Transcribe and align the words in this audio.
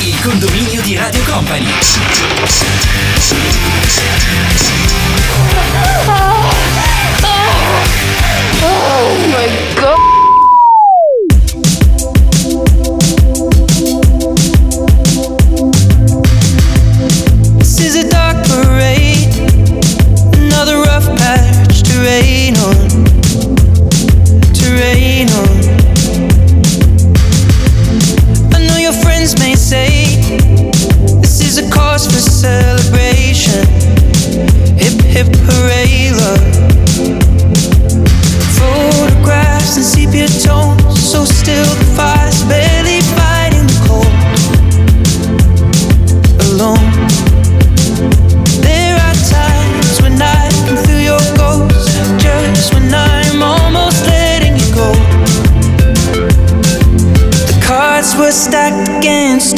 Il 0.00 0.20
condominio 0.20 0.80
di 0.82 0.96
Radio 0.96 1.22
Company. 1.22 1.72
Oh, 6.06 6.50
oh, 7.22 7.38
oh 8.62 9.16
my 9.28 9.48
god! 9.76 9.99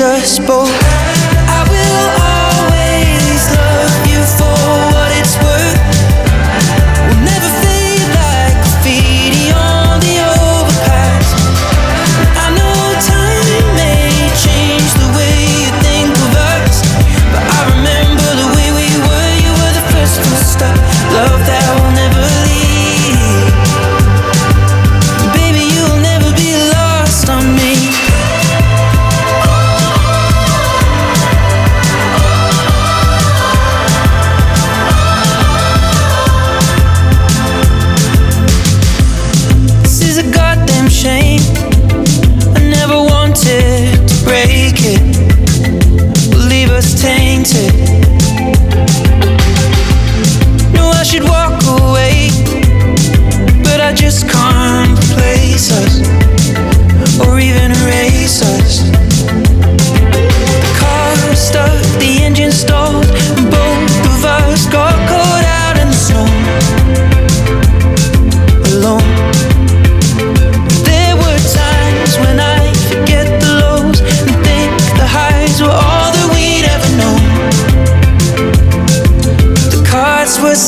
dust 0.02 0.44
bowl 0.48 0.91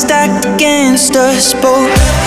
stacked 0.05 0.45
against 0.45 1.15
us 1.15 1.53
both 1.55 2.24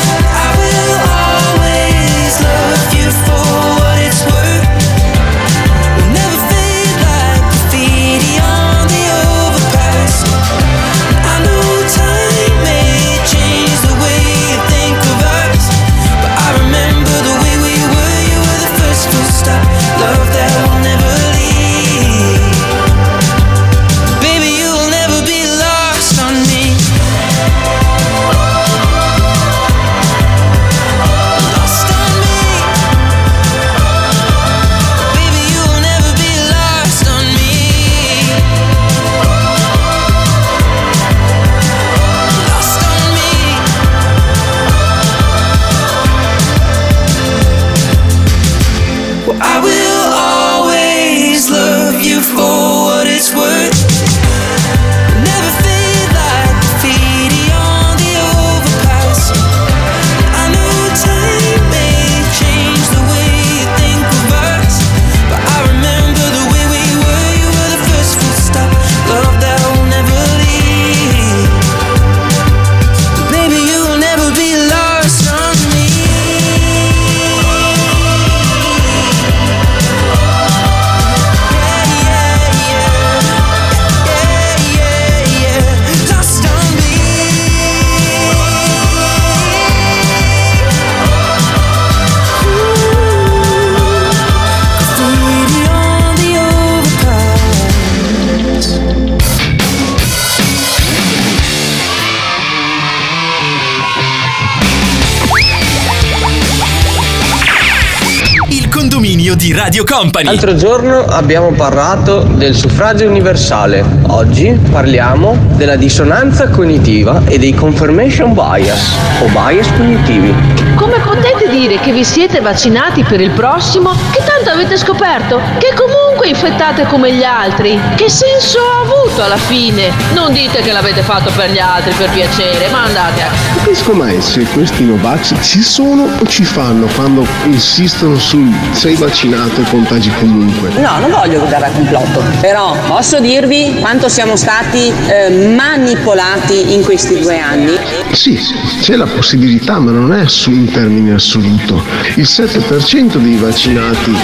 Radio 109.68 109.84
Company. 109.84 110.24
L'altro 110.24 110.54
giorno 110.54 111.04
abbiamo 111.04 111.52
parlato 111.52 112.20
del 112.20 112.54
suffragio 112.54 113.06
universale. 113.06 113.84
Oggi 114.06 114.58
parliamo 114.70 115.36
della 115.56 115.76
dissonanza 115.76 116.48
cognitiva 116.48 117.20
e 117.26 117.38
dei 117.38 117.52
confirmation 117.52 118.32
bias 118.32 118.94
o 119.20 119.26
bias 119.26 119.70
cognitivi. 119.76 120.34
Come 120.74 120.98
potete 121.00 121.50
dire 121.50 121.78
che 121.80 121.92
vi 121.92 122.02
siete 122.02 122.40
vaccinati 122.40 123.02
per 123.02 123.20
il 123.20 123.30
prossimo? 123.32 123.92
Che 124.10 124.22
tanto 124.24 124.48
avete 124.48 124.78
scoperto? 124.78 125.38
Che 125.58 125.74
comunque 125.74 125.97
comunque 126.18 126.28
infettate 126.28 126.84
come 126.86 127.12
gli 127.12 127.22
altri. 127.22 127.78
Che 127.94 128.10
senso 128.10 128.58
ha 128.58 128.80
avuto 128.82 129.22
alla 129.22 129.36
fine? 129.36 129.92
Non 130.14 130.32
dite 130.32 130.60
che 130.60 130.72
l'avete 130.72 131.02
fatto 131.02 131.30
per 131.34 131.50
gli 131.50 131.58
altri, 131.58 131.92
per 131.92 132.10
piacere, 132.10 132.68
ma 132.70 132.84
andate 132.84 133.22
a... 133.22 133.28
Capisco 133.56 133.92
mai 133.92 134.20
se 134.20 134.42
questi 134.52 134.84
Novax 134.84 135.34
ci 135.40 135.62
sono 135.62 136.08
o 136.18 136.26
ci 136.26 136.44
fanno 136.44 136.86
quando 136.94 137.26
insistono 137.44 138.18
sul 138.18 138.52
sei 138.72 138.96
vaccinato 138.96 139.60
e 139.60 139.64
contagi 139.70 140.10
comunque. 140.18 140.70
No, 140.80 140.98
non 140.98 141.10
voglio 141.10 141.44
dare 141.48 141.66
a 141.66 141.70
complotto, 141.70 142.22
però 142.40 142.76
posso 142.86 143.20
dirvi 143.20 143.76
quanto 143.78 144.08
siamo 144.08 144.36
stati 144.36 144.92
eh, 145.06 145.54
manipolati 145.54 146.74
in 146.74 146.82
questi 146.82 147.20
due 147.20 147.38
anni? 147.38 147.78
Sì, 148.12 148.38
c'è 148.80 148.96
la 148.96 149.06
possibilità, 149.06 149.78
ma 149.78 149.92
non 149.92 150.12
è 150.12 150.24
in 150.46 150.70
termini 150.70 151.12
assoluto. 151.12 151.82
Il 152.16 152.24
7% 152.24 153.16
dei 153.16 153.36
vaccinati 153.36 154.16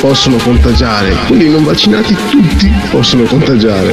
possono 0.00 0.36
contagiare, 0.36 1.14
quelli 1.34 1.50
non 1.50 1.64
vaccinati 1.64 2.16
tutti 2.30 2.72
possono 2.90 3.24
contagiare. 3.24 3.92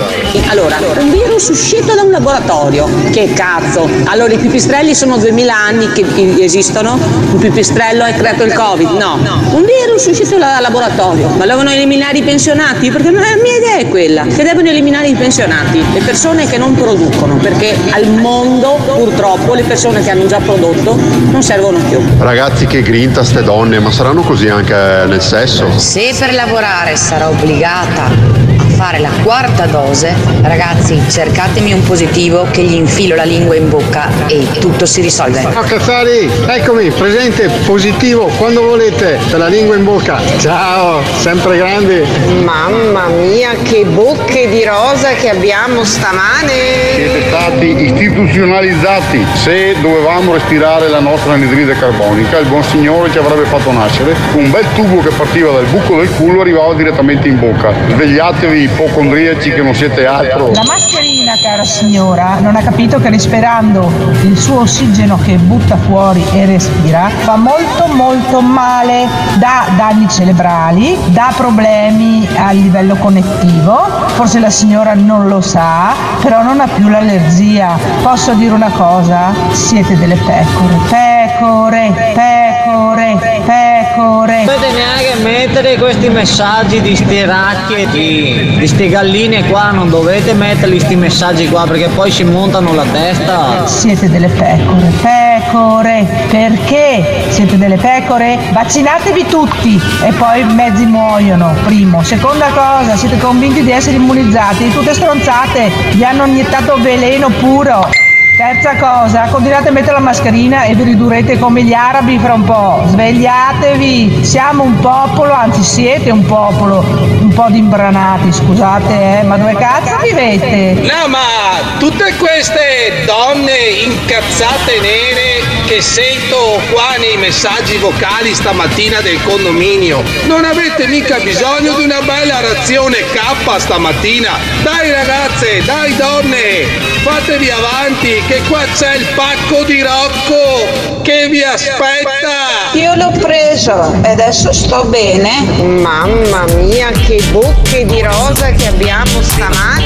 Allora, 0.50 0.78
un 1.00 1.10
virus 1.10 1.50
uscito 1.50 1.96
da 1.96 2.04
un 2.04 2.12
laboratorio, 2.12 2.88
che 3.12 3.34
cazzo? 3.34 3.90
Allora 4.06 4.32
i 4.34 4.38
pipistrelli 4.38 4.94
sono 4.94 5.18
2000 5.18 5.56
anni 5.56 5.92
che 5.92 6.06
esistono, 6.38 7.00
un 7.32 7.40
pipistrello 7.40 8.04
ha 8.04 8.12
creato 8.12 8.44
il 8.44 8.54
covid? 8.54 8.92
No, 8.92 9.18
un 9.54 9.66
virus 9.66 10.06
uscito 10.06 10.38
dal 10.38 10.62
laboratorio, 10.62 11.30
ma 11.30 11.46
lo 11.46 11.52
devono 11.52 11.72
eliminare 11.72 12.20
i 12.20 12.22
pensionati? 12.22 12.92
Perché 12.92 13.10
la 13.10 13.20
mia 13.42 13.58
idea 13.58 13.78
è 13.78 13.88
quella, 13.88 14.24
che 14.26 14.44
devono 14.44 14.70
eliminare 14.70 15.08
i 15.08 15.16
pensionati, 15.16 15.84
le 15.94 16.02
persone 16.02 16.48
che 16.48 16.58
non 16.58 16.76
producono, 16.76 17.38
perché 17.38 17.76
al 17.90 18.08
mondo 18.08 18.78
purtroppo 18.86 19.56
le 19.56 19.64
persone 19.64 20.04
che 20.04 20.12
hanno 20.12 20.28
già 20.28 20.38
prodotto 20.38 20.96
non 20.96 21.42
servono 21.42 21.80
più. 21.90 22.00
Ragazzi 22.20 22.68
che 22.68 22.84
grinta 22.84 23.24
ste 23.24 23.42
donne, 23.42 23.80
ma 23.80 23.90
saranno 23.90 24.22
così 24.22 24.48
anche 24.48 24.76
nel 25.08 25.22
sesso? 25.22 25.68
Se 25.80 26.14
per 26.20 26.34
lavorare 26.36 26.96
sarò 26.96 27.30
obbligata 27.31 28.06
a 28.06 28.61
fare 28.81 28.98
la 28.98 29.12
quarta 29.22 29.68
dose, 29.68 30.16
ragazzi 30.42 31.00
cercatemi 31.07 31.72
un 31.72 31.83
positivo 31.83 32.48
che 32.50 32.63
gli 32.63 32.74
infilo 32.74 33.13
la 33.13 33.25
lingua 33.25 33.56
in 33.56 33.69
bocca 33.69 34.10
e 34.25 34.48
tutto 34.60 34.88
si 34.88 35.01
risolve. 35.01 35.45
Oh 35.54 35.62
Cazzari, 35.62 36.28
eccomi, 36.48 36.89
presente, 36.89 37.48
positivo, 37.63 38.25
quando 38.39 38.63
volete, 38.63 39.19
per 39.30 39.38
la 39.38 39.50
lingua 39.50 39.75
in 39.75 39.83
bocca. 39.83 40.19
Ciao, 40.39 41.04
sempre 41.19 41.57
grandi. 41.57 42.01
Mamma 42.44 43.06
mia, 43.10 43.51
che 43.62 43.86
bocche 43.86 44.50
di 44.50 44.63
rosa 44.63 45.10
che 45.10 45.30
abbiamo 45.30 45.84
stamane! 45.84 46.50
Siete 46.95 47.27
stati 47.27 47.84
istituzionalizzati. 47.84 49.24
Se 49.36 49.75
dovevamo 49.80 50.34
respirare 50.34 50.89
la 50.89 51.00
nostra 51.00 51.34
anidride 51.34 51.77
carbonica, 51.77 52.39
il 52.39 52.48
buon 52.48 52.63
signore 52.63 53.12
ci 53.12 53.19
avrebbe 53.19 53.45
fatto 53.45 53.72
nascere 53.72 54.16
un 54.34 54.50
bel 54.50 54.66
tubo 54.74 55.04
che 55.04 55.12
partiva 55.12 55.51
dal 55.51 55.66
buco 55.66 55.98
del 55.98 56.10
culo 56.16 56.39
e 56.39 56.42
arrivava 56.42 56.74
direttamente 56.74 57.27
in 57.27 57.38
bocca. 57.38 57.72
Svegliatevi, 57.89 58.69
ipocondriaci, 58.72 59.52
che 59.52 59.62
non 59.62 59.76
siete 59.76 60.06
altro. 60.06 60.52
La 60.52 60.64
mascherina, 60.66 61.34
cara 61.42 61.64
signora, 61.64 62.40
non 62.40 62.56
ha 62.56 62.62
capito 62.62 63.00
che 63.00 63.10
respirando 63.10 63.92
il 64.24 64.38
suo 64.38 64.62
ossigeno 64.62 65.18
che 65.18 65.36
butta 65.36 65.78
fuori 65.78 66.24
e 66.34 66.46
respira 66.46 67.10
fa 67.10 67.36
molto 67.36 67.88
molto 67.94 68.42
male, 68.42 69.08
dà 69.38 69.66
danni 69.76 70.08
cerebrali, 70.10 70.98
dà 71.08 71.34
problemi 71.36 72.28
a 72.36 72.52
livello 72.52 72.96
connettivo. 72.96 73.86
Forse 74.08 74.40
la 74.40 74.50
signora 74.50 74.94
non 74.94 75.28
lo 75.28 75.42
sa, 75.42 75.94
però 76.22 76.42
non 76.42 76.60
ha 76.60 76.68
più 76.68 76.88
l'allergia. 76.88 77.78
Posso 78.02 78.34
dire 78.34 78.54
una 78.54 78.72
cosa? 78.72 79.34
Siete 79.52 79.98
delle 79.98 80.16
pecore. 80.16 80.78
Pecore, 80.90 82.14
pecore, 82.14 83.18
pecore. 83.20 83.71
Non 83.96 84.46
potete 84.46 84.72
neanche 84.74 85.16
mettere 85.22 85.76
questi 85.76 86.10
messaggi 86.10 86.82
di 86.82 86.96
sti 86.96 87.26
racchi 87.26 87.88
di, 87.88 88.56
di 88.58 88.68
sti 88.68 88.90
galline 88.90 89.48
qua, 89.50 89.72
non 89.72 89.90
dovete 89.90 90.34
metterli 90.34 90.80
sti 90.80 90.96
messaggi 90.96 91.50
qua 91.50 91.66
perché 91.66 91.88
poi 91.90 92.10
si 92.10 92.24
montano 92.24 92.74
la 92.74 92.86
testa. 92.92 93.66
Siete 93.68 94.10
delle 94.10 94.28
pecore, 94.28 94.92
pecore. 95.02 96.08
Perché 96.30 97.26
siete 97.30 97.58
delle 97.58 97.78
pecore? 97.78 98.40
Vaccinatevi 98.52 99.26
tutti 99.26 99.80
e 100.06 100.12
poi 100.14 100.44
mezzi 100.44 100.86
muoiono. 100.86 101.54
Primo. 101.66 102.04
Seconda 102.04 102.48
cosa, 102.48 102.96
siete 102.96 103.18
convinti 103.18 103.64
di 103.64 103.72
essere 103.72 103.98
immunizzati? 103.98 104.72
Tutte 104.72 104.94
stronzate, 104.94 105.70
vi 105.94 106.04
hanno 106.04 106.26
iniettato 106.26 106.78
veleno 106.82 107.30
puro. 107.40 108.00
Terza 108.42 108.76
cosa, 108.76 109.28
continuate 109.30 109.68
a 109.68 109.72
mettere 109.72 109.94
la 109.94 110.00
mascherina 110.00 110.64
e 110.64 110.74
vi 110.74 110.82
ridurrete 110.82 111.38
come 111.38 111.62
gli 111.62 111.74
arabi 111.74 112.18
fra 112.18 112.34
un 112.34 112.44
po'. 112.44 112.82
Svegliatevi, 112.88 114.26
siamo 114.26 114.64
un 114.64 114.80
popolo, 114.80 115.32
anzi 115.32 115.62
siete 115.62 116.10
un 116.10 116.26
popolo, 116.26 116.80
un 116.80 117.32
po' 117.36 117.50
di 117.52 117.60
imbranati, 117.60 118.34
scusate, 118.34 119.20
eh, 119.20 119.24
ma 119.26 119.38
dove 119.38 119.54
cazzo 119.54 119.96
vivete? 120.02 120.82
No, 120.82 121.08
ma 121.08 121.78
tutte 121.78 122.16
queste 122.18 123.04
donne 123.06 123.56
incazzate 123.86 124.80
nere 124.82 125.41
che 125.72 125.82
sento 125.82 126.60
qua 126.70 126.98
nei 126.98 127.16
messaggi 127.16 127.78
vocali 127.78 128.36
stamattina 128.36 129.00
del 129.00 129.24
condominio, 129.24 130.04
non 130.26 130.44
avete 130.44 130.86
mica 130.86 131.18
bisogno 131.20 131.76
di 131.76 131.84
una 131.84 132.02
bella 132.02 132.42
razione 132.42 132.98
K 132.98 133.58
stamattina? 133.58 134.38
Dai 134.64 134.92
ragazze, 134.92 135.64
dai 135.64 135.96
donne, 135.96 136.66
fatevi 137.04 137.50
avanti 137.50 138.22
che 138.28 138.42
qua 138.50 138.66
c'è 138.76 138.96
il 138.96 139.06
pacco 139.16 139.64
di 139.64 139.82
Rocco 139.82 141.02
che 141.04 141.30
vi 141.30 141.42
aspetta. 141.42 142.74
Io 142.74 142.94
l'ho 142.96 143.12
preso 143.18 143.98
e 144.04 144.10
adesso 144.10 144.52
sto 144.52 144.84
bene. 144.84 145.64
Mamma 145.64 146.48
mia, 146.58 146.90
che 146.90 147.24
bocche 147.32 147.86
di 147.86 148.02
rosa 148.02 148.52
che 148.52 148.68
abbiamo 148.68 149.22
stamane. 149.22 149.86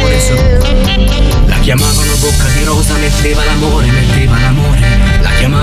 La 1.46 1.58
chiamavano 1.60 2.16
bocca 2.16 2.48
di 2.58 2.64
rosa, 2.64 2.96
metteva 2.96 3.46
l'amore, 3.46 3.86
metteva 3.86 4.40
l'amore. 4.40 4.75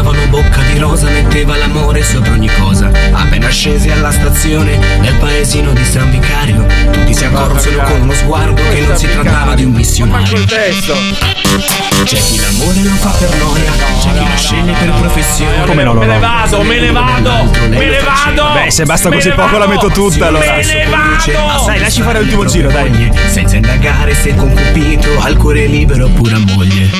La 0.03 0.11
chiamavano 0.11 0.27
bocca 0.31 0.61
di 0.63 0.79
rosa, 0.79 1.09
metteva 1.09 1.57
l'amore 1.57 2.03
sopra 2.03 2.33
ogni 2.33 2.51
cosa. 2.59 2.91
Appena 3.13 3.49
scesi 3.51 3.89
alla 3.89 4.11
stazione, 4.11 4.77
nel 4.99 5.15
paesino 5.15 5.73
di 5.73 5.85
San 5.85 6.11
Vicario, 6.11 6.67
tutti 6.91 7.15
si 7.15 7.25
accorsero 7.25 7.85
con 7.85 8.01
uno 8.01 8.13
sguardo 8.13 8.61
che 8.73 8.81
non 8.81 8.97
si 8.97 9.09
trattava 9.09 9.55
di 9.55 9.63
un 9.63 9.71
missionario. 9.71 10.45
C'è 10.45 12.19
chi 12.19 12.41
l'amore 12.41 12.83
lo 12.83 12.91
fa 12.97 13.11
per 13.11 13.37
noia, 13.37 13.71
c'è 14.01 14.13
chi 14.13 14.29
lo 14.29 14.37
sceglie 14.37 14.73
per 14.73 14.91
professione. 14.91 15.67
Come 15.67 15.85
no, 15.85 15.93
no, 15.93 16.01
Me 16.01 16.07
ne 16.07 16.15
no. 16.15 16.21
vado, 16.21 16.63
me 16.63 16.81
ne 16.81 16.91
vado, 16.91 17.51
me 17.69 17.69
ne 17.69 18.01
vado. 18.01 18.53
Beh, 18.55 18.71
se 18.73 18.85
basta 18.85 19.09
così 19.09 19.31
poco 19.31 19.57
la 19.57 19.69
metto 19.69 19.89
tutta 19.89 20.27
allora. 20.27 20.57
Me 20.57 20.65
ne 20.65 20.87
vado. 20.87 21.65
Dai, 21.65 21.79
lasci 21.79 22.03
fare 22.03 22.19
l'ultimo 22.19 22.45
giro, 22.45 22.69
dai. 22.73 23.09
Senza 23.29 23.55
indagare 23.55 24.15
se 24.15 24.35
con 24.35 24.53
Cupido 24.53 25.21
al 25.21 25.37
cuore 25.37 25.67
libero 25.67 26.09
pure 26.09 26.35
a 26.35 26.39
moglie. 26.39 26.91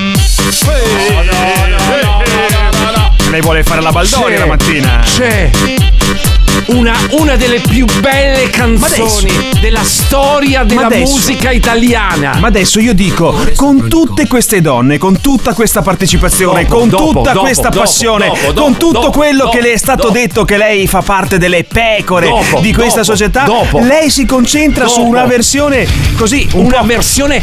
Lei 3.31 3.41
vuole 3.41 3.63
fare 3.63 3.81
la 3.81 3.91
Baldoni 3.93 4.35
C'è- 4.35 4.39
la 4.39 4.47
mattina. 4.47 5.01
C'è 5.05 5.51
una, 6.67 6.95
una 7.11 7.37
delle 7.37 7.61
più 7.61 7.87
belle 8.01 8.49
canzoni 8.51 9.33
della 9.61 9.83
storia 9.83 10.65
della 10.65 10.87
adesso- 10.87 11.13
musica 11.13 11.51
italiana. 11.51 12.37
Ma 12.39 12.49
adesso 12.49 12.79
io 12.79 12.93
dico, 12.95 13.35
con 13.57 13.89
tutte 13.89 14.27
queste 14.27 14.61
donne, 14.61 14.99
con 14.99 15.21
tutta 15.21 15.55
questa 15.55 15.83
partecipazione, 15.83 16.65
Dopo, 16.65 16.77
con 16.79 16.89
dopo, 16.89 17.05
tutta 17.13 17.33
dopo, 17.33 17.45
questa 17.45 17.71
passione, 17.71 18.31
con 18.55 18.77
tutto 18.77 19.11
quello 19.11 19.49
che 19.49 19.61
le 19.61 19.73
è 19.73 19.77
stato 19.77 20.11
detto 20.11 20.45
che 20.45 20.57
lei 20.57 20.87
fa 20.87 21.01
parte 21.03 21.39
delle 21.39 21.65
pecore 21.65 22.31
di 22.61 22.73
questa 22.73 23.03
società, 23.03 23.47
lei 23.81 24.11
si 24.11 24.27
concentra 24.27 24.87
su 24.87 25.03
una 25.03 25.25
versione 25.25 25.87
così, 26.17 26.49
un 26.55 26.71
una 26.73 26.83
versione 26.83 27.41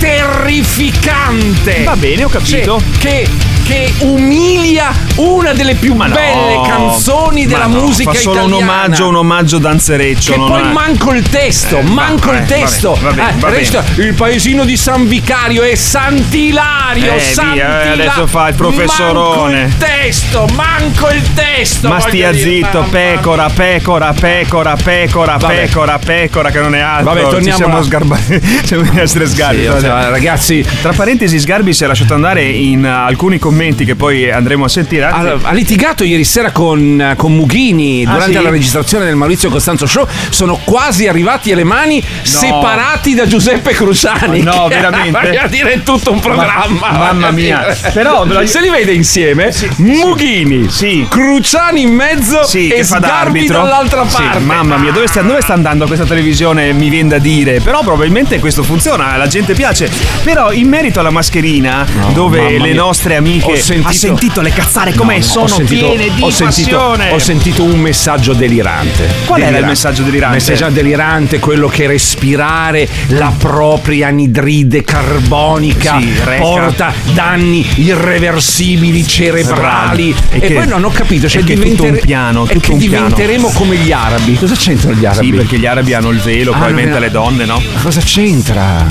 terrificante. 0.00 1.84
Va 1.84 1.96
bene, 1.96 2.24
ho 2.24 2.28
capito. 2.28 2.80
Cioè, 2.98 2.98
che, 2.98 3.28
che 3.62 3.92
umilia 4.00 4.92
una 5.16 5.52
delle 5.52 5.74
più 5.74 5.94
Ma 5.94 6.06
no, 6.06 6.14
belle 6.14 6.60
canzoni 6.66 7.42
ma 7.44 7.48
della 7.52 7.66
no, 7.66 7.80
musica 7.80 8.12
fa 8.12 8.18
solo 8.18 8.40
italiana. 8.40 8.56
un 8.56 8.62
omaggio, 8.62 9.08
un 9.08 9.16
omaggio 9.16 9.58
danzereccio. 9.58 10.32
Che 10.32 10.38
non 10.38 10.48
poi 10.48 10.60
è- 10.62 10.72
manco 10.72 11.12
il 11.12 11.22
testo, 11.28 11.78
Eh, 11.78 11.82
manco 11.82 12.30
va- 12.30 12.36
il 12.38 12.42
eh, 12.42 12.46
testo. 12.46 12.98
va 13.00 13.10
bene, 13.10 13.34
va 13.38 13.48
bene, 13.50 13.60
Eh, 13.62 13.70
va 13.70 13.82
bene. 13.82 14.08
il 14.08 14.14
paesino 14.14 14.64
di 14.64 14.76
San 14.76 15.06
Vicario 15.06 15.62
e 15.62 15.76
Sant'Ilario. 15.76 17.12
Eh, 17.14 17.34
eh, 17.56 17.88
adesso 17.90 18.26
fa 18.26 18.48
il 18.48 18.54
professorone. 18.54 19.60
Manco 19.60 19.68
il 19.68 19.76
testo, 19.76 20.46
manco 20.54 21.08
il 21.10 21.22
testo. 21.34 21.88
Ma 21.88 22.00
stia 22.00 22.30
dire, 22.32 22.42
zitto, 22.50 22.86
pecora, 22.90 23.48
pecora, 23.50 24.12
pecora, 24.12 24.76
pecora, 24.82 25.36
Vabbè. 25.36 25.54
pecora, 25.54 25.98
pecora, 25.98 26.50
che 26.50 26.60
non 26.60 26.74
è 26.74 26.80
altro. 26.80 27.12
Vabbè, 27.14 27.20
torniamo 27.28 27.44
Ci 27.50 27.52
siamo 27.56 27.74
alla- 27.74 27.84
sgarbati. 27.84 28.40
Siamo 28.64 28.90
essere 29.00 29.26
sgarbi. 29.26 29.58
Sì, 29.78 29.86
ragazzi, 30.10 30.64
Tra 30.82 30.92
parentesi, 30.92 31.38
Sgarbi 31.38 31.72
si 31.72 31.84
è 31.84 31.86
lasciato 31.86 32.14
andare 32.14 32.44
in 32.44 32.84
uh, 32.84 33.06
alcuni 33.06 33.38
commenti 33.38 33.84
che 33.84 33.94
poi 33.96 34.30
andremo 34.30 34.64
a 34.64 34.68
sentire. 34.68 35.04
Ha, 35.06 35.38
ha 35.42 35.52
litigato 35.52 36.04
ieri 36.04 36.24
sera 36.24 36.50
con, 36.52 37.14
con 37.16 37.34
Mughini 37.34 38.04
Ah, 38.06 38.12
durante 38.12 38.36
sì? 38.38 38.42
la 38.42 38.50
registrazione 38.50 39.04
del 39.04 39.16
Maurizio 39.16 39.48
Costanzo 39.50 39.86
Show. 39.86 40.06
Sono 40.30 40.60
quasi 40.64 41.06
arrivati 41.08 41.52
alle 41.52 41.64
mani 41.64 42.02
separati 42.22 43.14
da 43.14 43.26
Giuseppe 43.26 43.72
Cruciani. 43.72 44.42
No, 44.42 44.66
che- 44.68 44.76
veramente? 44.76 45.18
Voglio 45.20 45.48
dire, 45.48 45.72
è 45.74 45.82
tutto 45.82 46.12
un 46.12 46.20
programma. 46.20 46.66
Ma- 46.80 46.98
mamma 46.98 47.30
mia. 47.30 47.76
Però 47.92 48.26
se 48.46 48.60
li 48.60 48.68
vede 48.70 48.92
insieme, 48.92 49.52
Mughini, 49.76 50.68
Sì. 50.70 51.06
Cruciani 51.08 51.82
in 51.82 51.94
mezzo 51.94 52.44
sì, 52.44 52.68
e 52.68 52.82
Sgarbi 52.84 53.46
dall'altra 53.46 54.06
Sì, 54.08 54.16
parte. 54.16 54.38
mamma 54.38 54.76
mia, 54.76 54.92
dove 54.92 55.06
sta, 55.06 55.22
dove 55.22 55.40
sta 55.40 55.52
andando 55.54 55.86
questa 55.86 56.04
televisione? 56.04 56.72
Mi 56.72 56.88
viene 56.88 57.08
da 57.10 57.18
dire. 57.18 57.60
Però 57.60 57.82
probabilmente 57.82 58.38
questo 58.38 58.62
funziona, 58.62 59.16
la 59.16 59.26
gente 59.26 59.54
piace. 59.54 59.79
Però 60.22 60.52
in 60.52 60.68
merito 60.68 61.00
alla 61.00 61.10
mascherina, 61.10 61.86
dove 62.12 62.40
mamma 62.40 62.64
le 62.64 62.72
nostre 62.72 63.16
amiche 63.16 63.52
che 63.52 63.80
ha 63.82 63.92
sentito 63.92 64.40
le 64.40 64.50
cazzare 64.50 64.92
come 64.94 65.14
No, 65.14 65.20
no, 65.20 65.24
sono 65.30 65.44
ho 65.44 65.48
sentito- 65.48 65.88
piene 65.88 66.14
di 66.14 66.22
ho 66.22 66.30
sentito, 66.30 66.76
passione. 66.76 67.10
ho 67.12 67.18
sentito 67.18 67.62
un 67.64 67.80
messaggio 67.80 68.32
delirante. 68.32 69.08
Qual 69.26 69.40
era 69.40 69.58
il 69.58 69.64
messaggio 69.66 70.02
delirante? 70.02 70.36
Il 70.38 70.42
messaggio 70.48 70.70
delirante, 70.72 71.38
quello 71.38 71.68
che 71.68 71.86
respirare 71.86 72.88
la 73.08 73.32
propria 73.36 74.08
anidride 74.08 74.82
carbonica 74.84 75.98
Sì, 76.00 76.12
porta 76.38 76.92
danni 77.12 77.64
irreversibili 77.76 79.06
cerebrali. 79.06 80.14
E 80.30 80.36
E, 80.36 80.40
che- 80.40 80.54
poi 80.54 80.66
non 80.66 80.84
ho 80.84 80.90
capito, 80.90 81.28
cioè 81.28 81.42
e 81.42 81.44
che 81.44 81.52
è 81.52 81.56
tutto 81.56 81.64
diventere- 81.68 81.90
un 82.00 82.04
piano, 82.04 82.44
tutto 82.46 82.58
che 82.60 82.72
un 82.72 82.78
piano. 82.78 83.06
diventeremo 83.08 83.50
come 83.54 83.76
gli 83.76 83.92
arabi. 83.92 84.34
Cosa 84.34 84.54
c'entrano 84.54 84.96
gli 84.96 85.04
arabi? 85.04 85.26
Sì, 85.26 85.32
perché 85.32 85.58
gli 85.58 85.66
arabi 85.66 85.94
hanno 85.94 86.10
il 86.10 86.18
velo, 86.18 86.50
Ah, 86.52 86.56
probabilmente 86.56 86.98
le 86.98 87.10
donne, 87.10 87.44
no? 87.44 87.60
Ma 87.74 87.80
cosa 87.80 88.00
c'entra? 88.00 88.86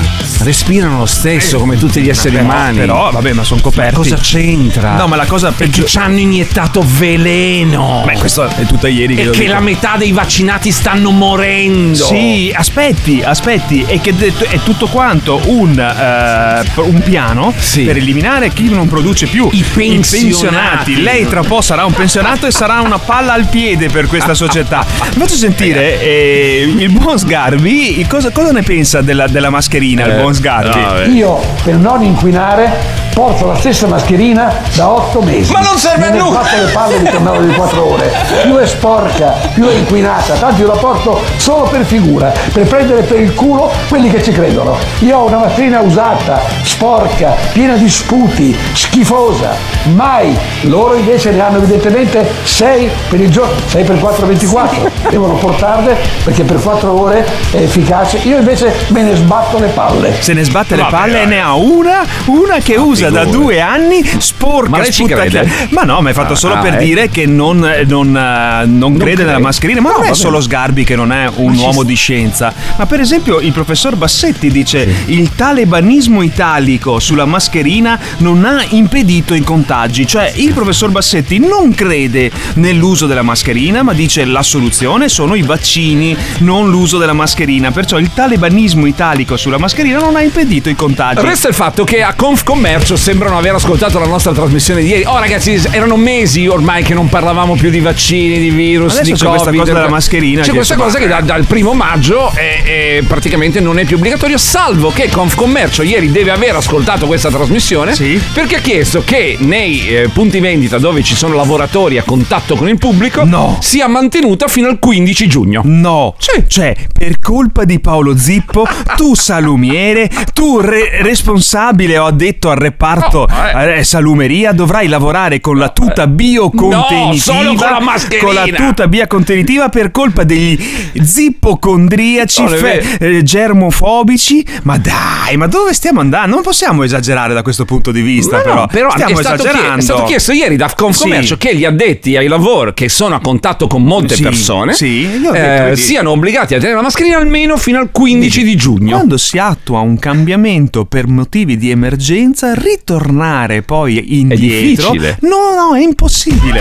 Respirano 0.80 0.98
lo 1.00 1.06
stesso 1.06 1.58
come 1.58 1.76
tutti 1.76 2.00
gli 2.00 2.08
esseri 2.08 2.36
Però- 2.36 2.44
umani. 2.46 2.78
Però, 2.78 3.10
vabbè, 3.10 3.32
ma 3.34 3.44
sono 3.44 3.60
coperti. 3.60 3.90
Ma 3.96 4.02
cosa 4.02 4.16
c'entra? 4.16 4.94
No, 4.96 5.08
ma 5.08 5.16
la 5.16 5.26
cosa 5.26 5.48
Perché 5.52 5.64
peggio- 5.80 5.84
ci 5.86 5.98
hanno 5.98 6.18
iniettato 6.20 6.82
veleno. 6.96 8.02
Beh, 8.06 8.14
questo 8.18 8.44
è 8.46 8.64
tutta 8.64 8.88
ieri 8.88 9.14
che 9.14 9.22
E 9.22 9.30
che 9.30 9.38
dico. 9.40 9.52
la 9.52 9.60
metà 9.60 9.96
dei 9.98 10.12
vaccinati 10.12 10.70
stanno 10.70 11.10
morendo. 11.10 12.02
Sì, 12.06 12.50
aspetti, 12.54 13.20
aspetti, 13.22 13.84
e 13.86 14.00
che 14.00 14.14
è 14.16 14.58
tutto 14.62 14.86
quanto 14.86 15.38
un, 15.46 15.78
eh, 15.78 16.80
un 16.80 17.02
piano 17.02 17.52
per 17.84 17.96
eliminare 17.98 18.50
chi 18.50 18.70
non 18.70 18.88
produce 18.88 19.26
più 19.26 19.50
i 19.52 19.62
pensionati. 19.62 21.02
Lei 21.02 21.26
tra 21.26 21.40
un 21.40 21.46
po' 21.46 21.60
sarà 21.60 21.84
un 21.84 21.92
pensionato 21.92 22.46
e 22.46 22.50
sarà 22.52 22.80
una 22.80 22.98
palla 22.98 23.34
al 23.34 23.48
piede 23.48 23.90
per 23.90 24.06
questa 24.06 24.32
società. 24.32 24.82
Faccio 24.84 25.34
sentire 25.34 26.00
eh, 26.00 26.74
il 26.78 26.90
buon 26.90 27.18
Sgarbi, 27.18 28.02
cosa, 28.08 28.30
cosa 28.30 28.50
ne 28.52 28.62
pensa 28.62 29.02
della, 29.02 29.26
della 29.26 29.50
mascherina, 29.50 30.06
il 30.06 30.12
Eh, 30.12 30.20
buon 30.20 30.32
Sgarbi? 30.34 30.68
Io 31.06 31.40
per 31.64 31.76
non 31.76 32.02
inquinare 32.02 32.70
porto 33.12 33.46
la 33.46 33.56
stessa 33.56 33.86
mascherina 33.86 34.52
da 34.74 34.88
otto 34.90 35.20
mesi. 35.20 35.52
Ma 35.52 35.60
non 35.60 35.76
serve 35.76 36.06
a 36.06 36.10
Me 36.10 36.16
ne 36.16 36.22
nulla! 36.22 36.40
fatto 36.40 36.62
le 36.64 36.70
palle 36.70 36.98
di 36.98 37.10
tornare 37.10 37.46
di 37.46 37.54
quattro 37.54 37.92
ore. 37.92 38.12
Più 38.42 38.56
è 38.56 38.66
sporca, 38.66 39.34
più 39.54 39.66
è 39.66 39.74
inquinata. 39.74 40.34
Tanto 40.34 40.60
io 40.62 40.66
la 40.68 40.76
porto 40.76 41.20
solo 41.36 41.64
per 41.64 41.84
figura, 41.84 42.32
per 42.52 42.66
prendere 42.66 43.02
per 43.02 43.20
il 43.20 43.34
culo 43.34 43.70
quelli 43.88 44.10
che 44.10 44.22
ci 44.22 44.32
credono. 44.32 44.76
Io 45.00 45.18
ho 45.18 45.26
una 45.26 45.38
mascherina 45.38 45.80
usata, 45.80 46.40
sporca, 46.62 47.34
piena 47.52 47.74
di 47.76 47.88
sputi, 47.88 48.56
schifosa. 48.72 49.54
Mai. 49.94 50.36
Loro 50.62 50.94
invece 50.94 51.30
ne 51.30 51.40
hanno 51.40 51.58
evidentemente 51.58 52.26
6 52.42 52.90
per 53.08 53.20
il 53.20 53.30
giorno, 53.30 53.54
6 53.66 53.84
per 53.84 53.98
4, 53.98 54.26
24. 54.26 54.90
Devono 55.10 55.34
portarle 55.34 55.96
perché 56.24 56.44
per 56.44 56.60
4 56.60 57.00
ore 57.00 57.26
è 57.50 57.56
efficace. 57.56 58.18
Io 58.24 58.38
invece 58.38 58.72
me 58.88 59.02
ne 59.02 59.16
sbatto 59.16 59.58
le 59.58 59.68
palle. 59.68 60.14
Se 60.20 60.32
ne 60.32 60.44
sbatte 60.44 60.76
le 60.76 60.82
Vabbè, 60.82 60.96
palle 60.96 61.22
e 61.22 61.26
ne 61.26 61.40
ha 61.40 61.54
una, 61.54 62.04
una 62.26 62.58
che 62.58 62.76
usa 62.76 62.99
da 63.08 63.24
figurati. 63.24 63.30
due 63.30 63.60
anni, 63.60 64.04
sporca, 64.18 64.70
Ma 64.70 64.78
crede? 64.82 65.48
Ma 65.70 65.82
no, 65.82 66.00
ma 66.00 66.10
è 66.10 66.12
fatto 66.12 66.34
solo 66.34 66.54
ah, 66.54 66.58
per 66.58 66.74
eh. 66.74 66.84
dire 66.84 67.08
che 67.08 67.26
non, 67.26 67.58
non, 67.86 68.16
eh, 68.16 68.66
non 68.66 68.94
crede 68.94 69.14
crede. 69.14 69.24
nella 69.24 69.38
mascherina. 69.38 69.80
Ma 69.80 69.90
No, 69.90 69.98
non 69.98 70.06
è 70.06 70.14
solo 70.14 70.40
Sgarbi 70.40 70.84
che 70.84 70.94
non 70.94 71.12
è 71.12 71.28
un 71.36 71.54
Ma 71.54 71.62
uomo 71.62 71.82
di 71.82 71.94
scienza. 71.94 72.52
Ma 72.76 72.86
per 72.86 73.00
esempio 73.00 73.40
il 73.40 73.52
professor 73.52 73.96
Bassetti 73.96 74.50
dice 74.50 74.88
il 75.06 75.34
talebanismo 75.34 76.22
italico 76.22 76.98
sulla 77.00 77.24
mascherina 77.24 77.98
non 78.18 78.44
ha 78.44 78.64
impedito 78.70 79.34
i 79.34 79.40
contagi. 79.42 80.06
Cioè 80.06 80.32
il 80.36 80.52
professor 80.52 80.90
Bassetti 80.90 81.38
non 81.38 81.74
crede 81.74 82.30
nell'uso 82.54 83.06
della 83.06 83.22
mascherina, 83.22 83.82
ma 83.82 83.92
dice 83.92 84.24
la 84.24 84.42
soluzione 84.42 85.08
sono 85.08 85.34
i 85.34 85.42
vaccini, 85.42 86.16
non 86.38 86.70
l'uso 86.70 86.98
della 86.98 87.12
mascherina. 87.12 87.70
Perciò 87.70 87.98
il 87.98 88.12
talebanismo 88.12 88.86
italico 88.86 89.36
sulla 89.36 89.58
mascherina 89.58 89.98
non 89.98 90.16
ha 90.16 90.22
impedito 90.22 90.68
i 90.68 90.74
contagi. 90.74 91.20
Resta 91.20 91.48
il 91.48 91.54
fatto 91.54 91.84
che 91.84 92.02
a 92.02 92.14
Confcommercio 92.14 92.89
sembrano 92.96 93.38
aver 93.38 93.54
ascoltato 93.54 93.98
la 93.98 94.06
nostra 94.06 94.32
trasmissione 94.32 94.82
di 94.82 94.88
ieri. 94.88 95.04
Oh, 95.04 95.18
ragazzi, 95.18 95.60
erano 95.70 95.96
mesi 95.96 96.46
ormai 96.46 96.82
che 96.82 96.94
non 96.94 97.08
parlavamo 97.08 97.54
più 97.54 97.70
di 97.70 97.80
vaccini, 97.80 98.38
di 98.38 98.50
virus, 98.50 98.96
Adesso 98.96 99.04
di 99.04 99.18
c'è 99.18 99.24
Covid. 99.24 99.40
questa 99.42 99.58
cosa 99.58 99.72
della 99.72 99.88
mascherina 99.88 100.42
C'è 100.42 100.52
questa 100.52 100.76
cosa 100.76 100.98
che 100.98 101.06
da- 101.06 101.20
dal 101.20 101.44
primo 101.44 101.72
maggio 101.74 102.30
è, 102.32 102.62
è 102.98 103.02
praticamente 103.06 103.60
non 103.60 103.78
è 103.78 103.84
più 103.84 103.96
obbligatorio, 103.96 104.38
salvo 104.38 104.90
che 104.90 105.08
Confcommercio 105.08 105.82
ieri 105.82 106.10
deve 106.10 106.30
aver 106.30 106.56
ascoltato 106.56 107.06
questa 107.06 107.30
trasmissione 107.30 107.94
perché 108.32 108.56
ha 108.56 108.60
chiesto 108.60 109.02
che 109.04 109.36
nei 109.38 109.86
eh, 109.88 110.08
punti 110.12 110.40
vendita 110.40 110.78
dove 110.78 111.02
ci 111.02 111.14
sono 111.14 111.34
lavoratori 111.34 111.98
a 111.98 112.02
contatto 112.02 112.56
con 112.56 112.68
il 112.68 112.78
pubblico 112.78 113.24
sia 113.60 113.86
mantenuta 113.88 114.48
fino 114.48 114.68
al 114.68 114.78
15 114.78 115.26
giugno. 115.28 115.62
No, 115.64 116.14
cioè 116.46 116.74
per 116.92 117.18
colpa 117.18 117.64
di 117.64 117.78
Paolo 117.80 118.16
Zippo, 118.16 118.66
tu 118.96 119.14
salumiere, 119.16 120.10
tu 120.34 120.58
re- 120.60 121.02
responsabile 121.02 121.98
ho 121.98 122.10
detto 122.10 122.50
al 122.50 122.56
reparto 122.56 122.78
eh, 122.86 123.84
salumeria, 123.84 124.52
dovrai 124.52 124.88
lavorare 124.88 125.40
con 125.40 125.58
la 125.58 125.68
tuta 125.68 126.06
biocontenitiva. 126.06 127.06
No, 127.06 127.14
solo 127.14 127.54
con 127.54 127.70
la 127.70 127.80
mascherina. 127.80 128.24
con 128.24 128.34
la 128.34 128.46
tuta 128.46 128.88
biocontenitiva 128.88 129.68
per 129.68 129.90
colpa 129.90 130.24
degli 130.24 130.58
zippocondriaci, 131.02 132.42
è 132.42 132.48
fe- 132.48 132.96
eh, 132.98 133.22
germofobici. 133.22 134.44
Ma 134.62 134.76
dai, 134.78 135.36
ma 135.36 135.46
dove 135.46 135.72
stiamo 135.74 136.00
andando? 136.00 136.34
Non 136.34 136.42
possiamo 136.42 136.82
esagerare 136.82 137.34
da 137.34 137.42
questo 137.42 137.64
punto 137.64 137.90
di 137.92 138.00
vista, 138.02 138.36
No, 138.38 138.42
però. 138.42 138.54
no, 138.54 138.66
però 138.66 138.90
stiamo 138.90 139.18
è, 139.18 139.22
stato 139.22 139.42
chie- 139.42 139.48
esagerando. 139.50 139.78
è 139.78 139.82
stato 139.82 140.02
chiesto 140.04 140.32
ieri 140.32 140.56
da 140.56 140.72
Confcommercio 140.74 141.34
Sì. 141.34 141.46
che 141.48 141.56
gli 141.56 141.64
addetti 141.64 142.16
ai 142.16 142.26
lavori 142.28 142.72
che 142.74 142.88
sono 142.88 143.14
a 143.14 143.20
contatto 143.20 143.66
con 143.66 143.82
molte 143.82 144.14
Sì, 144.14 144.22
persone 144.22 144.72
sì, 144.72 145.08
eh, 145.34 145.72
siano 145.76 146.10
obbligati 146.10 146.54
a 146.54 146.58
tenere 146.58 146.76
la 146.76 146.82
mascherina 146.82 147.16
almeno 147.18 147.56
fino 147.56 147.78
al 147.78 147.90
15 147.90 148.42
di 148.44 148.56
giugno. 148.56 148.96
Quando 148.96 149.16
si 149.16 149.38
attua 149.38 149.80
un 149.80 149.98
cambiamento 149.98 150.84
per 150.84 151.06
motivi 151.06 151.56
di 151.56 151.70
emergenza, 151.70 152.54
ritornare 152.70 153.62
poi 153.62 154.18
indietro. 154.20 154.90
difficile. 154.92 155.18
No, 155.22 155.54
no, 155.54 155.74
è 155.74 155.80
impossibile. 155.80 156.60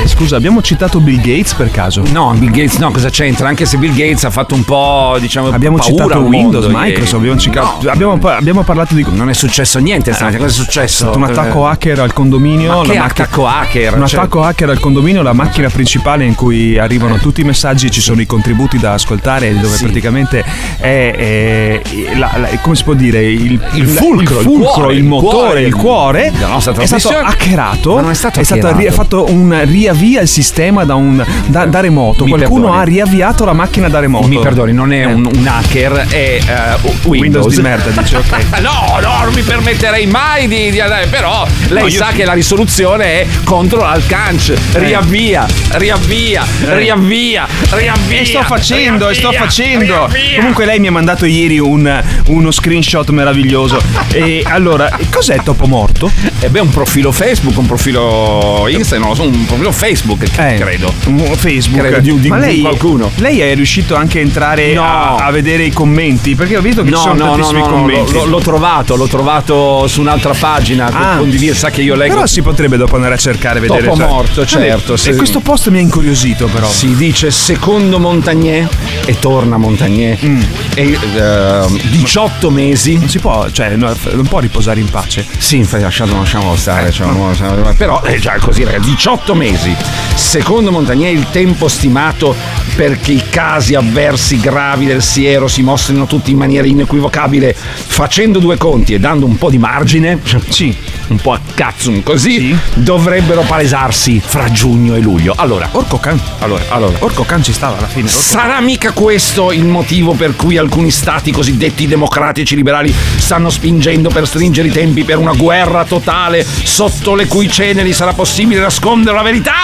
Eh, 0.00 0.06
Scusa, 0.06 0.36
abbiamo 0.36 0.62
citato 0.62 1.00
Bill 1.00 1.16
Gates 1.20 1.54
per 1.54 1.70
caso? 1.70 2.02
No, 2.12 2.32
Bill 2.36 2.50
Gates 2.50 2.76
no, 2.78 2.90
cosa 2.92 3.08
c'entra? 3.10 3.48
Anche 3.48 3.66
se 3.66 3.76
Bill 3.78 3.94
Gates 3.94 4.24
ha 4.24 4.30
fatto 4.30 4.54
un 4.54 4.64
po', 4.64 5.16
diciamo, 5.20 5.48
Abbiamo 5.48 5.76
paura 5.76 5.92
citato 6.04 6.20
Windows, 6.20 6.64
mondo 6.66 6.78
Microsoft, 6.78 7.14
abbiamo, 7.14 7.38
citato- 7.38 7.78
No, 7.82 7.90
abbiamo, 7.90 8.18
abbiamo 8.30 8.62
parlato 8.62 8.94
di... 8.94 9.04
non 9.10 9.28
è 9.28 9.32
successo 9.34 9.78
niente 9.80 10.12
stamattina, 10.12 10.42
cosa 10.44 10.56
è 10.56 10.60
È 10.60 10.64
successo? 10.64 10.96
stato 11.04 11.16
un 11.18 11.24
attacco 11.24 11.66
hacker 11.66 11.98
al 12.00 12.12
condominio. 12.12 12.68
Ma 12.68 12.80
che 12.82 12.94
la 12.94 13.00
macchina- 13.00 13.04
attacco 13.04 13.46
hacker? 13.46 13.94
Un 13.98 14.06
Cioè- 14.06 14.18
attacco 14.20 14.42
hacker 14.44 14.70
al 14.70 14.80
condominio, 14.80 15.22
la 15.22 15.32
macchina 15.32 15.68
principale 15.68 16.24
in 16.24 16.34
cui 16.34 16.78
arrivano 16.78 17.16
tutti 17.18 17.40
i 17.40 17.44
messaggi, 17.44 17.90
ci 17.90 18.00
sono 18.00 18.20
i 18.20 18.26
contributi 18.26 18.78
da 18.78 18.92
ascoltare, 18.94 19.52
dove 19.58 19.74
Sì. 19.76 19.84
praticamente 19.84 20.44
è, 20.78 21.14
è- 21.16 21.82
la- 22.16 22.32
la- 22.36 22.48
come 22.60 22.76
si 22.76 22.84
può 22.84 22.94
dire 22.94 23.22
il, 23.24 23.60
Il 23.74 23.86
fulcro, 23.88 24.40
il, 24.40 24.46
il 24.46 24.52
fulcro, 24.52 24.70
cuore, 24.72 24.92
il 24.92 24.98
il 24.98 25.04
motore, 25.04 25.30
cuore 25.30 25.62
il 25.62 25.74
cuore 25.74 26.30
della 26.34 26.46
nostra 26.48 26.72
è 26.74 26.86
stato 26.86 27.08
hackerato. 27.16 27.94
Ma 27.94 28.00
non 28.02 28.10
è 28.10 28.14
stato 28.14 28.40
ri- 28.76 28.90
fatto 28.90 29.26
un 29.28 29.60
riavvia 29.98 30.20
il 30.20 30.28
sistema 30.28 30.84
da, 30.84 30.94
un, 30.94 31.24
da, 31.46 31.66
da 31.66 31.80
remoto. 31.80 32.24
Mi 32.24 32.30
Qualcuno 32.30 32.62
perdoni. 32.66 32.80
ha 32.80 32.84
riavviato 32.84 33.44
la 33.44 33.52
macchina 33.52 33.88
da 33.88 33.98
remoto. 33.98 34.28
Mi 34.28 34.38
perdoni, 34.38 34.72
non 34.72 34.92
è 34.92 35.04
un, 35.04 35.24
un 35.32 35.46
hacker, 35.46 36.06
è 36.08 36.14
eh, 36.14 36.40
Windows. 36.82 37.06
Windows 37.06 37.54
di 37.56 37.62
merda, 37.62 38.00
dice, 38.00 38.16
ok. 38.16 38.60
no, 38.60 38.98
no, 39.02 39.24
non 39.24 39.32
mi 39.34 39.42
permetterei 39.42 40.06
mai 40.06 40.46
di, 40.46 40.70
di 40.70 40.80
andare. 40.80 41.06
Però 41.08 41.46
lei 41.68 41.82
No, 41.84 41.88
sa 41.90 42.10
che 42.14 42.24
la 42.24 42.32
risoluzione 42.34 43.04
è 43.22 43.26
contro 43.44 43.80
l'alcanch. 43.80 44.52
Riavvia, 44.72 45.46
riavvia, 45.72 46.44
riavvia, 46.66 47.46
riavvia. 47.70 48.20
E 48.20 48.24
sto 48.24 48.42
facendo, 48.42 49.08
e 49.08 49.14
sto 49.14 49.30
riavvia, 49.30 49.48
facendo. 49.48 49.84
riavvia. 50.06 50.36
Comunque 50.38 50.64
lei 50.64 50.78
mi 50.78 50.86
ha 50.86 50.92
mandato 50.92 51.24
ieri 51.26 51.58
un- 51.58 52.02
uno 52.26 52.50
screenshot 52.50 53.08
meraviglioso. 53.10 53.80
E 54.12 54.44
allora, 54.46 54.88
cos'è 55.10 55.40
Topo 55.42 55.66
Morto? 55.66 56.10
E 56.40 56.48
beh, 56.48 56.60
un 56.60 56.68
profilo 56.70 57.10
Facebook, 57.10 57.56
un 57.58 57.66
profilo 57.66 58.66
Insta, 58.68 58.96
non 58.98 59.08
lo 59.08 59.14
so, 59.14 59.22
un 59.22 59.44
profilo 59.46 59.72
Facebook, 59.78 60.24
Eh, 60.36 60.56
credo. 60.58 60.92
un 61.06 61.18
Facebook. 61.36 61.78
Credo 61.80 62.00
di, 62.00 62.18
di- 62.18 62.28
Ma 62.28 62.38
di 62.40 62.46
lei, 62.46 62.60
qualcuno. 62.62 63.10
Lei 63.16 63.38
è 63.40 63.54
riuscito 63.54 63.94
anche 63.94 64.18
a 64.18 64.22
entrare 64.22 64.72
No. 64.74 64.82
a, 64.82 65.14
a 65.26 65.30
vedere 65.30 65.62
i 65.62 65.70
commenti? 65.72 66.34
Perché 66.34 66.56
ho 66.56 66.60
visto 66.60 66.82
che 66.82 66.88
ci 66.88 66.94
No, 66.94 67.00
sono 67.00 67.14
no, 67.14 67.30
tantissimi 67.30 67.60
no, 67.60 67.66
no, 67.68 67.72
commenti. 67.74 68.12
l'ho, 68.12 68.24
l'ho 68.24 68.40
trovato, 68.40 68.96
l'ho 68.96 69.06
trovato 69.06 69.86
su 69.86 70.00
un'altra 70.00 70.34
pagina. 70.34 70.86
Ah. 70.92 71.16
Condiviso, 71.18 71.54
sa 71.54 71.70
che 71.70 71.82
io 71.82 71.94
leggo. 71.94 72.14
Però 72.14 72.26
si 72.26 72.42
potrebbe 72.42 72.76
dopo 72.76 72.96
andare 72.96 73.14
a 73.14 73.18
cercare 73.18 73.60
vedere. 73.60 73.84
Topo 73.84 73.96
cioè- 73.96 74.06
morto, 74.08 74.44
certo, 74.44 74.94
E 74.94 74.98
sì. 74.98 75.14
questo 75.14 75.38
post 75.40 75.68
mi 75.68 75.78
ha 75.78 75.80
incuriosito, 75.80 76.46
però. 76.48 76.68
Si 76.68 76.96
dice 76.96 77.30
secondo 77.30 78.00
Montagnier 78.00 78.68
e 79.06 79.16
torna 79.20 79.58
Montagnier. 79.58 80.18
Mm. 80.24 80.40
E 80.74 80.98
ehm, 81.16 81.80
18 81.90 82.50
mesi. 82.50 82.98
Non 82.98 83.08
si 83.08 83.20
può, 83.20 83.48
cioè, 83.50 83.76
no, 83.76 83.94
non 84.12 84.26
può 84.26 84.40
riposare 84.40 84.80
in 84.80 84.90
pace. 84.90 85.24
Sì, 85.38 85.58
infatti 85.58 85.82
lasciamo, 85.84 86.16
lasciamolo 86.18 86.56
stare. 86.56 86.90
cioè, 86.90 87.06
lasciamo- 87.06 87.74
però 87.76 88.02
è 88.02 88.18
già 88.18 88.36
così, 88.40 88.64
ragazzi. 88.64 88.90
18 88.90 89.34
mesi. 89.36 89.67
Così. 89.74 89.76
Secondo 90.14 90.70
Montagnier 90.70 91.12
il 91.12 91.26
tempo 91.30 91.68
stimato 91.68 92.34
perché 92.74 93.12
i 93.12 93.22
casi 93.28 93.74
avversi 93.74 94.38
gravi 94.38 94.86
del 94.86 95.02
siero 95.02 95.48
si 95.48 95.62
mostrino 95.62 96.06
tutti 96.06 96.30
in 96.30 96.36
maniera 96.36 96.66
inequivocabile, 96.66 97.54
facendo 97.54 98.38
due 98.38 98.56
conti 98.56 98.94
e 98.94 98.98
dando 98.98 99.26
un 99.26 99.36
po' 99.36 99.50
di 99.50 99.58
margine, 99.58 100.20
sì, 100.48 100.76
un 101.08 101.16
po' 101.16 101.32
a 101.32 101.40
cazzum 101.54 102.02
così, 102.02 102.56
dovrebbero 102.74 103.42
palesarsi 103.42 104.20
fra 104.24 104.50
giugno 104.50 104.94
e 104.94 105.00
luglio. 105.00 105.34
Allora, 105.36 105.68
Orco 105.72 105.98
Can. 105.98 106.20
allora, 106.40 106.64
allora. 106.68 106.96
Orco 107.00 107.24
Can 107.24 107.42
ci 107.42 107.52
stava 107.52 107.78
alla 107.78 107.86
fine. 107.86 108.08
Orco 108.08 108.20
Sarà 108.20 108.60
mica 108.60 108.92
questo 108.92 109.50
il 109.50 109.64
motivo 109.64 110.12
per 110.12 110.36
cui 110.36 110.56
alcuni 110.56 110.90
stati 110.90 111.32
cosiddetti 111.32 111.86
democratici 111.86 112.54
liberali 112.54 112.94
stanno 113.16 113.50
spingendo 113.50 114.08
per 114.08 114.26
stringere 114.26 114.68
i 114.68 114.72
tempi 114.72 115.04
per 115.04 115.18
una 115.18 115.32
guerra 115.32 115.84
totale 115.84 116.44
sotto 116.44 117.14
le 117.14 117.26
cui 117.26 117.48
ceneri 117.48 117.92
sarà 117.92 118.12
possibile 118.12 118.60
nascondere 118.60 119.16
la 119.16 119.22
verità? 119.22 119.57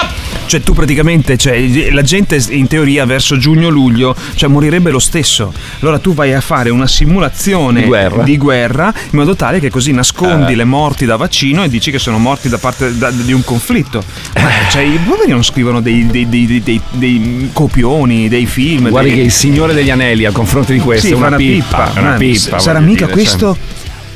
Cioè 0.47 0.61
tu 0.61 0.73
praticamente, 0.73 1.37
cioè, 1.37 1.91
la 1.91 2.03
gente 2.03 2.39
in 2.49 2.67
teoria 2.67 3.03
verso 3.05 3.35
giugno-luglio, 3.35 4.15
cioè 4.35 4.47
morirebbe 4.47 4.91
lo 4.91 4.99
stesso. 4.99 5.51
Allora 5.79 5.97
tu 5.97 6.13
vai 6.13 6.33
a 6.33 6.41
fare 6.41 6.69
una 6.69 6.85
simulazione 6.87 7.81
Di 7.81 7.87
guerra. 7.87 8.23
di 8.23 8.37
guerra, 8.37 8.93
in 8.95 9.17
modo 9.17 9.35
tale 9.35 9.59
che 9.59 9.71
così 9.71 9.91
nascondi 9.91 10.53
Eh. 10.53 10.55
le 10.55 10.63
morti 10.63 11.05
da 11.05 11.15
vaccino 11.15 11.63
e 11.63 11.67
dici 11.69 11.89
che 11.89 11.97
sono 11.97 12.19
morti 12.19 12.47
da 12.47 12.59
parte 12.59 12.95
da- 12.95 13.09
di 13.09 13.33
un 13.33 13.43
conflitto. 13.43 14.03
Ma, 14.35 14.49
cioè, 14.69 14.83
i 14.83 14.99
poveri 15.03 15.31
non 15.31 15.43
scrivono 15.43 15.81
dei, 15.81 16.05
dei- 16.05 16.29
dei- 16.29 16.81
dei- 16.91 17.49
copioni, 17.51 18.29
dei 18.29 18.45
film. 18.45 18.89
Guardi 18.89 19.13
che 19.13 19.21
il 19.21 19.31
Signore 19.31 19.73
degli 19.73 19.89
Anelli 19.89 20.25
a 20.25 20.31
confronto 20.31 20.71
di 20.71 20.79
questo 20.79 21.07
Sì, 21.07 21.13
è 21.13 21.17
fa 21.17 21.27
una, 21.27 21.37
pippa, 21.37 21.91
è 21.93 21.99
una 21.99 22.13
pippa. 22.17 22.59
Sarà 22.59 22.79
mica 22.79 23.07
dire, 23.07 23.25
cioè. 23.25 23.55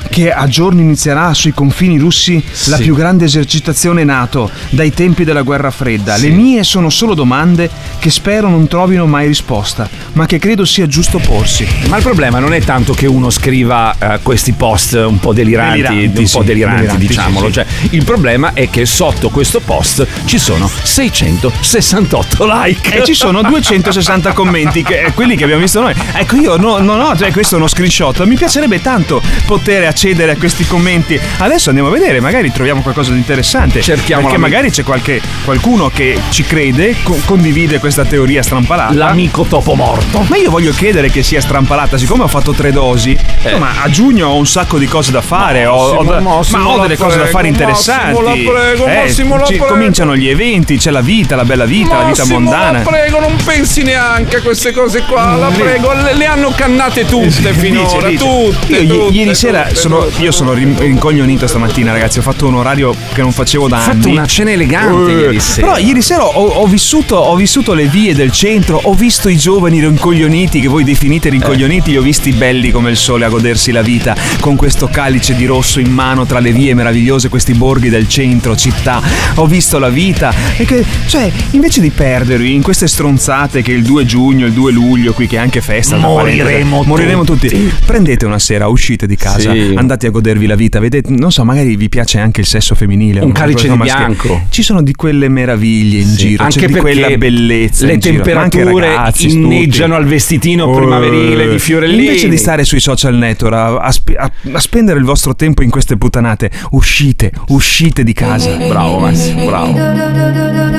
Che 0.10 0.32
a 0.32 0.48
giorni 0.48 0.82
inizierà 0.82 1.34
sui 1.34 1.54
confini 1.54 1.98
russi 1.98 2.44
la 2.66 2.78
Sì. 2.78 2.84
più 2.84 2.96
grande 2.96 3.26
esercitazione 3.26 4.04
NATO 4.04 4.50
dai 4.70 4.92
tempi 4.94 5.24
della 5.24 5.42
guerra 5.42 5.72
fredda. 5.72 6.16
Sì. 6.16 6.30
Le 6.30 6.36
mie 6.36 6.64
sono 6.64 6.90
solo 6.90 7.14
domande 7.14 7.70
che 8.00 8.10
spero 8.10 8.50
non 8.50 8.68
trovino 8.68 9.06
mai 9.06 9.28
risposta, 9.28 9.88
ma 10.14 10.26
che 10.26 10.40
credo 10.40 10.66
sia 10.66 10.88
giusto 10.88 11.20
porsi. 11.20 11.68
Ma 11.88 11.98
il 11.98 12.04
problema 12.04 12.40
non 12.40 12.54
è 12.54 12.62
tanto 12.62 12.94
che 12.94 13.06
uno 13.08 13.30
scriva 13.30 13.96
eh, 13.98 14.20
questi 14.24 14.54
post 14.54 14.94
un 14.94 15.20
po' 15.20 15.34
deliranti, 15.34 15.82
Deliranti, 15.82 16.20
un 16.20 16.26
sì, 16.28 16.38
po' 16.38 16.44
deliranti, 16.44 16.76
deliranti, 16.82 17.08
diciamolo. 17.08 17.52
Cioè, 17.52 17.66
il 17.92 18.04
problema 18.04 18.54
è 18.54 18.70
che 18.70 18.86
sotto 18.86 19.30
questo 19.30 19.60
post 19.60 20.06
ci 20.26 20.38
sono 20.38 20.70
668 20.84 22.46
like. 22.48 23.02
E 23.02 23.04
ci 23.06 23.14
sono 23.14 23.42
260 23.42 24.32
commenti, 24.34 24.84
che, 24.84 25.06
eh, 25.06 25.14
quelli 25.14 25.36
che 25.36 25.44
abbiamo 25.44 25.62
visto 25.62 25.82
noi. 25.82 25.94
Ecco, 26.14 26.36
io 26.36 26.58
no- 26.58 26.80
non 26.80 27.00
ho, 27.00 27.16
cioè, 27.16 27.32
questo 27.32 27.56
è 27.56 27.58
uno 27.58 27.68
screenshot. 27.68 28.24
Mi 28.26 28.36
piacerebbe 28.36 28.82
tanto 28.82 29.22
poter 29.46 29.84
accedere 29.90 30.32
a 30.32 30.38
questi 30.38 30.66
commenti. 30.66 31.20
Adesso 31.38 31.70
andiamo 31.70 31.90
a 31.90 31.92
vedere, 31.94 32.20
magari 32.20 32.52
troviamo 32.52 32.82
qualcosa 32.82 33.12
di 33.12 33.18
interessante. 33.18 33.82
Cerchiamo 33.82 34.24
Perché 34.24 34.38
magari 34.38 34.72
c'è 34.72 34.84
qualche, 34.84 35.22
qualcuno 35.44 35.90
che 35.90 36.18
ci 36.30 36.44
crede, 36.44 36.96
co- 37.04 37.20
condivide 37.26 37.80
questa 37.80 38.06
teoria 38.06 38.42
strampalata. 38.44 38.94
L'amico 38.94 39.44
topo 39.44 39.76
morto. 39.76 40.24
Ma 40.28 40.38
io 40.38 40.50
voglio 40.50 40.72
credere 40.72 41.10
che 41.10 41.24
sia 41.24 41.42
strampalata, 41.42 41.98
siccome 41.98 42.24
ho 42.24 42.28
fatto 42.28 42.52
tre 42.54 42.72
dosi. 42.72 43.18
Eh. 43.44 43.58
Ma 43.58 43.82
a 43.82 43.90
giugno 43.90 44.30
ho 44.30 44.36
un 44.38 44.48
sacco 44.48 44.78
di 44.78 44.88
cose 44.88 45.12
da 45.12 45.22
fare. 45.22 45.66
ho, 45.66 45.76
ho 45.76 46.04
da- 46.04 46.20
Massimo, 46.20 46.64
ma 46.64 46.70
ho 46.70 46.80
delle 46.82 46.98
cose 46.98 47.16
da 47.18 47.24
prego, 47.24 47.38
fare 47.38 47.48
interessanti. 47.48 48.22
Massimo, 48.22 48.52
la 48.52 48.60
prego, 48.62 48.86
Eh, 48.86 48.96
Massimo, 48.96 49.38
la 49.38 49.46
ci- 49.46 49.56
prego. 49.58 49.66
cominciano 49.74 50.16
gli 50.16 50.28
eventi, 50.28 50.78
c'è 50.78 50.92
la 50.92 51.02
vita, 51.02 51.36
la 51.36 51.44
bella 51.46 51.66
vita, 51.66 51.98
la 51.98 52.04
vita 52.06 52.20
Massimo, 52.24 52.40
mondana. 52.40 52.72
la 52.72 52.80
prego, 52.90 53.20
non 53.20 53.36
pensi 53.44 53.82
neanche 53.84 54.38
a 54.38 54.42
queste 54.42 54.72
cose 54.72 55.02
qua, 55.04 55.36
la 55.36 55.50
Mm, 55.50 55.54
prego, 55.54 55.94
le, 55.94 56.14
le 56.14 56.26
hanno 56.26 56.52
cannate 56.56 57.06
tutte 57.06 57.54
finora, 57.54 58.08
Dice, 58.08 58.10
dice. 58.10 58.18
tutte. 58.24 58.76
Io 58.78 58.98
tutte, 59.06 59.14
ieri 59.18 59.36
sera 59.36 59.64
tutte, 59.64 59.79
sono, 59.80 60.06
io 60.20 60.32
sono 60.32 60.54
rin- 60.54 60.78
rincoglionito 60.78 61.48
stamattina, 61.48 61.92
ragazzi. 61.92 62.20
Ho 62.20 62.22
fatto 62.22 62.48
un 62.48 62.56
orario 62.56 62.94
che 63.14 63.22
non 63.22 63.32
facevo 63.32 63.68
da 63.68 63.78
anni. 63.84 63.96
fatto 64.02 64.10
una 64.10 64.26
cena 64.26 64.52
elegante 64.52 65.12
Eh, 65.12 65.20
ieri 65.22 65.40
sera. 65.40 65.68
Però 65.68 65.78
ieri 65.80 66.02
sera 66.02 66.26
ho, 66.26 66.46
ho 66.48 66.68
vissuto, 66.68 67.16
ho 67.16 67.36
vissuto 67.36 67.74
le 67.74 67.86
vie 67.86 68.14
del 68.14 68.32
centro, 68.32 68.80
ho 68.84 68.94
visto 68.94 69.30
i 69.30 69.38
giovani 69.38 69.80
rincoglioniti, 69.80 70.60
che 70.60 70.68
voi 70.68 70.84
definite 70.84 71.30
rincoglioniti, 71.30 71.92
li 71.92 71.98
ho 71.98 72.02
visti 72.02 72.32
belli 72.32 72.72
come 72.72 72.90
il 72.92 72.98
sole 72.98 73.26
a 73.26 73.30
godersi 73.30 73.72
la 73.72 73.82
vita, 73.82 74.16
con 74.40 74.56
questo 74.56 74.88
calice 74.88 75.36
di 75.36 75.46
rosso 75.46 75.80
in 75.80 75.92
mano 75.92 76.26
tra 76.26 76.40
le 76.40 76.52
vie 76.52 76.74
meravigliose, 76.74 77.30
questi 77.30 77.54
borghi 77.54 77.90
del 77.90 78.08
centro, 78.08 78.56
città. 78.56 79.02
Ho 79.36 79.46
visto 79.46 79.80
la 79.80 79.90
vita. 79.90 80.34
E 80.58 80.66
che, 80.66 80.84
cioè, 81.08 81.32
invece 81.52 81.82
di 81.82 81.90
perdervi 81.90 82.54
in 82.54 82.62
queste 82.62 82.88
stronzate 82.88 83.62
che 83.62 83.72
il 83.72 83.84
2 83.84 84.06
giugno, 84.06 84.46
il 84.46 84.54
2 84.54 84.72
luglio, 84.72 85.14
qui 85.14 85.28
che 85.28 85.38
è 85.38 85.40
anche 85.40 85.62
festa, 85.62 85.98
Moriremo 85.98 86.84
parentesi, 86.84 86.88
moriremo 86.88 87.24
tutti. 87.24 87.74
Prendete 87.86 88.26
una 88.26 88.40
sera, 88.40 88.68
uscite 88.68 89.08
di 89.08 89.16
casa, 89.16 89.52
Sì. 89.52 89.69
Andate 89.76 90.08
a 90.08 90.10
godervi 90.10 90.46
la 90.46 90.56
vita, 90.56 90.80
vedete, 90.80 91.12
non 91.12 91.32
so, 91.32 91.44
magari 91.44 91.76
vi 91.76 91.90
piace 91.90 92.20
anche 92.20 92.42
il 92.42 92.48
sesso 92.48 92.76
femminile. 92.76 93.22
Un 93.22 93.32
calice 93.32 93.68
di 93.70 93.76
maschile. 93.76 94.06
bianco. 94.06 94.42
Ci 94.50 94.64
sono 94.64 94.82
di 94.82 94.94
quelle 94.94 95.28
meraviglie 95.30 96.00
in 96.00 96.16
giro, 96.16 96.44
anche 96.44 96.60
c'è 96.60 96.68
di 96.68 96.74
quella 96.80 97.10
bellezza. 97.18 97.86
le 97.86 97.98
temperature 97.98 98.74
ragazzi, 98.74 99.30
inneggiano 99.30 99.94
tutti. 99.96 100.04
al 100.06 100.10
vestitino 100.10 100.72
primaverile 100.72 101.50
di 101.50 101.60
fiorellini. 101.60 102.06
Invece 102.06 102.30
di 102.30 102.38
stare 102.38 102.64
sui 102.64 102.80
social 102.80 103.16
network 103.16 103.54
a, 103.54 103.78
a 103.78 103.94
a- 104.18 104.32
a 104.54 104.60
spendere 104.60 105.00
il 105.00 105.06
vostro 105.06 105.36
tempo 105.36 105.64
in 105.64 105.70
queste 105.70 105.98
puttanate, 105.98 106.50
uscite, 106.72 107.32
uscite 107.50 108.04
di 108.04 108.14
casa. 108.14 108.56
Bravo 108.56 109.00
Massimo, 109.00 109.46
bravo. 109.46 110.79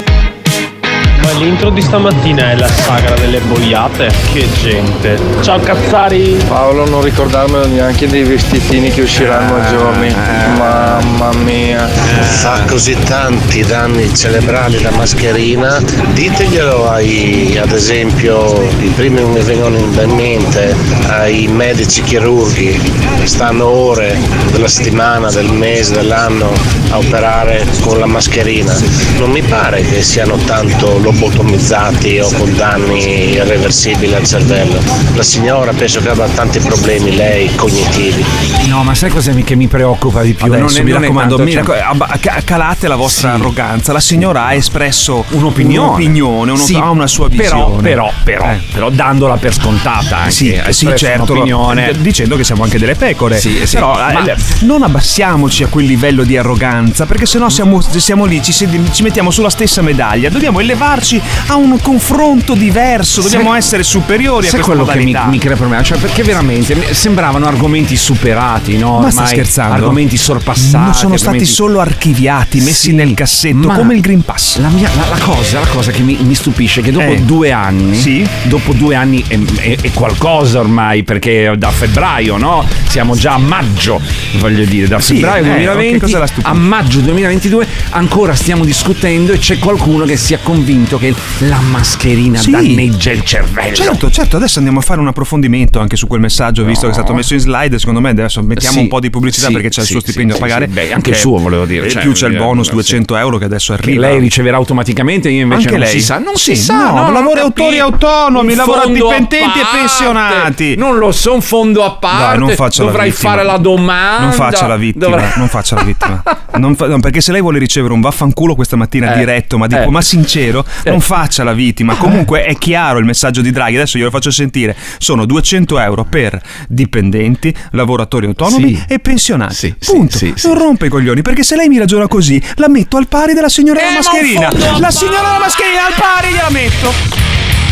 Ma 1.31 1.39
l'intro 1.39 1.71
di 1.71 1.81
stamattina 1.81 2.51
è 2.51 2.57
la 2.57 2.67
sagra 2.67 3.15
delle 3.15 3.39
boiate? 3.39 4.11
Che 4.33 4.49
gente. 4.61 5.17
Ciao 5.43 5.61
cazzari! 5.61 6.37
Paolo, 6.49 6.89
non 6.89 7.03
ricordarmelo 7.03 7.69
neanche 7.69 8.09
dei 8.09 8.25
vestitini 8.25 8.91
che 8.91 9.03
usciranno 9.03 9.55
a 9.55 9.69
giorni. 9.69 10.13
Mamma 10.57 11.33
mia. 11.45 11.87
Fa 11.87 12.63
così 12.67 12.97
tanti 13.05 13.61
danni 13.63 14.13
cerebrali 14.13 14.81
la 14.83 14.91
mascherina, 14.91 15.81
diteglielo 16.15 16.91
ai, 16.91 17.57
ad 17.63 17.71
esempio, 17.71 18.61
i 18.81 18.89
primi 18.89 19.19
che 19.19 19.25
mi 19.25 19.41
vengono 19.41 19.77
in 19.77 20.11
mente, 20.11 20.75
ai 21.07 21.47
medici 21.47 22.03
chirurghi, 22.03 22.93
stanno 23.23 23.69
ore 23.69 24.19
della 24.51 24.69
settimana, 24.69 25.31
del 25.31 25.53
mese, 25.53 25.95
dell'anno 25.95 26.51
a 26.91 26.99
operare 26.99 27.65
con 27.83 28.01
la 28.01 28.07
mascherina. 28.07 28.77
Non 29.19 29.31
mi 29.31 29.43
pare 29.43 29.83
che 29.83 30.03
siano 30.03 30.37
tanto 30.39 30.99
lobotomizzati 31.21 32.19
o 32.21 32.31
con 32.33 32.55
danni 32.57 33.33
irreversibili 33.33 34.15
al 34.15 34.25
cervello. 34.25 34.81
La 35.15 35.23
signora 35.23 35.73
penso 35.73 36.01
che 36.01 36.09
abbia 36.09 36.27
tanti 36.29 36.59
problemi, 36.61 37.15
lei, 37.15 37.55
cognitivi. 37.55 38.25
No, 38.69 38.83
ma 38.83 38.95
sai 38.95 39.11
cosa 39.11 39.33
mi, 39.33 39.45
che 39.45 39.55
mi 39.55 39.67
preoccupa 39.69 40.23
di 40.23 40.33
più? 40.33 40.47
Adesso 40.47 40.61
Non 40.65 40.77
è- 40.77 40.83
mi 40.83 40.91
non 40.93 40.99
è 41.03 41.07
raccomando, 41.07 41.37
tanto, 41.37 41.53
mi 41.53 41.65
cioè- 41.65 41.79
abba- 41.81 42.17
ca- 42.19 42.41
calate 42.45 42.89
la 42.89 42.97
vostra 42.97 43.35
arroganza. 43.35 43.93
La 43.93 44.01
signora 44.01 44.47
ha 44.47 44.55
espresso 44.55 45.25
un'opinione, 45.31 45.89
un'opinione, 45.89 46.51
uno- 46.53 46.61
Sì, 46.61 46.75
ha 46.77 46.89
una 46.91 47.07
sua 47.07 47.29
visione. 47.29 47.83
Però, 47.83 47.83
però, 47.83 48.13
però, 48.25 48.51
Eh. 48.53 48.61
però 48.73 48.91
dandola 48.91 49.37
per 49.37 49.53
scontata 49.53 50.19
anche. 50.19 50.31
Sì, 50.31 50.55
ha 50.57 50.73
sì, 50.73 50.89
certo, 50.97 51.33
un'opinione. 51.33 51.93
d- 51.93 51.97
dicendo 51.99 52.37
che 52.37 52.45
siamo 52.45 52.63
anche 52.63 52.79
delle 52.79 52.95
pecore. 52.95 53.39
Sì, 53.39 53.67
sì, 53.67 53.75
Però 53.77 53.93
ma- 53.95 54.25
eh, 54.25 54.37
non 54.61 54.83
abbassiamoci 54.83 55.65
a 55.65 55.67
quel 55.67 55.85
livello 55.87 56.25
di 56.25 56.37
arroganza, 56.37 57.05
perché 57.07 57.27
sennò 57.27 57.49
siamo, 57.49 57.81
siamo 57.81 58.25
lì, 58.25 58.43
ci, 58.43 58.53
ci 58.53 59.03
mettiamo 59.03 59.31
sulla 59.31 59.51
stessa 59.51 59.83
medaglia. 59.83 60.29
Dobbiamo 60.31 60.61
elevarci 60.61 61.00
a 61.47 61.55
un 61.57 61.79
confronto 61.81 62.55
diverso, 62.55 63.23
dobbiamo 63.23 63.51
Sai- 63.51 63.59
essere 63.59 63.83
superiori 63.83 64.47
a 64.47 64.51
questa 64.51 64.67
quello 64.67 64.85
che 64.85 64.97
mi, 64.99 65.05
modalità. 65.07 65.31
mi 65.31 65.39
crea 65.39 65.57
problema? 65.57 65.83
Cioè, 65.83 65.99
perché 65.99 66.23
veramente 66.23 66.95
sembravano 66.95 67.47
argomenti 67.47 67.97
superati, 67.97 68.77
no? 68.77 68.99
Ma 69.01 69.11
sta 69.11 69.27
scherzando? 69.27 69.75
Argomenti 69.75 70.17
sorpassati. 70.17 70.85
Non 70.85 70.95
sono 70.95 71.17
stati 71.17 71.37
argomenti- 71.39 71.45
solo 71.53 71.81
archiviati, 71.81 72.59
messi 72.61 72.89
Sì, 72.91 72.93
nel 72.93 73.15
cassetto, 73.15 73.57
ma 73.69 73.75
come 73.77 73.95
il 73.95 74.01
Green 74.01 74.23
Pass. 74.23 74.59
La, 74.59 74.69
mia- 74.69 74.91
la- 74.97 75.09
la 75.17 75.19
cosa, 75.19 75.61
la 75.61 75.67
cosa 75.67 75.91
che 75.91 76.03
mi, 76.03 76.17
mi 76.21 76.35
stupisce 76.35 76.81
è 76.81 76.83
che 76.83 76.93
dopo 76.93 77.11
Eh. 77.13 77.21
due 77.23 77.51
anni, 77.53 77.97
Sì. 77.99 78.27
dopo 78.45 78.73
due 78.73 78.95
anni 78.95 79.25
è, 79.27 79.39
è- 79.57 79.77
è 79.81 79.91
qualcosa 79.93 80.59
ormai, 80.61 81.03
perché 81.03 81.53
da 81.57 81.71
febbraio, 81.71 82.37
no? 82.37 82.65
Siamo 82.89 83.15
già 83.17 83.35
a 83.35 83.39
maggio, 83.39 84.01
voglio 84.39 84.65
dire, 84.65 84.87
da 84.89 85.01
Sì, 85.01 85.15
febbraio 85.15 85.45
eh, 85.45 85.49
che 85.49 85.55
2020 85.65 85.99
cosa 86.01 86.19
la 86.19 86.27
stupisce? 86.27 86.51
a 86.51 86.55
maggio 86.55 87.01
2022 87.01 87.67
ancora 87.91 88.35
stiamo 88.35 88.65
discutendo 88.65 89.33
e 89.33 89.39
c'è 89.39 89.59
qualcuno 89.59 90.05
che 90.05 90.17
si 90.17 90.35
è 90.35 90.41
convinto 90.91 90.99
che 90.99 91.15
la 91.47 91.61
mascherina 91.61 92.39
Sì. 92.41 92.51
danneggia 92.51 93.11
il 93.13 93.25
cervello. 93.25 93.75
Certo, 93.75 94.11
certo, 94.11 94.37
adesso 94.37 94.59
andiamo 94.59 94.81
a 94.81 94.83
fare 94.83 95.01
un 95.01 95.07
approfondimento 95.09 95.79
anche 95.79 95.97
su 95.97 96.07
quel 96.07 96.21
messaggio, 96.21 96.65
visto 96.65 96.87
che 96.87 96.91
è 96.91 96.95
stato 96.95 97.15
messo 97.15 97.35
in 97.35 97.41
slide. 97.41 97.79
Secondo 97.79 98.01
me 98.01 98.11
adesso 98.11 98.43
mettiamo 98.43 98.77
Sì, 98.77 98.83
un 98.83 98.89
po' 98.89 99.01
di 99.01 99.11
pubblicità 99.11 99.47
sì, 99.49 99.53
perché 99.53 99.69
c'è 99.69 99.81
il 99.83 99.87
suo 99.87 100.01
stipendio 100.01 100.35
da 100.35 100.41
pagare. 100.41 100.67
Beh, 100.67 100.93
anche 100.93 101.03
che- 101.03 101.11
il 101.11 101.17
suo, 101.17 101.39
volevo 101.39 101.65
dire, 101.65 101.87
E 101.87 101.91
cioè, 101.91 102.03
più 102.03 102.13
c'è 102.13 102.29
il 102.29 102.37
bonus 102.37 102.67
sì. 102.67 102.73
200 102.73 103.17
euro 103.17 103.39
che 103.39 103.45
adesso 103.45 103.75
Che 103.75 103.81
arriva. 103.83 104.09
lei 104.09 104.19
riceverà 104.19 104.57
automaticamente, 104.57 105.29
io 105.29 105.43
invece 105.43 105.61
Anche 105.69 105.71
non 105.79 105.81
lei? 105.81 105.91
si 105.91 106.01
sa, 106.01 106.19
non 106.19 106.37
si 106.37 106.57
sa, 106.57 106.91
no, 106.91 107.07
ho 107.07 107.11
lavori 107.13 107.41
capito. 107.41 107.63
autori 107.63 107.79
autonomi, 107.79 108.53
a 108.55 108.65
dipendenti 108.87 109.37
e 109.37 109.67
pensionati. 109.73 110.77
Non 110.77 110.99
lo 110.99 111.13
so, 111.13 111.35
un 111.35 111.43
fondo 111.43 111.85
a 111.85 111.93
parte. 111.93 112.19
Dai, 112.31 112.39
non 112.39 112.51
faccia 112.51 112.83
la 112.85 112.91
Dovrai 112.91 113.11
vittima. 113.11 113.31
fare 113.31 113.45
la 113.45 113.57
domanda. 113.59 114.23
Non 114.25 114.33
faccia 114.33 114.67
la 114.67 114.77
vittima, 114.77 115.05
Dovrai- 115.07 115.33
non 115.37 115.49
faccia 115.49 115.75
la 115.77 115.83
vittima. 115.83 116.23
non 116.59 116.75
fa- 116.75 116.87
no, 116.89 117.01
perché 117.01 117.21
se 117.21 117.33
lei 117.33 117.41
vuole 117.41 117.59
ricevere 117.59 117.93
un 117.93 118.01
vaffanculo 118.01 118.55
questa 118.55 118.77
mattina 118.77 119.15
Eh, 119.15 119.19
diretto, 119.19 119.59
ma, 119.59 119.67
dico, 119.67 119.83
eh. 119.83 119.91
ma 119.91 120.01
sincero. 120.01 120.65
Non 120.85 121.01
faccia 121.01 121.45
la 121.45 121.53
vittima. 121.53 121.95
Comunque 121.97 122.45
è 122.45 122.57
chiaro 122.57 122.99
il 122.99 123.05
messaggio 123.05 123.41
di 123.41 123.51
Draghi. 123.51 123.77
Adesso 123.77 123.99
glielo 123.99 124.11
faccio 124.11 124.31
sentire. 124.31 124.77
Sono 124.99 125.25
200 125.27 125.79
euro 125.79 126.05
per 126.05 126.41
dipendenti, 126.69 127.55
lavoratori 127.73 128.27
autonomi 128.27 128.75
Sì. 128.77 128.85
e 128.89 128.99
pensionati. 128.99 129.55
Sì, 129.79 129.93
Punto. 129.93 130.17
sì, 130.17 130.33
sì. 130.37 130.47
Non 130.47 130.59
rompe 130.59 130.87
i 130.87 130.89
coglioni, 130.89 131.23
perché 131.23 131.43
se 131.43 131.57
lei 131.57 131.69
mi 131.69 131.79
ragiona 131.79 132.07
così, 132.09 132.43
la 132.57 132.69
metto 132.69 132.97
al 132.97 133.09
pari 133.09 133.33
della 133.35 133.49
signora 133.49 133.81
della 133.81 133.91
Eh, 133.91 133.95
ma 133.95 133.99
mascherina. 134.01 134.79
La 134.79 134.91
signora 134.91 135.21
della 135.23 135.39
mascherina 135.39 135.87
al 135.87 135.95
pari 135.97 136.29
gliela 136.33 136.51
metto. 136.51 136.93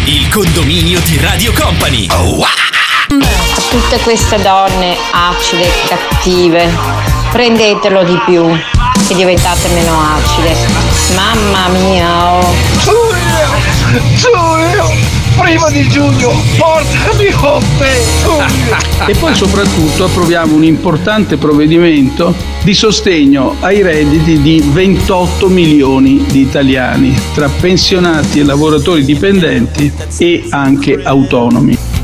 Il 0.05 0.29
condominio 0.31 1.01
di 1.01 1.18
Radio 1.21 1.53
Company. 1.53 2.07
Tutte 3.71 3.99
queste 4.03 4.40
donne 4.42 4.97
acide 5.12 5.64
e 5.64 5.71
cattive, 5.88 6.68
prendetelo 7.33 8.05
di 8.05 8.18
più 8.25 8.44
e 9.09 9.14
diventate 9.14 9.68
meno 9.68 9.92
acide. 10.01 10.55
Mamma 11.14 11.68
mia, 11.68 12.35
oh. 12.35 12.55
Giulio, 12.83 14.03
Giulio, 14.16 14.90
prima 15.37 15.71
di 15.71 15.88
giugno, 15.88 16.33
portami 16.59 17.31
con 17.31 17.62
te, 17.79 18.05
Giulio. 18.23 18.77
E 19.07 19.14
poi 19.14 19.35
soprattutto 19.35 20.05
approviamo 20.05 20.55
un 20.55 20.64
importante 20.64 21.38
provvedimento 21.38 22.35
di 22.62 22.75
sostegno 22.75 23.57
ai 23.61 23.83
redditi 23.83 24.42
di 24.42 24.62
28 24.64 25.49
milioni 25.49 26.25
di 26.27 26.40
italiani, 26.40 27.18
tra 27.35 27.49
pensionati 27.49 28.40
e 28.40 28.44
lavoratori 28.44 29.05
dipendenti 29.05 29.90
e 30.18 30.44
anche 30.51 31.01
autonomi. 31.03 31.98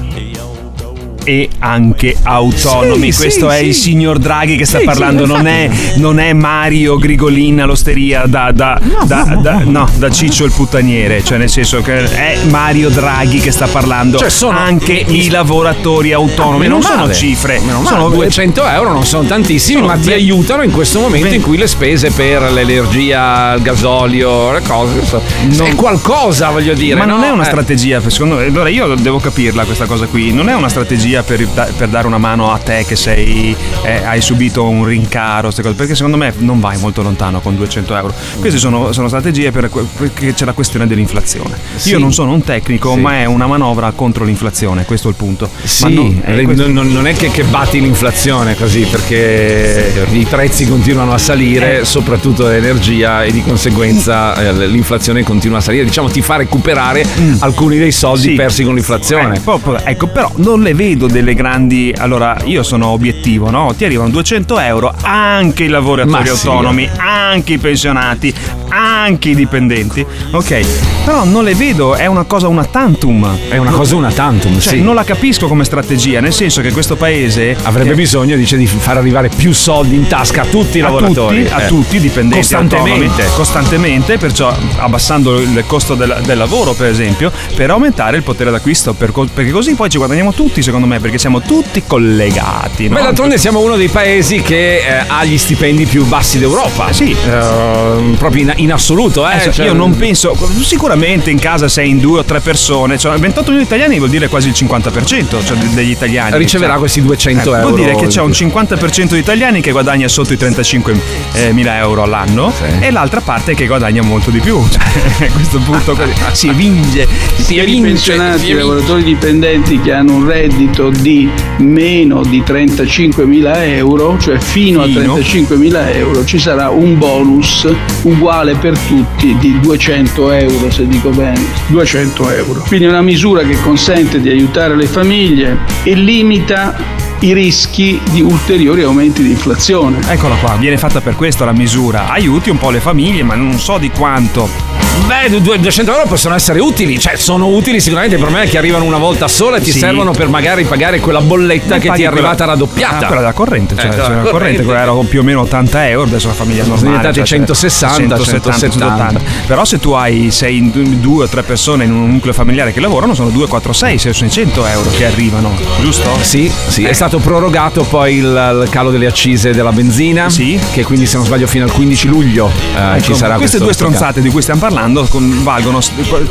E 1.25 1.49
anche 1.59 2.17
autonomi. 2.23 3.13
Sì, 3.13 3.21
Questo 3.23 3.51
sì, 3.51 3.57
è 3.57 3.59
sì. 3.61 3.67
il 3.67 3.75
signor 3.75 4.19
Draghi 4.19 4.57
che 4.57 4.65
sta 4.65 4.81
parlando, 4.85 5.27
non, 5.27 5.47
è, 5.47 5.63
infatti. 5.71 6.01
non 6.01 6.19
è 6.21 6.33
Mario 6.33 6.97
Grigolin 6.97 7.61
all'osteria 7.63 8.25
da, 8.27 8.51
da, 8.53 8.81
da, 9.07 9.39
da- 9.41 9.63
no, 9.65 9.89
da 9.97 10.11
Ciccio 10.11 10.45
il 10.45 10.53
puttaniere, 10.53 11.23
cioè 11.25 11.39
nel 11.39 11.49
senso 11.51 11.81
che 11.81 12.05
è 12.05 12.39
Mario 12.49 12.89
Draghi 12.91 13.39
che 13.41 13.51
sta 13.51 13.67
parlando. 13.67 14.19
Cioè, 14.19 14.31
sono- 14.31 14.59
anche 14.59 14.93
i 14.93 15.29
lavoratori 15.31 16.13
autonomi, 16.13 16.67
non 16.69 16.83
sono 16.83 17.13
cifre, 17.13 17.61
sono 17.85 18.09
200 18.11 18.65
euro 18.67 18.93
non 18.93 19.05
sono 19.05 19.27
tantissimi, 19.27 19.81
Sono 19.81 19.87
ma 19.93 19.97
ti 19.99 20.13
aiutano 20.13 20.63
in 20.63 20.71
questo 20.71 21.01
momento 21.01 21.29
ve- 21.29 21.35
in 21.37 21.43
cui 21.43 21.57
le 21.57 21.67
spese 21.67 22.11
per 22.11 22.43
l'energia, 22.53 23.55
il 23.55 23.63
gasolio, 23.63 24.53
le 24.53 24.63
cose. 24.67 25.03
Non- 25.51 25.67
È 25.67 25.75
qualcosa, 25.75 26.51
voglio 26.51 26.75
dire. 26.75 26.97
Ma 26.99 27.05
non 27.05 27.21
no? 27.21 27.27
è 27.27 27.31
una 27.31 27.43
Eh. 27.43 27.47
strategia, 27.47 28.01
secondo 28.09 28.37
me. 28.37 28.45
Allora 28.47 28.69
io 28.69 28.95
devo 28.95 29.19
capirla 29.19 29.65
questa 29.65 29.87
cosa 29.87 30.07
qui. 30.07 30.33
Non 30.33 30.49
è 30.49 30.55
una 30.55 30.69
strategia 30.69 31.14
per, 31.23 31.47
da- 31.49 31.69
per 31.77 31.89
dare 31.89 32.07
una 32.07 32.19
mano 32.19 32.53
a 32.53 32.59
te 32.59 32.85
che 32.87 32.97
sei, 32.97 33.55
eh, 33.83 34.05
hai 34.05 34.21
subito 34.21 34.67
un 34.69 34.85
rincaro, 34.85 35.49
cose, 35.49 35.63
perché 35.75 35.95
secondo 35.95 36.17
me 36.17 36.33
non 36.39 36.61
vai 36.61 36.77
molto 36.79 37.03
lontano 37.03 37.41
con 37.41 37.57
200 37.57 37.97
euro. 37.97 38.15
Queste 38.41 38.59
sono, 38.59 38.93
sono 38.93 39.09
strategie 39.09 39.51
per, 39.51 39.71
perché 39.97 40.35
c'è 40.35 40.45
la 40.45 40.53
questione 40.53 40.87
dell'inflazione. 40.87 41.57
Sì. 41.77 41.91
Io 41.91 41.99
non 41.99 42.13
sono 42.13 42.33
un 42.33 42.43
tecnico, 42.43 42.95
Sì. 42.95 43.01
ma 43.01 43.19
è 43.21 43.25
una 43.27 43.47
manovra 43.47 43.93
contro 43.93 44.25
l'inflazione, 44.25 44.85
questo 44.85 45.09
è 45.09 45.11
il 45.11 45.17
punto. 45.17 45.49
Sì, 45.63 45.95
non- 45.95 46.23
eh, 46.25 46.35
le- 46.35 46.43
questo- 46.45 46.69
non, 46.71 46.89
non 46.93 47.07
è 47.07 47.15
che, 47.15 47.31
che 47.31 47.45
batti 47.45 47.81
l'inflazione 47.81 48.57
così 48.57 48.87
perché 48.91 49.93
i 50.11 50.27
prezzi 50.29 50.67
continuano 50.67 51.13
a 51.13 51.19
salire, 51.19 51.81
Eh. 51.81 51.85
soprattutto 51.85 52.47
l'energia 52.49 53.23
e 53.25 53.33
di 53.33 53.43
conseguenza 53.43 54.35
eh, 54.37 54.67
l'inflazione 54.67 55.23
continua 55.23 55.59
a 55.59 55.61
salire. 55.61 55.85
Diciamo 55.85 56.09
ti 56.09 56.23
fa 56.23 56.37
recuperare 56.37 57.05
alcuni 57.41 57.79
dei 57.79 57.93
soldi 57.93 58.33
Mm. 58.35 58.37
Persi 58.37 58.65
con 58.65 58.75
l'inflazione. 58.75 59.37
Eh, 59.45 59.91
ecco, 59.91 60.07
però 60.07 60.31
non 60.37 60.61
le 60.63 60.73
vedo 60.75 61.04
delle 61.07 61.35
grandi. 61.35 61.95
Allora, 61.97 62.37
io 62.45 62.63
sono 62.63 62.89
obiettivo, 62.89 63.51
no? 63.51 63.75
Ti 63.77 63.85
arrivano 63.85 64.11
200 64.11 64.59
euro 64.61 64.93
anche 65.03 65.65
i 65.65 65.69
lavoratori 65.69 66.25
sì. 66.27 66.31
autonomi, 66.49 66.89
anche 66.97 67.55
i 67.55 67.59
pensionati, 67.59 68.33
anche 68.69 69.31
i 69.31 69.35
dipendenti. 69.35 70.05
Ok, 70.33 70.65
però 71.05 71.25
non 71.25 71.45
le 71.45 71.55
vedo, 71.55 71.95
è 71.95 72.07
una 72.07 72.25
cosa 72.25 72.49
una 72.49 72.65
tantum. 72.65 73.29
È 73.49 73.57
una 73.57 73.71
cosa 73.71 73.97
una 73.97 74.11
tantum, 74.11 74.59
Cioè, 74.59 74.75
sì. 74.75 74.83
non 74.83 74.95
la 74.95 75.05
capisco 75.05 75.47
come 75.49 75.65
strategia, 75.65 76.21
nel 76.21 76.33
senso 76.33 76.61
che 76.61 76.73
questo 76.73 76.97
paese 76.97 77.57
Avrebbe 77.63 77.91
che- 77.91 77.95
bisogno, 77.97 78.37
dice, 78.37 78.57
di 78.57 78.67
far 78.67 78.97
arrivare 78.97 79.29
più 79.29 79.53
soldi 79.53 79.95
in 79.97 80.07
tasca 80.07 80.43
a 80.43 80.45
tutti 80.47 80.79
i 80.79 80.81
a 80.81 80.85
lavoratori. 80.85 81.43
tutti, 81.45 81.53
a 81.55 81.63
Eh. 81.63 81.67
tutti, 81.67 82.01
dipendenti 82.01 82.39
Costantemente. 82.41 83.05
autonomi, 83.23 83.35
costantemente, 83.37 84.19
perciò 84.19 84.55
abbassando 84.79 85.41
il 85.41 85.65
costo 85.67 85.95
del, 85.95 86.21
del 86.25 86.39
lavoro, 86.39 86.73
per 86.75 86.87
esempio, 86.89 87.31
per 87.55 87.71
aumentare 87.71 88.17
il 88.17 88.23
potere 88.23 88.51
d'acquisto, 88.51 88.93
per 88.95 89.13
perché 89.33 89.51
così 89.53 89.75
poi 89.75 89.89
ci 89.89 89.99
guadagniamo 89.99 90.33
tutti, 90.33 90.63
secondo 90.63 90.87
me, 90.87 90.94
perché 91.01 91.19
siamo 91.19 91.41
tutti 91.41 91.83
collegati. 91.87 92.89
no? 92.89 92.97
Beh, 92.97 93.03
d'altronde 93.03 93.39
siamo 93.39 93.61
uno 93.61 93.77
dei 93.77 93.89
paesi 93.89 94.41
che 94.41 94.79
eh, 94.79 95.05
ha 95.07 95.25
gli 95.25 95.39
stipendi 95.39 95.87
più 95.87 96.05
bassi 96.05 96.39
d'Europa. 96.39 96.93
Sì. 96.93 97.11
Eh, 97.13 98.15
proprio 98.19 98.43
in, 98.43 98.53
in 98.57 98.73
assoluto, 98.73 99.29
eh. 99.29 99.35
Adesso, 99.35 99.53
cioè- 99.53 99.67
io 99.67 99.73
non 99.73 99.97
penso, 99.97 100.37
sicuramente 100.61 101.31
in 101.31 101.39
casa 101.39 101.69
sei 101.69 101.91
in 101.91 101.99
due 101.99 102.21
o 102.21 102.25
tre 102.25 102.41
persone, 102.41 102.99
cioè 102.99 103.17
28 103.19 103.51
milioni 103.51 103.59
di 103.59 103.75
italiani 103.75 103.99
vuol 103.99 104.11
dire 104.11 104.29
quasi 104.29 104.49
il 104.49 104.55
50% 104.57 105.45
cioè 105.45 105.57
de- 105.57 105.75
degli 105.75 105.91
italiani. 105.91 106.37
Riceverà 106.37 106.73
Cioè, 106.73 106.79
questi 106.81 107.03
200 107.03 107.55
eh, 107.55 107.59
euro. 107.59 107.69
Vuol 107.69 107.81
dire 107.81 107.97
che 107.97 108.07
c'è 108.07 108.21
un 108.21 108.31
50% 108.31 109.13
di 109.13 109.19
italiani 109.19 109.61
che 109.61 109.71
guadagna 109.73 110.09
sotto 110.09 110.33
i 110.33 110.37
35 110.37 111.01
eh, 111.35 111.53
mila 111.53 111.77
euro 111.79 112.03
all'anno 112.03 112.53
e 112.81 112.91
l'altra 112.91 113.21
parte 113.21 113.55
che 113.55 113.67
guadagna 113.67 114.03
molto 114.03 114.31
di 114.31 114.41
più. 114.41 114.63
Cioè, 114.75 115.29
a 115.29 115.33
questo 115.33 115.59
punto 115.59 115.97
si 116.33 116.49
evinge, 116.49 117.07
si 117.37 117.43
sia 117.43 117.63
i 117.63 117.67
evince. 117.67 117.83
pensionati 117.89 118.39
si 118.41 118.51
i 118.51 118.55
lavoratori 118.55 119.03
dipendenti 119.05 119.81
che 119.81 119.93
hanno 119.93 120.15
un 120.17 120.27
reddito 120.27 120.84
di 120.91 121.29
meno 121.59 122.23
di 122.23 122.41
35.000 122.41 123.53
euro, 123.77 124.19
cioè 124.19 124.39
fino, 124.39 124.83
Fino. 124.85 125.15
a 125.15 125.19
35.000 125.19 125.97
euro, 125.97 126.25
ci 126.25 126.39
sarà 126.39 126.71
un 126.71 126.99
bonus 126.99 127.69
uguale 128.03 128.55
per 128.55 128.79
tutti 128.79 129.37
di 129.39 129.59
200 129.61 130.33
euro, 130.33 130.71
se 130.71 130.87
dico 130.87 131.11
bene, 131.11 131.41
200 131.69 132.31
euro. 132.31 132.65
Quindi 132.67 132.87
è 132.87 132.89
una 132.89 133.03
misura 133.03 133.43
che 133.43 133.61
consente 133.61 134.21
di 134.21 134.29
aiutare 134.29 134.77
le 134.77 134.87
famiglie 134.87 135.59
e 135.83 135.95
limita 135.95 136.77
i 137.21 137.33
rischi 137.33 138.01
di 138.11 138.21
ulteriori 138.21 138.83
aumenti 138.83 139.23
di 139.23 139.31
inflazione. 139.31 139.99
Eccola 140.09 140.35
qua, 140.37 140.57
viene 140.59 140.77
fatta 140.77 141.01
per 141.01 141.17
questo 141.17 141.45
la 141.45 141.53
misura. 141.53 142.11
Aiuti 142.11 142.51
un 142.51 142.59
po' 142.59 142.71
le 142.71 142.81
famiglie, 142.81 143.23
ma 143.23 143.35
non 143.35 143.59
so 143.59 143.79
di 143.79 143.91
quanto. 143.91 144.74
Beh, 145.07 145.41
due- 145.43 145.61
200 145.61 145.93
euro 145.93 146.07
possono 146.07 146.35
essere 146.35 146.61
utili, 146.61 146.99
cioè 146.99 147.17
sono 147.17 147.49
utili 147.49 147.79
sicuramente, 147.79 148.17
problema 148.17 148.45
è 148.45 148.49
che 148.49 148.57
arrivano 148.57 148.85
una 148.85 148.97
volta 148.97 149.29
sola 149.29 149.59
e 149.59 149.61
ti 149.61 149.71
Sì. 149.71 149.79
servono 149.81 150.13
per 150.13 150.29
magari 150.29 150.65
pagare 150.65 150.99
quella 150.99 151.21
bolletta 151.21 151.75
Ma 151.75 151.81
che 151.81 151.81
ti 151.81 151.87
è 151.89 151.91
quella- 151.91 152.09
arrivata 152.11 152.45
raddoppiata. 152.47 152.99
Ah, 153.01 153.07
quella 153.07 153.21
da 153.21 153.33
corrente, 153.33 153.75
cioè, 153.77 153.87
Eh, 153.87 153.89
cioè, 153.91 154.01
quella 154.01 154.09
la 154.09 154.15
corrente, 154.31 154.33
corrente. 154.33 154.63
quella 154.65 154.81
era 154.81 154.93
più 155.07 155.21
o 155.21 155.23
meno 155.23 155.41
80 155.43 155.89
euro, 155.89 156.07
adesso 156.09 156.29
la 156.29 156.33
famiglia 156.35 156.63
normale. 156.65 156.87
diventati 156.87 157.15
cioè, 157.17 157.27
160, 157.27 158.19
170. 158.19 159.21
Però 159.47 159.65
se 159.67 159.79
tu 159.79 159.91
hai 159.93 160.31
sei 160.31 160.71
due 161.01 161.25
o 161.25 161.29
tre 161.29 161.43
persone 161.43 161.85
in 161.85 161.93
un 161.93 162.11
nucleo 162.13 162.33
familiare 162.33 162.73
che 162.73 162.81
lavorano, 162.81 163.15
sono 163.15 163.29
2, 163.29 163.47
4, 163.47 163.73
6, 163.75 163.99
600 163.99 164.65
euro 164.67 164.89
che 164.91 165.05
arrivano, 165.05 165.53
giusto? 165.83 166.17
Sì, 166.23 166.51
sì, 166.69 166.85
Eh. 166.85 166.89
è 166.89 166.93
stato 166.95 167.19
prorogato 167.19 167.83
poi 167.83 168.15
il, 168.17 168.61
il 168.63 168.69
calo 168.71 168.91
delle 168.91 169.07
accise 169.07 169.53
della 169.53 169.73
benzina, 169.73 170.31
Sì. 170.31 170.59
che 170.73 170.83
quindi 170.83 171.05
se 171.07 171.17
non 171.19 171.27
sbaglio 171.27 171.47
fino 171.47 171.65
al 171.65 171.73
15 171.73 172.09
luglio 172.09 172.51
eh, 172.75 173.01
ci 173.03 173.09
Ecco, 173.11 173.15
sarà 173.19 173.35
queste 173.37 173.59
due 173.59 173.73
stronzate 173.75 174.23
di 174.23 174.31
cui 174.31 174.41
stiamo 174.41 174.61
parlando 174.61 174.83
con- 175.09 175.43
valgono 175.43 175.81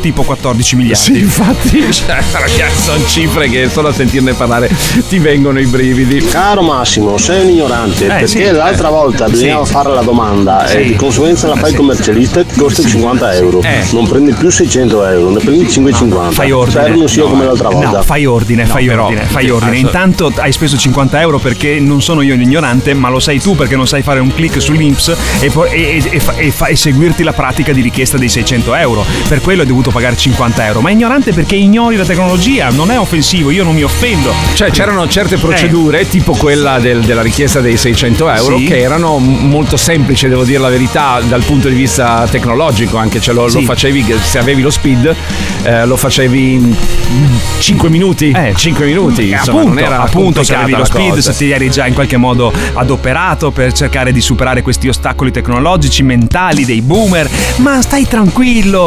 tipo 0.00 0.22
14 0.22 0.76
miliardi. 0.76 1.02
Sì, 1.04 1.18
infatti, 1.18 1.80
cioè, 1.92 2.22
ragazzi, 2.32 2.82
sono 2.82 3.04
cifre 3.06 3.48
che 3.48 3.68
solo 3.68 3.88
a 3.88 3.92
sentirne 3.92 4.32
parlare 4.34 4.70
ti 5.08 5.18
vengono 5.18 5.58
i 5.58 5.66
brividi. 5.66 6.24
Caro 6.26 6.62
Massimo, 6.62 7.16
sei 7.18 7.42
un 7.42 7.50
ignorante 7.50 8.04
Eh, 8.04 8.08
perché 8.08 8.26
sì, 8.26 8.44
l'altra 8.50 8.88
eh, 8.88 8.90
volta 8.90 9.28
bisognava 9.28 9.64
sì. 9.64 9.72
fare 9.72 9.92
la 9.92 10.02
domanda 10.02 10.66
Sì. 10.66 10.76
e 10.78 10.84
di 10.84 10.96
conseguenza 10.96 11.48
la 11.48 11.56
fai 11.56 11.70
sì. 11.70 11.76
commercialista 11.76 12.40
e 12.40 12.46
ti 12.46 12.58
costa 12.58 12.82
50 12.86 13.34
euro. 13.34 13.60
Eh. 13.62 13.84
Non 13.92 14.06
prendi 14.08 14.32
più 14.32 14.50
600 14.50 15.04
euro, 15.06 15.30
ne 15.30 15.38
prendi 15.40 15.68
550. 15.68 16.32
Fai 16.32 16.50
ordine. 16.52 16.80
Spero 16.80 16.96
non 16.96 17.08
sia 17.08 17.22
No, 17.24 17.28
come 17.30 17.44
l'altra 17.44 17.68
volta. 17.68 17.90
No, 17.90 18.02
fai 18.02 18.26
ordine, 18.26 18.62
No, 18.64 18.68
fai 18.68 18.86
però- 18.86 19.04
ordine, 19.06 19.24
fai 19.24 19.50
ordine. 19.50 19.78
Intanto 19.78 20.32
hai 20.36 20.52
speso 20.52 20.76
50 20.76 21.20
euro 21.20 21.38
perché 21.38 21.78
non 21.80 22.02
sono 22.02 22.22
io 22.22 22.34
l'ignorante, 22.34 22.94
ma 22.94 23.08
lo 23.08 23.18
sai 23.20 23.40
tu 23.40 23.54
perché 23.56 23.76
non 23.76 23.86
sai 23.86 24.02
fare 24.02 24.20
un 24.20 24.32
click 24.32 24.60
sull'Inps 24.60 25.16
e, 25.40 25.50
poi- 25.50 25.70
e- 25.70 26.02
e- 26.10 26.20
e 26.36 26.46
e 26.46 26.52
e 26.68 26.76
seguirti 26.76 27.22
la 27.22 27.32
pratica 27.32 27.72
di 27.72 27.80
richiesta 27.80 28.16
dei 28.16 28.28
600 28.28 28.43
euro. 28.52 29.04
Per 29.28 29.40
quello 29.40 29.62
hai 29.62 29.66
dovuto 29.66 29.90
pagare 29.90 30.16
50 30.16 30.66
euro. 30.66 30.80
Ma 30.80 30.90
ignorante 30.90 31.32
perché 31.32 31.56
ignori 31.56 31.96
la 31.96 32.04
tecnologia, 32.04 32.68
non 32.70 32.90
è 32.90 32.98
offensivo, 32.98 33.50
io 33.50 33.64
non 33.64 33.74
mi 33.74 33.82
offendo. 33.82 34.32
Cioè 34.54 34.70
c'erano 34.70 35.08
certe 35.08 35.34
Eh. 35.36 35.38
procedure, 35.38 36.06
tipo 36.08 36.32
quella 36.34 36.78
del- 36.78 37.00
della 37.02 37.22
richiesta 37.22 37.60
dei 37.60 37.76
600 37.76 38.28
euro, 38.30 38.58
Sì. 38.58 38.64
che 38.64 38.78
erano 38.80 39.18
molto 39.18 39.76
semplici, 39.76 40.28
devo 40.28 40.44
dire 40.44 40.58
la 40.58 40.68
verità, 40.68 41.20
dal 41.26 41.42
punto 41.42 41.68
di 41.68 41.74
vista 41.74 42.26
tecnologico, 42.30 42.96
anche 42.96 43.20
ce 43.20 43.32
lo, 43.32 43.44
lo 43.44 43.48
Sì. 43.60 43.64
facevi 43.64 44.04
che- 44.04 44.16
se 44.22 44.38
avevi 44.38 44.62
lo 44.62 44.70
speed, 44.70 45.14
eh, 45.64 45.86
lo 45.86 45.96
facevi 45.96 46.52
in 46.54 46.74
5 47.60 47.88
minuti. 47.88 48.32
5 48.54 48.84
minuti. 48.86 49.30
Eh, 49.30 49.36
insomma, 49.36 49.60
appunto, 49.60 49.74
non 49.74 49.78
era 49.78 50.00
appunto 50.02 50.42
se 50.42 50.54
avevi 50.54 50.72
lo 50.76 50.84
speed, 50.84 51.08
cosa. 51.14 51.32
se 51.32 51.38
ti 51.38 51.50
eri 51.50 51.70
già 51.70 51.86
in 51.86 51.94
qualche 51.94 52.16
modo 52.16 52.52
adoperato 52.74 53.50
per 53.50 53.72
cercare 53.72 54.12
di 54.12 54.20
superare 54.20 54.62
questi 54.62 54.88
ostacoli 54.88 55.30
tecnologici, 55.30 56.02
mentali 56.02 56.64
dei 56.64 56.82
boomer. 56.82 57.28
Ma 57.56 57.80
stai 57.82 58.06
tranquillo, 58.06 58.32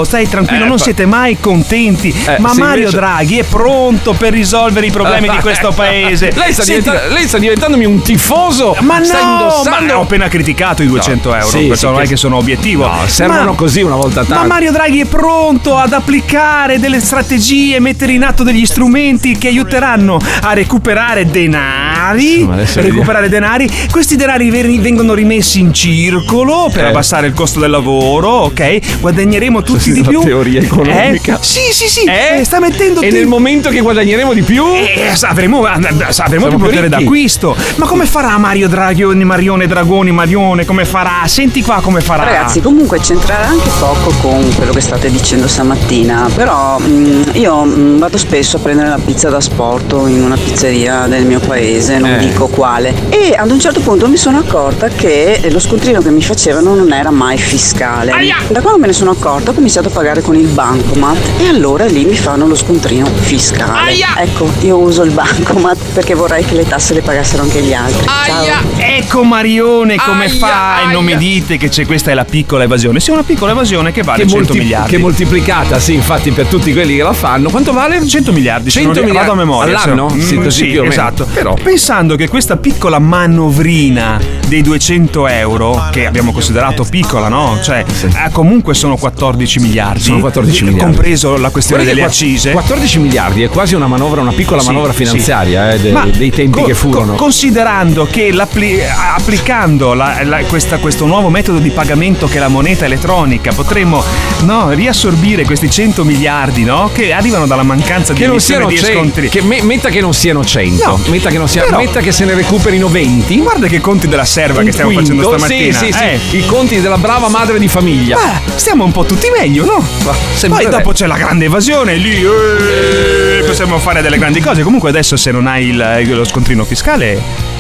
stai 0.03 0.27
tranquillo, 0.27 0.65
Eh, 0.65 0.67
non 0.67 0.77
siete 0.79 1.05
mai 1.05 1.38
contenti. 1.39 2.13
Eh, 2.25 2.38
ma 2.39 2.53
Mario 2.53 2.79
invece- 2.89 2.95
Draghi 2.97 3.38
è 3.39 3.43
pronto 3.43 4.13
per 4.13 4.33
risolvere 4.33 4.86
i 4.88 4.91
problemi 4.91 5.29
di 5.29 5.38
questo 5.38 5.71
paese. 5.75 6.31
Lei 6.36 6.51
sta, 6.53 6.63
Senti- 6.63 6.81
diventa- 6.89 7.07
lei 7.13 7.27
sta 7.27 7.38
diventandomi 7.38 7.86
un 7.86 8.01
tifoso. 8.01 8.75
Ma 8.81 9.03
sta 9.03 9.23
no, 9.23 9.31
indossando. 9.31 9.93
ma 9.93 9.99
ho 9.99 10.01
appena 10.03 10.27
criticato 10.27 10.83
i 10.83 10.88
200 10.88 11.33
euro, 11.33 11.47
Sì, 11.47 11.71
sì, 11.73 11.86
non 11.86 12.01
è 12.01 12.07
che- 12.07 12.15
sono 12.17 12.38
obiettivo. 12.38 12.86
No, 12.86 12.99
servono 13.07 13.51
Ma- 13.51 13.55
così 13.55 13.81
una 13.81 13.95
volta 13.95 14.23
tanto. 14.23 14.33
Ma 14.41 14.45
Mario 14.47 14.71
Draghi 14.71 14.99
è 15.01 15.05
pronto 15.05 15.77
ad 15.77 15.93
applicare 15.93 16.79
delle 16.79 16.99
strategie, 16.99 17.79
mettere 17.79 18.12
in 18.13 18.23
atto 18.23 18.43
degli 18.43 18.65
strumenti 18.65 19.38
che 19.38 19.47
aiuteranno 19.47 20.19
a 20.41 20.53
recuperare 20.53 21.25
denari. 21.25 22.45
recuperare 22.75 23.29
denari. 23.29 23.69
Questi 23.91 24.15
denari 24.15 24.49
vengono 24.49 25.13
rimessi 25.13 25.60
in 25.60 25.73
circolo 25.73 26.69
per 26.71 26.86
Eh. 26.86 26.88
abbassare 26.89 27.27
il 27.27 27.33
costo 27.33 27.60
del 27.60 27.69
lavoro, 27.71 28.29
ok? 28.29 28.99
Guadagneremo 29.38 29.62
tutti 29.62 29.91
di 29.93 30.02
più. 30.02 30.19
la 30.19 30.26
teoria 30.26 30.62
economica. 30.62 31.36
Eh? 31.36 31.43
Sì, 31.43 31.60
sì, 31.71 31.88
sì. 31.88 32.04
Eh? 32.06 32.39
eh, 32.39 32.43
sta 32.43 32.60
mettendo 32.60 33.02
E 33.02 33.10
te- 33.10 33.15
nel 33.15 33.28
momento 33.28 33.69
che 33.69 33.82
guadagneremo 33.82 34.34
di 34.34 34.41
più. 34.41 34.65
eh, 34.65 35.13
avremo, 35.21 35.63
avremo 35.63 36.12
Siamo 36.12 36.47
più 36.47 36.58
potere 36.58 36.89
d'acquisto. 36.89 37.56
Ma 37.76 37.86
come 37.86 38.06
farà 38.06 38.36
Mario 38.39 38.67
Draghi 38.67 39.04
o 39.04 39.13
Marione 39.15 39.67
Dragoni 39.67 40.12
Marione? 40.12 40.65
Come 40.65 40.86
farà? 40.86 41.21
Senti 41.28 41.62
qua 41.62 41.82
come 41.82 42.02
farà. 42.02 42.23
Ragazzi, 42.23 42.62
comunque 42.62 43.00
c'entrerà 43.00 43.45
anche 43.47 43.69
poco 43.80 44.12
con 44.21 44.43
quello 44.56 44.71
che 44.71 44.82
state 44.82 45.12
dicendo 45.12 45.47
stamattina, 45.47 46.28
però 46.34 46.80
mh, 46.80 47.32
io 47.34 47.63
mh, 47.63 48.00
vado 48.00 48.17
spesso 48.17 48.58
a 48.58 48.60
prendere 48.60 48.89
la 48.89 49.00
pizza 49.04 49.30
da 49.30 49.39
sporto 49.39 50.08
in 50.08 50.23
una 50.23 50.36
pizzeria 50.36 51.06
del 51.08 51.26
mio 51.26 51.39
paese, 51.39 52.00
non 52.00 52.13
Eh. 52.13 52.17
dico 52.17 52.47
quale, 52.47 52.91
e 53.10 53.36
ad 53.38 53.52
un 53.52 53.60
certo 53.60 53.82
punto 53.82 54.08
mi 54.08 54.17
sono 54.17 54.39
accorta 54.39 54.88
che 54.88 55.47
lo 55.52 55.60
scontrino 55.60 56.02
che 56.02 56.10
mi 56.10 56.21
facevano 56.23 56.73
non 56.73 56.91
era 56.91 57.12
mai 57.12 57.38
fiscale. 57.38 58.12
Da 58.47 58.62
quando 58.62 58.80
me 58.80 58.88
ne 58.88 58.93
sono 58.93 59.12
accorta 59.12 59.26
ho 59.30 59.54
cominciato 59.54 59.90
a 59.90 59.92
pagare 59.92 60.22
con 60.22 60.36
il 60.36 60.48
bancomat 60.48 61.18
e 61.40 61.48
allora 61.48 61.86
lì 61.86 62.06
mi 62.06 62.16
fanno 62.16 62.48
lo 62.48 62.56
scontrino 62.56 63.06
fiscale. 63.06 63.72
Ecco, 64.18 64.50
io 64.62 64.78
uso 64.78 65.04
il 65.04 65.12
bancomat 65.12 65.78
perché 65.94 66.13
vorrei 66.13 66.46
che 66.46 66.56
le 66.56 66.66
tasse 66.68 66.94
le 66.94 67.02
pagassero 67.02 67.44
anche 67.44 67.62
gli 67.62 67.74
altri. 67.74 68.08
Ciao. 68.26 68.77
Ecco 69.10 69.24
Marione 69.24 69.96
come 69.96 70.26
Aia, 70.26 70.34
fai? 70.36 70.91
Non 70.91 71.02
mi 71.06 71.12
aia. 71.13 71.17
dite 71.17 71.56
che 71.56 71.70
c'è 71.70 71.86
questa 71.86 72.12
è 72.12 72.13
la 72.13 72.26
piccola 72.26 72.63
evasione. 72.65 73.00
Sì, 73.00 73.12
una 73.12 73.24
piccola 73.24 73.54
evasione 73.54 73.93
che 73.93 74.04
vale 74.04 74.24
Che, 74.24 74.28
100 74.28 74.43
molti- 74.52 74.58
miliardi. 74.58 74.89
che 74.89 74.98
moltiplicata, 74.98 75.80
sì, 75.80 75.93
infatti, 75.93 76.32
per 76.32 76.48
tutti 76.48 76.74
quelli 76.74 76.98
che 76.98 77.04
la 77.04 77.13
fanno. 77.13 77.50
Quanto 77.50 77.72
vale? 77.72 78.06
100 78.06 78.34
miliardi, 78.34 78.70
se 78.70 78.82
100 78.82 78.88
non 79.00 79.00
ri- 79.00 79.06
miliardi 79.06 79.30
vado 79.30 79.41
a 79.41 79.46
memoria. 79.46 79.80
all'anno? 79.82 80.10
se- 80.10 80.20
Sì, 80.20 80.38
Mm, 80.38 80.43
così 80.43 80.65
più 80.65 80.80
o 80.80 80.82
meno. 80.82 80.91
esatto. 80.93 81.26
Però 81.34 81.54
Pensando 81.54 82.17
che 82.17 82.28
questa 82.28 82.58
piccola 82.58 83.00
manovrina 83.00 84.20
dei 84.46 84.62
200 84.62 85.26
euro, 85.28 85.86
che 85.89 86.06
abbiamo 86.06 86.34
considerato 86.34 86.84
piccola, 86.84 87.30
no? 87.30 87.60
Cioè, 87.63 87.86
eh, 88.04 88.30
comunque 88.34 88.74
sono 88.74 88.98
14 88.98 89.60
miliardi. 89.60 90.02
Sono 90.02 90.20
14 90.20 90.65
miliardi. 90.65 90.84
Compreso 90.96 91.38
la 91.38 91.50
questione 91.50 91.84
Guarda 91.84 91.98
delle 92.02 92.12
accise. 92.13 92.52
14 92.52 93.00
miliardi 93.00 93.43
è 93.43 93.48
quasi 93.48 93.74
una 93.74 93.88
manovra, 93.88 94.20
una 94.20 94.34
piccola 94.34 94.60
Sì, 94.60 94.67
manovra 94.67 94.91
sì. 94.91 94.98
finanziaria 95.06 95.72
eh, 95.72 95.80
de- 95.80 96.12
dei 96.17 96.30
tempi 96.32 96.60
co- 96.60 96.65
che 96.65 96.74
furono. 96.74 97.12
co- 97.13 97.17
considerando 97.24 98.06
che 98.10 98.32
l'appli- 98.34 98.80
applicando 98.99 99.93
la- 99.93 100.23
la- 100.23 100.43
questa- 100.43 100.77
questo 100.77 101.05
nuovo 101.05 101.29
metodo 101.29 101.60
di 101.60 101.69
pagamento 101.69 102.27
che 102.27 102.38
è 102.38 102.39
la 102.39 102.47
moneta 102.47 102.86
elettronica 102.86 103.51
potremmo 103.53 104.03
no, 104.41 104.69
riassorbire 104.71 105.43
questi 105.45 105.69
100 105.69 106.03
miliardi 106.03 106.63
no, 106.63 106.89
che 106.93 107.12
arrivano 107.13 107.45
dalla 107.45 107.63
mancanza 107.63 108.13
di 108.13 108.19
che 108.19 108.25
non 108.25 108.36
emissione 108.36 108.65
di 108.67 108.77
100, 108.77 108.93
scontri. 108.93 109.29
che 109.29 109.41
me- 109.41 109.62
metta 109.63 109.89
che 109.89 110.01
non 110.01 110.13
siano 110.13 110.43
100, 110.43 110.86
No, 110.88 110.99
metta, 111.07 111.29
che 111.29 111.38
non 111.38 111.47
sia- 111.47 111.63
però- 111.63 111.77
metta 111.77 111.99
che 111.99 112.12
se 112.12 112.25
ne 112.25 112.33
recuperino 112.33 112.88
20. 112.88 113.38
Guarda 113.39 113.67
che 113.67 113.79
conti 113.79 114.07
della 114.07 114.25
serva 114.25 114.62
che 114.63 114.71
stiamo 114.71 114.91
quinto, 114.91 115.13
facendo 115.13 115.38
stamattina. 115.38 115.77
Sì, 115.77 115.86
sì, 115.86 115.91
sì, 115.93 116.03
eh. 116.03 116.38
i 116.38 116.45
conti 116.45 116.81
della 116.81 116.97
brava 116.97 117.27
madre 117.29 117.60
di 117.60 117.67
famiglia. 117.67 118.15
Beh, 118.17 118.51
stiamo 118.55 118.83
un 118.83 118.91
po' 118.91 119.03
tutti 119.05 119.27
meglio, 119.36 119.65
no? 119.65 119.86
sempre 120.33 120.63
Poi 120.63 120.71
dopo 120.71 120.91
c'è 120.91 121.05
la 121.07 121.17
grande 121.17 121.45
evasione, 121.45 121.95
lì 121.95 122.23
eh, 122.23 123.43
possiamo 123.45 123.77
fare 123.79 124.01
delle 124.01 124.17
grandi 124.17 124.41
cose. 124.41 124.63
Comunque 124.63 124.89
adesso 124.89 125.15
se 125.17 125.31
non 125.31 125.47
hai 125.47 125.67
il- 125.67 126.05
lo 126.15 126.23
scontrino 126.23 126.63
fiscale... 126.65 127.55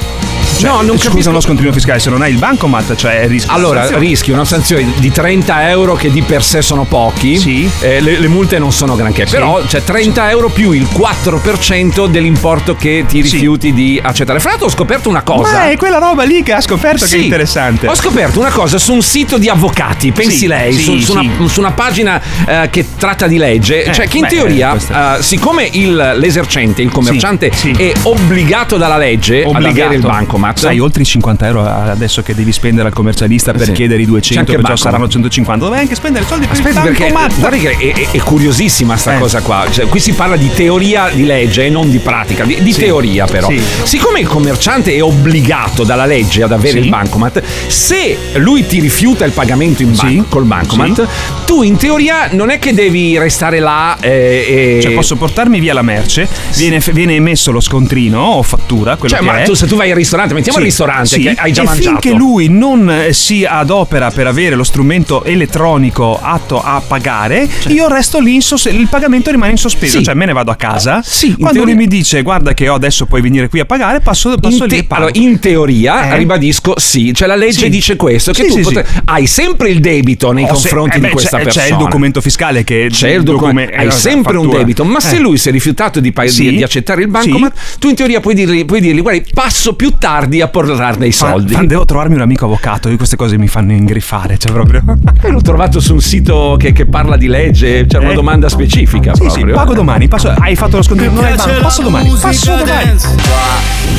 Cioè, 0.57 0.69
No, 0.69 0.81
non 0.81 0.97
scusa, 0.97 1.09
capisco. 1.09 1.31
lo 1.31 1.39
scontrino 1.41 1.71
fiscale, 1.71 1.99
se 1.99 2.09
non 2.09 2.21
hai 2.21 2.31
il 2.31 2.37
bancomat, 2.39 2.95
cioè 2.95 3.27
rischi 3.27 3.49
Allora, 3.51 3.87
rischi 3.97 4.31
una 4.31 4.43
sanzione 4.45 4.87
di 4.97 5.11
30 5.11 5.69
euro 5.69 5.95
che 5.95 6.09
di 6.11 6.21
per 6.23 6.43
sé 6.43 6.61
sono 6.61 6.83
pochi. 6.85 7.37
Sì. 7.37 7.69
Eh, 7.79 7.99
le, 8.01 8.17
le 8.19 8.27
multe 8.27 8.57
non 8.59 8.71
sono 8.71 8.95
granché, 8.95 9.25
Sì. 9.27 9.33
però 9.35 9.61
c'è 9.65 9.83
30 9.83 10.29
euro 10.31 10.49
più 10.49 10.71
il 10.71 10.87
4% 10.91 12.07
dell'importo 12.07 12.75
che 12.75 13.05
ti 13.07 13.21
rifiuti 13.21 13.73
di 13.73 13.99
accettare. 14.01 14.39
Fra 14.39 14.49
l'altro 14.51 14.67
ho 14.67 14.71
scoperto 14.71 15.09
una 15.09 15.21
cosa. 15.21 15.51
Ma 15.51 15.69
è 15.69 15.77
quella 15.77 15.97
roba 15.99 16.23
lì 16.23 16.41
che 16.43 16.53
ha 16.53 16.61
scoperto 16.61 17.05
che 17.05 17.11
Sì. 17.11 17.17
è 17.17 17.21
interessante. 17.23 17.87
Ho 17.87 17.95
scoperto 17.95 18.39
una 18.39 18.49
cosa 18.51 18.77
su 18.77 18.93
un 18.93 19.01
sito 19.01 19.37
di 19.37 19.49
avvocati, 19.49 20.11
pensi 20.11 20.37
Sì, 20.37 20.47
lei, 20.47 20.73
sì, 20.73 20.83
su, 20.83 20.97
su 20.99 21.19
sì. 21.19 21.29
una, 21.37 21.47
su 21.47 21.59
una 21.59 21.71
pagina 21.71 22.21
eh, 22.47 22.69
che 22.71 22.85
tratta 22.97 23.27
di 23.27 23.37
legge, 23.37 23.83
Eh, 23.83 23.93
cioè 23.93 24.07
che 24.07 24.17
in 24.17 24.23
beh, 24.23 24.29
teoria, 24.29 24.75
eh, 24.75 25.21
siccome 25.21 25.67
il- 25.73 26.13
l'esercente, 26.17 26.81
il 26.81 26.89
commerciante 26.91 27.51
Sì, 27.53 27.73
sì. 27.75 27.81
è 27.83 27.93
obbligato 28.03 28.77
dalla 28.77 28.97
legge 28.97 29.41
ad 29.43 29.49
Obbligato. 29.49 29.79
avere 29.81 29.95
il 29.95 30.01
bancomat, 30.01 30.46
Sai, 30.55 30.79
oltre 30.79 31.01
i 31.01 31.05
50 31.05 31.45
euro 31.45 31.65
adesso 31.65 32.21
che 32.21 32.33
devi 32.35 32.51
spendere 32.51 32.87
al 32.87 32.93
commercialista 32.93 33.51
per 33.53 33.65
Sì. 33.67 33.71
chiedere 33.73 34.01
i 34.01 34.05
C'è 34.05 34.09
200, 34.11 34.39
anche 34.51 34.55
perciò 34.61 34.75
saranno 34.75 35.07
150. 35.07 35.65
Dov'è 35.65 35.79
anche 35.79 35.95
spendere 35.95 36.25
soldi 36.25 36.45
per 36.47 36.55
Aspetta, 36.57 36.79
il 36.81 36.85
perché 36.95 37.11
bancomat? 37.11 37.39
guardi 37.39 37.59
che 37.59 37.71
è, 37.77 37.93
è- 37.93 38.07
è 38.11 38.17
curiosissima 38.19 38.95
sta 38.97 39.15
Eh. 39.15 39.19
cosa 39.19 39.41
qua. 39.41 39.65
Cioè, 39.69 39.87
qui 39.87 39.99
si 39.99 40.13
parla 40.13 40.35
di 40.35 40.49
teoria 40.53 41.09
di 41.13 41.25
legge 41.25 41.65
e 41.65 41.69
non 41.69 41.89
di 41.89 41.99
pratica, 41.99 42.43
di, 42.43 42.61
di 42.61 42.71
Sì. 42.73 42.81
teoria 42.81 43.25
però. 43.25 43.49
Sì. 43.49 43.61
Siccome 43.83 44.19
il 44.19 44.27
commerciante 44.27 44.93
è 44.93 45.01
obbligato 45.03 45.83
dalla 45.83 46.05
legge 46.05 46.43
ad 46.43 46.51
avere 46.51 46.79
il 46.79 46.89
bancomat, 46.89 47.41
se 47.67 48.17
lui 48.35 48.65
ti 48.65 48.79
rifiuta 48.79 49.25
il 49.25 49.31
pagamento 49.31 49.81
in 49.81 49.93
ban- 49.95 50.25
col 50.29 50.45
bancomat, 50.45 51.07
tu 51.45 51.61
in 51.63 51.75
teoria 51.77 52.29
non 52.31 52.49
è 52.49 52.59
che 52.59 52.73
devi 52.73 53.17
restare 53.17 53.59
là 53.59 53.97
eh, 53.99 54.75
e... 54.77 54.79
Cioè, 54.81 54.91
posso 54.93 55.15
portarmi 55.15 55.59
via 55.59 55.73
la 55.73 55.81
merce, 55.81 56.27
viene, 56.55 56.79
viene 56.93 57.15
emesso 57.15 57.51
lo 57.51 57.59
scontrino 57.59 58.19
o 58.21 58.43
fattura, 58.43 58.95
quello 58.95 59.15
Cioè, 59.15 59.19
che 59.23 59.25
ma 59.31 59.41
è. 59.41 59.45
tu, 59.45 59.53
se 59.53 59.65
tu 59.67 59.75
vai 59.75 59.89
al 59.91 59.97
ristorante, 59.97 60.33
mettiamo 60.37 60.57
Sì, 60.59 60.63
il 60.63 60.69
ristorante 60.69 61.07
sì, 61.07 61.19
che 61.21 61.33
hai 61.37 61.51
già 61.51 61.61
e 61.61 61.65
mangiato. 61.65 61.89
finché 61.99 62.13
lui 62.17 62.47
non 62.49 62.89
eh, 62.89 63.13
si 63.13 63.45
adopera 63.45 64.09
per 64.11 64.27
avere 64.27 64.55
lo 64.55 64.63
strumento 64.63 65.23
elettronico 65.23 66.19
atto 66.21 66.61
a 66.63 66.81
pagare, 66.85 67.47
io 67.67 67.87
resto 67.87 68.19
lì 68.19 68.35
in 68.35 68.41
sos- 68.41 68.65
il 68.65 68.87
pagamento 68.89 69.31
rimane 69.31 69.51
in 69.51 69.57
sospeso, 69.57 69.93
Cioè. 69.93 69.99
Sì. 69.99 70.05
cioè 70.05 70.13
me 70.15 70.25
ne 70.25 70.33
vado 70.33 70.51
a 70.51 70.55
casa. 70.55 71.01
Sì, 71.03 71.27
in 71.27 71.33
Quando 71.35 71.53
teoria- 71.59 71.73
lui 71.75 71.83
mi 71.83 71.87
dice 71.87 72.21
"Guarda 72.21 72.53
che 72.53 72.67
adesso 72.67 73.05
puoi 73.05 73.21
venire 73.21 73.49
qui 73.49 73.59
a 73.59 73.65
pagare", 73.65 73.99
passo, 74.01 74.35
passo 74.37 74.63
In, 74.63 74.69
lì 74.69 74.69
te- 74.69 74.77
e 74.77 74.83
pago. 74.83 75.03
allora, 75.05 75.19
in 75.19 75.39
teoria, 75.39 76.13
Eh? 76.13 76.17
ribadisco, 76.17 76.73
sì, 76.77 77.13
cioè 77.13 77.27
la 77.27 77.35
legge 77.35 77.59
Sì. 77.65 77.69
dice 77.69 77.95
questo, 77.95 78.31
che 78.31 78.43
Sì, 78.43 78.47
tu 78.49 78.55
sì, 78.57 78.61
potre- 78.61 78.85
sì. 78.85 78.99
hai 79.05 79.25
sempre 79.27 79.69
il 79.69 79.79
debito 79.79 80.31
nei 80.31 80.43
Oh, 80.43 80.47
se- 80.47 80.53
confronti 80.69 80.97
eh 80.97 80.99
beh, 80.99 81.07
di 81.07 81.13
questa 81.13 81.37
c'è, 81.37 81.43
persona. 81.43 81.65
C'è 81.65 81.71
il 81.71 81.77
documento 81.77 82.21
fiscale 82.21 82.63
che 82.63 82.87
C'è 82.91 83.09
il 83.09 83.23
documento, 83.23 83.71
docume- 83.71 83.81
hai 83.81 83.87
eh, 83.87 83.91
sempre 83.91 84.35
un 84.37 84.43
fattura. 84.43 84.57
debito, 84.59 84.83
ma 84.85 84.99
se 84.99 85.15
Eh. 85.15 85.19
lui 85.19 85.37
si 85.37 85.49
è 85.49 85.51
rifiutato 85.51 85.99
di, 85.99 86.11
pa- 86.11 86.23
di- 86.23 86.29
Sì. 86.29 86.55
di 86.55 86.63
accettare 86.63 87.01
il 87.01 87.07
bancomat, 87.07 87.53
tu 87.79 87.87
in 87.89 87.95
teoria 87.95 88.19
puoi 88.19 88.33
dirgli, 88.35 88.65
puoi 88.65 88.81
dirgli 88.81 89.01
guardi, 89.01 89.25
passo 89.33 89.73
più 89.75 89.91
tardi 89.97 90.26
a 90.41 90.47
portarne 90.47 91.07
i 91.07 91.11
Fa- 91.11 91.29
soldi. 91.31 91.53
fa- 91.53 91.63
devo 91.65 91.85
trovarmi 91.85 92.15
un 92.15 92.21
amico 92.21 92.45
avvocato, 92.45 92.89
io 92.89 92.97
queste 92.97 93.15
cose 93.15 93.37
mi 93.37 93.47
fanno 93.47 93.71
ingriffare, 93.71 94.37
cioè 94.37 94.51
proprio. 94.51 94.83
L'ho 95.29 95.41
trovato 95.41 95.79
su 95.79 95.93
un 95.93 96.01
sito 96.01 96.55
che, 96.59 96.71
che 96.73 96.85
parla 96.85 97.17
di 97.17 97.27
legge, 97.27 97.85
c'era 97.85 98.03
una 98.03 98.11
Eh? 98.11 98.15
domanda 98.15 98.49
specifica 98.49 99.13
Sì, 99.15 99.29
sì, 99.29 99.45
pago 99.45 99.73
domani, 99.73 100.07
passo- 100.07 100.33
hai 100.37 100.55
fatto 100.55 100.77
lo 100.77 100.83
scontrino, 100.83 101.13
non 101.13 101.23
banco, 101.23 101.61
passo 101.61 101.81
domani, 101.81 102.09
passo 102.19 102.55
domani. 102.55 102.97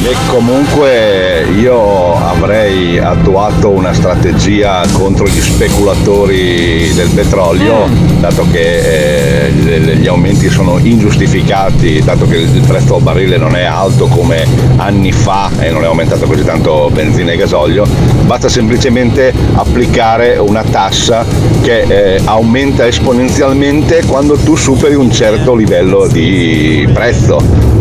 E 0.04 0.14
comunque 0.28 1.46
io 1.58 2.14
avrei 2.14 2.98
attuato 2.98 3.70
una 3.70 3.92
strategia 3.92 4.82
contro 4.92 5.26
gli 5.26 5.40
speculatori 5.40 6.92
del 6.94 7.08
petrolio, 7.10 7.88
dato 8.20 8.46
che 8.50 9.46
eh, 9.46 9.96
gli 9.96 10.06
aumenti 10.06 10.48
sono 10.50 10.78
ingiustificati, 10.78 12.00
dato 12.04 12.26
che 12.26 12.36
il 12.36 12.62
prezzo 12.66 12.96
al 12.96 13.02
barile 13.02 13.36
non 13.38 13.56
è 13.56 13.64
alto 13.64 14.06
come 14.06 14.46
anni 14.76 15.12
fa 15.12 15.50
e 15.58 15.70
non 15.70 15.82
è 15.82 15.86
aumentato 15.86 16.17
così 16.26 16.44
tanto 16.44 16.90
benzina 16.92 17.32
e 17.32 17.36
gasolio, 17.36 17.86
basta 18.26 18.48
semplicemente 18.48 19.32
applicare 19.54 20.36
una 20.38 20.62
tassa 20.62 21.24
che 21.62 21.80
eh, 22.16 22.20
aumenta 22.24 22.86
esponenzialmente 22.86 24.02
quando 24.06 24.36
tu 24.36 24.56
superi 24.56 24.94
un 24.94 25.10
certo 25.12 25.54
livello 25.54 26.06
di 26.06 26.88
prezzo. 26.92 27.40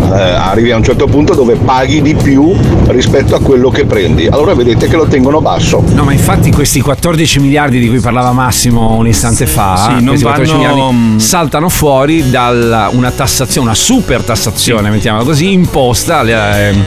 Eh, 0.09 0.19
arrivi 0.19 0.71
a 0.71 0.77
un 0.77 0.83
certo 0.83 1.05
punto 1.05 1.33
dove 1.33 1.55
paghi 1.55 2.01
di 2.01 2.15
più 2.15 2.55
rispetto 2.87 3.35
a 3.35 3.39
quello 3.41 3.69
che 3.69 3.85
prendi. 3.85 4.27
Allora 4.27 4.53
vedete 4.53 4.87
che 4.87 4.95
lo 4.95 5.05
tengono 5.05 5.41
basso. 5.41 5.83
No, 5.93 6.03
ma 6.03 6.13
infatti 6.13 6.51
questi 6.51 6.79
14 6.79 7.39
miliardi 7.39 7.79
di 7.79 7.87
cui 7.87 7.99
parlava 7.99 8.31
Massimo 8.31 8.95
un 8.95 9.07
istante 9.07 9.45
fa, 9.45 9.87
Sì, 9.87 10.03
non 10.03 10.15
questi 10.15 10.23
14 10.25 10.51
vanno- 10.63 10.91
miliardi 10.91 11.19
saltano 11.19 11.69
fuori 11.69 12.29
da 12.29 12.89
una 12.91 13.11
tassazione, 13.11 13.67
una 13.67 13.75
super 13.75 14.21
tassazione, 14.21 14.89
mettiamola 14.89 15.23
così, 15.25 15.51
imposta 15.51 16.19
alle 16.19 16.69
ehm, 16.69 16.83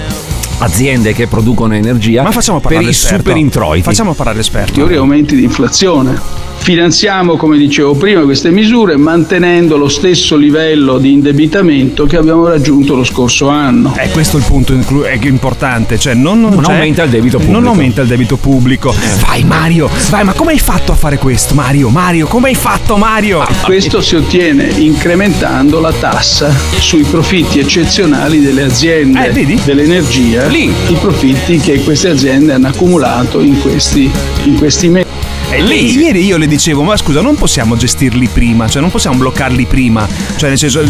aziende 0.60 1.12
che 1.12 1.26
producono 1.26 1.74
energia 1.74 2.22
Ma 2.22 2.30
facciamo 2.30 2.60
per 2.60 2.72
parlare 2.72 2.90
i 2.90 2.94
super 2.94 3.36
introiti. 3.36 3.82
Facciamo 3.82 4.14
parlare 4.14 4.38
l'esperto. 4.38 4.72
Teoria 4.74 4.98
aumenti 4.98 5.36
di 5.36 5.44
inflazione. 5.44 6.49
Finanziamo, 6.62 7.36
come 7.36 7.56
dicevo 7.56 7.94
prima, 7.94 8.20
queste 8.22 8.50
misure 8.50 8.96
mantenendo 8.96 9.76
lo 9.78 9.88
stesso 9.88 10.36
livello 10.36 10.98
di 10.98 11.10
indebitamento 11.12 12.04
che 12.04 12.16
abbiamo 12.16 12.46
raggiunto 12.46 12.94
lo 12.94 13.02
scorso 13.02 13.48
anno. 13.48 13.96
Eh, 13.96 14.10
questo 14.10 14.36
è 14.36 14.40
il 14.40 14.46
punto 14.46 14.74
inclu- 14.74 15.04
è 15.04 15.18
importante, 15.22 15.98
cioè 15.98 16.14
non, 16.14 16.40
Non 16.40 16.62
cioè, 16.62 16.74
aumenta 16.74 17.02
il 17.02 17.10
debito 17.10 17.38
pubblico. 17.38 17.58
Non 17.58 17.66
aumenta 17.66 18.02
il 18.02 18.08
debito 18.08 18.36
pubblico. 18.36 18.94
Vai 19.26 19.42
Mario, 19.42 19.88
vai, 20.10 20.22
ma 20.22 20.32
come 20.32 20.52
hai 20.52 20.58
fatto 20.58 20.92
a 20.92 20.94
fare 20.94 21.16
questo 21.16 21.54
Mario? 21.54 21.88
Mario, 21.88 22.26
come 22.26 22.48
hai 22.48 22.54
fatto 22.54 22.96
Mario? 22.96 23.42
Questo 23.62 24.00
si 24.02 24.14
ottiene 24.16 24.68
incrementando 24.76 25.80
la 25.80 25.92
tassa 25.92 26.54
sui 26.78 27.02
profitti 27.02 27.58
eccezionali 27.58 28.40
delle 28.40 28.64
aziende 28.64 29.30
Eh, 29.30 29.58
dell'energia, 29.64 30.46
i 30.46 30.96
profitti 31.00 31.58
che 31.58 31.82
queste 31.82 32.10
aziende 32.10 32.52
hanno 32.52 32.68
accumulato 32.68 33.40
in 33.40 33.58
questi, 33.60 34.08
in 34.44 34.56
questi 34.58 34.88
mesi. 34.88 35.08
E 35.52 35.62
lì, 35.62 35.98
ieri 35.98 36.24
io 36.24 36.36
le 36.36 36.46
dicevo, 36.46 36.82
ma 36.84 36.96
scusa, 36.96 37.20
non 37.20 37.34
possiamo 37.34 37.76
gestirli 37.76 38.28
prima, 38.32 38.68
cioè 38.68 38.80
non 38.80 38.88
possiamo 38.90 39.16
bloccarli 39.16 39.64
prima, 39.66 40.06
cioè 40.36 40.48
nel 40.50 40.56
senso 40.58 40.80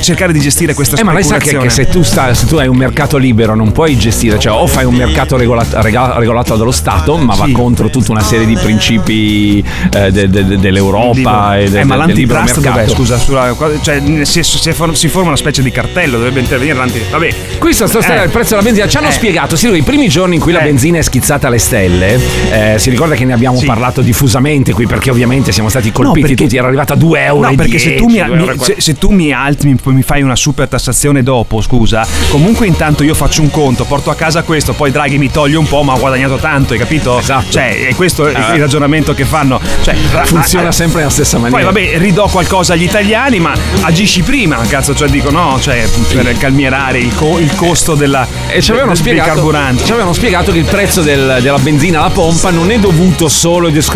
cercare 0.00 0.32
di 0.32 0.40
gestire 0.40 0.72
questa 0.72 0.96
Eh, 0.96 1.02
ma 1.02 1.12
lei 1.12 1.22
sa 1.22 1.36
che, 1.36 1.54
che 1.58 1.68
se, 1.68 1.86
tu 1.86 2.02
sta- 2.02 2.32
se 2.32 2.46
tu 2.46 2.56
hai 2.56 2.66
un 2.66 2.76
mercato 2.78 3.18
libero 3.18 3.54
non 3.54 3.72
puoi 3.72 3.94
gestire, 3.98 4.38
cioè 4.38 4.54
o 4.54 4.66
fai 4.66 4.86
un 4.86 4.94
mercato 4.94 5.36
regola- 5.36 5.66
rega- 5.82 6.18
regolato 6.18 6.56
dallo 6.56 6.70
Stato, 6.70 7.18
ma 7.18 7.34
va 7.34 7.46
contro 7.52 7.90
tutta 7.90 8.10
una 8.12 8.22
serie 8.22 8.46
di 8.46 8.54
principi 8.56 9.62
eh, 9.94 10.10
de- 10.10 10.30
de- 10.30 10.46
de- 10.46 10.58
dell'Europa 10.58 11.58
e 11.58 11.68
de- 11.68 11.80
eh, 11.80 11.84
ma 11.84 11.96
del 11.96 12.06
l'antitrust 12.06 12.60
dov'è? 12.60 12.88
Scusa, 12.88 13.18
sulla- 13.18 13.54
cioè, 13.82 14.02
si, 14.22 14.42
si 14.42 14.72
for- 14.72 14.96
si 14.96 15.08
forma 15.08 15.28
una 15.28 15.36
specie 15.36 15.62
di 15.62 15.70
cartello, 15.70 16.16
dovrebbe 16.16 16.40
intervenire 16.40 16.74
l'antitrust. 16.78 17.10
Vabbè. 17.10 17.34
Questa 17.58 17.86
sta 17.86 18.00
storia 18.00 18.20
Eh. 18.20 18.24
del 18.24 18.30
prezzo 18.32 18.50
della 18.50 18.62
benzina 18.62 18.88
ci 18.88 18.96
hanno 18.96 19.08
Eh. 19.08 19.12
spiegato, 19.12 19.56
sì, 19.56 19.68
i 19.74 19.82
primi 19.82 20.08
giorni 20.08 20.36
in 20.36 20.40
cui 20.40 20.52
la 20.52 20.60
benzina 20.60 20.96
è 20.96 21.02
schizzata 21.02 21.48
alle 21.48 21.58
stelle, 21.58 22.18
eh, 22.50 22.78
si 22.78 22.88
ricorda 22.88 23.14
che 23.14 23.26
ne 23.26 23.34
abbiamo 23.34 23.60
parlato 23.66 24.04
diffusamente 24.06 24.72
qui 24.72 24.86
perché 24.86 25.10
ovviamente 25.10 25.50
siamo 25.50 25.68
stati 25.68 25.90
colpiti 25.90 26.20
perché- 26.28 26.42
tutti, 26.44 26.56
era 26.56 26.68
arrivata 26.68 26.94
a 26.94 26.96
2 26.96 27.24
euro. 27.24 27.40
No, 27.46 27.50
e 27.50 27.56
perché 27.56 27.78
se 27.78 27.94
tu 27.96 28.06
mi, 28.06 28.12
10, 28.12 28.30
mi- 28.30 28.36
2 28.36 28.46
euro 28.46 28.52
e 28.52 28.64
se, 28.64 28.74
se 28.78 28.94
tu 28.98 29.10
mi 29.10 29.32
alzi, 29.32 29.66
mi, 29.66 29.74
poi 29.74 29.94
mi 29.94 30.02
fai 30.02 30.22
una 30.22 30.36
super 30.36 30.68
tassazione 30.68 31.22
dopo, 31.24 31.60
scusa, 31.60 32.06
comunque 32.28 32.66
intanto 32.66 33.02
io 33.02 33.14
faccio 33.14 33.42
un 33.42 33.50
conto, 33.50 33.84
porto 33.84 34.10
a 34.10 34.14
casa 34.14 34.42
questo, 34.44 34.72
poi 34.74 34.90
Draghi 34.92 35.18
mi 35.18 35.30
toglie 35.30 35.56
un 35.56 35.66
po', 35.66 35.82
ma 35.82 35.94
ho 35.94 35.98
guadagnato 35.98 36.36
tanto, 36.36 36.72
hai 36.74 36.78
capito? 36.78 37.18
Esatto. 37.18 37.50
Cioè, 37.50 37.86
è 37.88 37.94
questo 37.96 38.28
il- 38.28 38.36
Eh. 38.36 38.54
il 38.54 38.60
ragionamento 38.60 39.12
che 39.14 39.24
fanno. 39.24 39.60
Cioè, 39.82 39.94
Funziona 40.24 40.70
sempre 40.72 40.98
nella 41.00 41.10
stessa 41.10 41.38
maniera. 41.38 41.70
Poi 41.70 41.72
vabbè, 41.84 41.98
ridò 41.98 42.28
qualcosa 42.28 42.74
agli 42.74 42.82
italiani, 42.84 43.40
ma 43.40 43.52
agisci 43.82 44.22
prima, 44.22 44.56
cazzo, 44.68 44.94
cioè 44.94 45.08
dico 45.08 45.30
no, 45.30 45.58
cioè 45.60 45.88
per 46.12 46.36
calmierare 46.38 46.98
il, 46.98 47.14
co- 47.14 47.38
il 47.38 47.52
costo 47.54 47.94
della 47.94 48.26
E 48.48 48.60
ci 48.62 48.70
avevano, 48.70 48.92
del 48.92 49.00
spiegato, 49.00 49.28
bicarburante. 49.30 49.84
ci 49.84 49.90
avevano 49.90 50.12
spiegato 50.12 50.52
che 50.52 50.58
il 50.58 50.64
prezzo 50.64 51.02
del- 51.02 51.38
della 51.42 51.58
benzina 51.58 52.00
alla 52.00 52.10
pompa 52.10 52.50
non 52.50 52.70
è 52.70 52.78
dovuto 52.78 53.28
solo 53.28 53.66
ed 53.68 53.76
esclusivamente 53.76 53.94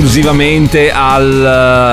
al, 0.92 1.44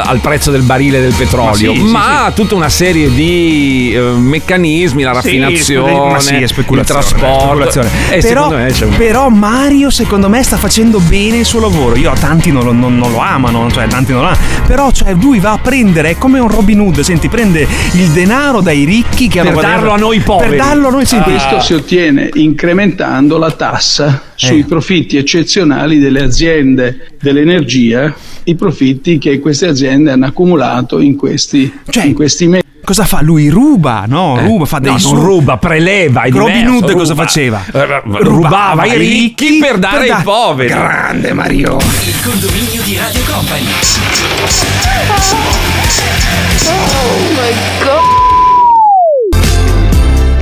al 0.05 0.19
prezzo 0.19 0.51
del 0.51 0.61
barile 0.61 0.99
del 1.01 1.13
petrolio, 1.13 1.73
Ma 1.73 1.81
ma, 1.81 1.99
sì, 2.01 2.07
sì, 2.07 2.25
ha 2.27 2.31
tutta 2.31 2.55
una 2.55 2.69
serie 2.69 3.11
di 3.13 3.93
eh, 3.95 3.99
meccanismi, 3.99 5.03
la 5.03 5.09
Sì, 5.21 5.39
raffinazione, 5.39 6.11
ma 6.11 6.19
sì, 6.19 6.35
il 6.35 6.47
speculazione, 6.47 7.01
trasporto. 7.01 7.39
speculazione. 7.45 7.89
E 8.09 8.19
però, 8.21 8.43
secondo 8.43 8.55
me 8.63 8.71
c'è 8.71 8.85
un- 8.85 8.95
però 8.97 9.29
Mario 9.29 9.89
secondo 9.89 10.29
me 10.29 10.43
sta 10.43 10.57
facendo 10.57 10.99
bene 10.99 11.37
il 11.37 11.45
suo 11.45 11.59
lavoro. 11.59 11.95
Io 11.95 12.13
tanti 12.19 12.51
non 12.51 12.63
lo, 12.63 12.71
non- 12.71 12.97
non 12.97 13.11
lo 13.11 13.19
amano, 13.19 13.69
cioè 13.71 13.87
tanti 13.87 14.11
non 14.11 14.21
lo 14.21 14.27
amano. 14.27 14.43
Però 14.67 14.91
cioè, 14.91 15.13
lui 15.13 15.39
va 15.39 15.51
a 15.53 15.57
prendere, 15.57 16.11
è 16.11 16.17
come 16.17 16.39
un 16.39 16.47
Robin 16.49 16.79
Hood, 16.79 16.99
senti, 17.01 17.29
prende 17.29 17.67
il 17.93 18.07
denaro 18.09 18.61
dai 18.61 18.83
ricchi 18.85 19.27
che 19.27 19.39
Per 19.39 19.47
hanno 19.47 19.51
guadagnato- 19.53 19.79
darlo 19.81 19.93
a 19.93 19.97
noi 19.97 20.19
poveri. 20.19 20.49
Per 20.49 20.59
darlo 20.59 20.87
a 20.87 20.91
noi 20.91 21.05
sì. 21.05 21.17
Questo 21.19 21.59
si 21.61 21.73
ottiene 21.73 22.29
incrementando 22.33 23.37
la 23.37 23.51
tassa 23.51 24.21
sui 24.37 24.63
profitti 24.63 25.17
eccezionali 25.17 25.97
delle 25.99 26.21
aziende 26.23 27.07
dell'energia, 27.19 28.13
i 28.43 28.55
profitti 28.55 29.17
che 29.17 29.39
queste 29.39 29.67
aziende 29.67 30.11
hanno 30.11 30.27
accumulato 30.27 30.99
in 30.99 31.15
questi, 31.15 31.71
in 32.03 32.13
questi 32.13 32.47
mesi. 32.47 32.65
Cosa 32.83 33.03
fa? 33.03 33.21
Lui 33.21 33.49
ruba, 33.49 34.05
no? 34.07 34.39
Ruba, 34.39 34.63
fa 34.65 34.79
dei 34.79 34.93
No, 34.93 34.97
su- 34.99 35.13
non 35.13 35.23
ruba, 35.25 35.57
preleva. 35.57 36.21
È 36.21 36.29
Robin 36.29 36.53
diverso, 36.53 36.85
Hood 36.85 36.93
cosa 36.93 37.15
faceva? 37.15 37.65
Eh, 37.73 38.01
Rubava 38.05 38.83
ai 38.83 38.97
ricchi 38.97 39.57
per 39.59 39.77
dare 39.77 40.03
ai 40.03 40.07
da- 40.07 40.21
poveri. 40.23 40.69
Grande 40.69 41.33
Mario. 41.33 41.77
Il 42.05 42.21
condominio 42.23 42.81
di 42.85 42.95
Radio 42.95 43.21
Company. 43.29 43.65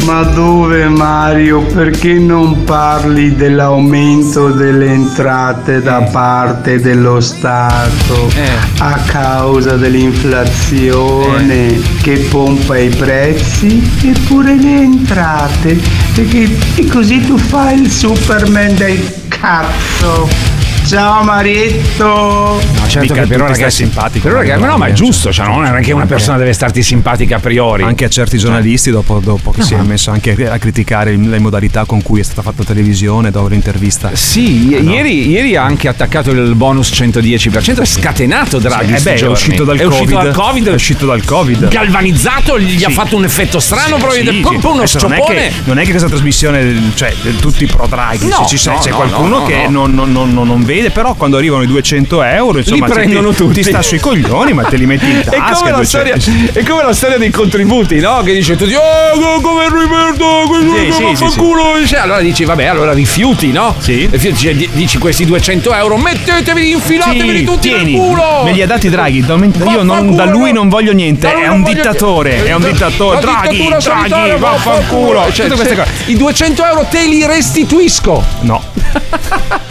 Ma 0.06 0.22
dove 0.22 0.88
Mario? 0.88 1.64
Perché 1.64 2.14
non 2.14 2.64
parli 2.64 3.36
dell'aumento 3.36 4.52
delle 4.52 4.86
entrate 4.86 5.82
da 5.82 6.04
parte 6.04 6.80
dello 6.80 7.20
Stato 7.20 8.30
a 8.78 9.00
causa 9.08 9.78
dell'inflazione 9.78 11.82
che 12.04 12.18
pompa 12.30 12.78
i 12.78 12.90
prezzi 12.90 13.82
eppure 14.04 14.56
le 14.56 14.82
entrate? 14.82 15.82
Perché 16.14 16.56
e 16.76 16.88
così 16.88 17.26
tu 17.26 17.40
fai 17.40 17.82
il 17.82 17.90
Superman 17.90 18.76
del 18.76 19.12
cazzo. 19.28 20.55
Ciao 20.88 21.24
Marietto! 21.24 22.06
No, 22.06 22.88
certo 22.88 23.00
Mica 23.14 23.14
che 23.24 23.28
per 23.28 23.42
ora 23.42 23.54
stai 23.56 23.72
simpatico, 23.72 24.28
Per 24.28 24.36
ora 24.38 24.44
che, 24.46 24.52
Mario, 24.52 24.66
no, 24.68 24.78
ma 24.78 24.86
è 24.86 24.90
cioè. 24.90 24.98
giusto, 24.98 25.34
cioè, 25.34 25.48
non 25.48 25.66
è 25.66 25.82
che 25.82 25.92
una 25.94 26.06
persona 26.06 26.38
deve 26.38 26.54
starti 26.54 26.84
simpatica 26.84 27.38
a 27.38 27.40
priori. 27.40 27.82
Anche 27.84 28.06
a 28.06 28.10
certi 28.10 28.38
giornalisti, 28.38 28.92
dopo, 28.92 29.20
dopo 29.20 29.50
che 29.52 29.64
si 29.64 29.74
è 29.74 29.82
messo 29.82 30.12
anche 30.12 30.36
a 30.48 30.58
criticare 30.60 31.16
le 31.18 31.40
modalità 31.40 31.86
con 31.86 32.04
cui 32.04 32.20
è 32.20 32.24
stata 32.24 32.44
fatta 32.44 32.64
televisione 32.64 33.32
dopo 33.32 33.48
l'intervista. 33.48 34.12
Sì, 34.14 34.76
Ah, 34.80 34.84
no. 34.84 34.92
ieri, 34.94 35.28
ieri 35.28 35.56
ha 35.56 35.64
anche 35.64 35.88
attaccato 35.88 36.30
il 36.32 36.54
bonus 36.56 36.92
110%, 36.92 37.82
è 37.82 37.86
scatenato 37.86 38.60
Draghi. 38.60 38.98
Sì, 38.98 39.10
eh 39.10 39.14
beh, 39.14 39.20
è 39.22 39.28
uscito 39.28 39.64
dal 39.64 39.78
è 39.80 39.84
uscito 39.86 40.12
Covid. 40.14 40.24
dal 40.24 40.34
Covid. 40.36 40.68
È 40.68 40.74
uscito 40.74 41.06
dal 41.08 41.24
Covid. 41.26 41.68
Galvanizzato, 41.68 42.60
gli 42.60 42.84
ha 42.84 42.90
Sì. 42.90 42.94
fatto 42.94 43.16
un 43.16 43.24
effetto 43.24 43.60
strano, 43.60 43.98
probabilmente. 43.98 44.34
Sì, 44.38 44.42
poi 44.42 44.60
sì. 44.60 44.66
uno 44.68 44.76
Adesso 44.84 45.00
non 45.08 45.14
è, 45.14 45.22
che, 45.24 45.52
non 45.64 45.80
è 45.80 45.84
che 45.84 45.90
questa 45.90 46.08
trasmissione, 46.10 46.92
cioè, 46.94 47.14
tutti 47.40 47.66
pro 47.66 47.88
Draghi, 47.88 48.28
No, 48.28 48.46
ci- 48.48 48.58
ci- 48.58 48.70
no, 48.70 48.78
c'è 48.78 48.90
no, 48.92 48.96
qualcuno 48.98 49.40
no, 49.40 49.46
che 49.46 49.64
no. 49.68 49.86
Non, 49.88 49.94
non- 49.96 50.12
non- 50.12 50.32
non- 50.34 50.48
non 50.48 50.64
vede, 50.76 50.90
però 50.92 51.14
quando 51.14 51.38
arrivano 51.38 51.64
i 51.64 51.68
200 51.68 52.24
euro, 52.24 52.58
insomma, 52.60 52.86
Li 52.88 52.92
prendono 52.94 53.30
ti, 53.30 53.36
tutti. 53.36 53.54
ti 53.56 53.64
sta 53.64 53.82
sui 53.82 54.00
coglioni, 54.00 54.54
ma 54.54 54.64
te 54.64 54.78
li 54.78 54.86
metti 54.86 55.10
in 55.10 55.20
È 55.26 55.38
tasca. 55.38 55.54
come, 55.56 55.72
la 55.72 55.76
200. 55.78 56.20
storia, 56.20 56.52
è 56.54 56.64
come 56.64 56.84
la 56.84 56.94
storia 56.94 57.18
dei 57.18 57.30
contributi, 57.32 58.00
no? 58.00 58.22
Che 58.24 58.34
dice 58.34 58.56
tutti, 58.56 58.74
oh, 58.76 59.42
come 59.42 59.68
Roberto, 59.70 60.44
Sì, 60.76 60.92
sì, 60.92 61.16
sì, 61.16 61.30
sì. 61.32 61.38
culo. 61.38 61.64
Allora 62.00 62.20
dici, 62.20 62.46
vabbè, 62.46 62.66
allora 62.66 62.94
rifiuti, 62.94 63.52
no? 63.52 63.76
Sì. 63.78 64.08
Dici, 64.12 64.70
dici 64.74 64.98
questi 64.98 65.26
200 65.26 65.74
euro, 65.74 65.98
mettetevi, 65.98 66.72
infilateveli 66.72 67.40
Sì, 67.40 67.44
tutti 67.46 67.70
tieni, 67.70 67.92
nel 67.94 68.02
culo. 68.02 68.44
me 68.44 68.52
li 68.52 68.62
ha 68.62 68.68
dati 68.68 68.90
Draghi. 68.90 69.24
Io 69.70 69.84
non- 69.84 70.16
da 70.16 70.26
lui 70.26 70.52
non 70.52 70.70
voglio 70.70 70.94
niente. 70.94 71.32
È 71.34 71.48
un 71.48 71.64
dittatore. 71.64 72.46
È 72.46 72.54
un 72.54 72.62
dittatore. 72.62 73.20
Draghi, 73.20 73.68
Draghi, 73.80 74.40
vaffanculo. 74.40 75.32
Cioè, 75.32 75.48
cose. 75.50 75.86
I 76.06 76.16
200 76.18 76.66
euro 76.66 76.86
te 76.90 77.06
li 77.08 77.26
restituisco. 77.26 78.24
No. 78.42 78.64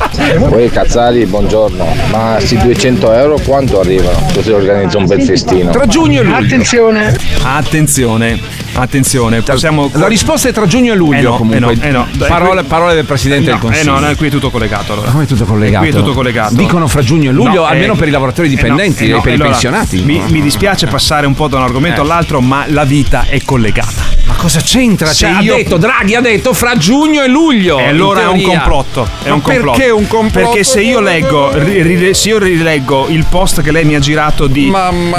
Poi 0.48 0.70
Cazzari, 0.70 1.26
buongiorno, 1.26 1.86
ma 2.10 2.34
questi 2.36 2.56
200 2.56 3.12
euro 3.12 3.38
quanto 3.44 3.80
arrivano? 3.80 4.18
Così 4.32 4.50
organizzo 4.52 4.98
un 4.98 5.06
bel 5.06 5.22
festino. 5.22 5.70
Tra 5.70 5.86
giugno 5.86 6.20
e 6.20 6.24
luglio. 6.24 6.36
Attenzione. 6.38 7.16
Attenzione. 7.42 8.40
Attenzione. 8.72 9.42
Possiamo... 9.42 9.90
La 9.92 10.06
risposta 10.08 10.48
è 10.48 10.52
tra 10.52 10.66
giugno 10.66 10.92
e 10.94 10.96
luglio, 10.96 11.18
Eh 11.18 11.22
no, 11.22 11.36
comunque. 11.36 11.74
eh 11.80 11.90
no, 11.90 12.06
eh 12.08 12.16
no. 12.16 12.26
Parole, 12.26 12.62
Eh, 12.62 12.64
parole 12.64 12.94
del 12.94 13.04
Presidente 13.04 13.50
no, 13.50 13.52
del 13.52 13.60
Consiglio. 13.60 13.96
Eh 13.96 14.00
no, 14.00 14.06
no, 14.08 14.14
qui 14.16 14.26
è 14.26 14.30
tutto 14.30 14.50
collegato 14.50 14.92
allora. 14.94 15.10
Come 15.10 15.24
è 15.24 15.26
tutto 15.26 15.44
collegato? 15.44 15.84
Qui 15.84 15.88
è 15.94 15.96
tutto 15.96 16.12
collegato. 16.12 16.54
Dicono 16.54 16.88
fra 16.88 17.02
giugno 17.02 17.30
e 17.30 17.32
luglio, 17.32 17.60
No, 17.60 17.64
almeno 17.66 17.92
eh, 17.92 17.96
per 17.96 18.08
i 18.08 18.10
lavoratori 18.10 18.48
eh 18.48 18.50
no, 18.50 18.56
dipendenti 18.56 19.04
eh 19.04 19.08
no, 19.10 19.18
e 19.18 19.20
per 19.20 19.30
i 19.30 19.34
allora, 19.34 19.50
pensionati. 19.50 20.02
Mi, 20.02 20.22
mi 20.28 20.40
dispiace 20.40 20.86
passare 20.86 21.26
un 21.26 21.34
po' 21.34 21.46
da 21.48 21.58
un 21.58 21.62
argomento 21.64 22.00
Eh. 22.00 22.04
all'altro, 22.04 22.40
ma 22.40 22.64
la 22.68 22.84
vita 22.84 23.26
è 23.28 23.40
collegata. 23.44 24.13
Ma 24.26 24.34
cosa 24.34 24.60
c'entra? 24.60 25.12
Cioè, 25.12 25.40
io- 25.42 25.54
ha 25.54 25.56
detto, 25.56 25.76
Draghi 25.76 26.14
ha 26.14 26.20
detto 26.20 26.52
fra 26.54 26.76
giugno 26.76 27.22
e 27.22 27.28
luglio. 27.28 27.78
E 27.78 27.88
allora 27.88 28.22
è 28.22 28.26
un 28.26 28.40
complotto. 28.42 29.08
È 29.22 29.28
Ma 29.28 29.34
un 29.34 29.42
complotto. 29.42 29.76
Perché 29.78 29.90
un 29.92 30.06
complotto? 30.06 30.48
Perché 30.50 30.64
se 30.64 30.80
io 30.82 31.00
leggo, 31.00 31.50
ri- 31.58 31.82
ri- 31.82 32.14
se 32.14 32.28
io 32.30 32.38
rileggo 32.38 33.08
il 33.08 33.26
post 33.28 33.60
che 33.60 33.70
lei 33.70 33.84
mi 33.84 33.94
ha 33.94 33.98
girato 33.98 34.46
di, 34.46 34.64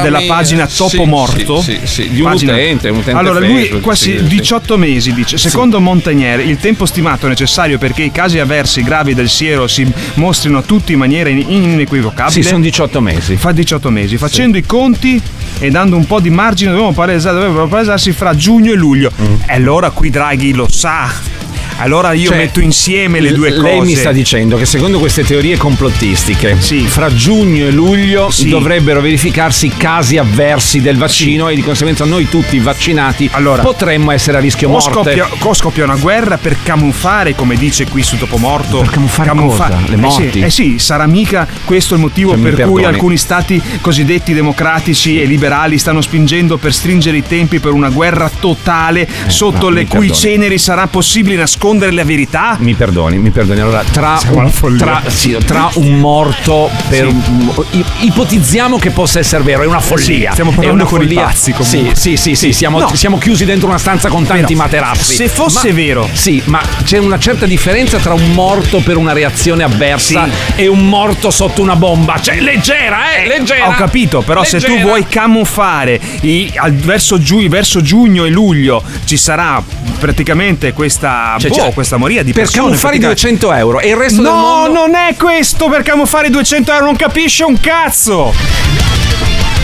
della 0.01 0.19
mia. 0.19 0.27
pagina 0.33 0.65
Topo 0.67 0.89
Sì, 0.89 1.03
Morto, 1.05 1.61
sì, 1.61 1.79
sì, 1.83 1.87
sì, 2.03 2.09
di 2.09 2.21
un 2.21 2.29
pagina- 2.31 2.53
utente, 2.53 2.89
un 2.89 2.97
utente 2.97 3.19
Allora 3.19 3.39
lui 3.39 3.59
Facebook, 3.59 3.81
quasi 3.83 4.11
sì, 4.11 4.17
sì. 4.17 4.23
18 4.27 4.77
mesi 4.77 5.13
dice: 5.13 5.37
Secondo 5.37 5.79
Montagnier, 5.79 6.39
il 6.39 6.57
tempo 6.57 6.85
stimato 6.85 7.27
necessario 7.27 7.77
perché 7.77 8.03
i 8.03 8.11
casi 8.11 8.39
avversi 8.39 8.81
gravi 8.83 9.13
del 9.13 9.29
siero 9.29 9.67
si 9.67 9.87
mostrino 10.15 10.63
tutti 10.63 10.93
in 10.93 10.99
maniera 10.99 11.29
in- 11.29 11.45
inequivocabile. 11.47 12.41
Sì, 12.41 12.47
sono 12.47 12.61
18 12.61 13.01
mesi. 13.01 13.35
Fa 13.37 13.51
18 13.51 13.89
mesi. 13.89 14.17
Facendo 14.17 14.57
i 14.57 14.63
conti 14.65 15.21
e 15.59 15.69
dando 15.69 15.95
un 15.95 16.05
po' 16.05 16.19
di 16.19 16.29
margine, 16.29 16.71
dovrebbero 16.71 17.67
palesarsi 17.67 18.11
fra 18.11 18.35
giugno 18.35 18.71
e 18.71 18.75
luglio. 18.75 18.94
Mm. 18.95 19.35
E 19.47 19.53
allora 19.53 19.89
qui 19.91 20.09
Draghi 20.09 20.53
lo 20.53 20.67
sa. 20.69 21.09
Allora 21.77 22.13
io 22.13 22.29
Cioè, 22.29 22.37
metto 22.37 22.61
insieme 22.61 23.19
le 23.19 23.33
due 23.33 23.53
cose. 23.53 23.61
Lei 23.61 23.81
mi 23.81 23.95
sta 23.95 24.13
dicendo 24.13 24.55
che 24.55 24.65
secondo 24.65 24.97
queste 24.97 25.23
teorie 25.23 25.57
complottistiche, 25.57 26.55
fra 26.85 27.13
giugno 27.13 27.65
e 27.65 27.71
luglio 27.71 28.29
Sì. 28.29 28.47
dovrebbero 28.49 29.01
verificarsi 29.01 29.69
casi 29.75 30.17
avversi 30.17 30.79
del 30.79 30.95
vaccino 30.97 31.49
e 31.49 31.55
di 31.55 31.61
conseguenza 31.61 32.05
noi 32.05 32.29
tutti 32.29 32.57
vaccinati 32.59 33.29
potremmo 33.61 34.11
essere 34.11 34.37
a 34.37 34.39
rischio 34.39 34.69
morte. 34.69 34.89
scoppia, 34.89 35.27
o 35.39 35.53
scoppia 35.53 35.83
una 35.83 35.97
guerra 35.97 36.37
per 36.37 36.55
camuffare, 36.63 37.35
come 37.35 37.55
dice 37.55 37.87
qui 37.87 38.03
su 38.03 38.17
Topomorto. 38.17 38.79
Per 38.79 38.89
camuffare 38.91 39.29
cosa? 39.31 39.77
Le 39.85 39.95
morti? 39.97 40.23
Eh 40.25 40.31
sì, 40.31 40.39
eh 40.43 40.49
sì, 40.49 40.79
sarà 40.79 41.05
mica 41.07 41.45
questo 41.65 41.95
il 41.95 41.99
motivo 41.99 42.31
Cioè, 42.31 42.51
per 42.51 42.67
cui 42.67 42.85
alcuni 42.85 43.17
stati 43.17 43.61
cosiddetti 43.81 44.33
democratici 44.33 45.21
e 45.21 45.25
liberali 45.25 45.77
stanno 45.77 46.01
spingendo 46.01 46.55
per 46.57 46.73
stringere 46.73 47.17
i 47.17 47.23
tempi 47.27 47.59
per 47.59 47.73
una 47.73 47.89
guerra 47.89 48.31
totale 48.39 49.07
sotto 49.27 49.69
no, 49.69 49.75
le 49.75 49.85
cui 49.85 50.07
perdoni. 50.07 50.13
ceneri 50.13 50.57
sarà 50.57 50.87
possibile 50.87 51.35
nascondere 51.35 51.63
la 51.73 52.03
verità? 52.03 52.55
Mi 52.59 52.73
perdoni, 52.75 53.17
mi 53.17 53.31
perdoni. 53.31 53.59
Allora, 53.59 53.83
tra, 53.91 54.19
un, 54.31 54.49
follia. 54.51 54.77
tra, 54.77 55.01
sì, 55.07 55.35
tra 55.45 55.69
un 55.75 55.99
morto 55.99 56.69
per 56.89 57.07
un- 57.07 57.53
i- 57.71 57.83
ipotizziamo 58.01 58.77
che 58.77 58.91
possa 58.91 59.19
essere 59.19 59.43
vero, 59.43 59.63
è 59.63 59.65
una 59.65 59.79
follia. 59.79 60.27
Sì, 60.27 60.27
stiamo 60.31 60.51
parlando 60.51 60.83
una 60.83 60.89
con 60.89 61.01
i 61.01 61.05
follia. 61.05 61.23
pazzi, 61.23 61.51
comunque. 61.53 61.95
Sì, 61.95 62.15
sì, 62.15 62.17
sì, 62.17 62.35
sì, 62.35 62.53
siamo, 62.53 62.79
No. 62.79 62.93
siamo 62.95 63.17
chiusi 63.17 63.45
dentro 63.45 63.67
una 63.67 63.77
stanza 63.79 64.09
con 64.09 64.25
tanti 64.25 64.53
Però, 64.53 64.63
materassi. 64.63 65.15
se 65.15 65.27
fosse 65.27 65.69
Ma- 65.69 65.73
vero. 65.73 66.09
Sì, 66.13 66.41
ma 66.45 66.61
c'è 66.83 66.97
una 66.99 67.17
certa 67.19 67.45
differenza 67.45 67.97
tra 67.97 68.13
un 68.13 68.31
morto 68.33 68.79
per 68.79 68.97
una 68.97 69.13
reazione 69.13 69.63
avversa 69.63 70.27
e 70.55 70.67
un 70.67 70.87
morto 70.87 71.31
sotto 71.31 71.61
una 71.61 71.75
bomba. 71.75 72.19
Cioè, 72.21 72.39
leggera, 72.39 73.15
eh, 73.15 73.27
leggera. 73.27 73.67
Ho 73.69 73.73
capito, 73.73 74.21
però 74.21 74.43
se 74.43 74.59
tu 74.59 74.67
Leggera. 74.67 74.85
vuoi 74.85 75.07
camuffare 75.07 75.99
i- 76.21 76.51
al- 76.55 76.73
verso, 76.73 77.19
giu- 77.19 77.47
verso 77.47 77.81
giugno 77.81 78.25
e 78.25 78.29
luglio 78.29 78.81
ci 79.05 79.17
sarà 79.17 79.61
praticamente 79.99 80.73
questa, 80.73 81.35
Cioè, 81.39 81.49
cioè, 81.55 81.73
questa 81.73 81.97
moria 81.97 82.23
di 82.23 82.31
per 82.33 82.43
persone. 82.43 82.65
camuffare 82.67 82.95
i 82.95 82.99
praticamente. 82.99 83.45
200 83.47 83.53
euro 83.59 83.79
e 83.79 83.89
il 83.89 83.95
resto 83.95 84.21
no, 84.21 84.29
del 84.29 84.39
mondo- 84.39 84.79
non 84.79 84.95
è 84.95 85.15
questo 85.15 85.69
per 85.69 85.81
camuffare 85.83 86.27
i 86.27 86.29
200 86.29 86.71
euro, 86.71 86.85
non 86.85 86.95
capisce 86.95 87.43
un 87.43 87.59
cazzo. 87.59 88.33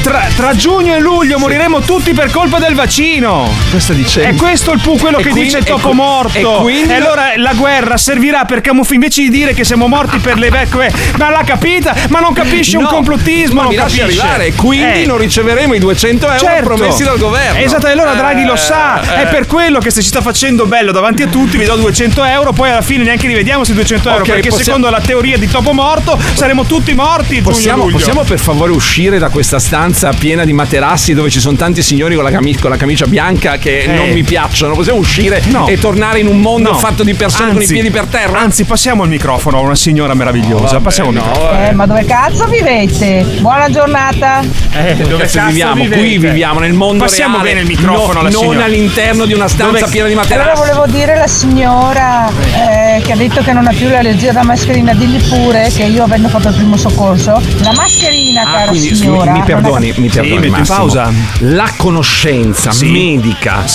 Tra, 0.02 0.28
tra 0.36 0.56
giugno 0.56 0.96
e 0.96 1.00
luglio 1.00 1.38
moriremo 1.38 1.82
tutti 1.82 2.14
per 2.14 2.32
colpa 2.32 2.58
del 2.58 2.74
vaccino. 2.74 3.48
Cosa 3.72 3.94
dice? 3.94 4.24
È 4.24 4.36
questo 4.36 4.72
il 4.72 4.80
pu- 4.82 4.98
quello 4.98 5.18
E 5.20 5.22
che 5.24 5.30
quindi- 5.30 5.50
dice 5.50 5.60
il 5.60 5.64
e 5.64 5.68
topo 5.68 5.94
morto. 5.94 6.38
e 6.38 6.62
quindi- 6.62 6.92
allora 6.94 7.34
la 7.38 7.54
guerra 7.54 7.98
servirà 7.98 8.44
per 8.46 8.62
camuffare. 8.62 8.96
Invece 8.96 9.22
di 9.22 9.30
dire 9.30 9.54
che 9.54 9.64
siamo 9.64 9.86
morti 9.88 10.18
per 10.18 10.38
le 10.40 10.50
vecchie. 10.50 10.92
Ma 11.18 11.30
l'ha 11.30 11.44
capita? 11.46 11.96
Ma 12.10 12.20
non 12.20 12.34
capisce 12.34 12.78
un 12.78 12.84
No, 12.84 12.90
complottismo. 12.90 13.54
ma 13.56 13.62
non 13.62 13.70
mi 13.72 13.78
lasci 13.78 14.00
capisce. 14.00 14.22
arrivare, 14.22 14.54
quindi 14.54 15.04
Eh. 15.04 15.06
non 15.06 15.18
riceveremo 15.20 15.74
i 15.76 15.80
200 15.80 16.26
euro 16.26 16.40
Certo. 16.40 16.64
promessi 16.64 17.04
dal 17.04 17.18
governo. 17.20 17.60
Esatto, 17.60 17.88
e 17.88 17.92
allora 17.92 18.14
Draghi 18.14 18.44
lo 18.44 18.54
Eh, 18.56 18.58
sa. 18.58 19.02
eh. 19.02 19.22
È 19.22 19.28
per 19.28 19.46
quello 19.46 19.78
che 19.80 19.92
se 19.92 20.02
ci 20.02 20.08
sta 20.08 20.22
facendo 20.22 20.66
bello 20.66 20.92
davanti 20.92 21.22
a 21.22 21.28
tutti, 21.28 21.58
vi 21.58 21.66
do 21.66 21.76
200 21.76 22.24
euro, 22.24 22.52
poi 22.54 22.72
alla 22.72 22.82
fine 22.82 23.04
neanche 23.04 23.28
li 23.28 23.34
vediamo 23.36 23.60
questi 23.60 23.76
200 23.76 24.10
euro. 24.10 24.22
Ok, 24.24 24.28
perché 24.30 24.50
possiamo- 24.50 24.64
secondo 24.64 24.90
la 24.90 25.00
teoria 25.02 25.38
di 25.38 25.48
Topo 25.48 25.74
Morto 25.74 26.18
saremo 26.34 26.66
tutti 26.66 26.94
morti. 26.96 27.40
Possiamo, 27.42 27.86
possiamo 27.86 28.24
per 28.24 28.40
favore 28.40 28.72
uscire 28.72 29.20
da 29.20 29.30
questa 29.30 29.60
stanza 29.60 29.90
piena 30.18 30.46
di 30.46 30.54
materassi 30.54 31.14
dove 31.14 31.30
ci 31.30 31.40
sono 31.40 31.56
tanti 31.58 31.82
signori 31.84 32.16
con 32.16 32.24
la, 32.24 32.32
cami- 32.32 32.58
con 32.58 32.70
la 32.70 32.78
camicia 32.78 33.06
bianca 33.06 33.58
che 33.58 33.84
Eh. 33.84 33.88
non 33.88 34.10
mi 34.10 34.24
piacciono? 34.24 34.74
Possiamo 34.74 35.00
uscire 35.00 35.42
No. 35.48 35.68
e 35.68 35.78
tornare 35.78 36.20
in 36.20 36.28
un 36.28 36.40
mondo 36.40 36.72
No. 36.72 36.78
fatto 36.78 37.04
di 37.04 37.14
persone 37.14 37.48
con 37.50 37.58
i 37.58 37.60
Anzi- 37.62 37.74
piedi 37.74 37.90
per 37.92 38.06
terra? 38.06 38.40
Anzi, 38.40 38.64
passiamo 38.64 39.04
il 39.04 39.10
microfono 39.10 39.58
a 39.58 39.62
una 39.62 39.76
signora 39.76 40.14
meravigliosa. 40.14 40.80
passiamo 40.80 41.10
il 41.12 41.16
microfono. 41.18 41.68
Eh, 41.68 41.72
ma 41.74 41.86
dove 41.86 42.06
cazzo 42.06 42.46
vivete? 42.48 43.26
Buona 43.40 43.70
giornata. 43.70 44.42
Eh, 44.42 44.96
Dove 44.96 45.10
dove 45.10 45.24
cazzo 45.26 45.46
viviamo? 45.48 45.76
vivete? 45.84 46.00
Qui 46.02 46.18
viviamo 46.18 46.60
nel 46.60 46.74
mondo 46.74 47.04
Passiamo 47.04 47.36
reale. 47.42 47.50
bene 47.50 47.62
il 47.62 47.68
microfono 47.68 48.14
no, 48.14 48.20
alla 48.20 48.30
non 48.30 48.42
signora. 48.42 48.64
all'interno 48.66 49.26
di 49.26 49.34
una 49.34 49.48
stanza 49.48 49.80
Dove- 49.80 49.92
piena 49.92 50.08
di 50.08 50.14
Allora 50.14 50.28
materassi. 50.30 50.60
volevo 50.60 50.86
dire 50.88 51.14
alla 51.14 51.28
signora 51.28 52.30
eh, 52.30 53.02
che 53.02 53.12
ha 53.12 53.16
detto 53.16 53.42
che 53.42 53.54
non 53.54 53.68
ha 53.68 53.72
più 53.74 53.90
l'allergia 53.90 54.32
da 54.32 54.44
mascherina, 54.44 54.94
digli 54.94 55.22
pure 55.28 55.70
che 55.76 55.84
io 55.84 56.04
avendo 56.04 56.28
fatto 56.30 56.48
il 56.50 56.56
primo 56.56 56.78
soccorso, 56.78 57.42
la 57.62 57.74
mascherina, 57.76 58.42
Ah, 58.42 58.52
cara 58.52 58.68
quindi 58.70 58.96
signora. 58.96 59.32
mi 59.32 59.40
non 59.40 59.42
è- 59.42 59.46
perdoni, 59.88 59.94
mi 60.08 60.10
perdoni. 60.10 60.34
metto 60.36 60.46
in 60.46 60.52
Massimo. 60.52 60.78
pausa. 60.78 61.14
La 61.40 61.72
conoscenza 61.76 62.72
Sì. 62.72 62.90
medica, 62.92 63.66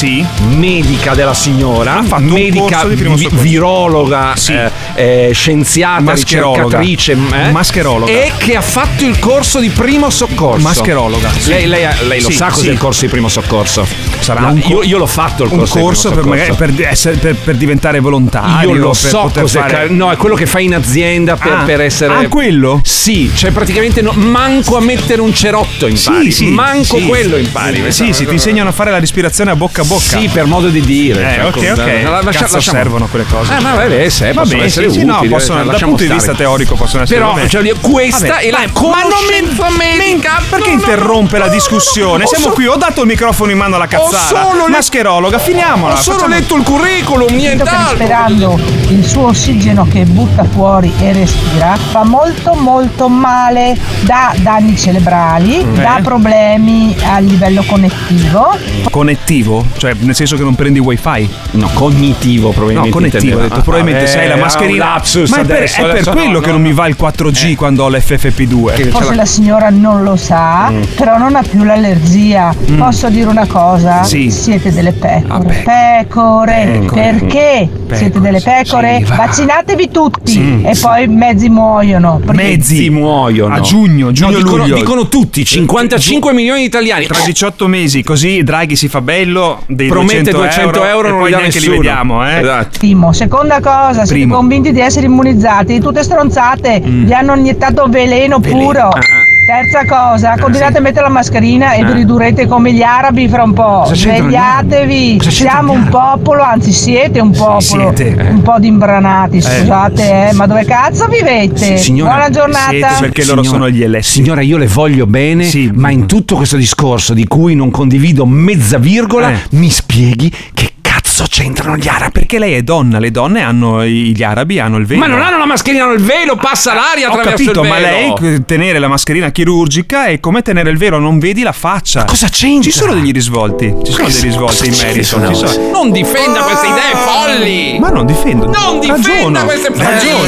medica 0.48 1.14
della 1.14 1.34
signora, 1.34 2.02
medica 2.18 2.84
vi- 2.84 3.28
virologa, 3.32 4.34
eh, 4.48 4.70
eh, 4.96 5.30
scienziata, 5.32 6.00
Mascherologa. 6.00 6.78
ricercatrice, 6.80 7.12
eh, 7.46 7.50
Mascherologa. 7.50 8.10
e 8.10 8.32
che 8.38 8.56
ha 8.56 8.60
fatto 8.60 9.04
il 9.04 9.18
corso 9.18 9.58
di 9.60 9.68
primo 9.68 10.10
soccorso. 10.10 10.62
Mascherologa, 10.66 11.30
sì. 11.38 11.50
Lei, 11.50 11.66
lei- 11.66 11.86
lei 12.08 12.20
lo 12.20 12.30
Sì, 12.30 12.36
sa 12.36 12.48
cos'è 12.48 12.70
il 12.70 12.78
corso 12.78 13.02
di 13.02 13.08
primo 13.08 13.28
soccorso? 13.28 13.86
Sarà 14.18 14.40
La- 14.40 14.48
un 14.48 14.60
co- 14.60 14.68
io, 14.68 14.82
io 14.82 14.98
l'ho 14.98 15.06
fatto 15.06 15.44
il 15.44 15.50
un 15.52 15.58
corso, 15.58 15.78
corso 15.78 16.08
di 16.08 16.14
per, 16.14 16.22
primo 16.24 16.36
soccorso. 16.44 16.72
per, 16.74 16.86
essere- 16.88 17.16
per- 17.16 17.36
per 17.36 17.56
diventare 17.56 18.00
volontario. 18.00 18.70
Io 18.70 18.74
lo 18.74 18.88
per 18.88 18.96
so 18.96 19.30
cos'è. 19.32 19.58
fare- 19.60 19.88
No, 19.90 20.10
è 20.10 20.16
quello 20.16 20.34
che 20.34 20.46
fai 20.46 20.64
in 20.64 20.74
azienda 20.74 21.36
per, 21.36 21.52
Ah. 21.52 21.62
per 21.64 21.80
essere. 21.82 22.14
Ah, 22.14 22.28
quello? 22.28 22.80
Sì, 22.82 23.30
cioè 23.34 23.50
praticamente 23.52 24.00
no- 24.02 24.12
manco 24.12 24.76
a 24.76 24.80
mettere 24.80 25.20
un 25.20 25.32
cerotto 25.34 25.86
impari. 25.86 26.30
Sì, 26.32 26.44
sì, 26.46 26.50
manco 26.50 26.96
sì. 26.98 27.06
quello 27.06 27.36
impari. 27.36 27.84
Sì, 27.92 28.12
sì, 28.12 28.24
ti 28.26 28.32
insegnano 28.32 28.70
a 28.70 28.72
fare 28.72 28.90
la 28.90 28.98
respirazione 28.98 29.50
a 29.50 29.56
bocca 29.56 29.82
a 29.82 29.84
bocca. 29.84 30.18
Sì, 30.18 30.28
per 30.32 30.46
modo 30.46 30.68
di 30.68 30.80
dire. 30.80 31.20
Eh, 31.30 31.34
Cioè, 31.34 31.44
ok, 31.44 31.78
ok. 31.78 32.02
la- 32.02 32.22
lascia- 32.22 32.40
Cazzo 32.40 32.54
lasciamo- 32.56 32.78
servono 32.78 33.06
quelle 33.06 33.26
cose. 33.30 33.56
Eh, 33.56 33.60
ma 33.60 33.74
vabbè, 33.74 34.08
se 34.08 34.32
Va 34.32 34.42
bene, 34.44 34.64
essere 34.64 34.85
sì, 34.90 34.98
sì, 35.00 35.04
no, 35.04 35.16
utili, 35.16 35.28
possono- 35.32 35.54
eh, 35.54 35.62
dal 35.62 35.70
lasciamo 35.72 35.90
punto 35.94 36.04
di 36.12 36.18
stare. 36.18 36.32
vista 36.32 36.44
teorico 36.44 36.74
possono 36.74 37.02
essere 37.02 37.18
Però, 37.20 37.46
cioè, 37.48 37.74
questa 37.80 38.26
Vabbè, 38.26 38.38
è 38.40 38.50
la 38.50 38.58
ma 38.58 39.02
non 39.02 39.76
medica. 39.76 40.42
Perché 40.48 40.70
No, 40.70 40.74
no, 40.74 40.80
no, 40.82 40.90
interrompe 40.90 41.38
la 41.38 41.46
no, 41.46 41.52
discussione? 41.52 42.18
no, 42.18 42.24
ho 42.24 42.28
Siamo 42.28 42.44
so- 42.46 42.52
qui, 42.52 42.66
ho 42.66 42.76
dato 42.76 43.00
il 43.02 43.06
microfono 43.06 43.50
in 43.50 43.56
mano 43.58 43.76
alla 43.76 43.86
cazzara. 43.86 44.42
solo 44.42 44.66
le- 44.66 44.72
Mascherologa, 44.72 45.38
finiamola. 45.38 45.94
Ho 45.94 45.96
solo 45.96 46.18
facciamo- 46.18 46.34
letto 46.34 46.56
il 46.56 46.62
curriculum, 46.62 47.34
nient'altro. 47.34 47.96
respirando 47.96 48.60
il 48.88 49.04
suo 49.04 49.26
ossigeno 49.28 49.86
che 49.90 50.04
butta 50.04 50.44
fuori 50.44 50.92
e 51.00 51.12
respira 51.12 51.76
fa 51.90 52.04
molto 52.04 52.54
molto 52.54 53.08
male, 53.08 53.76
dà 54.00 54.32
danni 54.38 54.76
cerebrali, 54.76 55.60
Eh. 55.60 55.64
dà 55.72 55.98
problemi 56.02 56.96
a 57.04 57.18
livello 57.18 57.62
connettivo. 57.66 58.56
Connettivo? 58.90 59.64
Cioè, 59.76 59.94
nel 59.98 60.14
senso 60.14 60.36
che 60.36 60.42
non 60.42 60.54
prendi 60.54 60.78
wifi? 60.78 61.28
No, 61.52 61.68
cognitivo 61.72 62.48
No, 62.48 62.52
probabilmente. 62.52 62.90
connettivo, 62.90 63.38
ho 63.38 63.42
detto, 63.42 63.60
probabilmente 63.60 64.04
Ah, 64.04 64.08
sei 64.08 64.28
la 64.28 64.34
eh, 64.34 64.38
mascherina. 64.38 64.75
Un 64.78 64.86
lapsus 64.86 65.30
Ma 65.30 65.38
è 65.40 65.44
per, 65.44 65.56
adesso, 65.56 65.76
è 65.76 65.80
per 65.82 65.90
adesso 65.90 66.10
quello 66.12 66.30
no, 66.32 66.38
che 66.40 66.46
no, 66.46 66.52
non 66.52 66.62
mi 66.62 66.68
no. 66.70 66.74
va 66.74 66.86
il 66.88 66.96
4G 66.98 67.54
quando 67.54 67.84
ho 67.84 67.88
l'FFP2. 67.90 68.88
Forse 68.90 69.14
la 69.14 69.24
signora 69.24 69.70
non 69.70 70.02
lo 70.02 70.16
sa, 70.16 70.70
Mm. 70.70 70.82
però 70.96 71.18
non 71.18 71.34
ha 71.36 71.42
più 71.42 71.62
l'allergia. 71.64 72.54
Posso 72.76 73.08
dire 73.08 73.28
una 73.28 73.46
cosa? 73.46 74.02
Sì. 74.04 74.30
Siete 74.30 74.72
delle 74.72 74.92
pecore. 74.92 75.62
Pecore. 75.64 76.84
Perché 76.92 77.68
siete 77.92 78.20
delle 78.20 78.40
pecore? 78.40 79.04
Vaccinatevi 79.06 79.90
tutti 79.90 80.32
Sì, 80.32 80.62
e 80.64 80.74
sì. 80.74 80.82
poi 80.82 81.06
mezzi 81.08 81.48
muoiono. 81.48 82.20
Perché- 82.24 82.42
Mezzi 82.42 82.90
muoiono. 82.90 83.54
A 83.54 83.60
giugno, 83.60 84.12
giugno 84.12 84.30
No, 84.30 84.36
dicono, 84.38 84.56
luglio. 84.64 84.74
dicono 84.76 85.08
tutti, 85.08 85.44
55 85.44 86.32
milioni 86.32 86.60
di 86.60 86.66
italiani. 86.66 87.06
Tra 87.06 87.18
18 87.24 87.66
mesi, 87.66 88.02
così 88.02 88.42
Draghi 88.42 88.76
si 88.76 88.88
fa 88.88 89.00
bello 89.00 89.62
dei 89.66 89.88
Promette 89.88 90.30
200, 90.30 90.36
200 90.38 90.84
euro, 90.84 91.08
e 91.08 91.10
non 91.10 91.18
poi 91.20 91.26
li 91.28 91.32
dà 91.32 91.38
neanche 91.38 91.58
nessuno. 91.58 91.72
li 91.76 91.80
vediamo, 91.82 92.28
eh. 92.28 92.38
Esatto. 92.40 92.78
Primo. 92.78 93.12
Seconda 93.12 93.60
cosa, 93.60 93.92
siete 94.04 94.08
Primo. 94.08 94.34
Convinti 94.66 94.72
di 94.72 94.80
essere 94.80 95.06
immunizzati? 95.06 95.80
Tutte 95.80 96.02
stronzate, 96.02 96.80
vi 96.84 97.12
hanno 97.12 97.34
iniettato 97.36 97.86
veleno, 97.88 98.40
puro. 98.40 98.88
Ah, 98.88 98.98
ah. 98.98 99.24
Terza 99.46 99.84
cosa, 99.86 100.34
continuate 100.40 100.78
a 100.78 100.80
mettere 100.80 101.02
la 101.06 101.12
mascherina 101.12 101.74
e 101.74 101.84
vi 101.84 101.92
Ah. 101.92 101.94
ridurrete 101.94 102.48
come 102.48 102.72
gli 102.72 102.82
arabi 102.82 103.28
fra 103.28 103.44
un 103.44 103.52
po'. 103.52 103.82
Cosa 103.84 103.94
Svegliatevi, 103.94 105.20
siamo 105.22 105.72
un 105.72 105.86
popolo, 105.88 106.42
anzi 106.42 106.72
siete 106.72 107.20
un 107.20 107.30
popolo, 107.30 107.60
siete, 107.60 108.16
eh. 108.16 108.28
un 108.30 108.42
po' 108.42 108.56
di 108.58 108.66
imbranati, 108.66 109.40
scusate, 109.40 110.30
eh, 110.30 110.32
ma 110.32 110.46
dove 110.48 110.64
cazzo 110.64 111.06
vivete? 111.06 111.76
Signora, 111.76 112.14
Buona 112.14 112.30
giornata. 112.30 112.68
siete 112.70 112.86
perché 112.98 113.24
loro 113.24 113.44
sono 113.44 113.70
gli 113.70 113.84
eletti. 113.84 114.04
Signora, 114.08 114.40
io 114.40 114.56
le 114.56 114.66
voglio 114.66 115.06
bene, 115.06 115.48
ma 115.74 115.90
in 115.90 116.06
tutto 116.06 116.34
questo 116.34 116.56
discorso 116.56 117.14
di 117.14 117.26
cui 117.28 117.54
non 117.54 117.70
condivido 117.70 118.26
mezza 118.26 118.78
virgola, 118.78 119.30
Eh. 119.30 119.36
mi 119.50 119.70
spieghi 119.70 120.28
che 120.54 120.70
cazzo 121.16 121.24
c'entrano 121.28 121.76
gli 121.76 121.88
arabi? 121.88 122.10
Perché 122.12 122.38
lei 122.38 122.54
è 122.54 122.62
donna, 122.62 122.98
le 122.98 123.10
donne 123.10 123.40
hanno, 123.40 123.84
gli 123.86 124.22
arabi 124.22 124.58
hanno 124.58 124.76
il 124.76 124.84
velo. 124.86 125.00
Ma 125.00 125.06
non 125.06 125.22
hanno 125.22 125.38
la 125.38 125.46
mascherina, 125.46 125.84
hanno 125.84 125.94
il 125.94 126.02
velo, 126.02 126.36
passa 126.36 126.74
l'aria 126.74 127.08
Ho 127.08 127.14
attraverso 127.14 127.44
capito, 127.44 127.62
il 127.62 127.68
ma 127.68 127.74
velo. 127.76 128.16
lei 128.20 128.44
tenere 128.44 128.78
la 128.78 128.88
mascherina 128.88 129.30
chirurgica 129.30 130.06
è 130.06 130.20
come 130.20 130.42
tenere 130.42 130.70
il 130.70 130.76
velo, 130.76 130.98
non 130.98 131.18
vedi 131.18 131.42
la 131.42 131.52
faccia. 131.52 132.04
cosa 132.04 132.28
c'entra? 132.28 132.70
Ci 132.70 132.76
sono 132.76 132.92
degli 132.94 133.12
risvolti, 133.12 133.74
ci 133.84 133.92
sono 133.92 134.08
dei 134.08 134.20
risvolti 134.20 134.66
in 134.66 134.74
merito. 134.76 134.98
ci 135.00 135.34
sono. 135.34 135.70
Non 135.70 135.90
difenda 135.90 136.40
queste 136.40 136.66
idee 136.66 136.94
folli! 136.94 137.78
Ma 137.78 137.88
non 137.88 138.04
difendo. 138.06 138.50
Non 138.50 138.80
difenda 138.80 139.44
queste 139.44 139.72
Ragiono. 139.74 140.24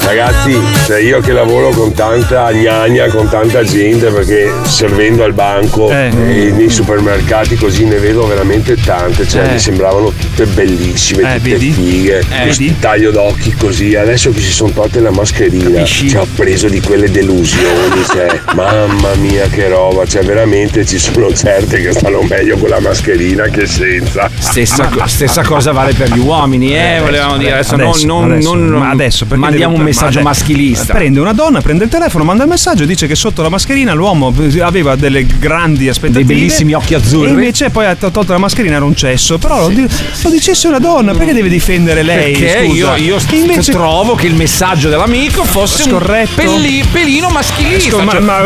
Ragazzi, 0.00 0.58
cioè 0.86 0.98
io 1.00 1.20
che 1.20 1.32
lavoro 1.32 1.70
con 1.70 1.92
tanta 1.92 2.50
gnagna, 2.52 3.08
con 3.08 3.28
tanta 3.28 3.62
gente, 3.62 4.10
perché 4.10 4.50
servendo 4.64 5.22
al 5.24 5.32
banco 5.32 5.90
Eh. 5.90 6.08
e 6.08 6.50
nei 6.50 6.70
supermercati 6.70 7.56
così 7.56 7.84
ne 7.84 7.98
vedo 7.98 8.26
veramente 8.26 8.76
tante, 8.76 9.26
cioè 9.28 9.54
Eh. 9.54 9.58
Sembravano 9.68 10.12
tutte 10.18 10.46
bellissime, 10.46 11.34
Eh, 11.34 11.36
tutte 11.36 11.50
vedi? 11.50 11.70
fighe, 11.72 12.18
Eh, 12.20 12.42
questo 12.42 12.62
vedi? 12.62 12.76
taglio 12.78 13.10
d'occhi 13.10 13.52
così, 13.52 13.94
adesso 13.94 14.30
che 14.30 14.40
si 14.40 14.50
sono 14.50 14.70
tolte 14.72 15.00
la 15.00 15.10
mascherina, 15.10 15.84
ci 15.84 16.16
ha 16.16 16.24
preso 16.34 16.68
di 16.68 16.80
quelle 16.80 17.10
delusioni, 17.10 18.02
cioè, 18.10 18.40
mamma 18.54 19.14
mia 19.16 19.46
che 19.48 19.68
roba, 19.68 20.06
cioè 20.06 20.22
veramente 20.24 20.86
ci 20.86 20.98
sono 20.98 21.32
certe 21.34 21.82
che 21.82 21.92
stanno 21.92 22.22
meglio 22.22 22.56
con 22.56 22.70
la 22.70 22.80
mascherina 22.80 23.44
che 23.48 23.66
senza. 23.66 24.30
Stessa, 24.38 24.86
co- 24.88 25.06
stessa 25.06 25.42
cosa 25.42 25.72
vale 25.72 25.92
per 25.92 26.10
gli 26.12 26.18
uomini, 26.18 26.74
eh, 26.74 26.98
volevamo 27.02 27.36
dire. 27.36 27.52
Adesso, 27.52 27.74
Adesso, 27.74 28.06
non, 28.06 28.22
non- 28.22 28.32
adesso, 28.32 28.54
non- 28.54 28.68
ma 28.80 28.90
adesso 28.90 29.26
mandiamo 29.34 29.76
un 29.76 29.82
messaggio 29.82 30.18
ma- 30.20 30.30
maschilista. 30.30 30.94
Prende 30.94 31.20
una 31.20 31.32
donna, 31.34 31.60
prende 31.60 31.84
il 31.84 31.90
telefono, 31.90 32.24
manda 32.24 32.44
il 32.44 32.48
messaggio 32.48 32.84
e 32.84 32.86
dice 32.86 33.06
che 33.06 33.14
sotto 33.14 33.42
la 33.42 33.48
mascherina 33.50 33.92
l'uomo 33.92 34.32
aveva 34.62 34.96
delle 34.96 35.26
grandi 35.26 35.88
aspettative. 35.88 36.24
Dei 36.24 36.36
bellissimi 36.36 36.72
occhi 36.72 36.94
azzurri. 36.94 37.28
E 37.28 37.32
invece 37.32 37.68
poi 37.70 37.84
ha 37.86 37.94
to- 37.94 38.10
tolto 38.10 38.32
la 38.32 38.38
mascherina, 38.38 38.76
era 38.76 38.84
un 38.84 38.94
cesso. 38.94 39.36
Però 39.38 39.57
lo, 39.60 39.68
di- 39.68 39.86
lo 40.22 40.30
dicesse 40.30 40.68
una 40.68 40.78
donna, 40.78 41.12
perché 41.12 41.32
deve 41.32 41.48
difendere 41.48 42.02
lei? 42.02 42.32
Perché 42.38 42.66
scusa? 42.66 42.96
io, 42.96 43.04
io 43.04 43.16
Che 43.26 43.36
invece 43.36 43.72
trovo 43.72 44.14
che 44.14 44.26
il 44.26 44.34
messaggio 44.34 44.88
dell'amico 44.88 45.44
fosse 45.44 45.82
Scorretto. 45.88 46.40
un 46.40 46.46
pelli- 46.46 46.84
pelino 46.90 47.28
maschilista. 47.28 48.02
Ma- 48.02 48.12
cioè, 48.12 48.20
ma- 48.20 48.40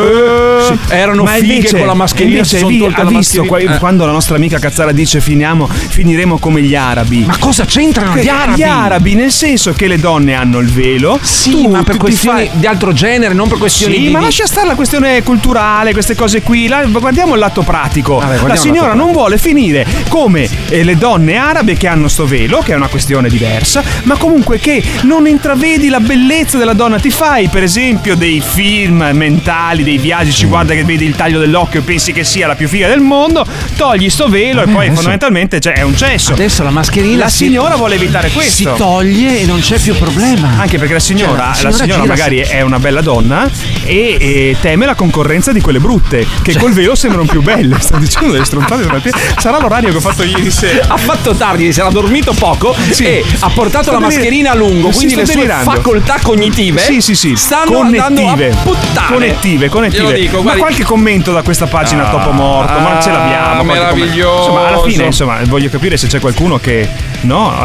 sì, 0.66 0.78
erano 0.88 1.22
ma 1.24 1.30
fighe 1.32 1.54
invece- 1.54 1.76
con 1.78 1.86
la 1.86 1.94
mascherina. 1.94 2.30
invece 2.36 2.50
si 2.56 2.58
sono 2.58 2.70
lì 2.70 2.78
tolte 2.78 3.00
ha 3.00 3.04
la 3.04 3.10
visto 3.10 3.38
mascherina. 3.40 3.64
qua- 3.66 3.74
Eh. 3.76 3.78
quando 3.78 4.06
la 4.06 4.12
nostra 4.12 4.36
amica 4.36 4.58
Cazzara 4.58 4.92
dice 4.92 5.20
finiamo, 5.20 5.68
finiremo 5.68 6.38
come 6.38 6.62
gli 6.62 6.74
arabi. 6.74 7.24
Ma 7.26 7.36
cosa 7.38 7.64
c'entrano 7.64 8.16
gli 8.16 8.28
arabi? 8.28 8.58
Gli 8.58 8.62
arabi, 8.62 9.14
nel 9.14 9.30
senso 9.30 9.72
che 9.72 9.86
le 9.86 9.98
donne 9.98 10.34
hanno 10.34 10.58
il 10.58 10.68
velo. 10.70 11.18
Sì, 11.22 11.50
tu 11.50 11.68
ma 11.68 11.82
per 11.82 11.94
ti 11.94 12.00
questioni 12.00 12.46
fai- 12.48 12.50
di 12.58 12.66
altro 12.66 12.92
genere, 12.92 13.34
non 13.34 13.48
per 13.48 13.58
questioni 13.58 13.94
Sì, 13.94 14.00
di. 14.02 14.10
ma 14.10 14.18
di- 14.18 14.24
lascia 14.24 14.46
stare 14.46 14.66
la 14.66 14.74
questione 14.74 15.22
culturale, 15.22 15.92
queste 15.92 16.14
cose 16.14 16.42
qui. 16.42 16.66
La- 16.68 16.84
guardiamo 16.84 17.34
il 17.34 17.40
lato 17.40 17.62
pratico. 17.62 18.14
guardiamo 18.14 18.46
la 18.46 18.54
il 18.54 18.60
signora 18.60 18.86
lato 18.88 18.98
non 18.98 19.12
vuole 19.12 19.38
finire 19.38 19.86
come 20.08 20.48
eh, 20.68 20.82
le 20.84 20.96
donne 21.02 21.34
arabe 21.34 21.74
che 21.76 21.88
hanno 21.88 22.06
sto 22.06 22.26
velo, 22.26 22.60
che 22.60 22.74
è 22.74 22.76
una 22.76 22.86
questione 22.86 23.28
diversa, 23.28 23.82
ma 24.04 24.16
comunque 24.16 24.60
che 24.60 24.80
non 25.02 25.26
intravedi 25.26 25.88
la 25.88 25.98
bellezza 25.98 26.58
della 26.58 26.74
donna. 26.74 27.00
Ti 27.00 27.10
fai, 27.10 27.48
per 27.48 27.64
esempio, 27.64 28.14
dei 28.14 28.40
film 28.40 29.10
mentali, 29.12 29.82
dei 29.82 29.98
viaggi, 29.98 30.30
ci 30.30 30.46
guarda 30.46 30.74
che 30.74 30.84
vedi 30.84 31.04
il 31.04 31.16
taglio 31.16 31.40
dell'occhio 31.40 31.80
e 31.80 31.82
pensi 31.82 32.12
che 32.12 32.22
sia 32.22 32.46
la 32.46 32.54
più 32.54 32.68
figa 32.68 32.86
del 32.86 33.00
mondo, 33.00 33.44
togli 33.76 34.08
sto 34.08 34.28
velo 34.28 34.60
e 34.60 34.64
Vabbè, 34.66 34.70
poi 34.70 34.80
adesso- 34.82 34.94
fondamentalmente 34.94 35.58
cioè, 35.58 35.72
è 35.72 35.82
un 35.82 35.96
cesso. 35.96 36.34
Adesso 36.34 36.62
la 36.62 36.70
mascherina 36.70 37.24
La 37.24 37.28
si- 37.28 37.46
signora 37.46 37.74
vuole 37.74 37.96
evitare 37.96 38.30
questo. 38.30 38.52
Si 38.52 38.68
toglie 38.76 39.40
e 39.40 39.44
non 39.44 39.58
c'è 39.58 39.80
più 39.80 39.96
problema. 39.96 40.50
Anche 40.58 40.78
perché 40.78 40.92
la 40.92 41.00
signora, 41.00 41.50
Cioè, 41.52 41.64
la 41.64 41.72
signora 41.72 42.02
gira- 42.02 42.14
magari 42.14 42.38
è 42.38 42.60
una 42.60 42.78
bella 42.78 43.00
donna 43.00 43.50
e, 43.84 44.16
e 44.20 44.56
teme 44.60 44.86
la 44.86 44.94
concorrenza 44.94 45.50
di 45.50 45.60
quelle 45.60 45.80
brutte, 45.80 46.24
che 46.42 46.56
col 46.56 46.72
velo 46.72 46.94
sembrano 46.94 47.26
più 47.26 47.42
belle. 47.42 47.80
Sto 47.80 47.96
dicendo 47.96 48.30
delle 48.30 48.44
stronzate 48.44 49.10
Sarà 49.38 49.58
l'orario 49.58 49.90
che 49.90 49.96
ho 49.96 50.00
fatto 50.00 50.22
ieri 50.22 50.48
sera. 50.48 50.90
Ha 50.92 50.96
fatto 50.98 51.34
tardi, 51.34 51.72
si 51.72 51.80
era 51.80 51.88
dormito 51.88 52.32
poco 52.34 52.74
Sì. 52.90 53.04
e 53.04 53.24
ha 53.40 53.48
portato 53.48 53.84
Sto 53.84 53.92
la 53.92 53.98
mascherina 54.00 54.50
a 54.50 54.54
lungo, 54.54 54.90
quindi 54.90 55.14
le 55.14 55.24
sue 55.24 55.34
delirando. 55.36 55.70
facoltà 55.70 56.18
cognitive 56.22 56.80
Sì, 56.80 57.00
sì, 57.00 57.14
sì. 57.14 57.34
stanno 57.34 57.78
andando 57.80 58.20
a 58.20 58.24
connettive. 58.34 58.56
puttane. 58.62 59.06
Connettive, 59.08 59.68
connettive. 59.70 60.12
Dico, 60.12 60.42
Ma 60.42 60.54
qualche 60.56 60.84
commento 60.84 61.32
da 61.32 61.40
questa 61.42 61.66
pagina 61.66 62.06
Ah, 62.08 62.10
Topo 62.10 62.30
Morto, 62.32 62.78
ma 62.78 63.00
ce 63.00 63.10
l'abbiamo. 63.10 63.64
qualche 63.64 63.80
meraviglioso. 63.80 64.38
Insomma, 64.48 64.66
alla 64.68 64.82
fine, 64.82 65.04
insomma, 65.04 65.38
voglio 65.46 65.68
capire 65.70 65.96
se 65.96 66.06
c'è 66.08 66.20
qualcuno 66.20 66.58
che. 66.58 66.86
No, 67.22 67.52
eh, 67.54 67.60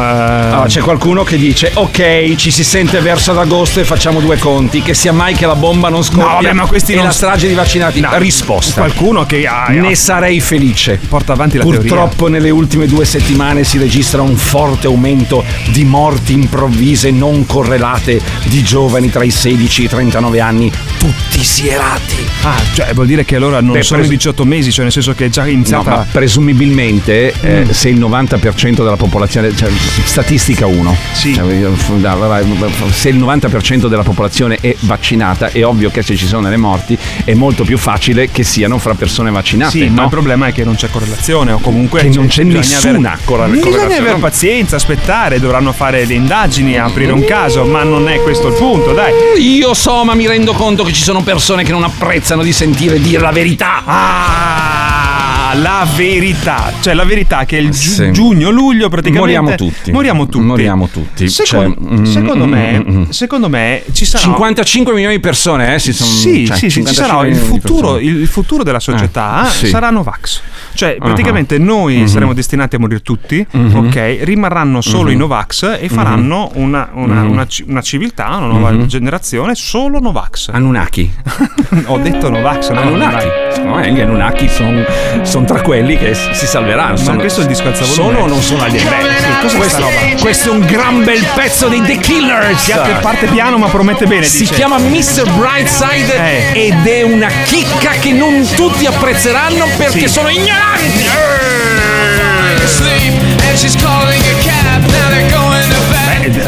Ah, 0.58 0.64
c'è 0.66 0.80
qualcuno 0.80 1.24
che 1.24 1.36
dice 1.36 1.70
ok 1.74 2.34
ci 2.36 2.50
si 2.52 2.62
sente 2.64 3.00
verso 3.00 3.32
ad 3.32 3.38
agosto 3.38 3.80
e 3.80 3.84
facciamo 3.84 4.20
due 4.20 4.38
conti 4.38 4.82
che 4.82 4.94
sia 4.94 5.12
mai 5.12 5.34
che 5.34 5.46
la 5.46 5.56
bomba 5.56 5.88
non 5.88 6.02
scoppia 6.04 6.24
No, 6.26 6.32
vabbè, 6.34 6.52
ma 6.52 6.66
questi 6.66 6.92
e 6.92 6.96
non- 6.96 7.06
la 7.06 7.10
strage 7.10 7.48
di 7.48 7.54
vaccinati 7.54 8.00
No. 8.00 8.10
risposta 8.18 8.80
qualcuno 8.82 9.26
che 9.26 9.44
ha. 9.46 9.66
ne 9.68 9.94
sarei 9.96 10.40
felice 10.40 10.98
porta 11.08 11.32
avanti 11.32 11.56
la 11.56 11.64
teoria. 11.64 11.80
purtroppo 11.80 12.28
nelle 12.28 12.50
ultime 12.50 12.86
due 12.86 13.04
settimane 13.04 13.16
si 13.64 13.78
registra 13.78 14.22
un 14.22 14.36
forte 14.36 14.86
aumento 14.86 15.44
di 15.72 15.84
morti 15.84 16.32
improvvise 16.32 17.10
non 17.10 17.46
correlate 17.46 18.20
di 18.44 18.62
giovani 18.62 19.10
tra 19.10 19.24
i 19.24 19.30
16 19.30 19.82
e 19.82 19.84
i 19.84 19.88
39 19.88 20.40
anni 20.40 20.70
tutti 20.98 21.42
sierati 21.42 22.16
Ah, 22.42 22.60
cioè 22.74 22.92
vuol 22.94 23.06
dire 23.06 23.24
che 23.24 23.36
allora 23.36 23.60
non 23.60 23.72
Beh, 23.72 23.82
sono 23.82 24.00
pres- 24.00 24.12
i 24.12 24.16
18 24.16 24.44
mesi, 24.44 24.70
cioè 24.72 24.84
nel 24.84 24.92
senso 24.92 25.12
che 25.14 25.26
è 25.26 25.28
già 25.28 25.42
No, 25.42 25.48
iniziata. 25.50 25.90
ma 25.90 26.06
presumibilmente 26.10 27.32
eh, 27.40 27.64
Mm. 27.64 27.70
se 27.70 27.88
il 27.88 27.98
90% 27.98 28.74
della 28.76 28.96
popolazione, 28.96 29.54
cioè, 29.56 29.70
statistica 30.04 30.66
1, 30.66 30.96
se 31.12 31.28
il 31.28 33.18
90% 33.18 33.88
della 33.88 34.02
popolazione 34.02 34.58
è 34.60 34.74
vaccinata, 34.80 35.50
è 35.50 35.64
ovvio 35.64 35.90
che 35.90 36.02
se 36.02 36.14
ci 36.16 36.26
sono 36.26 36.42
delle 36.42 36.56
morti 36.56 36.96
è 37.24 37.34
molto 37.34 37.64
più 37.64 37.76
facile 37.78 38.30
che 38.30 38.44
siano 38.44 38.78
fra 38.78 38.94
persone 38.94 39.30
vaccinate. 39.30 39.70
Sì, 39.78 39.88
ma 39.88 39.96
no? 39.96 40.02
il 40.04 40.08
problema 40.10 40.46
è 40.46 40.52
che 40.52 40.64
non 40.64 40.74
c'è 40.76 40.88
correlazione 40.90 41.52
o 41.52 41.58
comunque 41.58 42.00
Che 42.02 42.08
non 42.10 42.26
c'è 42.28 42.42
nessuna 42.44 43.07
avere- 43.12 43.60
corre- 43.60 43.70
Bisogna 43.70 43.98
avere 43.98 44.18
pazienza, 44.18 44.76
aspettare, 44.76 45.40
dovranno 45.40 45.72
fare 45.72 46.04
le 46.04 46.14
indagini, 46.14 46.78
aprire 46.78 47.12
un 47.12 47.24
caso, 47.24 47.64
ma 47.64 47.82
non 47.82 48.08
è 48.08 48.20
questo 48.22 48.48
il 48.48 48.54
punto, 48.54 48.92
dai. 48.92 49.12
Io 49.38 49.74
so, 49.74 50.04
ma 50.04 50.14
mi 50.14 50.26
rendo 50.26 50.52
conto 50.52 50.82
che 50.84 50.92
ci 50.92 51.02
sono 51.02 51.22
persone 51.22 51.62
che 51.64 51.72
non 51.72 51.84
apprezzano 51.84 52.42
di 52.42 52.52
sentire 52.52 53.00
dire 53.00 53.20
la 53.22 53.32
verità. 53.32 53.82
Ah, 53.84 54.97
la 55.54 55.86
verità, 55.96 56.72
cioè 56.80 56.94
la 56.94 57.04
verità 57.04 57.44
che 57.44 57.56
il 57.56 57.70
giu- 57.70 57.92
Sì. 57.92 58.12
giugno-luglio 58.12 58.88
praticamente 58.88 59.18
Moriamo 59.40 59.54
tutti. 59.56 59.92
Moriamo 59.92 60.26
tutti. 60.26 60.44
Moriamo 60.44 60.88
tutti. 60.88 61.28
Secondo, 61.28 61.74
Cioè, 61.80 61.94
mm, 61.98 62.04
secondo 62.04 62.46
mm, 62.46 62.50
me, 62.50 62.78
mm, 62.86 62.96
mm. 62.98 63.08
secondo 63.10 63.48
me 63.48 63.82
ci 63.92 64.04
sarà 64.04 64.22
55 64.24 64.92
milioni 64.92 65.14
di 65.16 65.20
persone, 65.20 65.74
eh, 65.74 65.78
si 65.78 65.92
sono 65.92 66.10
Sì, 66.10 66.46
cioè, 66.46 66.56
sì, 66.56 66.70
sì, 66.70 66.82
ci 66.82 66.84
55 66.84 66.92
sarà 66.94 67.26
il 67.26 67.36
futuro, 67.36 67.98
il 67.98 68.26
futuro 68.26 68.62
della 68.62 68.80
società 68.80 69.46
Eh, 69.46 69.50
sì. 69.50 69.66
sarà 69.68 69.90
Novax. 69.90 70.40
Cioè, 70.74 70.96
Ah. 70.98 71.04
praticamente 71.04 71.58
noi 71.58 71.98
Mhm. 71.98 72.06
saremo 72.06 72.32
destinati 72.34 72.76
a 72.76 72.78
morire 72.78 73.00
tutti, 73.00 73.44
Mhm. 73.50 73.76
ok? 73.86 74.18
Rimarranno 74.22 74.80
solo 74.80 75.08
Mhm. 75.08 75.14
i 75.14 75.16
Novax 75.16 75.76
e 75.80 75.88
faranno 75.88 76.50
una, 76.54 76.90
una- 76.94 77.22
Mhm. 77.22 77.30
una 77.30 77.46
una 77.66 77.80
civiltà, 77.82 78.26
una 78.36 78.46
nuova 78.46 78.70
Mhm. 78.70 78.86
generazione 78.86 79.54
solo 79.54 79.98
Novax. 79.98 80.48
Anunnaki. 80.52 81.10
Ho 81.86 81.98
detto 81.98 82.28
Novax, 82.30 82.70
no? 82.70 82.80
Anunnaki. 82.80 83.26
Secondo 83.52 83.76
me 83.78 83.92
gli 83.92 84.00
Anunnaki 84.00 84.48
sono 84.48 84.84
tra 85.44 85.60
quelli 85.60 85.96
che 85.98 86.14
si 86.14 86.46
salveranno. 86.46 86.92
Ma 86.98 87.04
Sono- 87.04 87.18
questo 87.18 87.40
è 87.40 87.42
il 87.44 87.48
disco 87.48 87.66
alzavolume. 87.68 87.94
Sono 87.94 88.18
o 88.20 88.26
non 88.26 88.42
sono 88.42 88.64
sì, 88.68 88.76
cos'è 88.76 88.86
questo, 89.40 89.56
questa 89.58 89.78
roba? 89.78 90.20
questo 90.20 90.48
è 90.48 90.52
un 90.52 90.60
gran 90.66 91.04
bel 91.04 91.24
pezzo 91.34 91.68
dei 91.68 91.82
The 91.82 91.96
Killers. 91.98 92.64
Che 92.64 92.96
parte 93.00 93.26
piano 93.26 93.58
ma 93.58 93.68
promette 93.68 94.06
bene, 94.06 94.24
Si 94.24 94.38
dice. 94.40 94.54
chiama 94.54 94.78
Mr. 94.78 95.30
Brightside 95.36 96.52
Eh. 96.52 96.66
ed 96.66 96.86
è 96.86 97.02
una 97.02 97.28
chicca 97.44 97.90
che 98.00 98.12
non 98.12 98.46
tutti 98.54 98.86
apprezzeranno 98.86 99.66
perché 99.76 100.00
Sì. 100.00 100.08
sono 100.08 100.28
ignoranti. 100.28 101.06
Beh, 103.38 103.56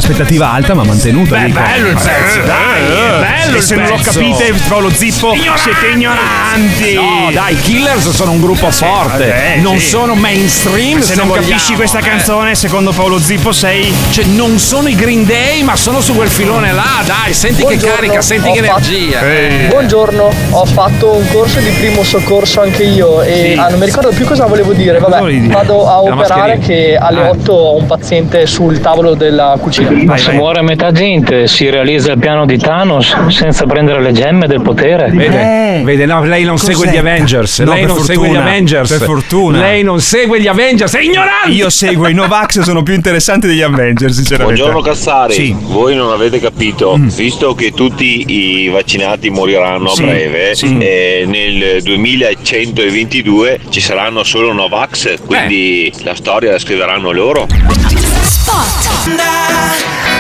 aspettativa 0.01 0.51
alta 0.53 0.75
ma 0.75 0.83
mantenuta. 0.85 1.37
Beh, 1.39 1.45
dico. 1.47 1.61
bello 1.61 1.89
il 1.89 1.95
pezzo, 1.95 2.41
dai, 2.45 2.85
è 2.85 3.19
bello 3.21 3.55
E 3.55 3.59
il 3.59 3.63
se 3.63 3.75
non 3.77 3.87
lo 3.89 3.99
capite, 4.03 4.53
Paolo 4.69 4.91
Zippo, 4.91 5.35
siete 5.57 5.87
ignoranti. 5.95 6.95
No, 6.95 7.31
dai, 7.33 7.53
i 7.55 7.57
Killers 7.61 8.11
sono 8.11 8.33
un 8.33 8.41
gruppo 8.41 8.71
forte. 8.71 9.27
vabbè, 9.27 9.57
non 9.61 9.79
sì. 9.79 9.87
sono 9.89 10.15
mainstream. 10.15 11.01
Se 11.01 11.15
non 11.15 11.29
vogliamo, 11.29 11.47
capisci 11.47 11.75
questa 11.75 11.99
eh. 11.99 12.03
canzone, 12.03 12.55
secondo 12.55 12.93
Paolo 12.93 13.19
Zippo 13.19 13.53
sei 13.53 13.93
Cioè, 14.11 14.25
non 14.25 14.59
sono 14.59 14.89
i 14.89 14.95
Green 14.95 15.25
Day, 15.27 15.63
ma 15.63 15.77
sono 15.77 16.01
su 16.01 16.15
quel 16.15 16.29
filone 16.29 16.73
là. 16.73 17.03
Dai, 17.05 17.33
senti 17.35 17.59
che 17.59 17.63
Buongiorno, 17.77 17.95
carica, 17.95 18.21
senti 18.23 18.51
che 18.53 18.63
fatto- 18.63 18.89
energia. 18.89 19.69
Buongiorno, 19.69 20.33
ho 20.51 20.65
fatto 20.65 21.15
un 21.15 21.27
corso 21.31 21.61
di 21.61 21.71
primo 21.71 22.03
soccorso 22.03 22.61
anche 22.61 22.83
io 22.85 23.23
e 23.23 23.53
Sì. 23.55 23.59
ah, 23.61 23.69
non 23.69 23.79
mi 23.79 23.85
ricordo 23.87 24.11
più 24.11 24.25
cosa 24.27 24.47
volevo 24.47 24.73
dire. 24.73 24.99
Vabbè, 24.99 25.41
vado 25.49 25.87
a 25.89 25.93
La 25.93 25.99
operare 26.01 26.57
mascherina. 26.57 26.67
che 26.67 26.97
alle 27.01 27.21
Ah. 27.23 27.29
8 27.31 27.53
ho 27.53 27.77
un 27.77 27.87
paziente 27.87 28.47
sul 28.47 28.81
tavolo 28.81 29.15
della 29.15 29.57
cucina. 29.61 29.90
Ma 30.05 30.17
se 30.17 30.33
muore 30.33 30.63
metà 30.63 30.93
gente 30.93 31.47
si 31.49 31.69
realizza 31.69 32.13
il 32.13 32.19
piano 32.19 32.47
di 32.47 32.57
Thanos 32.59 33.27
senza 33.29 33.67
prendere 33.67 34.01
le 34.01 34.13
gemme 34.13 34.47
del 34.47 34.61
potere. 34.63 35.11
Vede, 35.11 35.83
vede, 35.85 36.07
no, 36.07 36.23
lei 36.25 36.45
non 36.45 36.57
Cos'è? 36.57 36.73
segue 36.73 36.89
gli 36.91 36.97
Avengers. 36.97 37.59
No, 37.61 37.73
lei 37.75 37.87
non 37.87 37.99
segue 37.99 38.15
gli 38.27 38.31
fortuna, 38.31 38.41
Avengers. 38.49 38.89
per 38.91 39.01
fortuna. 39.07 39.59
Lei 39.61 39.83
non 39.83 40.01
segue 40.01 40.41
gli 40.41 40.47
Avengers, 40.47 40.95
è 40.95 41.01
ignorante. 41.01 41.51
Io 41.51 41.69
seguo 41.71 42.09
i 42.09 42.15
Novax, 42.15 42.61
sono 42.61 42.83
più 42.83 42.95
interessanti 42.95 43.47
degli 43.47 43.63
Avengers, 43.63 44.15
sinceramente. 44.15 44.61
Buongiorno 44.61 44.89
Cassari, 44.89 45.33
Sì. 45.35 45.57
voi 45.59 45.95
non 45.97 46.13
avete 46.13 46.39
capito, 46.41 46.97
visto 46.99 47.55
che 47.55 47.73
tutti 47.73 48.25
i 48.29 48.69
vaccinati 48.69 49.29
moriranno 49.31 49.91
a 49.91 49.95
Sì, 49.95 50.03
breve, 50.05 50.55
sì. 50.55 50.79
eh, 50.79 51.25
nel 51.27 51.83
2122 51.83 53.61
ci 53.71 53.81
saranno 53.81 54.23
solo 54.23 54.53
Novax, 54.53 55.19
quindi 55.27 55.93
la 56.03 56.15
storia 56.15 56.53
la 56.53 56.59
scriveranno 56.59 57.11
loro. 57.11 57.47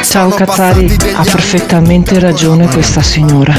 Ciao 0.03 0.31
Cazzari, 0.31 0.97
ha 1.14 1.22
perfettamente 1.22 2.18
ragione 2.18 2.66
questa 2.66 3.01
signora. 3.01 3.55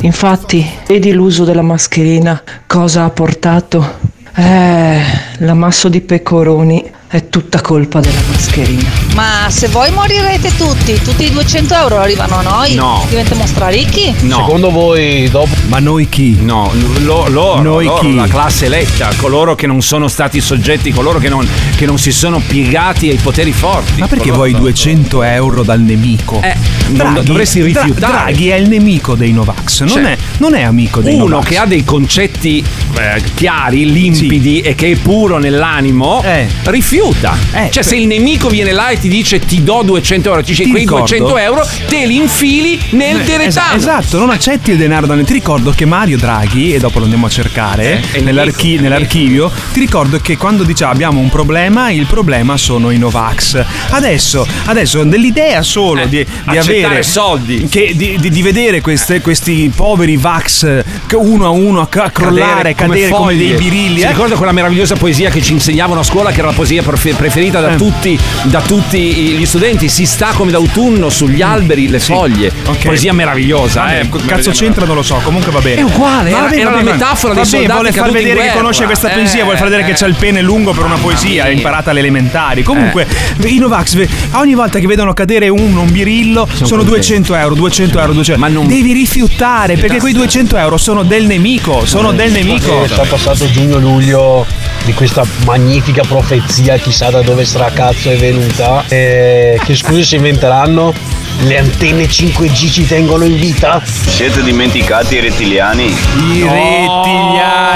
Infatti, 0.00 0.68
vedi 0.86 1.12
l'uso 1.12 1.44
della 1.44 1.62
mascherina, 1.62 2.42
cosa 2.66 3.04
ha 3.04 3.10
portato? 3.10 3.98
Eh, 4.34 5.00
l'ammasso 5.38 5.88
di 5.88 6.02
pecoroni 6.02 6.84
è 7.08 7.28
tutta 7.28 7.62
colpa 7.62 8.00
della 8.00 8.20
mascherina. 8.30 9.05
Ma 9.16 9.46
se 9.48 9.68
voi 9.68 9.90
morirete 9.92 10.54
tutti, 10.58 11.00
tutti 11.02 11.24
i 11.24 11.30
200 11.30 11.74
euro 11.74 11.98
arrivano 12.00 12.36
a 12.36 12.42
noi? 12.42 12.74
No. 12.74 13.02
Diventiamo 13.08 13.46
straricchi? 13.46 14.14
No. 14.20 14.36
Secondo 14.44 14.70
voi 14.70 15.26
dopo 15.30 15.48
Ma 15.68 15.78
noi 15.78 16.06
chi? 16.10 16.36
No, 16.42 16.70
lo- 17.02 17.26
loro, 17.28 17.62
Noi 17.62 17.86
loro, 17.86 18.00
chi? 18.00 18.14
la 18.14 18.26
classe 18.26 18.66
eletta, 18.66 19.08
coloro 19.16 19.54
che 19.54 19.66
non 19.66 19.80
sono 19.80 20.08
stati 20.08 20.38
soggetti, 20.42 20.92
coloro 20.92 21.18
che 21.18 21.30
non, 21.30 21.48
che 21.76 21.86
non 21.86 21.96
si 21.96 22.12
sono 22.12 22.42
piegati 22.46 23.08
ai 23.08 23.16
poteri 23.16 23.52
forti. 23.52 24.00
Ma 24.00 24.06
perché 24.06 24.30
vuoi 24.32 24.52
200 24.52 25.22
euro 25.22 25.62
dal 25.62 25.80
nemico? 25.80 26.42
Eh, 26.42 26.54
non- 26.90 27.18
dovresti 27.24 27.62
rifiutare. 27.62 28.12
Draghi 28.12 28.48
è 28.48 28.56
il 28.56 28.68
nemico 28.68 29.14
dei 29.14 29.32
Novax, 29.32 29.80
non, 29.80 29.88
Cioè, 29.88 30.02
è, 30.02 30.16
non 30.38 30.54
è 30.54 30.60
amico 30.62 31.00
dei 31.00 31.14
Uno 31.14 31.26
Novax. 31.26 31.46
che 31.48 31.56
ha 31.56 31.64
dei 31.64 31.84
concetti 31.84 32.62
eh, 32.98 33.22
chiari, 33.34 33.90
limpidi 33.90 34.60
e 34.60 34.74
che 34.74 34.90
è 34.90 34.96
puro 34.96 35.38
nell'animo, 35.38 36.22
rifiuta. 36.64 37.34
Eh, 37.52 37.58
cioè, 37.70 37.70
per- 37.72 37.84
se 37.86 37.96
il 37.96 38.06
nemico 38.06 38.48
viene 38.50 38.72
là 38.72 38.90
e 38.90 38.98
ti 38.98 39.04
dice 39.08 39.38
ti 39.38 39.62
do 39.62 39.82
200 39.84 40.28
euro, 40.30 40.42
ti 40.42 40.50
dice 40.50 40.64
Ti 40.64 40.70
quei 40.70 40.82
ricordo- 40.82 41.06
200 41.06 41.36
euro, 41.38 41.66
te 41.88 42.06
li 42.06 42.16
infili 42.16 42.78
nel 42.90 43.20
Eh, 43.20 43.24
teretano. 43.24 43.74
es- 43.76 43.82
esatto, 43.82 44.18
non 44.18 44.30
accetti 44.30 44.70
il 44.72 44.76
denaro 44.76 45.06
da 45.06 45.14
Ti 45.16 45.32
ricordo 45.32 45.70
che 45.70 45.84
Mario 45.86 46.16
Draghi, 46.18 46.74
e 46.74 46.78
dopo 46.78 46.98
lo 46.98 47.04
andiamo 47.04 47.26
a 47.26 47.30
cercare 47.30 48.02
Eh, 48.12 48.20
nell'archi- 48.20 48.66
nemico. 48.76 48.82
nell'archivio, 48.82 49.50
ti 49.72 49.80
ricordo 49.80 50.18
che 50.20 50.36
quando 50.36 50.62
diceva 50.62 50.90
abbiamo 50.90 51.20
un 51.20 51.28
problema, 51.28 51.90
il 51.90 52.06
problema 52.06 52.56
sono 52.56 52.90
i 52.90 52.98
Novax. 52.98 53.64
Adesso, 53.90 54.46
adesso 54.66 55.02
dell'idea 55.04 55.62
solo 55.62 56.04
di, 56.06 56.18
di 56.18 56.20
Eh, 56.20 56.58
accettare 56.58 56.84
avere 56.86 57.02
soldi. 57.02 57.66
che- 57.70 57.92
di, 57.96 58.16
di- 58.20 58.30
di 58.30 58.42
vedere 58.42 58.80
queste- 58.80 59.20
questi 59.20 59.70
poveri 59.74 60.16
Vax 60.16 60.82
uno 61.16 61.46
a 61.46 61.48
uno 61.50 61.80
a, 61.80 61.86
crollare, 61.88 62.74
cadere 62.74 63.08
come, 63.08 63.24
foglie. 63.24 63.36
dei 63.38 63.52
birilli. 63.56 64.00
Si 64.00 64.04
eh? 64.04 64.08
ricorda 64.08 64.36
quella 64.36 64.52
meravigliosa 64.52 64.94
poesia 64.96 65.30
che 65.30 65.40
ci 65.40 65.52
insegnavano 65.52 66.00
a 66.00 66.02
scuola, 66.02 66.30
che 66.30 66.38
era 66.40 66.48
la 66.48 66.54
poesia 66.54 66.82
prefe- 66.82 67.14
preferita 67.14 67.60
da, 67.60 67.72
Eh. 67.72 67.76
tutti, 67.76 68.18
da 68.44 68.60
tutti 68.60 68.95
gli 69.00 69.44
studenti? 69.46 69.88
Si 69.88 70.04
sta 70.06 70.28
come 70.34 70.50
d'autunno 70.50 71.08
sugli 71.10 71.42
alberi 71.42 71.88
le 71.88 71.98
foglie. 72.00 72.50
Ok. 72.66 72.84
Poesia 72.84 73.12
meravigliosa. 73.12 73.82
Vabbè, 73.82 74.00
eh. 74.12 74.26
cazzo 74.26 74.50
c'entra 74.50 74.84
non 74.86 74.94
lo 74.96 75.02
so, 75.02 75.20
comunque 75.22 75.50
va 75.52 75.60
bene. 75.60 75.80
È 75.80 75.84
uguale, 75.84 76.30
Va 76.30 76.38
era- 76.38 76.48
bene, 76.48 76.60
era 76.60 76.70
la 76.70 76.82
metafora 76.82 77.34
dei 77.34 77.42
Va 77.44 77.48
bene, 77.50 77.66
soldati 77.66 77.72
vuole 77.72 77.92
far 77.92 78.10
vedere 78.10 78.34
che 78.34 78.40
guerra. 78.42 78.52
conosce 78.54 78.84
questa 78.84 79.10
Eh, 79.10 79.14
poesia, 79.14 79.42
vuole 79.42 79.58
far 79.58 79.66
vedere 79.68 79.84
che 79.84 79.92
eh. 79.92 79.94
c'ha 79.94 80.06
il 80.06 80.14
pene 80.14 80.42
lungo 80.42 80.72
per 80.72 80.84
una 80.84 80.96
poesia, 80.96 81.44
è 81.44 81.48
imparata 81.50 81.90
alle 81.90 82.00
elementari. 82.00 82.62
Comunque, 82.62 83.06
i 83.44 83.58
Novax, 83.58 84.06
ogni 84.32 84.54
volta 84.54 84.78
che 84.78 84.86
vedono 84.86 85.12
cadere 85.12 85.48
uno, 85.48 85.80
un 85.82 85.90
birillo, 85.92 86.46
sono, 86.52 86.68
contenti. 86.82 86.90
200 86.90 87.34
euro, 87.34 87.54
200 87.54 87.98
euro, 88.00 88.12
200 88.12 88.40
Ma 88.40 88.48
non- 88.48 88.66
Devi 88.66 88.92
rifiutare, 88.92 89.76
perché 89.76 89.98
quei 89.98 90.12
200 90.12 90.56
euro 90.56 90.76
sono 90.76 91.02
del 91.02 91.26
nemico, 91.26 91.84
sono 91.84 92.12
del 92.12 92.30
nemico. 92.32 92.84
È 92.84 92.88
già 92.88 93.02
passato 93.08 93.50
giugno-luglio 93.50 94.46
di 94.86 94.94
questa 94.94 95.24
magnifica 95.44 96.02
profezia, 96.06 96.76
chissà 96.76 97.10
da 97.10 97.20
dove 97.20 97.44
stracazzo 97.44 98.08
è 98.08 98.16
venuta. 98.16 98.84
E 98.88 99.60
che 99.64 99.74
scusi 99.74 100.04
si 100.04 100.14
inventeranno? 100.14 100.94
Le 101.40 101.58
antenne 101.58 102.04
5G 102.04 102.70
ci 102.70 102.86
tengono 102.86 103.24
in 103.24 103.36
vita? 103.36 103.82
Siete 103.84 104.42
dimenticati 104.42 105.16
i 105.16 105.20
rettiliani? 105.20 105.94
I 106.32 106.38
No, 106.38 107.02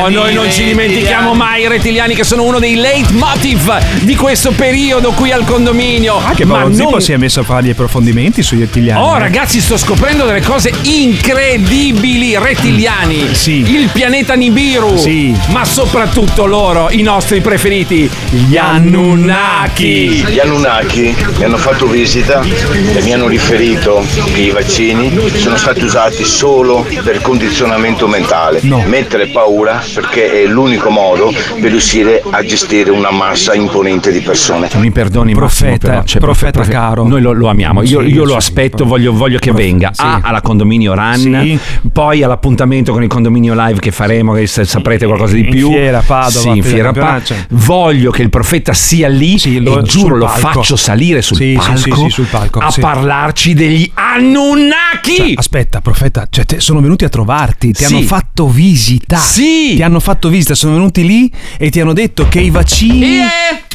noi 0.09 0.35
non 0.35 0.51
ci 0.51 0.65
dimentichiamo 0.65 1.35
mai 1.35 1.63
i 1.63 1.69
rettiliani 1.69 2.15
che 2.15 2.25
sono 2.25 2.45
uno 2.45 2.59
dei 2.59 2.75
leitmotiv 2.77 4.01
di 4.01 4.15
questo 4.17 4.53
periodo 4.53 5.11
qui 5.13 5.33
al 5.33 5.45
condominio. 5.45 6.17
Anche 6.19 6.45
Ma 6.45 6.59
Paolo 6.59 6.75
Zippo 6.75 6.91
non- 6.91 7.01
si 7.01 7.13
è 7.13 7.17
messo 7.17 7.41
a 7.41 7.43
fare 7.43 7.67
gli 7.67 7.71
approfondimenti 7.71 8.43
sugli 8.43 8.61
rettiliani. 8.61 9.01
Oh 9.03 9.17
eh. 9.17 9.19
ragazzi 9.19 9.61
sto 9.61 9.77
scoprendo 9.77 10.25
delle 10.25 10.43
cose 10.43 10.73
incredibili 10.83 12.37
Rettiliani 12.39 13.29
Il 13.45 13.91
pianeta 13.93 14.35
Nibiru 14.35 14.97
Sì. 14.97 15.35
Ma 15.49 15.65
soprattutto 15.65 16.47
loro 16.47 16.89
I 16.91 17.03
nostri 17.03 17.41
preferiti 17.41 18.09
Gli 18.31 18.57
Anunnaki 18.57 20.25
Gli 20.27 20.39
Anunnaki 20.39 21.15
mi 21.39 21.45
hanno 21.45 21.57
fatto 21.57 21.87
visita 21.87 22.41
e 22.43 23.03
mi 23.03 23.13
hanno 23.13 23.27
riferito 23.27 24.05
che 24.33 24.41
i 24.41 24.51
vaccini 24.51 25.13
sono 25.37 25.57
stati 25.57 25.83
usati 25.85 26.25
solo 26.25 26.87
per 27.03 27.21
condizionamento 27.21 28.07
mentale. 28.07 28.61
Mettere 28.85 29.27
paura 29.29 29.83
perché 29.95 30.43
è 30.43 30.47
l'unico 30.47 30.91
modo 30.91 31.33
per 31.61 31.71
riuscire 31.71 32.23
a 32.31 32.43
gestire 32.45 32.91
una 32.91 33.11
massa 33.11 33.55
imponente 33.55 34.11
di 34.13 34.21
persone. 34.21 34.69
Mi 34.77 34.91
perdoni 34.91 35.33
Massimo 35.35 35.39
Profeta, 35.71 35.89
però, 35.91 36.05
cioè, 36.05 36.21
profeta 36.21 36.51
profe- 36.51 36.71
caro. 36.73 37.07
Noi 37.07 37.21
lo, 37.21 37.33
lo 37.33 37.49
amiamo 37.49 37.83
Io, 37.83 38.01
Sì, 38.03 38.07
io 38.09 38.25
lo 38.25 38.31
sì, 38.33 38.37
aspetto 38.37 38.85
Voglio, 38.85 39.13
voglio 39.13 39.39
che 39.39 39.53
venga 39.53 39.91
A 39.97 40.21
alla 40.23 40.41
condominio 40.41 40.95
run 40.95 41.39
Sì. 41.43 41.59
Poi 41.93 42.23
all'appuntamento 42.23 42.93
con 42.93 43.03
il 43.03 43.09
condominio 43.09 43.55
live 43.57 43.79
Che 43.81 43.91
faremo 43.91 44.33
Che 44.35 44.47
se 44.47 44.65
saprete 44.65 45.07
qualcosa 45.07 45.35
di 45.35 45.41
In 45.41 45.51
più 45.51 45.71
fiera, 45.71 46.03
Padova, 46.05 46.31
Sì 46.41 46.49
in 46.49 46.63
fiera 46.63 46.69
fiera 46.71 46.93
Pa- 46.93 46.99
campionaccia. 47.01 47.35
Voglio 47.51 48.11
che 48.11 48.23
il 48.23 48.31
profeta 48.31 48.73
sia 48.73 49.09
lì 49.09 49.61
lo- 49.61 49.81
E 49.81 49.83
giuro 49.83 50.17
lo 50.17 50.27
palco. 50.27 50.41
faccio 50.41 50.77
salire 50.77 51.23
sul 51.23 51.37
Sì, 51.37 51.51
sì, 51.51 51.55
palco 51.57 51.77
sì, 51.77 51.93
sì, 52.05 52.09
sul 52.11 52.27
palco, 52.27 52.59
A 52.61 52.71
sì. 52.71 52.81
parlarci 52.81 53.55
degli 53.55 53.91
Anunnaki 53.95 55.15
Cioè, 55.17 55.33
aspetta, 55.35 55.81
profeta, 55.81 56.27
cioè, 56.31 56.45
te- 56.45 56.61
sono 56.61 56.81
venuti 56.81 57.05
a 57.05 57.09
trovarti, 57.09 57.73
ti 57.73 57.85
Sì. 57.85 57.95
hanno 57.95 58.05
fatto 58.07 58.49
visita. 58.49 59.17
Sì. 59.17 59.77
Ti 59.81 59.87
hanno 59.87 59.99
fatto 59.99 60.29
visita, 60.29 60.55
sono 60.55 60.75
venuti 60.75 61.07
lì 61.07 61.33
e 61.57 61.71
ti 61.71 61.81
hanno 61.81 61.95
detto 61.95 62.29
che 62.29 62.39
i 62.39 62.51
vaccini. 62.51 63.17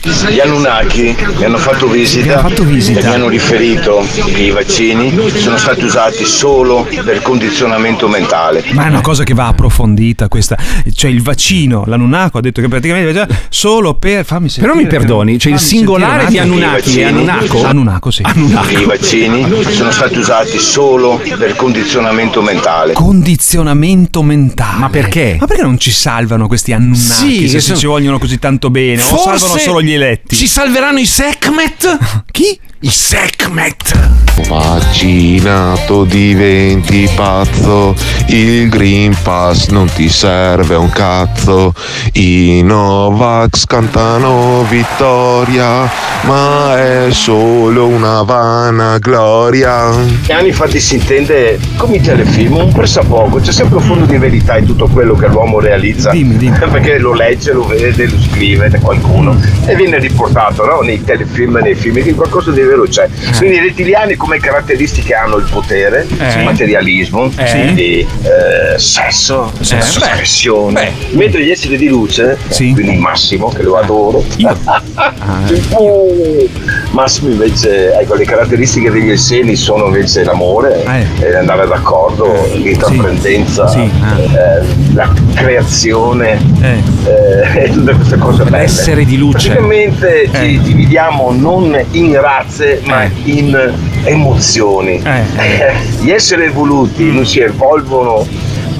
Gli 0.05 0.39
Anunnaki 0.39 1.15
mi 1.37 1.43
hanno 1.45 1.57
fatto 1.57 1.87
visita, 1.87 2.37
fatto 2.39 2.63
visita. 2.63 2.99
e 2.99 3.03
mi 3.05 3.13
hanno 3.15 3.27
riferito 3.27 4.05
che 4.13 4.43
i 4.43 4.51
vaccini 4.51 5.11
sono 5.33 5.57
stati 5.57 5.83
usati 5.83 6.23
solo 6.25 6.87
per 7.03 7.23
condizionamento 7.23 8.07
mentale. 8.07 8.63
Ma 8.73 8.85
è 8.85 8.89
una 8.89 9.01
cosa 9.01 9.23
che 9.23 9.33
va 9.33 9.47
approfondita 9.47 10.27
questa. 10.27 10.57
Cioè 10.93 11.09
il 11.09 11.23
vaccino, 11.23 11.85
l'Anunnaco 11.87 12.37
ha 12.37 12.41
detto 12.41 12.61
che 12.61 12.67
praticamente 12.67 13.27
solo 13.49 13.95
per. 13.95 14.25
Fammi 14.25 14.47
sentire. 14.47 14.73
Però 14.73 14.83
mi 14.83 14.87
perdoni, 14.87 15.39
cioè 15.39 15.53
il 15.53 15.59
singolare 15.59 16.27
di. 16.27 16.37
Anunnaki 16.37 17.01
Anunnaco? 17.01 17.63
Anunnaco, 17.65 18.11
sì. 18.11 18.21
Che 18.23 18.73
i 18.79 18.85
vaccini 18.85 19.43
sono 19.71 19.89
stati 19.89 20.19
usati 20.19 20.59
solo 20.59 21.19
per 21.37 21.55
condizionamento 21.55 22.43
mentale. 22.43 22.93
Condizionamento 22.93 24.21
mentale. 24.21 24.79
Ma 24.79 24.89
perché? 24.89 25.37
Ma 25.39 25.47
perché 25.47 25.63
non 25.63 25.79
ci 25.79 25.89
salvano 25.91 26.47
questi 26.47 26.73
Anunnaki 26.73 26.99
Sì, 27.03 27.49
se 27.49 27.59
si 27.59 27.65
sono- 27.67 27.77
ci 27.79 27.85
vogliono 27.87 28.19
così 28.19 28.37
tanto 28.37 28.69
bene? 28.69 29.01
O 29.01 29.17
salvano 29.17 29.57
solo 29.57 29.81
gli 29.81 29.93
eletti? 29.95 30.35
Ci 30.35 30.47
salveranno 30.47 30.99
i 30.99 31.05
Sekhmet? 31.05 32.23
Chi? 32.31 32.59
I 32.86 32.89
Sekhmet. 32.91 34.25
Vaccinato 34.47 36.03
diventi 36.03 37.09
pazzo, 37.15 37.95
il 38.27 38.69
Green 38.69 39.15
Pass 39.23 39.69
non 39.69 39.89
ti 39.91 40.07
serve 40.07 40.75
un 40.75 40.89
cazzo, 40.89 41.73
i 42.13 42.61
Novax 42.61 43.65
cantano 43.65 44.63
vittoria, 44.69 45.89
ma 46.25 46.77
è 46.77 47.07
solo 47.11 47.88
una 47.88 48.21
vana 48.21 48.99
gloria. 48.99 49.86
Anni 50.29 50.51
fatti 50.51 50.79
si 50.79 50.95
intende 50.95 51.57
come 51.77 51.95
i 51.95 52.01
telefilm, 52.01 52.57
un 52.57 52.71
pressappoco, 52.71 53.39
c'è 53.39 53.51
sempre 53.51 53.77
un 53.77 53.83
fondo 53.83 54.05
di 54.05 54.17
verità 54.17 54.57
in 54.57 54.65
tutto 54.65 54.88
quello 54.88 55.15
che 55.15 55.27
l'uomo 55.27 55.59
realizza. 55.59 56.11
Perché 56.75 56.99
lo 56.99 57.13
legge, 57.13 57.53
lo 57.53 57.65
vede, 57.65 58.07
lo 58.07 58.19
scrive 58.19 58.69
da 58.69 58.79
qualcuno 58.79 59.39
e 59.65 59.75
viene 59.75 59.97
riportato 59.97 60.65
no? 60.65 60.81
nei 60.81 61.03
telefilm, 61.03 61.57
nei 61.63 61.73
film, 61.73 62.03
che 62.03 62.13
qualcosa 62.13 62.51
di 62.51 62.61
vero 62.76 62.88
c'è. 62.88 63.07
Quindi 63.38 63.57
i 63.57 63.59
rettiliani 63.61 64.15
come 64.15 64.39
caratteristiche 64.39 65.13
hanno 65.15 65.38
il 65.38 65.47
potere, 65.49 66.05
Eh. 66.19 66.38
il 66.39 66.43
materialismo, 66.43 67.32
Eh. 67.36 67.49
quindi 67.49 67.99
eh, 67.99 68.78
sesso, 68.78 69.51
Eh. 69.59 69.78
espressione. 69.78 70.91
Mentre 71.11 71.43
gli 71.43 71.51
esseri 71.51 71.78
di 71.78 71.88
luce, 71.88 72.38
quindi 72.49 72.95
Massimo, 72.97 73.49
che 73.49 73.63
lo 73.63 73.78
adoro, 73.78 74.23
Uh, 75.78 76.49
Massimo 76.91 77.30
invece, 77.32 77.93
ecco, 77.99 78.15
le 78.15 78.26
caratteristiche 78.26 78.89
degli 78.89 79.11
esseni 79.11 79.55
sono 79.55 79.86
invece 79.88 80.23
l'amore, 80.23 80.84
eh, 81.19 81.36
andare 81.36 81.67
d'accordo, 81.67 82.47
l'intraprendenza, 82.53 83.71
eh, 83.73 83.89
la 84.93 85.11
creazione 85.34 86.39
eh, 86.61 86.82
e 87.65 87.69
tutte 87.69 87.93
queste 87.93 88.17
cose 88.17 88.43
belle. 88.43 88.57
L'essere 88.63 89.05
di 89.05 89.17
luce. 89.17 89.49
Praticamente 89.49 90.21
Eh. 90.23 90.30
ci 90.32 90.59
dividiamo 90.61 91.32
non 91.32 91.78
in 91.91 92.19
razze 92.19 92.64
ma 92.86 93.09
in 93.24 93.74
emozioni. 94.03 95.01
Gli 96.01 96.11
esseri 96.11 96.45
evoluti 96.45 97.11
non 97.11 97.26
si 97.26 97.39
evolvono 97.39 98.26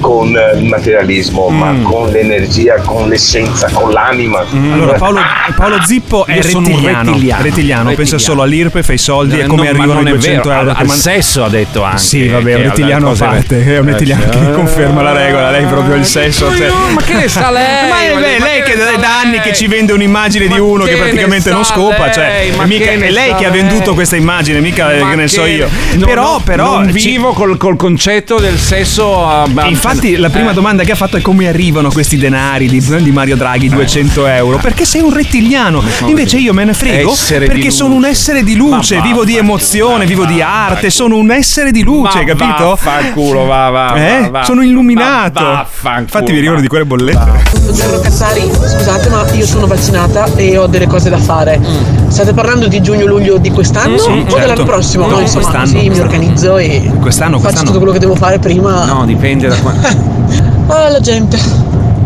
con 0.06 0.36
eh, 0.36 0.56
il 0.56 0.64
materialismo, 0.66 1.48
ma 1.48 1.74
con 1.82 2.10
l'energia, 2.10 2.76
con 2.76 3.08
l'essenza, 3.08 3.68
con 3.72 3.90
l'anima. 3.90 4.44
Allora, 4.72 4.92
Paolo, 4.92 5.18
Paolo 5.56 5.82
Zippo 5.82 6.26
è 6.26 6.40
rettiliano. 6.40 7.10
rettiliano. 7.10 7.42
rettiliano, 7.42 7.92
pensa 7.94 8.16
solo 8.16 8.42
all'IRPEF, 8.42 8.88
ai 8.88 8.98
soldi 8.98 9.38
Eh, 9.40 9.42
e 9.42 9.46
come 9.46 9.64
no, 9.64 9.72
ma 9.76 9.78
arrivano 9.82 9.92
non 9.94 10.06
i 10.06 10.10
è 10.10 10.14
200 10.14 10.48
vero, 10.48 10.60
euro. 10.60 10.70
al- 10.70 10.76
al 10.78 10.86
man- 10.86 10.96
sesso 10.96 11.42
ha 11.42 11.48
detto 11.48 11.82
anche 11.82 11.98
Sì, 11.98 12.28
vabbè, 12.28 12.50
è 12.52 12.54
un 12.54 12.62
rettiliano 12.62 13.10
a 13.10 13.14
parte. 13.16 13.64
È 13.64 13.78
un 13.78 13.88
Eh, 13.88 13.90
rettiliano 13.92 14.28
che 14.28 14.50
conferma 14.52 15.02
la 15.02 15.12
regola. 15.12 15.50
Lei 15.50 15.64
proprio 15.66 15.96
il 15.96 16.04
sesso. 16.04 16.54
cioè- 16.56 16.70
ma 16.94 17.02
che 17.02 17.14
ne 17.18 17.28
sa 17.28 17.50
lei? 17.50 17.88
Ma 17.90 18.00
è 18.26 18.38
lei 18.38 18.62
che 18.62 18.76
da 18.76 19.18
anni 19.20 19.40
che 19.40 19.54
ci 19.54 19.66
vende 19.66 19.92
un'immagine 19.92 20.46
di 20.46 20.58
uno 20.58 20.84
che 20.84 20.94
praticamente 20.94 21.50
non 21.50 21.64
scopa. 21.64 22.12
Cioè, 22.12 22.52
è 22.52 22.64
mica- 22.66 22.92
lei 22.94 23.34
che 23.34 23.44
ha 23.44 23.50
venduto 23.50 23.94
questa 23.94 24.14
immagine, 24.14 24.60
mica 24.60 24.84
Ma 25.00 25.10
che 25.10 25.16
ne 25.16 25.26
so 25.26 25.44
io. 25.44 25.68
no, 25.94 26.06
però, 26.06 26.22
no, 26.34 26.40
però. 26.44 26.74
non 26.78 26.90
vivo 26.92 27.32
col, 27.32 27.56
col 27.56 27.74
concetto 27.76 28.38
del 28.38 28.56
sesso 28.58 29.26
a, 29.26 29.42
a 29.42 29.66
Infatti 29.66 29.95
infatti 29.96 30.16
la 30.16 30.30
prima 30.30 30.50
Eh. 30.50 30.54
domanda 30.54 30.84
che 30.84 30.92
ha 30.92 30.94
fatto 30.94 31.16
è 31.16 31.20
come 31.20 31.48
arrivano 31.48 31.90
questi 31.90 32.16
denari 32.16 32.68
di, 32.68 32.80
di 33.02 33.10
Mario 33.12 33.36
Draghi, 33.36 33.68
200 33.68 34.26
euro? 34.26 34.58
Perché 34.58 34.84
sei 34.84 35.00
un 35.02 35.12
rettiliano. 35.12 35.82
Invece 36.06 36.36
io 36.38 36.52
me 36.52 36.64
ne 36.64 36.72
frego 36.74 37.12
Essere 37.12 37.46
perché 37.46 37.70
sono 37.70 37.94
un 37.94 38.04
essere 38.04 38.42
di 38.42 38.54
luce, 38.54 38.96
Ma 38.96 39.02
vivo 39.02 39.24
di 39.24 39.36
emozione, 39.36 40.04
vivo 40.06 40.24
di 40.24 40.40
arte, 40.42 40.90
sono 40.90 41.16
un 41.16 41.30
essere 41.30 41.70
di 41.70 41.82
luce, 41.82 42.18
Ma 42.18 42.24
capito? 42.24 42.64
vaffanculo, 42.68 43.44
va, 43.44 43.70
va, 43.70 43.94
Eh? 43.94 44.20
va, 44.22 44.28
va. 44.30 44.44
Sono 44.44 44.62
illuminato. 44.62 45.42
Ma 45.42 45.50
vaffanculo, 45.52 46.00
Infatti 46.02 46.32
mi 46.32 46.38
ricordo 46.38 46.56
va. 46.56 46.62
di 46.62 46.68
quelle 46.68 46.84
bollette. 46.84 47.54
Buongiorno 47.62 48.00
Cazzari, 48.00 48.42
scusate 48.52 49.08
ma 49.08 49.24
io 49.32 49.46
sono 49.46 49.66
vaccinata 49.66 50.26
e 50.36 50.56
ho 50.56 50.66
delle 50.66 50.86
cose 50.86 51.08
da 51.10 51.18
fare. 51.18 51.60
State 52.08 52.32
parlando 52.32 52.68
di 52.68 52.80
giugno-luglio 52.80 53.38
di 53.38 53.50
quest'anno 53.50 53.94
Mm, 53.94 53.98
sì, 53.98 54.08
o 54.10 54.14
certo. 54.22 54.38
dell'anno 54.38 54.64
prossimo? 54.64 55.06
No, 55.06 55.20
insomma, 55.20 55.42
quest'anno, 55.44 55.72
così 55.72 55.88
mi 55.90 55.98
organizzo 56.00 56.56
e 56.58 56.90
Quest'anno, 57.00 57.32
faccio 57.38 57.40
quest'anno. 57.40 57.66
tutto 57.66 57.78
quello 57.78 57.92
che 57.92 57.98
devo 57.98 58.14
fare 58.14 58.38
prima. 58.38 58.84
No, 58.84 59.04
dipende 59.04 59.48
da 59.48 59.56
quando. 59.56 59.75
Ah, 60.68 60.88
la 60.88 60.98
gente. 61.00 61.38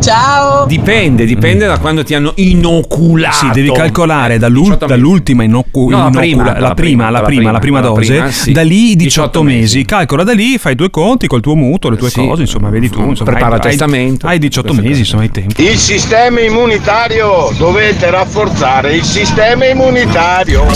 Ciao. 0.00 0.66
Dipende, 0.66 1.24
dipende 1.24 1.66
da 1.66 1.78
quando 1.78 2.02
ti 2.04 2.14
hanno 2.14 2.32
inoculato. 2.36 3.36
Sì, 3.36 3.50
devi 3.52 3.70
calcolare 3.72 4.38
dall'ul- 4.38 4.76
dall'ultima 4.78 5.44
inocu- 5.44 5.90
No, 5.90 6.04
la 6.04 6.10
prima, 6.10 6.42
la 6.44 6.50
la 6.58 6.74
prima, 6.74 6.74
prima, 6.74 7.04
la 7.04 7.10
la 7.10 7.20
prima, 7.24 7.50
la 7.52 7.58
prima 7.58 7.58
prima, 7.58 7.80
la 7.80 7.86
dose, 7.86 8.12
prima, 8.14 8.30
sì. 8.30 8.52
da 8.52 8.62
lì 8.62 8.96
18 8.96 9.38
18 9.38 9.42
mesi. 9.42 9.84
Calcola 9.84 10.24
da 10.24 10.32
lì, 10.32 10.56
fai 10.58 10.72
i 10.72 10.76
tuoi 10.76 10.90
conti 10.90 11.26
col 11.26 11.40
tuo 11.40 11.54
mutuo, 11.54 11.88
le 11.90 11.96
tue 11.96 12.10
Sì. 12.10 12.16
cose, 12.26 12.42
insomma, 12.42 12.68
vedi 12.70 12.88
tu. 12.90 13.00
Insomma, 13.02 13.30
Prepara 13.30 13.54
hai, 13.56 13.60
testamento. 13.60 14.26
Hai, 14.26 14.32
hai 14.34 14.38
18 14.38 14.72
mesi, 14.74 15.00
insomma, 15.00 15.22
hai 15.22 15.30
tempo. 15.30 15.60
Il 15.60 15.76
sistema 15.78 16.40
immunitario, 16.40 17.50
dovete 17.58 18.10
rafforzare 18.10 18.94
il 18.94 19.04
sistema 19.04 19.66
immunitario. 19.66 20.66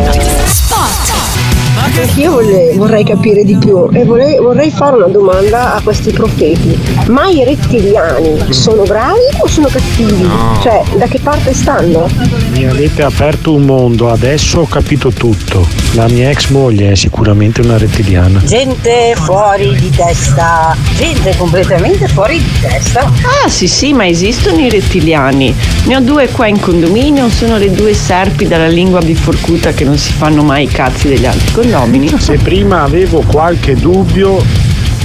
Io 2.16 2.30
vorrei, 2.30 2.76
vorrei 2.76 3.04
capire 3.04 3.44
di 3.44 3.56
più 3.56 3.88
e 3.92 4.04
vorrei, 4.04 4.38
vorrei 4.38 4.70
fare 4.70 4.96
una 4.96 5.08
domanda 5.08 5.74
a 5.74 5.80
questi 5.80 6.12
profeti. 6.12 6.78
Ma 7.08 7.26
i 7.28 7.44
rettiliani 7.44 8.52
sono 8.52 8.84
bravi 8.84 9.20
o 9.40 9.46
sono 9.48 9.68
cattivi? 9.68 10.28
Cioè, 10.62 10.82
da 10.96 11.06
che 11.06 11.18
parte 11.20 11.52
stanno? 11.52 12.08
Mi 12.52 12.66
avete 12.66 13.02
aperto 13.02 13.52
un 13.52 13.62
mondo, 13.62 14.10
adesso 14.10 14.60
ho 14.60 14.66
capito 14.66 15.10
tutto. 15.10 15.66
La 15.94 16.06
mia 16.08 16.30
ex 16.30 16.50
moglie 16.50 16.92
è 16.92 16.94
sicuramente 16.94 17.60
una 17.60 17.78
rettiliana. 17.78 18.40
Gente 18.44 19.14
fuori 19.16 19.74
di 19.76 19.90
testa, 19.90 20.76
gente 20.96 21.34
completamente 21.36 22.06
fuori 22.08 22.38
di 22.38 22.50
testa. 22.60 23.00
Ah 23.00 23.48
sì 23.48 23.66
sì, 23.66 23.92
ma 23.92 24.06
esistono 24.06 24.60
i 24.60 24.68
rettiliani. 24.68 25.54
Ne 25.86 25.96
ho 25.96 26.00
due 26.00 26.28
qua 26.28 26.46
in 26.46 26.60
condominio, 26.60 27.28
sono 27.28 27.58
le 27.58 27.70
due 27.70 27.92
serpi 27.92 28.46
dalla 28.46 28.68
lingua 28.68 29.00
biforcuta 29.00 29.72
che 29.72 29.84
non 29.84 29.98
si 29.98 30.12
fanno 30.12 30.42
mai 30.42 30.64
i 30.64 30.68
cazzi 30.68 31.08
degli 31.08 31.26
altri 31.26 31.52
condomini. 31.64 32.08
Se 32.18 32.36
prima 32.36 32.82
avevo 32.82 33.22
qualche 33.26 33.74
dubbio, 33.74 34.42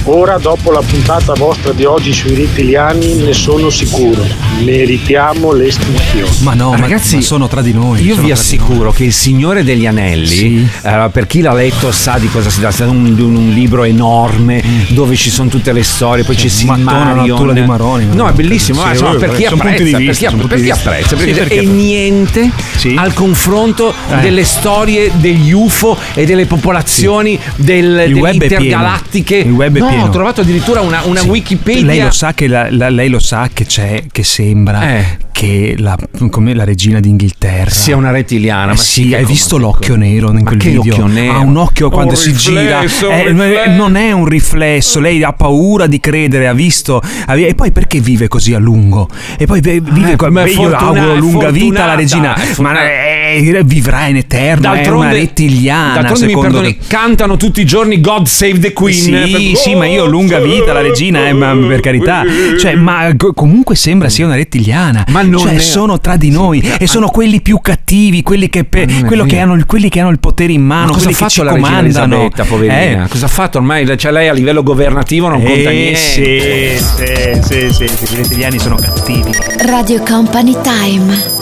ora 0.04 0.38
dopo 0.38 0.70
la 0.72 0.80
puntata 0.80 1.34
vostra 1.34 1.72
di 1.72 1.84
oggi 1.84 2.12
sui 2.12 2.34
rettiliani 2.34 3.14
ne 3.16 3.32
sono 3.32 3.70
sicuro. 3.70 4.24
Meritiamo 4.64 5.52
l'estinzione. 5.52 6.28
Ma 6.40 6.54
no, 6.54 6.74
Ragazzi, 6.76 7.16
ma 7.16 7.22
sono 7.22 7.48
tra 7.48 7.60
di 7.62 7.72
noi. 7.72 8.02
Io 8.04 8.16
vi 8.16 8.30
assicuro 8.30 8.92
che 8.92 9.04
Il 9.04 9.12
Signore 9.12 9.62
degli 9.64 9.86
Anelli, 9.86 10.68
eh, 10.82 11.08
per 11.12 11.26
chi 11.26 11.40
l'ha 11.40 11.52
letto 11.52 11.90
sa 11.92 12.18
di 12.18 12.28
cosa 12.30 12.50
si 12.50 12.60
tratta, 12.60 12.84
è 12.84 12.86
un, 12.86 13.16
un- 13.18 13.36
un 13.36 13.50
libro 13.50 13.84
enorme 13.84 14.62
dove 14.88 15.16
ci 15.16 15.30
sono 15.30 15.48
tutte 15.48 15.72
le 15.72 15.82
storie, 15.82 16.24
poi 16.24 16.34
c'è 16.36 16.48
lettura 16.48 17.52
di 17.52 17.60
Maroni, 17.62 18.06
No, 18.12 18.26
è 18.28 18.32
bellissimo, 18.32 18.82
Sì, 18.94 19.02
vabbè, 19.02 19.18
per 19.18 19.36
chi 19.36 19.44
apprezza, 19.44 19.82
per 19.96 20.02
vista, 20.04 20.12
chi, 20.12 20.70
apprezza, 20.70 21.16
perché 21.16 21.46
Sì, 21.48 21.54
e 21.54 21.66
niente 21.66 22.50
al 22.96 23.12
confronto 23.12 23.92
Eh. 24.10 24.20
delle 24.20 24.44
storie 24.44 25.10
degli 25.14 25.52
UFO 25.52 25.96
e 26.14 26.24
delle 26.26 26.46
popolazioni 26.46 27.38
del, 27.56 27.94
delle 27.94 28.12
web 28.20 28.34
è 28.42 28.46
pieno. 28.46 28.62
intergalattiche. 28.64 29.36
Il 29.36 29.50
web 29.52 29.76
è 29.76 29.78
no, 29.80 29.89
pieno. 29.90 30.04
ho 30.04 30.10
trovato 30.10 30.40
addirittura 30.40 30.80
una, 30.80 31.02
una. 31.04 31.22
Wikipedia. 31.22 31.84
Lei 31.84 32.02
lo 32.02 32.10
sa 32.10 32.32
che, 32.34 32.46
la- 32.46 32.68
la- 32.70 32.88
lei 32.90 33.08
lo 33.08 33.18
sa 33.18 33.48
che 33.52 33.64
c'è, 33.66 34.04
che 34.10 34.22
sembra 34.24 34.96
Eh. 34.98 35.18
Che 35.40 35.74
la, 35.78 35.96
come 36.28 36.52
la 36.52 36.64
regina 36.64 37.00
d'Inghilterra 37.00 37.70
sia 37.70 37.96
una 37.96 38.10
rettiliana. 38.10 38.72
Eh 38.72 38.74
ma 38.74 38.76
sì, 38.76 39.08
che 39.08 39.16
hai 39.16 39.24
visto 39.24 39.56
l'occhio 39.56 39.96
nero 39.96 40.30
in 40.32 40.44
quel 40.44 40.58
che 40.58 40.68
video? 40.68 41.06
Ha 41.06 41.38
un 41.38 41.56
occhio 41.56 41.86
Un 41.86 41.92
quando 41.92 42.14
si 42.14 42.30
gira. 42.34 42.80
riflesso, 42.80 43.08
un 43.08 43.14
Eh, 43.14 43.28
riflesso. 43.28 43.70
non 43.70 43.96
è 43.96 44.12
un 44.12 44.26
riflesso, 44.26 45.00
lei 45.00 45.22
ha 45.22 45.32
paura 45.32 45.86
di 45.86 45.98
credere, 45.98 46.46
ha 46.46 46.52
visto. 46.52 47.00
ha- 47.24 47.34
E 47.36 47.54
poi 47.54 47.72
perché 47.72 48.00
vive 48.00 48.28
così 48.28 48.52
a 48.52 48.58
lungo? 48.58 49.08
E 49.38 49.46
poi 49.46 49.62
ve- 49.62 49.80
vive 49.80 50.10
Eh, 50.10 50.26
è 50.26 50.28
beh, 50.28 50.50
io 50.50 50.76
auguro 50.76 51.14
è 51.14 51.16
lunga 51.16 51.50
vita 51.50 51.84
alla 51.84 51.94
regina, 51.94 52.34
è 52.34 52.38
ma 52.38 52.44
fortunata. 52.44 52.82
eh, 52.82 53.62
vivrà 53.64 54.06
in 54.08 54.16
eterno, 54.16 54.74
è 54.74 54.86
una 54.88 55.10
rettiliana. 55.10 56.02
d'altronde 56.02 56.26
mi 56.26 56.38
perdoni, 56.38 56.76
te. 56.76 56.84
cantano 56.86 57.38
tutti 57.38 57.62
i 57.62 57.64
giorni 57.64 57.98
God 58.02 58.26
Save 58.26 58.58
the 58.58 58.72
Queen. 58.74 58.92
Sì, 59.00 59.10
Per- 59.52 59.56
sì, 59.56 59.74
ma 59.74 59.86
io 59.86 60.04
lunga 60.04 60.38
vita 60.38 60.72
alla 60.72 60.82
regina, 60.82 61.26
eh, 61.26 61.32
ma 61.32 61.56
per 61.56 61.80
carità. 61.80 62.24
Cioè, 62.60 62.74
ma 62.74 63.10
co- 63.16 63.32
comunque 63.32 63.74
sembra 63.74 64.10
sia 64.10 64.26
una 64.26 64.34
rettiliana. 64.34 65.06
Ma 65.08 65.22
non 65.30 65.40
cioè, 65.40 65.54
è- 65.54 65.58
sono 65.58 65.98
tra 66.00 66.16
di 66.16 66.30
noi 66.30 66.60
e 66.78 66.86
sono 66.86 67.08
quelli 67.08 67.40
più 67.40 67.60
cattivi, 67.60 68.22
quelli 68.22 68.48
che, 68.50 68.64
pe- 68.64 68.86
che 68.86 69.38
hanno, 69.38 69.54
il- 69.54 69.66
quelli 69.66 69.88
che 69.88 70.00
hanno 70.00 70.10
il 70.10 70.18
potere 70.20 70.52
in 70.52 70.62
Ma 70.62 70.74
mano, 70.80 70.92
cosa 70.92 71.08
ha 71.08 71.12
quelli 71.12 71.16
che 71.18 71.28
ci 71.28 71.36
fatto 71.40 71.42
la 71.44 71.52
regina 71.54 71.68
comandano. 71.76 72.14
Elisabetta, 72.14 72.44
poverina? 72.44 73.04
Eh. 73.04 73.08
Cosa 73.08 73.24
ha 73.26 73.28
fatto 73.28 73.58
ormai? 73.58 73.98
Cioè, 73.98 74.12
lei 74.12 74.28
a 74.28 74.32
livello 74.32 74.62
governativo 74.62 75.28
non 75.28 75.42
conta 75.42 75.70
Eh, 75.70 75.74
niente. 75.74 75.98
sì, 75.98 77.40
sì, 77.42 77.70
sì, 77.70 77.88
sì, 77.88 77.96
sì, 78.06 78.12
i 78.12 78.16
rettiliani 78.16 78.58
sono 78.58 78.76
cattivi. 78.76 79.30
Radio 79.66 80.02
Company 80.02 80.56
Time. 80.62 81.38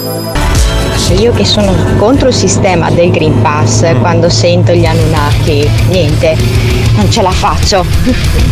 Io 1.19 1.33
che 1.33 1.45
sono 1.47 1.75
contro 1.97 2.29
il 2.29 2.35
sistema 2.35 2.91
del 2.91 3.11
Green 3.11 3.41
Pass, 3.41 3.83
quando 4.01 4.29
sento 4.29 4.73
gli 4.75 4.85
Anunnaki, 4.85 5.67
niente, 5.89 6.37
non 6.99 7.11
ce 7.13 7.23
la 7.23 7.31
faccio. 7.31 7.85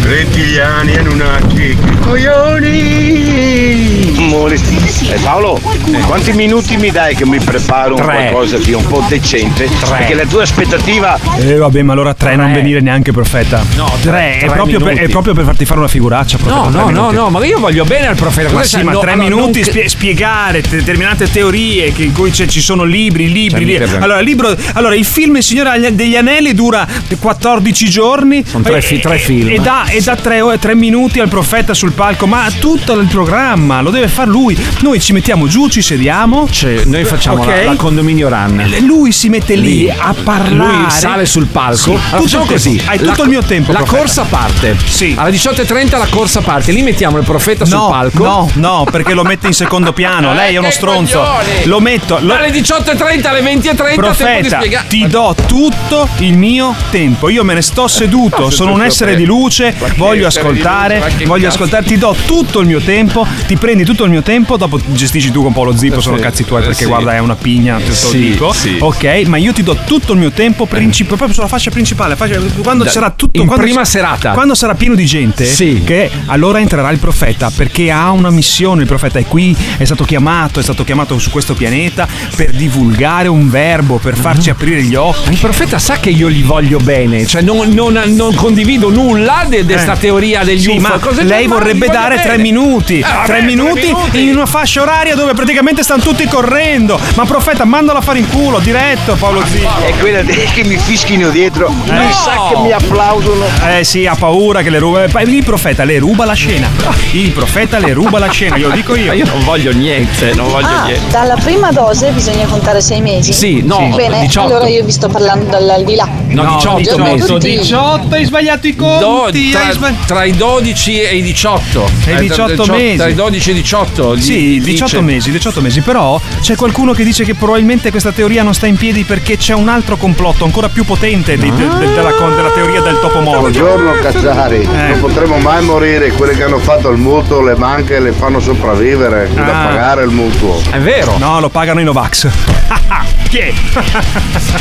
Rettiliani, 0.02 0.96
Anunnaki, 0.96 1.76
coglioni! 2.00 4.14
Amore. 4.18 4.54
Eh, 4.54 5.18
Paolo, 5.22 5.60
quanti 6.06 6.32
minuti 6.32 6.76
mi 6.76 6.90
dai 6.90 7.14
che 7.16 7.26
mi 7.26 7.38
preparo 7.40 7.94
un 7.96 8.02
Tre. 8.02 8.14
qualcosa 8.30 8.58
di 8.58 8.72
un 8.72 8.86
po' 8.86 9.04
decente? 9.08 9.68
Perché 9.88 10.14
la 10.14 10.24
tua 10.26 10.42
aspettativa 10.42 11.18
Eh 11.38 11.56
vabbè, 11.56 11.82
ma 11.82 11.92
allora 11.92 12.14
tre, 12.14 12.36
non 12.36 12.52
venire 12.52 12.80
neanche 12.80 13.10
profeta. 13.12 13.64
No, 13.76 13.90
tre- 14.00 14.10
tre, 14.10 14.36
è, 14.36 14.38
tre 14.46 14.54
proprio 14.54 14.78
per, 14.80 14.98
è 14.98 15.08
proprio 15.08 15.34
per 15.34 15.44
farti 15.44 15.64
fare 15.64 15.78
una 15.80 15.88
figuraccia. 15.88 16.36
profeta, 16.38 16.60
No, 16.60 16.70
tre 16.70 16.80
no, 16.80 16.90
no, 16.90 17.10
no, 17.10 17.28
ma 17.30 17.44
io 17.44 17.58
voglio 17.58 17.84
bene 17.84 18.06
al 18.08 18.16
profeta. 18.16 18.52
Ma 18.52 18.62
sì, 18.62 18.82
ma 18.82 18.92
No, 18.92 19.00
tre 19.00 19.12
allora, 19.12 19.28
minuti 19.28 19.60
non- 19.60 19.68
spie- 19.68 19.88
spiegare 19.88 20.60
te- 20.62 20.76
determinate 20.76 21.30
teorie 21.30 21.92
che- 21.92 22.04
in 22.04 22.12
cui 22.12 22.32
ci 22.32 22.60
sono 22.60 22.84
libri, 22.84 23.30
libri, 23.30 23.64
libri. 23.64 23.96
Allora, 23.98 24.20
il 24.20 24.26
libro, 24.26 24.54
allora, 24.74 24.94
il 24.94 25.04
film 25.04 25.34
Il 25.36 25.42
Signore 25.42 25.94
degli 25.94 26.16
Anelli 26.16 26.54
dura 26.54 26.86
14 27.18 27.88
giorni. 27.90 28.35
Sono 28.44 28.62
tre 28.64 28.80
fi- 28.80 28.98
tre 29.00 29.18
film. 29.18 29.50
E 29.50 29.58
dà, 29.58 29.86
e 29.86 30.00
dà 30.00 30.16
tre, 30.16 30.40
tre 30.58 30.74
minuti 30.74 31.20
al 31.20 31.28
profeta 31.28 31.74
sul 31.74 31.92
palco. 31.92 32.26
Ma 32.26 32.46
tutto 32.58 32.92
il 32.94 33.06
programma 33.06 33.80
lo 33.80 33.90
deve 33.90 34.08
fare 34.08 34.28
lui. 34.30 34.56
Noi 34.80 35.00
ci 35.00 35.12
mettiamo 35.12 35.46
giù, 35.46 35.68
ci 35.68 35.82
sediamo. 35.82 36.48
Cioè, 36.50 36.84
noi 36.86 37.04
facciamo 37.04 37.40
Ok? 37.42 37.46
la, 37.46 37.62
la 37.64 37.74
condominio 37.76 38.28
run. 38.28 38.74
Lui 38.80 39.12
si 39.12 39.28
mette 39.28 39.54
lì, 39.54 39.78
Lì. 39.82 39.90
a 39.90 40.14
parlare. 40.22 40.54
Lui 40.82 40.90
sale 40.90 41.26
sul 41.26 41.46
palco. 41.46 41.76
Sì, 41.98 42.14
Allora, 42.14 42.50
così. 42.52 42.82
Hai 42.86 42.98
La- 42.98 43.10
tutto 43.10 43.22
il 43.24 43.28
mio 43.28 43.42
tempo. 43.42 43.72
La 43.72 43.78
profeta. 43.78 43.98
corsa 43.98 44.22
parte. 44.24 44.76
Sì. 44.84 45.14
Alle 45.16 45.30
18.30 45.30 45.98
la 45.98 46.06
corsa 46.10 46.40
parte. 46.40 46.72
Lì 46.72 46.82
mettiamo 46.82 47.18
il 47.18 47.24
profeta 47.24 47.64
sul 47.64 47.76
No, 47.76 47.88
palco. 47.88 48.24
no, 48.24 48.50
no, 48.54 48.86
perché 48.90 49.14
lo 49.14 49.22
mette 49.24 49.46
in 49.46 49.52
secondo 49.54 49.92
piano. 49.92 50.32
Lei 50.32 50.54
è 50.54 50.58
uno 50.58 50.70
stronzo. 50.70 51.18
coglione! 51.20 51.64
Lo 51.66 51.80
metto. 51.80 52.18
Lo... 52.20 52.34
Dalle 52.34 52.50
18.30 52.50 53.26
alle 53.26 53.40
20.30 53.40 53.74
tempo 53.76 53.84
di 53.88 53.94
Profeta, 53.94 54.60
ti 54.88 55.06
do 55.06 55.34
tutto 55.46 56.08
il 56.18 56.36
mio 56.36 56.74
tempo. 56.90 57.28
Io 57.28 57.44
me 57.44 57.54
ne 57.54 57.62
sto 57.62 57.86
seduto, 57.88 58.25
sono 58.50 58.72
un 58.72 58.82
essere 58.82 59.16
di 59.16 59.24
luce, 59.24 59.74
voglio 59.96 60.26
ascoltare, 60.26 61.00
luce, 61.00 61.24
voglio 61.26 61.48
ascoltare, 61.48 61.84
ti 61.84 61.96
do 61.98 62.14
tutto 62.26 62.60
il 62.60 62.66
mio 62.66 62.80
tempo, 62.80 63.26
ti 63.46 63.56
prendi 63.56 63.84
tutto 63.84 64.04
il 64.04 64.10
mio 64.10 64.22
tempo, 64.22 64.56
dopo 64.56 64.78
gestisci 64.86 65.30
tu 65.30 65.42
con 65.42 65.52
Paolo 65.52 65.76
Zippo, 65.76 66.00
sono 66.00 66.16
Sì, 66.16 66.22
cazzi 66.22 66.44
tuoi 66.44 66.60
perché 66.62 66.82
sì. 66.82 66.84
guarda 66.86 67.14
è 67.14 67.18
una 67.18 67.36
pigna, 67.36 67.76
te 67.78 67.84
lo 68.02 68.10
dico. 68.10 68.54
Ok, 68.80 69.22
ma 69.26 69.36
io 69.36 69.52
ti 69.52 69.62
do 69.62 69.76
tutto 69.84 70.12
il 70.12 70.18
mio 70.18 70.30
tempo 70.30 70.66
princip- 70.66 71.08
proprio 71.08 71.32
sulla 71.32 71.48
fascia 71.48 71.70
principale, 71.70 72.16
fascia- 72.16 72.40
quando 72.62 72.84
Da- 72.84 72.90
sarà 72.90 73.10
tutto 73.10 73.38
in 73.40 73.46
quando 73.46 73.64
prima 73.64 73.84
s- 73.84 73.90
serata. 73.90 74.32
Quando 74.32 74.54
sarà 74.54 74.74
pieno 74.74 74.94
di 74.94 75.04
gente, 75.06 75.44
Sì. 75.44 75.82
che 75.84 76.10
allora 76.26 76.60
entrerà 76.60 76.90
il 76.90 76.98
profeta 76.98 77.50
perché 77.54 77.90
ha 77.90 78.10
una 78.10 78.30
missione, 78.30 78.82
il 78.82 78.86
profeta 78.88 79.18
è 79.18 79.24
qui, 79.26 79.56
è 79.76 79.84
stato 79.84 80.04
chiamato, 80.04 80.60
è 80.60 80.62
stato 80.62 80.84
chiamato 80.84 81.18
su 81.18 81.30
questo 81.30 81.54
pianeta 81.54 82.06
per 82.36 82.50
divulgare 82.52 83.28
un 83.28 83.48
verbo, 83.50 83.98
per 83.98 84.16
farci 84.16 84.50
aprire 84.50 84.82
gli 84.82 84.94
occhi. 84.94 85.30
Il 85.32 85.38
profeta 85.38 85.78
sa 85.78 85.98
che 85.98 86.10
io 86.10 86.30
gli 86.30 86.42
voglio 86.44 86.78
bene, 86.78 87.26
cioè 87.26 87.42
non, 87.42 87.68
non- 87.70 88.00
non 88.16 88.34
condivido 88.34 88.88
nulla 88.88 89.44
di 89.46 89.62
questa 89.64 89.92
Eh. 89.92 89.98
teoria 89.98 90.42
degli 90.42 90.60
Sì, 90.62 90.70
UFO. 90.76 90.80
ma 90.80 91.22
lei 91.22 91.46
vorrebbe 91.46 91.86
dare 91.88 92.16
tre 92.20 92.38
minuti. 92.38 92.98
Eh, 92.98 93.02
vabbè, 93.02 93.26
tre 93.26 93.42
minuti 93.42 93.94
in 94.12 94.30
una 94.34 94.46
fascia 94.46 94.80
oraria 94.82 95.14
dove 95.14 95.34
praticamente 95.34 95.82
stanno 95.82 96.02
tutti 96.02 96.26
correndo. 96.26 96.98
Ma 97.14 97.24
profeta, 97.24 97.64
mandalo 97.64 97.98
a 97.98 98.02
fare 98.02 98.18
in 98.18 98.28
culo, 98.28 98.58
diretto, 98.58 99.14
Paolo 99.16 99.44
Zì. 99.46 99.60
è 99.84 99.92
quella 100.00 100.22
de- 100.22 100.48
che 100.52 100.64
mi 100.64 100.76
fischino 100.78 101.28
dietro, 101.30 101.70
mi 101.70 101.90
No! 101.90 102.10
sa 102.12 102.48
che 102.48 102.58
mi 102.60 102.72
applaudono. 102.72 103.44
Eh 103.78 103.84
sì, 103.84 104.06
ha 104.06 104.14
paura 104.14 104.62
che 104.62 104.70
le 104.70 104.78
ruba. 104.78 105.04
eh, 105.04 105.24
Il 105.26 105.44
profeta 105.44 105.84
le 105.84 105.98
ruba 105.98 106.24
la 106.24 106.32
scena. 106.32 106.68
Il 107.12 107.30
profeta 107.32 107.78
le 107.78 107.92
ruba 107.92 108.18
la 108.18 108.30
scena, 108.30 108.56
glielo 108.56 108.70
dico 108.72 108.94
io. 108.96 109.12
Io 109.12 109.26
non 109.26 109.44
voglio 109.44 109.72
niente, 109.72 110.32
non 110.34 110.48
voglio 110.48 110.66
Ah, 110.66 110.84
niente. 110.84 111.10
dalla 111.10 111.34
prima 111.36 111.70
dose 111.70 112.10
bisogna 112.10 112.46
contare 112.46 112.80
sei 112.80 113.00
mesi? 113.02 113.32
Sì, 113.34 113.60
no, 113.62 113.92
Bene, 113.94 114.20
18. 114.20 114.48
allora 114.54 114.68
io 114.68 114.84
vi 114.84 114.90
sto 114.92 115.08
parlando 115.08 115.44
dall'aldilà. 115.50 116.08
No, 116.28 116.42
18 116.56 116.70
Buongiorno 116.70 117.04
a 117.04 117.12
mesi. 117.12 117.26
tutti. 117.26 117.58
18 117.58 118.05
18, 118.06 118.14
hai 118.14 118.24
sbagliato 118.24 118.66
i 118.66 118.74
Do- 118.74 118.84
conti. 118.84 119.50
tra, 119.50 119.60
hai 119.66 119.72
sbagli- 119.72 120.04
tra 120.06 120.24
i 120.24 120.32
12 120.36 121.00
e 121.00 121.16
i 121.16 121.22
18. 121.22 121.88
E 122.06 122.12
Eh, 122.12 122.16
18 122.20 122.62
tra- 122.62 122.74
mesi. 122.74 122.96
Tra 122.96 123.08
i 123.08 123.14
12 123.14 123.50
e 123.50 123.52
i 123.52 123.56
18. 123.56 124.20
Sì, 124.20 124.34
gli- 124.34 124.62
18 124.62 124.84
dice- 124.84 125.00
mesi, 125.00 125.30
18 125.30 125.60
mesi, 125.60 125.80
però 125.80 126.20
c'è 126.40 126.54
qualcuno 126.56 126.92
che 126.92 127.04
dice 127.04 127.24
che 127.24 127.34
probabilmente 127.34 127.90
questa 127.90 128.12
teoria 128.12 128.42
non 128.42 128.54
sta 128.54 128.66
in 128.66 128.76
piedi 128.76 129.04
perché 129.04 129.36
c'è 129.36 129.54
un 129.54 129.68
altro 129.68 129.96
complotto 129.96 130.44
ancora 130.44 130.68
più 130.68 130.84
potente 130.84 131.36
di- 131.36 131.50
de- 131.50 131.68
de- 131.68 131.92
della, 131.94 132.12
della 132.34 132.50
teoria 132.50 132.80
del 132.80 132.98
topo 133.00 133.20
morto. 133.20 133.40
Buongiorno 133.40 133.92
Cazzari, 134.00 134.60
Eh. 134.60 134.88
non 134.90 135.00
potremo 135.00 135.38
mai 135.38 135.62
morire, 135.64 136.10
quelli 136.12 136.34
che 136.36 136.44
hanno 136.44 136.58
fatto 136.58 136.90
il 136.90 136.98
mutuo, 136.98 137.42
le 137.42 137.54
banche 137.54 137.98
le 138.00 138.12
fanno 138.12 138.40
sopravvivere, 138.40 139.28
da 139.34 139.42
Ah. 139.62 139.66
pagare 139.66 140.04
il 140.04 140.10
mutuo. 140.10 140.60
È 140.70 140.78
vero. 140.78 141.16
No, 141.18 141.40
lo 141.40 141.48
pagano 141.48 141.80
i 141.80 141.84
Novax. 141.84 142.28
Chi 143.28 143.38
è? 143.38 143.52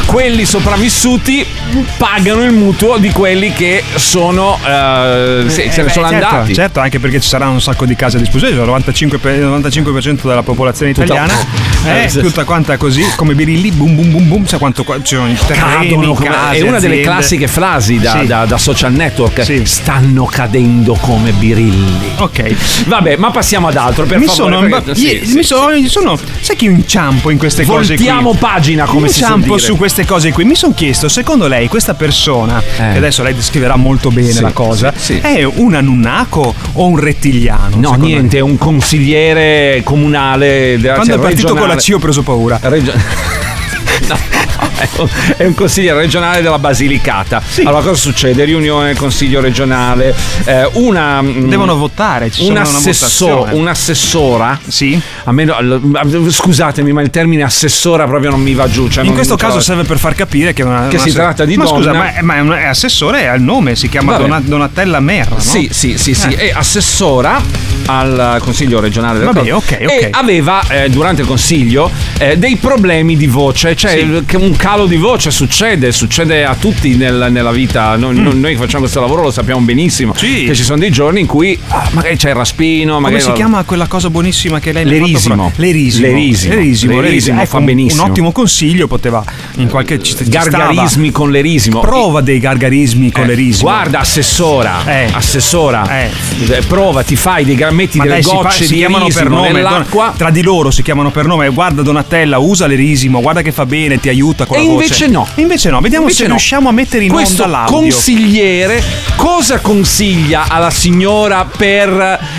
quelli 0.06 0.44
sopravvissuti 0.46 1.46
pagano 1.98 2.44
il 2.44 2.52
mutuo 2.52 2.98
di 2.98 3.12
quelli 3.12 3.25
che 3.54 3.84
sono 3.96 4.60
eh, 4.66 5.46
sì, 5.48 5.70
se 5.70 5.78
ne 5.78 5.84
beh, 5.84 5.90
sono 5.90 6.08
certo, 6.10 6.26
andati. 6.28 6.54
Certo, 6.54 6.80
anche 6.80 7.00
perché 7.00 7.20
ci 7.20 7.28
saranno 7.28 7.54
un 7.54 7.62
sacco 7.62 7.86
di 7.86 7.96
case 7.96 8.18
a 8.18 8.20
disposizione, 8.20 8.62
il 8.62 8.70
95%, 8.70 9.18
per- 9.18 9.36
il 9.36 9.46
95% 9.46 10.28
della 10.28 10.44
popolazione 10.44 10.92
italiana 10.92 11.34
Eh, 11.86 12.10
sì. 12.10 12.20
tutta 12.20 12.44
quanta 12.44 12.78
così, 12.78 13.04
come 13.16 13.36
birilli, 13.36 13.72
bum 13.72 13.96
bum 13.96 14.12
bum 14.12 14.28
bum, 14.28 14.46
sa 14.46 14.58
quanto 14.58 14.84
qua- 14.84 15.02
ci 15.02 15.16
sono 15.16 15.28
Cadono 15.48 16.14
come- 16.14 16.28
case, 16.30 16.58
è 16.58 16.62
una 16.62 16.80
delle 16.80 16.96
aziende. 16.96 17.02
classiche 17.02 17.48
frasi 17.48 18.00
da, 18.00 18.20
Sì. 18.20 18.26
da- 18.28 18.46
da 18.46 18.58
social 18.58 18.92
network. 18.94 19.64
Stanno 19.66 20.26
cadendo 20.26 20.94
come 21.00 21.32
birilli. 21.32 22.12
Ok. 22.18 22.86
Vabbè, 22.88 23.18
ma 23.18 23.32
passiamo 23.32 23.68
ad 23.68 23.76
altro 23.78 24.06
per 24.06 24.18
mi 24.20 24.26
favore. 24.26 24.56
sono, 24.56 24.68
perché- 24.68 24.96
sì, 24.96 25.22
sì, 25.26 25.34
mi 25.36 25.44
sono, 25.44 25.70
sono- 25.88 26.18
sai 26.42 26.56
che 26.56 26.66
io 26.66 26.72
inciampo 26.72 27.30
in 27.30 27.38
queste 27.38 27.64
cose 27.66 27.96
qui 27.96 28.06
Voltiamo 28.06 28.34
pagina, 28.34 28.86
come 28.86 29.08
si 29.08 29.20
suol 29.20 29.32
inciampo 29.38 29.58
su 29.58 29.78
queste 29.78 30.06
cose 30.06 30.32
qui 30.32 30.44
mi 30.46 30.56
sono 30.56 30.74
chiesto 30.74 31.08
secondo 31.10 31.48
lei 31.48 31.68
questa 31.68 31.94
persona 31.94 32.60
Eh. 32.62 32.92
che 32.92 32.98
adesso 32.98 33.24
lei 33.24 33.34
descriverà 33.36 33.76
molto 33.76 34.10
bene 34.12 34.32
Sì, 34.32 34.42
la 34.42 34.52
cosa 34.52 34.94
sì, 34.96 35.14
sì. 35.16 35.20
è 35.20 35.44
un 35.44 35.74
annunnaco 35.76 36.54
o 36.74 36.86
un 36.88 36.98
rettiliano 37.00 37.76
No, 37.78 37.94
niente, 37.94 38.38
è 38.38 38.42
un 38.42 38.58
consigliere 38.58 39.82
comunale. 39.84 40.78
della- 40.80 40.94
Quando 40.96 41.14
cioè, 41.14 41.22
è 41.22 41.24
partito 41.24 41.56
con 41.56 41.68
la 41.68 41.75
regionale- 41.76 41.82
C 41.84 41.94
ho 41.94 42.00
preso 42.00 42.24
paura. 42.24 42.60
No, 44.08 44.18
è 44.78 44.88
un- 44.98 45.10
è 45.38 45.46
un 45.46 45.54
consigliere 45.54 46.00
regionale 46.00 46.42
della 46.42 46.60
Basilicata. 46.60 47.42
Allora, 47.64 47.82
cosa 47.82 47.96
succede? 47.96 48.44
Riunione, 48.44 48.94
consiglio 48.96 49.40
regionale, 49.42 50.14
eh, 50.46 50.70
una. 50.74 51.22
mm, 51.22 51.50
Devono 51.50 51.76
votare, 51.76 52.30
ci 52.32 52.48
un, 52.48 52.58
assessor- 52.58 53.52
un'assessora. 53.54 54.60
Sì. 54.68 55.00
A 55.26 55.32
me 55.32 55.44
no- 55.46 55.56
all- 55.56 56.30
scusatemi, 56.30 56.92
ma 56.92 57.02
il 57.02 57.10
termine 57.10 57.44
assessora 57.44 58.06
proprio 58.06 58.30
non 58.32 58.42
mi 58.42 58.54
va 58.54 58.68
giù. 58.70 58.88
cioè 58.90 59.04
in 59.06 59.14
questo 59.14 59.36
caso 59.36 59.60
serve 59.60 59.84
per 59.84 59.98
far 59.98 60.14
capire 60.16 60.54
che, 60.54 60.64
una, 60.64 60.88
Che 60.88 60.96
una- 60.96 61.04
si 61.06 61.12
tratta 61.12 61.46
di 61.46 61.56
ma 61.58 61.64
donna. 61.66 61.78
scusa 61.78 61.94
ma, 61.94 62.14
è- 62.14 62.22
ma 62.22 62.36
è, 62.36 62.40
un- 62.40 62.52
è 62.52 62.66
assessore 62.66 63.22
è 63.22 63.26
al 63.26 63.42
nome 63.42 63.76
si 63.76 63.90
chiama. 63.90 64.18
Dona- 64.18 64.40
Donatella 64.44 65.00
Merra 65.00 65.36
no? 65.36 65.40
Sì, 65.42 65.70
sì, 65.72 65.98
sì, 65.98 66.14
sì. 66.14 66.28
Eh. 66.30 66.50
È 66.50 66.52
assessora 66.56 67.42
al 67.88 68.38
consiglio 68.40 68.80
regionale 68.80 69.20
del 69.20 69.28
Vabbè, 69.32 69.54
ok, 69.54 69.78
ok. 69.84 69.92
E 69.92 70.08
aveva 70.12 70.62
eh, 70.70 70.90
durante 70.90 71.22
il 71.22 71.28
consiglio 71.28 71.90
eh, 72.18 72.38
dei 72.38 72.56
problemi 72.58 73.16
di 73.18 73.28
voce, 73.28 73.76
cioè 73.88 74.24
Sì. 74.28 74.36
un 74.36 74.56
calo 74.56 74.86
di 74.86 74.98
voce 74.98 75.32
succede, 75.32 75.92
succede 75.92 76.44
a 76.46 76.56
tutti 76.56 76.96
nel- 76.96 77.28
nella 77.30 77.52
vita. 77.52 77.96
Noi, 77.96 78.16
noi- 78.20 78.38
noi 78.40 78.52
che 78.54 78.58
facciamo 78.60 78.80
questo 78.82 79.00
lavoro 79.00 79.24
lo 79.24 79.32
sappiamo 79.32 79.62
benissimo. 79.62 80.12
Mm. 80.14 80.18
Sì. 80.18 80.44
Che 80.46 80.56
ci 80.56 80.64
sono 80.64 80.80
dei 80.80 80.92
giorni 80.92 81.20
in 81.22 81.26
cui 81.26 81.58
ah, 81.70 81.90
magari 81.94 82.16
c'è 82.18 82.30
il 82.30 82.36
raspino, 82.36 82.94
come 82.96 83.10
magari 83.12 83.22
si 83.22 83.32
chiama 83.34 83.64
quella 83.64 83.88
cosa 83.88 84.10
buonissima 84.10 84.60
che 84.60 84.72
lei 84.72 84.86
L'erisimo. 84.86 85.52
L'erisimo. 85.56 86.08
L'erisimo. 86.08 86.54
L'erisimo, 86.54 87.02
L'erisimo 87.02 87.40
Ecco, 87.42 87.50
fa 87.50 87.58
un- 87.58 87.66
benissimo. 87.66 88.04
Un 88.04 88.10
ottimo 88.10 88.32
consiglio 88.32 88.88
poteva 88.88 89.24
in 89.58 89.70
qualche 89.70 90.02
ci, 90.02 90.16
ci 90.16 90.28
Gargarismi 90.30 91.08
stava. 91.10 91.12
con 91.12 91.32
l'erisimo. 91.32 91.80
Prova 91.80 92.22
dei 92.22 92.40
gargarismi 92.40 93.12
con 93.12 93.24
Eh, 93.24 93.28
l'erisimo. 93.28 93.70
Guarda, 93.70 94.00
assessora, 94.00 94.84
Eh. 94.86 95.10
assessora, 95.12 96.02
Eh. 96.02 96.10
eh, 96.50 96.62
prova, 96.68 97.04
ti 97.04 97.16
fai 97.16 97.46
dei, 97.46 97.56
gar- 97.56 97.72
metti 97.72 97.98
Ma 97.98 98.04
delle 98.04 98.16
dai, 98.16 98.24
si, 98.24 98.30
gocce 98.36 98.64
si 98.66 98.72
di 98.74 98.80
chiamano 98.80 99.06
per 99.06 99.16
erisimo 99.18 99.36
nome 99.36 99.52
nell'acqua. 99.52 100.06
don- 100.08 100.18
tra 100.18 100.30
di 100.30 100.42
loro 100.42 100.72
si 100.72 100.82
chiamano 100.82 101.12
per 101.12 101.26
nome. 101.26 101.50
Guarda 101.50 101.82
Donatella, 101.82 102.38
usa 102.38 102.68
l'erisimo, 102.68 103.22
guarda 103.22 103.42
che 103.42 103.52
fa 103.52 103.66
bene, 103.76 104.00
ti 104.00 104.08
aiuta 104.10 104.46
con 104.46 104.58
E 104.58 104.62
la 104.62 104.68
voce. 104.70 104.84
invece 104.84 105.08
no. 105.08 105.28
E 105.36 105.42
invece 105.42 105.70
no, 105.70 105.80
vediamo 105.82 106.04
Invece 106.06 106.22
se 106.24 106.28
no. 106.30 106.36
riusciamo 106.36 106.70
a 106.70 106.72
mettere 106.72 107.04
in 107.04 107.12
Questo 107.12 107.44
onda 107.44 107.58
l'audio. 107.58 107.76
consigliere 107.80 108.82
cosa 109.18 109.60
consiglia 109.60 110.46
alla 110.48 110.70
signora 110.70 111.46
per 111.46 111.90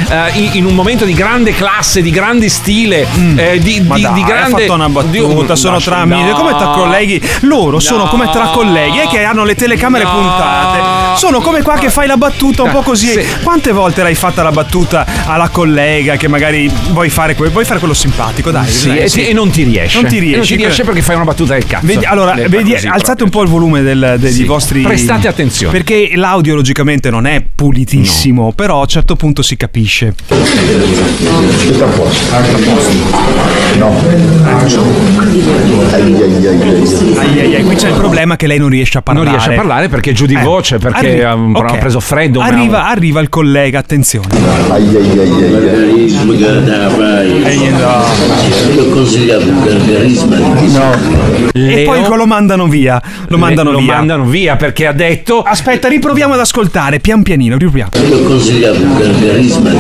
eh, 0.09 0.39
in, 0.39 0.51
in 0.55 0.65
un 0.65 0.75
momento 0.75 1.05
di 1.05 1.13
grande 1.13 1.53
classe, 1.53 2.01
di 2.01 2.11
grande 2.11 2.49
stile, 2.49 3.07
eh, 3.37 3.59
di, 3.59 3.81
Ma 3.87 3.97
di, 3.97 4.03
dai, 4.03 4.13
di 4.15 4.23
grande 4.23 4.63
hai 4.63 4.69
fatto 4.69 4.73
una 4.75 4.89
battuta, 4.89 5.53
di- 5.55 5.59
sono 5.61 5.81
tra 5.81 5.97
amici, 5.99 6.31
come 6.31 6.51
tra 6.57 6.67
no. 6.67 6.73
colleghi. 6.73 7.23
Loro 7.41 7.81
sono 7.81 8.05
No. 8.05 8.09
come 8.11 8.29
tra 8.31 8.47
colleghi, 8.49 8.99
è 8.99 9.09
che 9.09 9.25
hanno 9.25 9.45
le 9.45 9.55
telecamere 9.55 10.05
No. 10.05 10.11
puntate. 10.13 11.19
Sono 11.19 11.41
come 11.41 11.63
qua 11.63 11.75
che 11.77 11.91
fai 11.91 12.07
la 12.07 12.17
battuta 12.17 12.63
un 12.63 12.71
po' 12.71 12.83
così. 12.83 13.09
Sì. 13.09 13.25
Quante 13.43 13.73
volte 13.73 14.03
l'hai 14.03 14.15
fatta 14.15 14.43
la 14.43 14.51
battuta 14.53 15.05
alla 15.27 15.49
collega 15.49 16.17
che 16.17 16.29
magari 16.29 16.71
vuoi 16.91 17.09
fare, 17.09 17.35
vuoi 17.35 17.65
fare 17.65 17.79
quello 17.79 17.95
simpatico, 17.95 18.51
dai. 18.51 18.69
Sì, 18.71 18.89
dai, 18.89 18.99
e, 19.01 19.09
sì. 19.09 19.27
e 19.27 19.33
non 19.33 19.51
ti 19.51 19.63
riesce. 19.65 20.01
Non 20.01 20.11
ti 20.11 20.19
E 20.33 20.37
non 20.37 20.47
ti 20.47 20.57
riesce 20.57 20.85
perché 20.85 21.03
fai 21.03 21.15
una 21.17 21.25
battuta 21.27 21.53
del 21.55 21.67
cazzo. 21.67 21.87
Vedi- 21.87 22.05
allora, 22.05 22.33
vedi- 22.35 22.73
così 22.73 22.87
alzate 22.87 23.17
proprio. 23.17 23.25
un 23.25 23.31
po' 23.31 23.43
il 23.43 23.49
volume 23.49 23.83
del- 23.83 24.17
dei 24.19 24.33
Sì. 24.33 24.45
vostri. 24.45 24.81
Prestate 24.83 25.29
attenzione. 25.29 25.73
Perché 25.73 26.13
l'audio, 26.15 26.55
logicamente, 26.55 27.11
non 27.11 27.27
è 27.27 27.43
pulitissimo, 27.55 28.53
però 28.53 28.79
a 28.79 28.81
un 28.81 28.87
certo 28.87 29.15
punto 29.17 29.43
si 29.43 29.57
capisce. 29.57 30.15
Tutto 30.27 31.85
a 31.85 31.89
posto. 31.89 32.37
No. 33.79 33.95
Ai. 34.47 36.15
Ai, 37.19 37.55
ai, 37.57 37.63
qui 37.65 37.75
c'è 37.75 37.89
il 37.89 37.95
problema 37.95 38.37
che 38.37 38.47
lei 38.47 38.59
non 38.59 38.69
riesce 38.69 38.99
a 38.99 39.03
Non 39.05 39.15
parlare. 39.17 39.37
riesce 39.37 39.53
a 39.53 39.55
parlare 39.57 39.89
perché 39.89 40.11
è 40.11 40.13
giù 40.15 40.27
di 40.27 40.35
Eh, 40.35 40.43
voce, 40.43 40.79
perché 40.79 41.25
ha 41.25 41.35
un- 41.35 41.55
ok. 41.55 41.71
ha 41.73 41.77
preso 41.77 42.01
freddo. 42.01 42.39
una- 42.41 42.49
Arriva, 42.49 42.87
arriva 42.89 43.21
il 43.21 43.29
collega, 43.29 43.79
attenzione. 43.79 44.29
Ai, 44.71 44.83
ai, 44.89 44.97
ai, 44.97 45.19
ai, 45.19 45.31
ai. 47.45 47.65
Io 48.75 48.83
ho 48.83 48.89
consigliato 48.91 49.45
il 49.45 49.55
gargarisma 49.65 50.37
E 50.37 50.69
Leo- 51.53 51.85
poi 51.85 52.17
lo 52.17 52.27
mandano 52.27 52.67
via. 52.67 53.01
Lo 53.29 53.39
mandano 53.39 53.71
lo 53.73 53.79
via. 53.79 53.95
mandano 53.95 54.25
via 54.25 54.57
perché 54.57 54.87
ha 54.87 54.93
detto 54.93 55.43
Aspetta, 55.43 55.89
riproviamo 55.89 56.35
ad 56.35 56.41
ascoltare, 56.41 57.01
pian 57.01 57.23
pianino, 57.23 57.57
riproviamo. 57.57 57.91
Io 58.09 58.19
ho 58.19 58.23
consigliato 58.23 58.77
il 58.77 58.93
gargarisma 58.97 59.71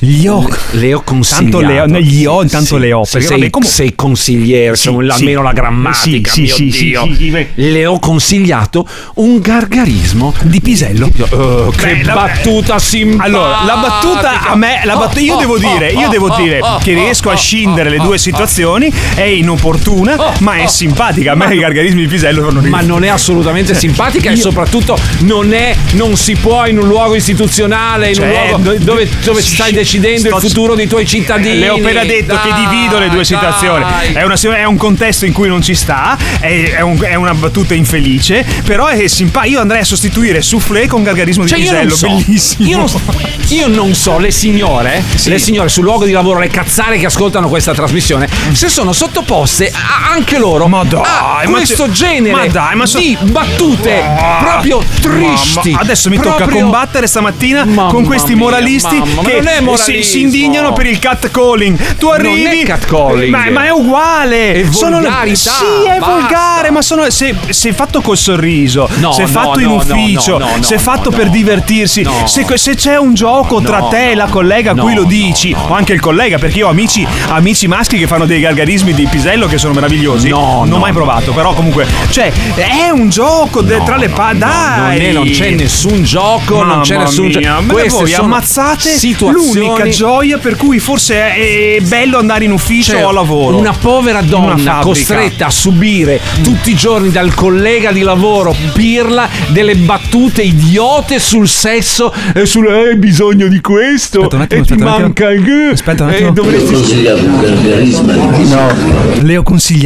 Gli 0.00 0.26
ho. 0.26 0.48
Le 0.72 0.94
ho 0.94 1.02
consigliato. 1.02 1.42
Tanto 1.58 1.60
le 1.60 1.80
ho, 1.80 1.86
no, 1.86 1.98
gli 2.00 2.24
ho, 2.26 2.42
intanto 2.42 2.76
le 2.76 2.92
ho. 2.92 3.02
Perché 3.10 3.26
sei, 3.26 3.38
vabbè, 3.38 3.50
come- 3.50 3.66
sei 3.66 3.94
consigliere, 3.94 4.76
Sì, 4.76 4.82
sì. 4.90 5.10
almeno 5.10 5.42
la 5.42 5.52
grammatica, 5.52 6.30
Sì, 6.32 6.42
mio 6.42 6.54
sì, 6.54 6.70
sì, 6.70 6.84
Dio. 6.86 7.02
sì, 7.04 7.14
sì, 7.14 7.30
sì. 7.30 7.46
Le 7.54 7.86
ho 7.86 7.98
consigliato 7.98 8.86
un 9.14 9.40
gargarismo 9.40 10.34
Di 10.42 10.60
Pisello. 10.60 11.10
Oh, 11.30 11.70
che 11.70 11.96
Beh, 11.96 12.12
battuta 12.12 12.78
simpatica. 12.78 13.24
Allora, 13.24 13.62
la 13.64 13.76
battuta 13.76 14.48
a 14.50 14.56
me, 14.56 14.80
la 14.84 14.96
bat- 14.96 15.20
io 15.20 15.36
devo 15.36 15.58
dire, 15.58 15.90
io 15.92 16.08
devo 16.08 16.34
dire 16.36 16.60
che 16.82 16.92
riesco 16.94 17.30
a 17.30 17.36
scindere 17.36 17.90
le 17.90 17.98
due 17.98 18.18
situazioni, 18.18 18.92
è 19.14 19.22
inopportuna, 19.22 20.11
ma 20.40 20.54
è 20.56 20.66
simpatica. 20.66 21.32
A 21.32 21.34
me 21.34 21.54
i 21.54 21.58
gargarismi 21.58 22.02
di 22.02 22.06
Pisello 22.06 22.42
fanno 22.42 22.60
ma 22.60 22.66
ridere. 22.78 22.86
non 22.86 23.04
è 23.04 23.08
assolutamente 23.08 23.74
simpatica 23.74 24.30
e 24.30 24.36
soprattutto 24.36 24.98
non 25.20 25.52
è 25.52 25.74
non 25.92 26.16
si 26.16 26.34
può 26.36 26.66
in 26.66 26.78
un 26.78 26.86
luogo 26.88 27.14
istituzionale 27.14 28.08
in 28.08 28.14
Cioè, 28.14 28.26
un 28.26 28.62
luogo 28.62 28.78
dove, 28.84 29.08
dove 29.22 29.42
sì, 29.42 29.54
stai 29.54 29.72
decidendo 29.72 30.28
sto- 30.28 30.36
il 30.36 30.42
futuro 30.42 30.74
dei 30.74 30.86
tuoi 30.86 31.06
cittadini 31.06 31.58
Le 31.58 31.68
ho 31.70 31.74
appena 31.76 32.04
detto 32.04 32.38
che 32.40 32.48
Dai, 32.48 32.66
divido 32.68 32.98
le 32.98 33.08
due 33.08 33.24
situazioni. 33.24 33.84
È, 34.12 34.22
una- 34.22 34.36
è 34.56 34.64
un 34.64 34.76
contesto 34.76 35.24
in 35.26 35.32
cui 35.32 35.48
non 35.48 35.62
ci 35.62 35.74
sta, 35.74 36.16
è, 36.40 36.72
è 36.76 36.80
un- 36.80 37.00
è 37.02 37.14
una 37.14 37.34
battuta 37.34 37.74
infelice, 37.74 38.44
però 38.64 38.86
è 38.86 39.06
simpatica. 39.08 39.52
Io 39.52 39.60
andrei 39.60 39.80
a 39.80 39.84
sostituire 39.84 40.40
soufflé 40.42 40.86
con 40.86 41.02
gargarismo 41.02 41.46
Cioè, 41.46 41.58
di 41.58 41.64
Pisello, 41.64 41.94
so, 41.94 42.08
bellissimo. 42.08 42.68
Io 42.68 42.76
non, 42.76 42.88
so- 42.88 43.00
io 43.48 43.66
non 43.68 43.94
so, 43.94 44.18
le 44.18 44.30
signore, 44.30 45.02
le 45.24 45.38
signore 45.38 45.68
sul 45.68 45.84
luogo 45.84 46.04
di 46.04 46.12
lavoro, 46.12 46.38
le 46.38 46.48
cazzare 46.48 46.98
che 46.98 47.06
ascoltano 47.06 47.48
questa 47.48 47.72
trasmissione, 47.74 48.28
se 48.52 48.68
sono 48.68 48.92
sottoposte 48.92 49.70
a- 49.72 50.01
anche 50.10 50.38
loro 50.38 50.66
Ma 50.68 50.84
dai, 50.84 51.02
ma 51.46 51.50
questo 51.50 51.84
c'è- 51.84 51.90
genere 51.90 52.32
ma 52.34 52.46
dai, 52.46 52.74
ma 52.76 52.86
so- 52.86 52.98
di 52.98 53.16
battute 53.20 54.02
Ah, 54.02 54.38
proprio 54.40 54.82
tristi. 55.00 55.70
mamma, 55.70 55.80
adesso 55.82 56.08
mi 56.08 56.16
tocca 56.16 56.36
proprio- 56.36 56.62
combattere 56.62 57.06
stamattina 57.06 57.64
Mamma 57.64 57.88
con 57.90 58.04
questi 58.04 58.34
mia, 58.34 58.44
moralisti 58.44 58.96
ma 58.98 59.22
che 59.22 59.42
si, 59.76 60.02
si 60.02 60.20
indignano 60.22 60.72
per 60.72 60.86
il 60.86 60.98
catcalling. 60.98 61.96
Tu 61.96 62.06
arrivi. 62.08 62.42
Non 62.42 62.52
è 62.52 62.62
catcalling. 62.64 63.30
Ma, 63.34 63.50
ma 63.50 63.64
è 63.66 63.70
uguale. 63.70 64.52
È 64.54 64.66
Sono 64.70 65.00
volgarità, 65.00 65.34
Sì, 65.50 65.88
è 65.88 65.98
basta. 65.98 66.14
volgare, 66.14 66.70
ma 66.70 66.82
sono. 66.82 67.08
Se, 67.10 67.34
se 67.48 67.72
fatto 67.72 68.00
col 68.00 68.16
sorriso, 68.16 68.88
No, 68.96 69.12
se 69.12 69.22
no, 69.22 69.28
fatto 69.28 69.60
in 69.60 69.66
no, 69.68 69.74
ufficio, 69.74 70.38
no, 70.38 70.46
no, 70.56 70.62
se 70.62 70.78
fatto 70.78 71.10
per 71.10 71.30
divertirsi, 71.30 72.06
se, 72.24 72.46
se 72.56 72.74
c'è 72.74 72.96
un 72.96 73.14
gioco 73.14 73.60
tra 73.60 73.84
te 73.88 74.10
e 74.10 74.14
la 74.14 74.26
collega 74.26 74.72
a 74.72 74.74
cui 74.74 74.94
lo 74.94 75.04
dici, 75.04 75.54
o 75.68 75.72
anche 75.74 75.92
il 75.92 76.00
collega, 76.00 76.38
perché 76.38 76.58
io 76.58 76.66
ho 76.66 76.70
amici, 76.70 77.06
amici 77.28 77.66
maschi 77.68 77.98
che 77.98 78.06
fanno 78.06 78.24
dei 78.26 78.40
gargarismi 78.40 78.92
di 78.94 79.06
pisello 79.06 79.46
che 79.46 79.58
sono 79.58 79.72
meravigliosi. 79.74 79.91
No, 80.28 80.58
non 80.60 80.68
no, 80.68 80.76
ho 80.76 80.78
mai 80.78 80.92
provato, 80.92 81.32
però 81.32 81.52
comunque, 81.52 81.86
cioè, 82.10 82.32
è 82.54 82.90
un 82.90 83.08
gioco 83.10 83.60
de- 83.60 83.82
tra 83.84 83.96
le 83.96 84.08
pa- 84.08 84.32
dai. 84.34 84.98
Non, 84.98 85.08
è- 85.08 85.12
non 85.12 85.30
c'è 85.30 85.50
nessun 85.50 86.02
gioco, 86.02 86.62
non 86.62 86.80
c'è 86.80 86.94
Mamma 86.94 87.04
nessun 87.08 87.30
gioco. 87.30 87.62
Queste 87.68 87.98
voi 87.98 88.10
sono 88.10 88.24
ammazzate 88.24 88.96
situazioni 88.96 89.66
l'unica 89.66 89.88
gioia 89.88 90.38
per 90.38 90.56
cui 90.56 90.78
forse 90.78 91.34
è, 91.34 91.78
bello 91.82 92.18
andare 92.18 92.44
in 92.44 92.52
ufficio 92.52 92.92
Cioè, 92.92 93.04
o 93.04 93.08
a 93.08 93.12
lavoro. 93.12 93.58
Una 93.58 93.72
povera 93.72 94.20
donna 94.22 94.50
fabbrica. 94.56 94.78
costretta 94.80 95.46
a 95.46 95.50
subire 95.50 96.20
tutti 96.42 96.70
i 96.70 96.74
giorni 96.74 97.10
dal 97.10 97.34
collega 97.34 97.92
di 97.92 98.00
lavoro 98.00 98.54
pirla 98.72 99.28
delle 99.48 99.74
battute 99.76 100.42
idiote 100.42 101.18
sul 101.18 101.48
sesso 101.48 102.12
e 102.34 102.46
sul 102.46 102.66
hai 102.68 102.96
bisogno 102.96 103.48
di 103.48 103.60
questo 103.60 104.20
Aspetta 104.22 104.36
un 104.36 104.42
attimo, 104.42 104.62
e 104.62 104.64
ti 104.64 104.72
attimo. 104.72 104.88
manca 104.88 105.30
il 105.30 105.70
Aspetta 105.72 106.04
un 106.04 106.10
attimo. 106.10 106.26
Io 106.28 106.32
dovresti 106.32 106.72
consigliavo 106.72 107.18
il 107.18 107.24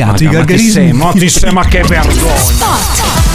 ho 0.02 0.06
consigliato 0.06 0.22
i 0.22 0.26
ma 0.26 0.30
ti 0.30 0.36
gargarismi. 0.36 0.70
sei, 0.70 0.92
ma 0.92 1.12
ti 1.18 1.28
sei, 1.28 1.52
ma 1.52 1.64
che 1.66 1.82
vergogna 1.82 3.25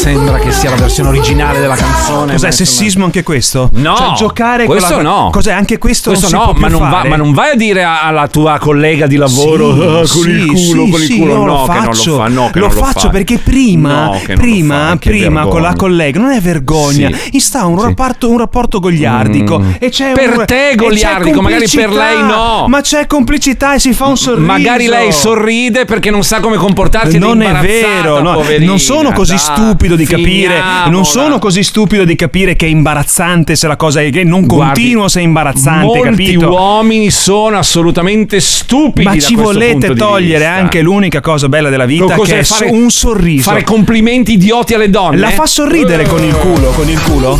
sembra 0.00 0.38
che 0.38 0.50
sia 0.50 0.70
la 0.70 0.76
versione 0.76 1.10
originale 1.10 1.60
della 1.60 1.74
canzone 1.76 1.98
Cos'è 2.08 2.26
ma 2.26 2.32
insomma- 2.32 2.52
sessismo 2.52 3.04
anche 3.04 3.22
questo? 3.22 3.68
No, 3.74 3.94
Cioè, 3.96 4.12
giocare 4.16 4.64
questo 4.64 4.94
con 4.94 5.02
la... 5.02 5.08
no. 5.10 5.28
Cos'è 5.30 5.52
anche 5.52 5.76
questo? 5.76 6.10
Questo 6.10 6.30
no, 6.34 6.54
ma 6.56 6.68
non, 6.68 6.88
va- 6.88 7.04
ma 7.04 7.16
non 7.16 7.32
vai 7.34 7.50
a 7.50 7.54
dire 7.54 7.82
alla 7.82 8.26
tua 8.28 8.58
collega 8.58 9.06
di 9.06 9.16
lavoro 9.16 9.74
Sì, 9.74 9.80
"Ah, 9.82 10.12
con 10.12 10.22
sì, 10.22 10.30
il 10.30 10.46
culo, 10.46 10.84
sì, 10.84 10.90
con 10.90 11.00
il 11.02 11.16
culo. 11.18 11.34
No, 11.34 11.44
lo 11.44 11.64
che 11.64 11.72
non 11.72 11.84
lo 11.84 11.92
faccio, 11.92 12.16
fa, 12.16 12.28
no, 12.28 12.50
che 12.50 12.58
lo 12.60 12.66
non 12.68 12.74
lo 12.76 12.82
faccio 12.84 13.00
fa. 13.00 13.08
perché 13.10 13.38
prima, 13.38 14.04
No, 14.04 14.20
prima, 14.34 14.88
fa, 14.90 14.96
prima 14.96 15.46
con 15.46 15.60
la 15.62 15.74
collega 15.74 16.18
non 16.18 16.30
è 16.30 16.40
vergogna, 16.40 17.10
instaura 17.32 17.68
un, 17.68 17.82
rapporto, 17.88 18.30
un 18.30 18.38
rapporto 18.38 18.80
goliardico 18.80 19.58
Mm. 19.60 19.70
e 19.78 19.88
c'è 19.90 20.12
Per 20.12 20.38
un, 20.38 20.44
te 20.46 20.72
goliardico, 20.76 21.42
magari 21.42 21.66
per 21.68 21.90
lei 21.90 22.22
no. 22.22 22.64
Ma 22.68 22.80
c'è 22.80 23.06
complicità 23.06 23.74
e 23.74 23.78
si 23.78 23.92
fa 23.92 24.06
un 24.06 24.16
sorriso. 24.16 24.46
Magari 24.46 24.86
lei 24.86 25.12
sorride 25.12 25.84
perché 25.84 26.10
non 26.10 26.22
sa 26.24 26.40
come 26.40 26.56
comportarsi 26.56 27.18
non 27.18 27.42
è 27.42 27.52
vero, 27.60 28.20
non 28.22 28.78
sono 28.78 29.12
così 29.12 29.34
dai, 29.34 29.76
stupido 29.90 29.96
di 29.96 30.06
capire. 30.06 30.60
Non 30.88 31.04
sono 31.04 31.38
così 31.38 31.62
stupido 31.62 32.04
di 32.04 32.14
capire 32.14 32.54
che 32.56 32.66
è 32.66 32.68
imbarazzante 32.68 33.56
se 33.56 33.66
la 33.66 33.76
cosa 33.76 34.00
è 34.00 34.10
che 34.10 34.24
non 34.24 34.46
Guardi, 34.46 34.80
continuo 34.82 35.08
se 35.08 35.20
è 35.20 35.22
imbarazzante, 35.22 35.84
Molti 35.86 36.02
capito? 36.02 36.48
uomini 36.50 37.10
sono 37.10 37.58
assolutamente 37.58 38.40
stupidi. 38.40 39.06
Ma 39.06 39.14
da 39.14 39.20
ci 39.20 39.34
volete 39.34 39.94
togliere 39.94 40.46
anche 40.46 40.80
l'unica 40.82 41.20
cosa 41.20 41.48
bella 41.48 41.68
della 41.70 41.86
vita 41.86 42.14
Cos'è 42.14 42.34
che 42.34 42.38
è 42.40 42.44
fare- 42.44 42.70
un 42.70 42.90
sorriso. 42.90 43.50
Fare 43.50 43.64
complimenti 43.64 44.32
idioti 44.32 44.74
alle 44.74 44.90
donne. 44.90 45.18
La 45.18 45.30
fa 45.30 45.46
sorridere 45.46 46.06
con 46.06 46.22
il 46.22 46.34
culo, 46.36 46.70
con 46.70 46.88
il 46.88 47.00
culo? 47.02 47.38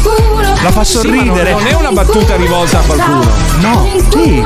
La 0.62 0.70
fa 0.70 0.84
Sì, 0.84 0.96
ma 1.09 1.14
non- 1.14 1.24
sorridere. 1.24 1.53
non 1.53 1.66
è 1.66 1.74
una 1.74 1.90
battuta 1.92 2.36
rivolta 2.36 2.78
a 2.78 2.82
qualcuno. 2.82 3.30
No, 3.61 3.88
sì. 4.11 4.42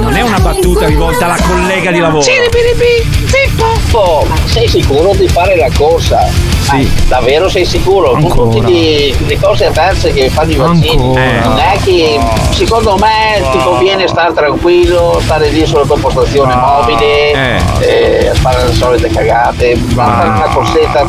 Non 0.00 0.14
è 0.14 0.22
una 0.22 0.38
battuta 0.40 0.86
rivolta 0.86 1.26
alla 1.26 1.38
collega 1.42 1.90
di 1.90 1.98
lavoro. 1.98 2.24
Oh, 3.92 4.24
ma 4.26 4.36
sei 4.46 4.68
sicuro 4.68 5.12
di 5.14 5.28
fare 5.28 5.56
la 5.56 5.68
corsa? 5.74 6.49
Sì. 6.70 6.90
davvero 7.08 7.48
sei 7.48 7.64
sicuro? 7.64 8.10
Con 8.12 8.22
Ancora. 8.24 8.50
tutte 8.66 8.70
le, 9.26 9.38
cose 9.40 9.66
avverse 9.66 10.12
che 10.12 10.28
fanno 10.30 10.50
i 10.52 10.56
vaccini. 10.56 10.90
Ancora. 10.90 11.40
Non 11.48 11.58
è 11.58 11.78
che 11.84 12.18
secondo 12.50 12.96
me 12.96 13.42
ti 13.52 13.58
conviene 13.58 14.06
stare 14.08 14.32
tranquillo, 14.32 15.18
stare 15.22 15.48
lì 15.50 15.66
sulla 15.66 15.84
tua 15.84 15.98
postazione 15.98 16.54
mobile, 16.54 17.60
eh, 17.80 18.34
fare 18.34 18.66
le 18.66 18.74
solite 18.74 19.08
cagate, 19.08 19.76
fare 19.94 20.28
una 20.28 20.48
corsetta. 20.52 21.04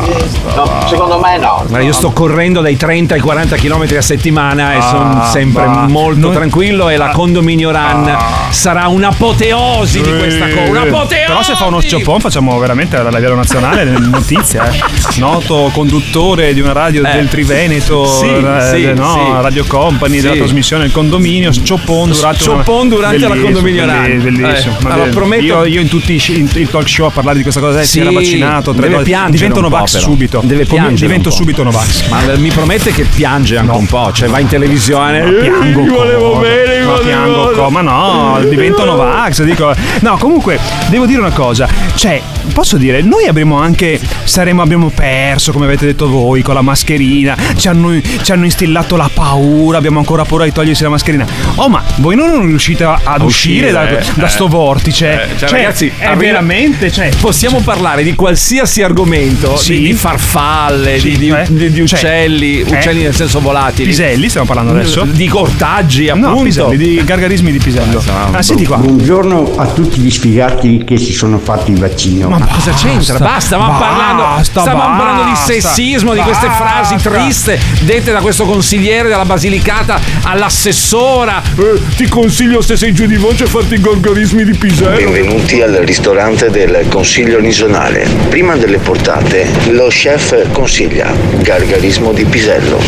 No, 0.56 0.70
secondo 0.88 1.20
me 1.20 1.38
no. 1.38 1.64
Guarda, 1.68 1.86
io 1.86 1.94
sto 1.94 2.12
correndo 2.12 2.62
dai 2.62 2.78
30 2.78 3.16
ai 3.16 3.20
40 3.20 3.56
km 3.58 3.86
a 3.98 4.02
settimana 4.02 4.74
e 4.74 4.78
Ah, 4.78 4.82
sono 4.82 5.24
sempre 5.26 5.66
va. 5.66 5.88
molto 5.88 6.20
Noi- 6.20 6.34
tranquillo 6.36 6.90
e 6.90 6.98
la 6.98 7.10
condominio 7.10 7.72
run 7.72 8.18
sarà 8.50 8.88
un'apoteosi 8.88 10.02
di 10.02 10.18
questa 10.18 10.48
cosa. 10.50 10.70
Un'apoteosi! 10.70 11.26
Però 11.28 11.42
se 11.44 11.56
fa 11.56 11.66
uno 11.66 11.80
sciopon 11.80 12.20
facciamo 12.20 12.58
veramente 12.58 12.96
a 12.98 13.04
livello 13.10 13.36
nazionale 13.36 13.84
notizia. 13.84 14.70
Eh. 14.70 14.80
Noto 15.52 15.70
conduttore 15.74 16.54
di 16.54 16.62
una 16.62 16.72
radio 16.72 17.04
Eh. 17.06 17.12
del 17.12 17.28
Triveneto, 17.28 18.06
Sì, 18.06 18.26
eh, 18.26 18.70
sì, 18.72 18.94
no, 18.94 19.12
sì. 19.12 19.42
Radio 19.42 19.66
Company, 19.68 20.22
della 20.22 20.36
trasmissione 20.36 20.86
Il 20.86 20.94
Condominio, 20.94 21.52
sciopon 21.52 22.10
durante, 22.12 22.40
Sciopon 22.40 22.88
durante 22.88 23.20
la 23.20 23.28
Bellissimo, 23.28 23.52
condominio 23.52 23.86
belli- 23.86 24.08
run. 24.14 24.24
Bellissimo. 24.24 24.78
Eh, 24.80 24.92
allora, 24.94 25.10
prometto- 25.10 25.44
Io, 25.44 25.66
io 25.66 25.82
in 25.82 25.90
tutti 25.90 26.14
i, 26.14 26.68
talk 26.70 26.88
show 26.88 27.08
a 27.08 27.12
parlare 27.12 27.36
di 27.36 27.42
questa 27.44 27.60
cosa, 27.60 27.82
eh, 27.82 27.84
si 27.84 28.00
era 28.00 28.12
vaccinato, 28.12 28.72
tre 28.74 28.88
deve 28.88 29.04
piangere 29.04 29.32
divento 29.36 29.60
Novax 29.60 29.98
subito. 29.98 30.42
Deve 30.46 30.64
piangere 30.66 30.96
divento 31.08 31.30
subito 31.30 31.64
Novax. 31.64 32.08
Ma 32.08 32.22
mi 32.38 32.50
promette 32.50 32.94
che 32.94 33.04
piange 33.04 33.58
anche 33.58 33.76
un 33.76 33.88
po', 33.88 34.10
cioè 34.14 34.30
va 34.30 34.40
in 34.40 34.48
televisione. 34.48 35.22
Ma 35.22 35.32
piango 35.32 35.64
"Eh, 35.82 35.84
mi 35.84 35.90
volevo 35.90 36.38
bene, 36.38 36.86
ma 36.86 36.94
piango 36.94 37.44
bene". 37.48 37.58
co- 37.58 37.70
ma 37.70 37.82
no, 37.82 38.40
divento 38.48 38.86
Novax, 38.86 39.44
dico. 39.44 39.74
No, 40.00 40.16
comunque 40.18 40.58
devo 40.88 41.06
dire 41.06 41.20
una 41.20 41.32
cosa, 41.32 41.68
cioè, 41.96 42.22
posso 42.54 42.78
dire, 42.78 43.02
noi 43.02 43.26
abbiamo 43.28 43.60
anche 43.60 44.00
saremo 44.24 44.62
abbiamo 44.62 44.90
perso, 44.94 45.40
come 45.52 45.66
avete 45.66 45.86
detto 45.88 46.08
voi, 46.08 46.42
con 46.44 46.54
la 46.54 46.62
mascherina, 46.62 47.36
ci 47.56 47.68
hanno, 47.68 48.00
ci 48.22 48.32
hanno 48.32 48.46
instillato 48.46 48.96
la 48.96 49.10
paura, 49.12 49.78
abbiamo 49.80 49.98
ancora 50.00 50.24
paura 50.24 50.44
di 50.46 50.52
togliersi 50.52 50.84
la 50.84 50.90
mascherina. 50.90 51.26
Oh, 51.56 51.68
ma 51.70 51.82
voi 51.98 52.16
non 52.16 52.46
riuscite 52.46 52.84
ad 52.84 53.00
A 53.04 53.24
uscire, 53.24 53.68
uscire, 53.68 53.72
da, 53.72 53.90
eh, 53.90 54.04
da 54.16 54.26
eh. 54.26 54.30
sto 54.30 54.48
vortice? 54.48 55.24
Eh, 55.32 55.38
cioè, 55.38 55.50
ragazzi, 55.50 55.92
è 55.98 56.16
veramente, 56.16 56.92
cioè, 56.92 57.10
Possiamo 57.20 57.60
parlare 57.62 58.04
di 58.04 58.14
qualsiasi 58.16 58.82
argomento, 58.84 59.56
Sì. 59.56 59.74
di, 59.80 59.88
di 59.88 59.94
farfalle, 59.94 61.00
Sì, 61.00 61.12
di, 61.12 61.18
di- 61.18 61.30
eh? 61.30 61.46
di- 61.50 61.72
di 61.72 61.88
Cioè, 61.88 62.00
uccelli, 62.00 62.60
eh? 62.62 62.76
uccelli 62.76 63.02
nel 63.04 63.16
senso 63.16 63.40
volatili. 63.40 63.88
Piselli, 63.90 64.28
stiamo 64.30 64.46
parlando 64.48 64.72
adesso? 64.74 65.04
Di 65.04 65.30
ortaggi, 65.32 66.10
appunto. 66.10 66.30
No, 66.30 66.42
Piselli, 66.42 66.78
di 66.78 67.02
gargarismi 67.04 67.52
di 67.52 67.58
Pisello. 67.60 68.04
Ah, 68.32 68.42
senti 68.42 68.66
qua. 68.66 68.78
Buongiorno 68.78 69.54
a 69.58 69.66
tutti 69.68 70.00
gli 70.02 70.10
sfigati 70.12 70.84
che 70.86 70.98
si 70.98 71.14
sono 71.14 71.38
fatti 71.38 71.72
il 71.72 71.80
vaccino. 71.80 72.28
Ma 72.30 72.40
cosa 72.46 72.72
c'entra? 72.74 73.18
Basta, 73.20 73.40
stavamo 73.40 73.78
basta, 73.78 73.86
parlando, 73.86 74.44
stavamo 74.44 74.98
parlando 74.98 75.21
di 75.24 75.32
basta, 75.32 75.54
sessismo, 75.54 76.14
di 76.14 76.22
queste 76.22 76.48
frasi 76.48 76.96
triste 76.96 77.60
dette 77.82 78.12
da 78.12 78.22
questo 78.22 78.46
consigliere 78.46 79.10
della 79.10 79.26
Basilicata 79.26 80.00
all'assessora. 80.24 81.42
Eh, 81.58 81.82
ti 81.96 82.08
consiglio 82.08 82.62
se 82.62 82.76
sei 82.76 82.94
giù 82.94 83.06
di 83.06 83.18
voce 83.18 83.44
a 83.44 83.48
farti 83.48 83.76
i 83.76 83.82
gorgorismi 83.82 84.44
di 84.44 84.54
Pisello. 84.54 84.96
Benvenuti 84.96 85.62
al 85.62 85.74
ristorante 85.74 86.50
del 86.50 86.86
Consiglio 86.90 87.40
Nisonale. 87.40 88.08
Prima 88.30 88.56
delle 88.56 88.78
portate, 88.78 89.48
lo 89.70 89.88
chef 89.88 90.52
consiglia 90.52 91.14
gargarismo 91.42 92.12
di 92.12 92.26
pisello, 92.26 92.80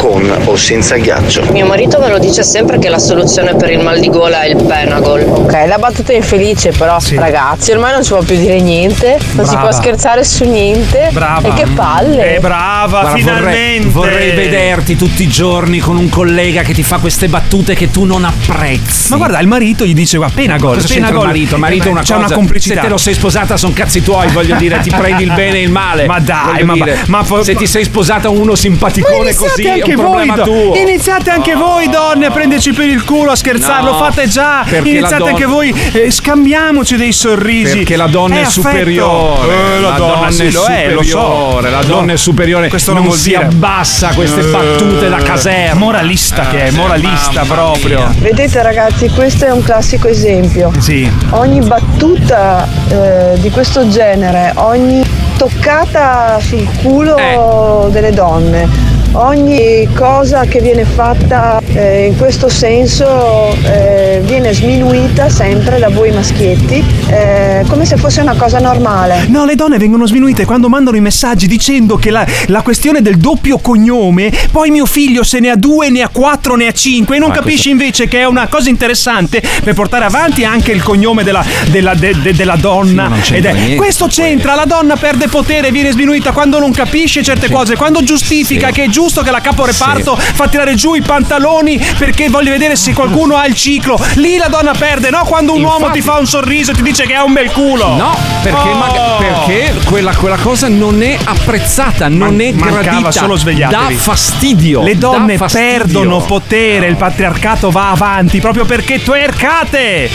con 0.00 0.34
o 0.46 0.56
senza 0.56 0.96
ghiaccio. 0.96 1.52
Mio 1.52 1.66
marito 1.66 1.98
me 2.00 2.08
lo 2.08 2.18
dice 2.18 2.42
sempre 2.42 2.78
che 2.78 2.88
la 2.88 2.98
soluzione 2.98 3.54
per 3.54 3.70
il 3.70 3.80
mal 3.80 4.00
di 4.00 4.08
gola 4.08 4.40
è 4.42 4.48
il 4.48 4.56
Penagol. 4.64 5.20
Ok, 5.26 5.52
la 5.66 5.76
battuta 5.76 6.12
è 6.12 6.16
infelice, 6.16 6.70
però 6.70 6.96
ragazzi, 7.16 7.70
ormai 7.72 7.92
non 7.92 8.02
si 8.02 8.08
può 8.12 8.22
più 8.22 8.34
dire 8.36 8.60
niente, 8.60 9.18
non 9.32 9.44
si 9.44 9.52
Brava. 9.52 9.68
può 9.68 9.72
scherzare 9.72 10.24
su 10.24 10.44
niente. 10.44 11.10
Brava. 11.12 11.48
E 11.48 11.52
che 11.52 11.66
palle! 11.74 12.36
Eh, 12.36 12.40
brava, 12.40 13.00
Guarda, 13.00 13.16
finalmente. 13.18 13.88
Vorrei, 13.88 14.30
vorrei 14.30 14.30
vederti 14.32 14.96
tutti 14.96 15.22
i 15.22 15.28
giorni 15.28 15.78
con 15.80 15.96
un 15.98 16.08
collega 16.08 16.62
che 16.62 16.72
ti 16.72 16.82
fa 16.82 16.96
queste 16.96 17.28
battute 17.28 17.74
che 17.74 17.90
tu 17.90 18.04
non 18.04 18.24
apprezzi. 18.24 19.10
Ma 19.10 19.16
guarda, 19.18 19.38
il 19.40 19.48
marito 19.48 19.84
gli 19.84 19.92
dice, 19.92 20.16
guarda, 20.16 20.34
pena 20.34 20.56
gol, 20.56 20.76
Cosa 20.76 20.86
pena 20.88 20.94
c'entra 20.94 21.08
il 21.10 21.16
gol. 21.18 21.26
marito? 21.26 21.54
Il 21.56 21.60
marito 21.60 21.88
è 21.88 21.90
una 21.90 22.00
C'è 22.02 22.14
cosa. 22.14 22.26
una 22.26 22.34
complicità. 22.34 22.74
Se 22.76 22.80
te 22.80 22.88
lo 22.88 22.96
sei 22.96 23.14
sposata 23.14 23.56
sono 23.58 23.72
cazzi 23.74 24.02
tuoi, 24.02 24.28
voglio 24.32 24.54
dire, 24.56 24.80
ti 24.80 24.90
prendi 24.90 25.24
il 25.24 25.32
bene 25.34 25.58
e 25.58 25.62
il 25.62 25.70
male. 25.70 26.06
Ma 26.06 26.18
dai, 26.20 26.62
ma- 26.64 26.72
dire, 26.72 26.98
ma- 27.08 27.22
ma- 27.28 27.42
se 27.42 27.54
ti 27.54 27.66
sei 27.66 27.84
sposata 27.84 28.28
uno 28.30 28.54
simpaticone 28.54 29.34
così, 29.34 29.64
è 29.66 29.80
anche 29.92 29.96
voi, 29.96 30.42
tuo. 30.44 30.74
iniziate 30.76 31.30
anche 31.30 31.54
voi 31.54 31.88
donne 31.88 32.26
a 32.26 32.30
prenderci 32.30 32.72
per 32.72 32.88
il 32.88 33.04
culo, 33.04 33.32
a 33.32 33.36
scherzarlo, 33.36 33.92
No, 33.92 33.98
fate 33.98 34.28
già. 34.28 34.64
perché 34.68 34.88
Iniziate 34.88 35.12
la 35.12 35.18
donna- 35.18 35.30
anche 35.30 35.46
voi, 35.46 35.74
eh, 35.92 36.10
scambiamoci 36.10 36.96
dei 36.96 37.12
sorrisi. 37.12 37.76
Perché 37.78 37.96
la 37.96 38.06
donna 38.06 38.36
è, 38.36 38.40
affetto. 38.40 38.50
superiore. 38.68 39.76
Eh, 39.76 39.80
la, 39.80 39.90
donna, 39.90 40.30
sì, 40.30 40.46
è 40.46 40.50
lo 40.50 40.64
è, 40.66 40.90
lo 40.90 41.02
so. 41.02 41.08
superiore. 41.18 41.70
La 41.70 41.82
donna 41.82 42.12
è 42.12 42.16
superiore. 42.16 42.68
Questo 42.68 42.92
non, 42.92 43.04
non 43.04 43.12
si 43.12 43.28
dire 43.30 43.44
abbassa 43.44 44.08
queste 44.14 44.42
battute 44.42 45.08
da 45.08 45.18
caserma. 45.18 45.78
Moralista 45.80 46.48
che 46.48 46.64
è, 46.66 46.70
moralista 46.70 47.42
proprio. 47.42 48.12
Vedete 48.18 48.62
ragazzi, 48.62 49.08
questo 49.08 49.46
è 49.46 49.50
un 49.50 49.62
classico 49.62 50.08
esempio. 50.08 50.70
Sì. 50.78 51.10
Ogni 51.30 51.60
battuta 51.60 52.66
eh, 52.88 53.38
di 53.40 53.50
questo 53.50 53.88
genere, 53.88 54.52
ogni 54.56 55.02
toccata 55.36 56.38
sul 56.40 56.66
culo 56.82 57.88
delle 57.90 58.10
donne, 58.12 58.68
ogni 59.12 59.88
cosa 59.94 60.44
che 60.44 60.60
viene 60.60 60.84
fatta 60.84 61.60
eh, 61.74 62.06
in 62.06 62.16
questo 62.16 62.48
senso 62.48 63.56
eh, 63.64 64.20
viene 64.24 64.52
sminuita 64.52 65.28
sempre 65.28 65.78
da 65.78 65.88
voi 65.88 66.12
maschietti 66.12 66.82
eh, 67.08 67.64
come 67.68 67.84
se 67.84 67.96
fosse 67.96 68.20
una 68.20 68.34
cosa 68.36 68.58
normale. 68.60 69.26
No, 69.28 69.44
le 69.44 69.56
donne 69.56 69.78
vengono 69.78 70.06
sminuite 70.06 70.44
quando 70.44 70.68
mandano 70.68 70.96
i 70.96 71.00
messaggi 71.00 71.48
dicendo 71.48 71.96
che 71.96 72.10
la, 72.10 72.24
la 72.46 72.62
questione 72.62 73.02
del 73.02 73.16
doppio 73.16 73.58
cognome, 73.58 74.32
poi 74.52 74.70
mio 74.70 74.86
figlio 74.86 75.24
se 75.24 75.40
ne 75.40 75.50
ha 75.50 75.56
due, 75.56 75.90
ne 75.90 76.02
ha 76.02 76.08
quattro, 76.08 76.54
ne 76.54 76.68
ha 76.68 76.72
cinque, 76.72 77.16
e 77.16 77.18
non 77.18 77.28
Ma 77.30 77.34
capisci 77.34 77.54
questo- 77.54 77.70
invece 77.70 78.08
che 78.08 78.20
è 78.20 78.24
una 78.26 78.46
cosa 78.46 78.68
interessante 78.70 79.42
per 79.64 79.74
portare 79.74 80.04
avanti 80.04 80.44
anche 80.44 80.70
il 80.70 80.82
cognome 80.82 81.24
della, 81.24 81.44
della- 81.66 81.94
de- 81.94 82.14
de- 82.22 82.34
della 82.34 82.56
donna. 82.56 83.08
non 83.08 83.20
Ed 83.32 83.44
è- 83.44 83.52
niente 83.52 83.74
questo 83.76 84.06
c'entra, 84.06 84.54
la 84.54 84.64
donna 84.66 84.94
perde 84.96 85.26
potere, 85.26 85.72
viene 85.72 85.90
sminuita 85.90 86.30
quando 86.30 86.58
non 86.60 86.70
capisce 86.72 87.22
certe 87.24 87.50
cose, 87.50 87.74
quando 87.76 88.02
giustifica 88.04 88.70
che 88.70 88.84
è 88.84 88.86
giusto 88.86 88.98
giusto 89.00 89.22
che 89.22 89.30
la 89.30 89.40
caporeparto 89.40 90.14
fa 90.14 90.46
tirare 90.48 90.74
giù 90.74 90.92
i 90.94 91.00
pantaloni 91.00 91.82
perché 91.96 92.28
voglio 92.28 92.50
vedere 92.50 92.76
se 92.76 92.92
qualcuno 92.92 93.34
ha 93.34 93.46
il 93.46 93.54
ciclo. 93.54 93.98
Lì 94.16 94.36
la 94.36 94.48
donna 94.48 94.72
perde, 94.72 95.08
no? 95.08 95.24
Quando 95.24 95.54
un 95.54 95.62
uomo 95.62 95.88
ti 95.90 96.02
fa 96.02 96.18
un 96.18 96.26
sorriso 96.26 96.72
e 96.72 96.74
ti 96.74 96.82
dice 96.82 97.06
che 97.06 97.14
ha 97.14 97.24
un 97.24 97.32
bel 97.32 97.50
culo. 97.50 97.94
No, 97.96 98.14
perché, 98.42 98.68
Oh. 98.68 98.74
maga- 98.74 99.16
perché 99.18 99.72
quella, 99.84 100.14
quella 100.14 100.36
cosa 100.36 100.68
non 100.68 101.02
è 101.02 101.16
apprezzata, 101.24 102.08
non 102.08 102.18
Man- 102.36 102.40
è 102.40 102.52
gradita. 102.52 103.10
solo 103.10 103.36
svegliatevi. 103.36 103.94
Dà 103.94 104.00
fastidio. 104.00 104.82
Le 104.82 104.98
donne 104.98 105.38
perdono 105.50 106.20
potere, 106.20 106.86
il 106.86 106.96
patriarcato 106.96 107.70
va 107.70 107.90
avanti 107.92 108.38
proprio 108.40 108.66
perché 108.66 109.02
twercate! 109.02 110.10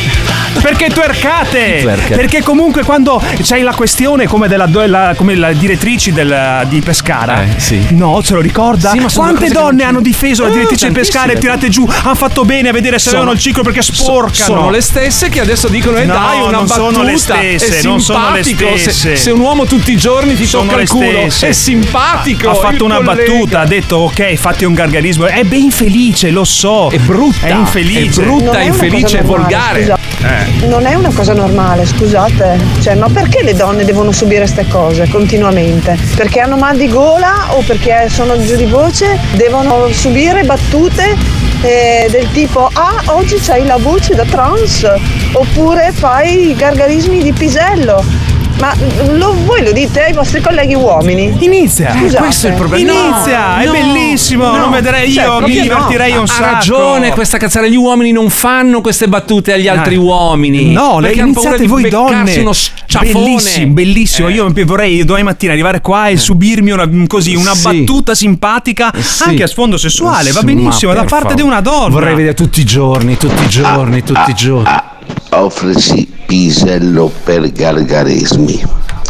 Perché! 0.62 0.88
Twerker. 0.90 2.16
Perché 2.16 2.42
comunque 2.44 2.84
quando 2.84 3.22
c'hai 3.42 3.62
la 3.62 3.74
questione 3.74 4.26
come 4.28 4.48
della 4.48 4.68
la, 4.86 5.14
come 5.18 5.36
la 5.36 5.52
direttrici 5.54 6.12
del- 6.12 6.66
di 6.70 6.82
Pescara, 6.82 7.44
no, 7.90 8.22
se 8.22 8.34
lo 8.36 8.42
ricorda? 8.42 8.75
Eh, 8.76 9.10
Sì, 9.10 9.16
Quante 9.18 9.48
donne 9.50 9.84
hanno 9.84 10.02
difeso 10.02 10.44
la 10.44 10.50
Eh, 10.50 10.52
direttrice 10.52 10.88
di 10.90 11.00
e 11.00 11.04
tantissime. 11.04 11.40
tirate 11.40 11.70
giù? 11.70 11.88
Hanno 12.04 12.16
fatto 12.16 12.44
bene 12.46 12.70
a 12.70 12.72
vedere 12.72 12.98
se 12.98 13.06
Sono- 13.10 13.18
avevano 13.18 13.36
il 13.38 13.42
ciclo 13.42 13.64
perché 13.64 13.82
sporcano. 13.82 14.34
Sono 14.46 14.70
le 14.70 14.82
stesse 14.82 15.30
che 15.30 15.40
adesso 15.40 15.68
dicono: 15.68 15.98
eh 15.98 16.06
No, 16.06 16.14
dai, 16.14 16.40
una 16.42 16.50
non 16.52 16.66
battuta. 16.66 16.74
sono 16.92 17.04
le 17.04 17.18
stesse, 17.18 17.80
è 17.80 17.84
non 17.84 18.02
sono 18.02 18.32
le 18.32 18.44
simpatico. 18.44 18.78
Se- 18.78 18.92
stesse. 18.92 19.16
Se, 19.16 19.32
un 19.32 19.40
uomo 19.40 19.66
tutti 19.66 19.92
i 19.92 19.98
giorni 19.98 20.36
ti 20.36 20.46
Sono 20.46 20.70
tocca 20.70 20.82
il 20.82 20.90
culo, 20.90 21.10
stesse. 21.30 21.48
è 21.48 21.52
simpatico. 21.54 22.50
Ha 22.50 22.56
fatto 22.56 22.84
una 22.86 22.98
collega. 22.98 23.14
battuta, 23.32 23.60
ha 23.62 23.66
detto 23.66 23.96
ok, 23.98 24.34
fatti 24.36 24.66
un 24.66 24.74
gargarismo. 24.74 25.26
È 25.26 25.44
ben 25.44 25.72
felice, 25.72 26.30
lo 26.30 26.44
so. 26.44 26.90
È 26.90 26.98
brutta. 27.00 27.46
È 27.48 27.54
infelice. 27.54 28.22
È 28.22 28.26
brutta, 28.26 28.60
è 28.60 28.64
infelice 28.66 29.20
e 29.20 29.22
normale, 29.22 29.42
volgare. 29.44 29.82
scusa. 29.82 29.98
Eh. 30.26 30.68
Non 30.68 30.86
è 30.86 30.94
una 30.96 31.12
cosa 31.14 31.34
normale, 31.34 31.86
scusate. 31.86 32.58
Cioè, 32.82 32.96
ma 32.96 33.08
perché 33.10 33.44
le 33.44 33.54
donne 33.54 33.84
devono 33.86 34.12
subire 34.12 34.40
queste 34.42 34.66
cose 34.68 35.08
continuamente? 35.10 35.98
Perché 36.16 36.40
hanno 36.40 36.58
mal 36.58 36.76
di 36.78 36.88
gola 36.88 37.54
o 37.56 37.62
perché 37.66 38.08
sono 38.10 38.36
di 38.36 38.46
voce? 38.68 39.20
Devono 39.36 39.88
subire 39.92 40.44
battute 40.44 41.16
eh, 41.62 42.08
del 42.10 42.32
tipo 42.32 42.70
Ah, 42.74 43.02
oggi 43.08 43.38
c'hai 43.38 43.66
la 43.66 43.78
voce 43.78 44.16
da 44.16 44.26
trans 44.26 44.86
oppure 45.34 45.92
fai 45.92 46.50
i 46.50 46.56
gargarismi 46.56 47.22
di 47.22 47.34
pisello. 47.34 48.04
Ma 48.60 48.74
lo- 49.12 49.36
voi 49.44 49.64
lo 49.64 49.72
dite 49.74 50.04
ai 50.06 50.14
vostri 50.14 50.40
colleghi 50.42 50.76
uomini? 50.76 51.36
Inizia. 51.40 51.94
Scusate. 51.98 52.18
Questo 52.24 52.48
è 52.48 52.50
il 52.52 52.56
problema. 52.56 52.92
Inizia, 52.92 53.56
No, 53.56 53.62
è 53.62 53.66
no, 53.66 53.72
bellissimo. 53.74 54.46
no. 54.52 54.58
Non 54.58 54.72
vedrei 54.72 55.12
Cioè, 55.12 55.24
io, 55.26 55.32
mi 55.34 55.38
proprio 55.38 55.56
no. 55.58 55.62
divertirei 55.64 56.12
un 56.16 56.24
Ha 56.24 56.28
sacco. 56.28 56.52
ragione 56.54 57.12
questa 57.12 57.38
cazzata. 57.38 57.68
Gli 57.68 57.76
uomini 57.76 58.12
non 58.14 58.30
fanno 58.30 58.80
queste 58.80 59.08
battute 59.10 59.52
agli 59.54 59.68
altri 59.68 59.96
Eh. 59.96 59.98
uomini. 59.98 60.72
No, 60.72 61.00
le 61.00 61.12
iniziate 61.12 61.58
di 61.60 61.68
voi 61.68 61.90
donne. 61.90 62.34
uno 62.38 62.54
sciafone. 62.54 63.12
Bellissimo, 63.14 63.74
bellissimo. 63.74 64.30
Io 64.30 64.50
vorrei 64.66 65.04
domani 65.04 65.26
mattina 65.26 65.52
arrivare 65.52 65.82
qua 65.82 66.08
e 66.08 66.18
subirmi 66.18 66.72
una, 66.72 66.90
così, 67.08 67.36
una 67.36 67.54
Sì. 67.54 67.64
battuta 67.80 68.16
simpatica 68.16 68.92
Sì. 68.98 69.24
anche 69.24 69.44
a 69.44 69.48
sfondo 69.48 69.76
sessuale. 69.78 70.32
Va 70.32 70.42
benissimo, 70.44 70.94
da 70.94 71.00
parte 71.02 71.18
favore. 71.18 71.36
di 71.36 71.42
una 71.42 71.60
donna. 71.60 71.90
Vorrei 71.90 72.16
vedere 72.16 72.34
tutti 72.34 72.62
i 72.62 72.66
giorni, 72.66 73.18
tutti 73.18 73.44
i 73.44 73.50
giorni, 73.50 74.02
tutti 74.02 74.32
i 74.32 74.34
giorni. 74.34 74.70
Offrisi 75.38 76.08
pisello 76.26 77.12
per 77.24 77.52
gargarismi. 77.52 78.64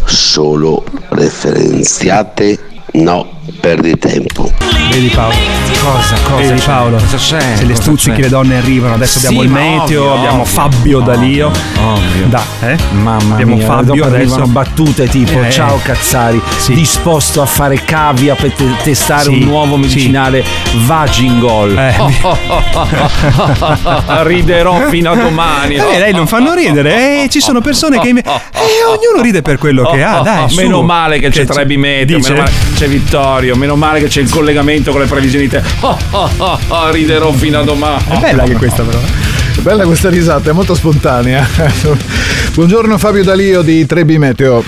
Solo 0.05 0.83
referenziate, 1.09 2.59
no, 2.93 3.34
perdi 3.59 3.97
tempo. 3.97 4.51
Vedi 4.89 5.07
Paolo? 5.09 5.35
Cosa? 5.81 6.15
Cosa? 6.23 6.35
Vedi 6.37 6.59
c'è? 6.59 6.65
Paolo? 6.65 6.97
Cosa 6.97 7.17
c'è? 7.17 7.55
Se 7.55 7.65
le 7.65 7.75
stuzzichi 7.75 8.15
c'è? 8.15 8.21
le 8.21 8.29
donne 8.29 8.57
arrivano, 8.57 8.93
adesso 8.95 9.19
Sì, 9.19 9.25
abbiamo 9.27 9.43
il 9.43 9.49
meteo, 9.49 10.03
ovvio, 10.03 10.13
abbiamo 10.15 10.41
ovvio. 10.41 10.53
Fabio 10.53 10.99
D'Alio. 11.01 11.51
Ovvio. 11.83 12.25
Da, 12.27 12.43
eh? 12.61 12.77
Mamma 12.91 13.33
abbiamo 13.33 13.55
mia, 13.55 13.65
Fabio 13.65 13.93
dopo 13.93 14.07
adesso. 14.07 14.15
arrivano 14.15 14.47
battute 14.47 15.07
tipo 15.07 15.41
Eh. 15.41 15.49
ciao 15.51 15.79
Cazzari, 15.83 16.41
disposto 16.67 17.41
a 17.41 17.45
fare 17.45 17.81
cavia 17.83 18.35
per 18.35 18.51
te- 18.53 18.63
testare 18.83 19.23
Sì, 19.23 19.29
un 19.29 19.39
nuovo 19.39 19.75
sì. 19.75 19.81
medicinale 19.81 20.43
Vagingol. 20.85 21.77
Eh. 21.77 21.93
Riderò 24.23 24.87
fino 24.89 25.11
a 25.11 25.15
domani. 25.15 25.75
Eh, 25.75 25.99
lei 25.99 26.13
non 26.13 26.27
fanno 26.27 26.53
ridere, 26.53 27.23
eh, 27.23 27.29
ci 27.29 27.39
sono 27.41 27.61
persone 27.61 27.99
che. 27.99 28.09
Eh, 28.09 28.23
ognuno 28.87 29.21
ride 29.21 29.41
per 29.41 29.57
quello 29.57 29.89
che 29.91 30.03
ha, 30.03 30.21
dai. 30.21 30.49
su. 30.49 30.55
Meno 30.61 30.81
male 30.81 31.19
che 31.19 31.29
c'è 31.29 31.45
Che 31.45 31.53
Trebi 31.53 31.77
Meteo, 31.77 32.17
dice? 32.17 32.31
meno 32.31 32.43
male 32.43 32.53
che 32.55 32.73
c'è 32.75 32.87
Vittorio, 32.87 33.34
meno 33.55 33.75
male 33.75 33.99
che 33.99 34.07
c'è 34.07 34.21
il 34.21 34.29
collegamento 34.29 34.91
con 34.91 35.01
le 35.01 35.07
previsioni 35.07 35.47
te. 35.47 35.61
riderò 36.91 37.31
fino 37.31 37.59
a 37.59 37.63
domani. 37.63 38.03
È 38.07 38.19
bella 38.19 38.43
anche 38.43 38.55
questa, 38.55 38.83
però. 38.83 38.99
Bella 39.61 39.85
questa 39.85 40.09
risata, 40.09 40.51
è 40.51 40.53
molto 40.53 40.75
spontanea. 40.75 41.45
Buongiorno 42.53 42.97
Fabio 42.97 43.23
Dalio 43.23 43.61
di 43.61 43.85
Trebi 43.85 44.17
Meteo. 44.17 44.63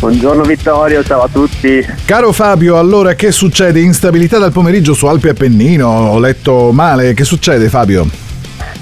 Buongiorno 0.00 0.42
Vittorio, 0.42 1.04
ciao 1.04 1.22
a 1.22 1.28
tutti. 1.30 1.86
Caro 2.04 2.32
Fabio, 2.32 2.78
allora 2.78 3.14
che 3.14 3.32
succede? 3.32 3.80
Instabilità 3.80 4.38
dal 4.38 4.50
pomeriggio 4.50 4.94
su 4.94 5.06
Alpi 5.06 5.28
Appennino, 5.28 5.88
ho 5.88 6.18
letto 6.18 6.72
male. 6.72 7.12
Che 7.12 7.24
succede 7.24 7.68
Fabio? 7.68 8.29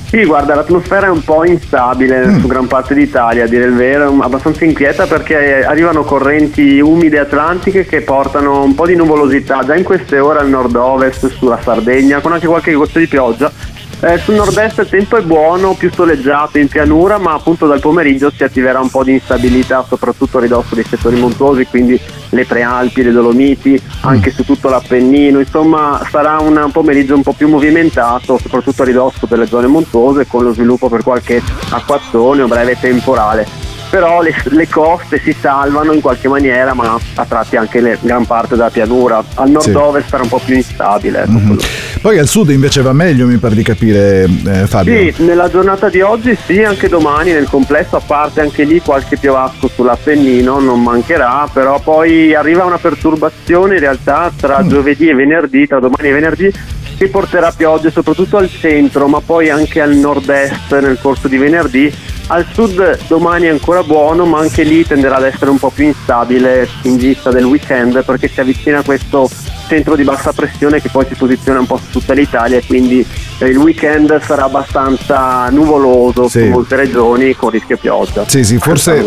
Sì, 0.09 0.25
guarda, 0.25 0.55
l'atmosfera 0.55 1.09
è 1.09 1.11
un 1.11 1.23
po' 1.23 1.45
instabile 1.45 2.27
Mm. 2.27 2.41
su 2.41 2.47
gran 2.47 2.67
parte 2.67 2.95
d'Italia, 2.95 3.45
a 3.45 3.47
dire 3.47 3.67
il 3.67 3.75
vero, 3.75 4.17
abbastanza 4.21 4.65
inquieta 4.65 5.07
perché 5.07 5.63
arrivano 5.63 6.03
correnti 6.03 6.81
umide 6.81 7.19
atlantiche 7.19 7.85
che 7.85 8.01
portano 8.01 8.63
un 8.63 8.75
po' 8.75 8.87
di 8.87 8.95
nuvolosità 8.97 9.63
già 9.67 9.77
in 9.77 9.85
queste 9.85 10.19
ore 10.19 10.39
al 10.39 10.49
nord-ovest, 10.49 11.29
sulla 11.29 11.61
Sardegna, 11.61 12.21
con 12.21 12.33
anche 12.33 12.47
qualche 12.47 12.73
goccia 12.73 12.99
di 13.01 13.07
pioggia. 13.07 13.53
Eh, 14.01 14.17
sul 14.19 14.37
nord-est 14.37 14.79
il 14.79 14.89
tempo 14.89 15.17
è 15.17 15.23
buono, 15.23 15.75
più 15.75 15.91
soleggiato 15.93 16.59
in 16.59 16.69
pianura, 16.69 17.19
ma 17.19 17.33
appunto 17.33 17.67
dal 17.67 17.81
pomeriggio 17.81 18.31
si 18.31 18.45
attiverà 18.45 18.79
un 18.79 18.91
po' 18.91 19.03
di 19.03 19.15
instabilità, 19.15 19.85
soprattutto 19.89 20.39
a 20.39 20.41
ridosso 20.41 20.77
dei 20.77 20.85
settori 20.85 21.17
montuosi, 21.17 21.67
quindi 21.67 22.01
le 22.29 22.45
prealpi, 22.45 23.03
le 23.03 23.11
Dolomiti, 23.11 23.81
anche 24.03 24.31
su 24.31 24.45
tutto 24.45 24.69
l'Appennino. 24.69 25.41
Insomma, 25.41 26.01
sarà 26.09 26.39
un 26.39 26.71
pomeriggio 26.71 27.17
un 27.17 27.23
po' 27.23 27.33
più 27.33 27.49
movimentato, 27.49 28.39
soprattutto 28.39 28.83
a 28.83 28.85
ridosso 28.85 29.27
delle 29.27 29.47
zone 29.47 29.67
montuose, 29.67 30.29
con 30.29 30.45
lo 30.45 30.53
sviluppo 30.53 30.89
per 30.89 31.03
qualche 31.03 31.43
acquazzone 31.71 32.43
o 32.43 32.47
breve 32.47 32.79
temporale. 32.79 33.68
Però 33.91 34.21
le, 34.21 34.35
le 34.51 34.69
coste 34.69 35.19
si 35.23 35.35
salvano 35.39 35.93
in 35.93 36.01
qualche 36.01 36.29
maniera, 36.29 36.75
ma 36.75 36.99
a 37.15 37.25
tratti 37.25 37.57
anche 37.57 37.81
le- 37.81 37.99
gran 38.01 38.27
parte 38.27 38.55
della 38.55 38.69
pianura. 38.71 39.23
Al 39.35 39.51
nord-ovest 39.51 40.09
sarà 40.09 40.23
un 40.23 40.29
po' 40.29 40.41
più 40.45 40.55
instabile. 40.55 41.21
ecco. 41.23 41.31
Mhm. 41.31 41.59
Poi 42.03 42.19
al 42.19 42.29
sud 42.29 42.51
invece 42.51 42.83
va 42.83 42.93
meglio, 42.93 43.27
mi 43.27 43.39
pare 43.39 43.55
di 43.55 43.63
capire, 43.63 44.25
eh, 44.47 44.67
Fabio. 44.67 44.95
Sì, 45.13 45.23
nella 45.25 45.49
giornata 45.51 45.89
di 45.89 46.01
oggi 46.01 46.37
sì, 46.47 46.63
anche 46.63 46.89
domani 46.89 47.33
nel 47.33 47.49
complesso, 47.49 47.97
a 47.97 48.03
parte 48.05 48.41
anche 48.41 48.65
lì 48.65 48.81
qualche 48.81 49.17
piovasco 49.17 49.69
sull'Appennino, 49.69 50.61
non 50.61 50.83
mancherà, 50.83 51.49
però 51.53 51.81
poi 51.81 52.35
arriva 52.35 52.65
una 52.65 52.79
perturbazione 52.79 53.75
in 53.75 53.81
realtà 53.81 54.31
tra 54.37 54.63
Mm. 54.63 54.69
giovedì 54.69 55.09
e 55.09 55.15
venerdì, 55.15 55.67
tra 55.67 55.81
domani 55.81 56.09
e 56.09 56.13
venerdì, 56.13 56.53
che 56.97 57.09
porterà 57.09 57.53
piogge 57.57 57.91
soprattutto 57.91 58.37
al 58.37 58.51
centro, 58.51 59.07
ma 59.09 59.21
poi 59.25 59.51
anche 59.51 59.81
al 59.81 59.95
nord-est 59.95 60.79
nel 60.81 60.99
corso 61.01 61.27
di 61.29 61.37
venerdì. 61.37 61.93
Al 62.31 62.47
sud 62.53 63.07
domani 63.07 63.47
è 63.47 63.49
ancora 63.49 63.83
buono, 63.83 64.27
ma 64.27 64.39
anche 64.39 64.63
lì 64.63 64.85
tenderà 64.85 65.17
ad 65.17 65.25
essere 65.25 65.51
un 65.51 65.59
po' 65.59 65.71
più 65.71 65.85
instabile 65.85 66.69
in 66.83 66.99
vista 66.99 67.31
del 67.31 67.45
weekend 67.45 68.05
perché 68.05 68.29
si 68.29 68.41
avvicina 68.41 68.83
questo 68.83 69.31
centro 69.69 69.95
di 69.95 70.03
bassa 70.05 70.33
pressione 70.33 70.81
che 70.81 70.89
poi 70.91 71.05
si 71.07 71.15
posiziona 71.15 71.61
un 71.61 71.67
po' 71.67 71.77
su 71.79 71.91
tutta 72.01 72.15
l'Italia 72.15 72.59
e 72.59 72.65
quindi 72.67 73.05
il 73.41 73.57
weekend 73.57 74.21
sarà 74.23 74.45
abbastanza 74.45 75.49
nuvoloso 75.51 76.29
Sì. 76.29 76.41
su 76.41 76.47
molte 76.47 76.77
regioni 76.77 77.35
con 77.35 77.51
rischio 77.51 77.77
pioggia. 77.77 78.25
Sì, 78.27 78.43
sì, 78.45 78.59
forse. 78.59 79.05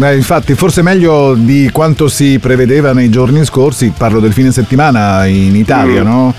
Eh, 0.00 0.14
infatti, 0.14 0.54
forse 0.54 0.82
meglio 0.82 1.34
di 1.34 1.70
quanto 1.72 2.08
si 2.08 2.38
prevedeva 2.38 2.92
nei 2.92 3.08
giorni 3.08 3.44
scorsi. 3.44 3.92
Parlo 3.96 4.20
del 4.20 4.32
fine 4.32 4.50
settimana 4.50 5.24
in 5.26 5.54
Italia, 5.56 6.02
Mm. 6.02 6.06
no? 6.06 6.34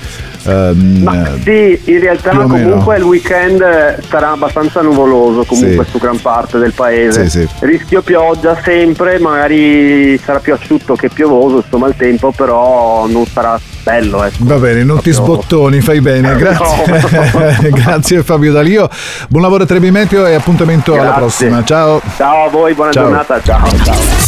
Ehm, 0.45 0.99
Ma 1.03 1.25
sì, 1.41 1.79
in 1.85 1.99
realtà 2.01 2.31
comunque 2.35 2.97
il 2.97 3.03
weekend 3.03 3.63
sarà 4.09 4.31
abbastanza 4.31 4.81
nuvoloso 4.81 5.45
comunque 5.45 5.85
Sì. 5.85 5.91
su 5.91 5.99
gran 5.99 6.19
parte 6.19 6.57
del 6.59 6.73
paese. 6.73 7.29
Sì, 7.29 7.39
sì. 7.39 7.47
Rischio 7.59 8.01
pioggia 8.01 8.59
sempre, 8.61 9.19
magari 9.19 10.17
sarà 10.17 10.39
più 10.39 10.53
asciutto 10.53 10.95
che 10.95 11.07
piovoso, 11.07 11.63
insomma 11.63 11.87
il 11.87 11.93
tempo 11.95 12.31
però 12.35 13.07
non 13.07 13.25
sarà 13.25 13.52
bello. 13.83 14.23
Ecco. 14.23 14.35
Va 14.39 14.55
bene, 14.57 14.83
non 14.83 15.01
ti 15.01 15.11
Proprio- 15.11 15.35
sbottoni, 15.35 15.81
fai 15.81 16.01
bene. 16.01 16.35
Grazie, 16.37 17.69
Grazie 17.71 18.23
Fabio 18.23 18.51
Dalio. 18.51 18.89
Buon 19.29 19.43
lavoro 19.43 19.63
a 19.63 19.65
Trebi 19.65 19.91
Meteo 19.91 20.25
e 20.25 20.33
appuntamento 20.35 20.93
alla 20.93 21.03
Grazie. 21.03 21.19
prossima. 21.19 21.63
Ciao. 21.63 22.01
Ciao 22.17 22.45
a 22.45 22.49
voi, 22.49 22.73
buona 22.73 22.91
Ciao. 22.91 23.03
giornata, 23.05 23.41
ciao. 23.43 23.67
ciao. 23.83 24.21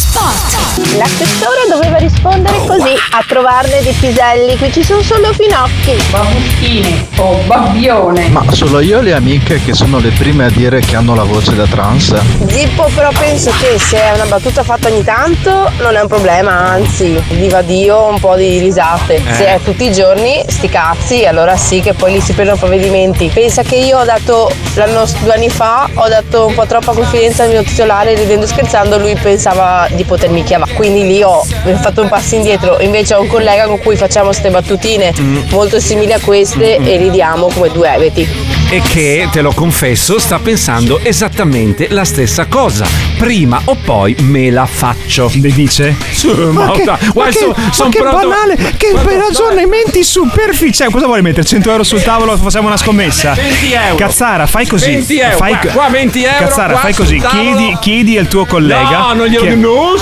L'assessore 0.97 1.67
doveva 1.69 1.97
rispondere 1.97 2.57
così 2.65 2.91
a 3.11 3.23
trovarne 3.27 3.81
di 3.81 3.91
piselli, 3.97 4.57
qui 4.57 4.71
ci 4.71 4.83
sono 4.83 5.01
solo 5.01 5.31
finocchi. 5.33 5.95
Babuschini 6.09 7.07
o 7.17 7.37
babbione. 7.45 8.27
Ma 8.29 8.43
solo 8.51 8.79
io 8.79 8.99
le 9.01 9.13
amiche 9.13 9.61
che 9.63 9.73
sono 9.73 9.99
le 9.99 10.09
prime 10.09 10.45
a 10.45 10.49
dire 10.49 10.79
che 10.81 10.95
hanno 10.95 11.15
la 11.15 11.23
voce 11.23 11.55
da 11.55 11.65
trans. 11.65 12.13
Zippo 12.47 12.89
però 12.93 13.09
penso 13.17 13.51
che 13.59 13.77
se 13.79 14.01
è 14.01 14.11
una 14.15 14.25
battuta 14.25 14.63
fatta 14.63 14.89
ogni 14.89 15.03
tanto 15.03 15.71
non 15.81 15.95
è 15.95 16.01
un 16.01 16.07
problema, 16.07 16.51
anzi, 16.51 17.21
viva 17.29 17.61
Dio 17.61 18.07
un 18.07 18.19
po' 18.19 18.35
di 18.35 18.59
risate. 18.59 19.14
Eh. 19.15 19.33
Se 19.33 19.45
è 19.45 19.59
tutti 19.63 19.85
i 19.85 19.91
giorni, 19.91 20.43
sti 20.47 20.69
cazzi, 20.69 21.25
allora 21.25 21.55
sì 21.55 21.79
che 21.79 21.93
poi 21.93 22.13
lì 22.13 22.21
si 22.21 22.33
prendono 22.33 22.57
provvedimenti. 22.57 23.29
Pensa 23.33 23.63
che 23.63 23.75
io 23.75 23.99
ho 23.99 24.03
dato 24.03 24.51
l'anno 24.75 25.05
due 25.21 25.33
anni 25.33 25.49
fa 25.49 25.89
ho 25.93 26.07
dato 26.07 26.47
un 26.47 26.53
po' 26.53 26.65
troppa 26.65 26.93
confidenza 26.93 27.43
al 27.43 27.49
mio 27.49 27.63
titolare 27.63 28.13
ridendo 28.15 28.45
e 28.45 28.47
scherzando, 28.47 28.97
lui 28.97 29.15
pensava 29.15 29.87
di 29.91 30.03
potermi 30.03 30.43
chiamare. 30.43 30.73
Quindi 30.73 31.05
lì 31.05 31.23
ho 31.23 31.43
fatto 31.75 32.01
un 32.01 32.09
passo 32.09 32.35
indietro. 32.35 32.79
Invece 32.79 33.13
ho 33.13 33.21
un 33.21 33.27
collega 33.27 33.65
con 33.65 33.79
cui 33.79 33.95
facciamo 33.95 34.27
queste 34.27 34.49
battutine 34.49 35.13
molto 35.49 35.79
simili 35.79 36.13
a 36.13 36.19
queste 36.19 36.77
e 36.77 36.97
ridiamo 36.97 37.47
come 37.53 37.69
due 37.71 37.93
eveti. 37.93 38.64
E 38.67 38.81
che, 38.81 39.27
te 39.31 39.41
lo 39.41 39.51
confesso, 39.53 40.19
sta 40.19 40.39
pensando 40.39 40.99
esattamente 41.01 41.87
la 41.91 42.03
stessa 42.03 42.47
cosa. 42.47 42.85
Prima 43.17 43.61
o 43.65 43.75
poi 43.75 44.15
me 44.21 44.49
la 44.49 44.65
faccio. 44.65 45.31
Mi 45.35 45.51
dice? 45.51 45.95
Sì, 46.11 46.27
Ma 46.27 46.51
ma, 46.65 46.71
che, 46.71 46.83
guarda, 46.83 46.97
ma 47.13 47.25
che, 47.27 47.31
son- 47.37 47.53
ma 47.55 47.71
son 47.71 47.89
che 47.91 47.99
pronto- 47.99 48.27
banale, 48.27 48.55
che 48.75 48.93
per 49.01 49.17
ragionamenti 49.17 50.03
superficiali. 50.03 50.91
Cosa 50.91 51.05
vuoi 51.05 51.21
mettere? 51.21 51.45
100 51.45 51.69
euro 51.71 51.83
sul 51.83 52.01
tavolo? 52.01 52.35
Facciamo 52.37 52.67
una 52.67 52.75
scommessa? 52.77 53.33
20 53.33 53.71
euro. 53.71 53.95
Cazzara, 53.95 54.45
fai 54.47 54.65
così. 54.67 54.91
20 54.91 55.19
euro. 55.19 55.37
Fai 55.37 55.57
Qua- 55.59 55.71
qua 55.71 55.89
20 55.89 56.23
euro, 56.23 56.37
Cazzara, 56.39 56.71
qua 56.73 56.81
fai 56.81 56.93
così. 56.95 57.17
Chiedi, 57.29 57.77
chiedi 57.79 58.17
al 58.17 58.27
tuo 58.27 58.45
collega. 58.45 58.97
No, 58.97 59.13
non 59.13 59.27
glielo 59.27 59.43
che- 59.43 59.55
no, 59.55 59.93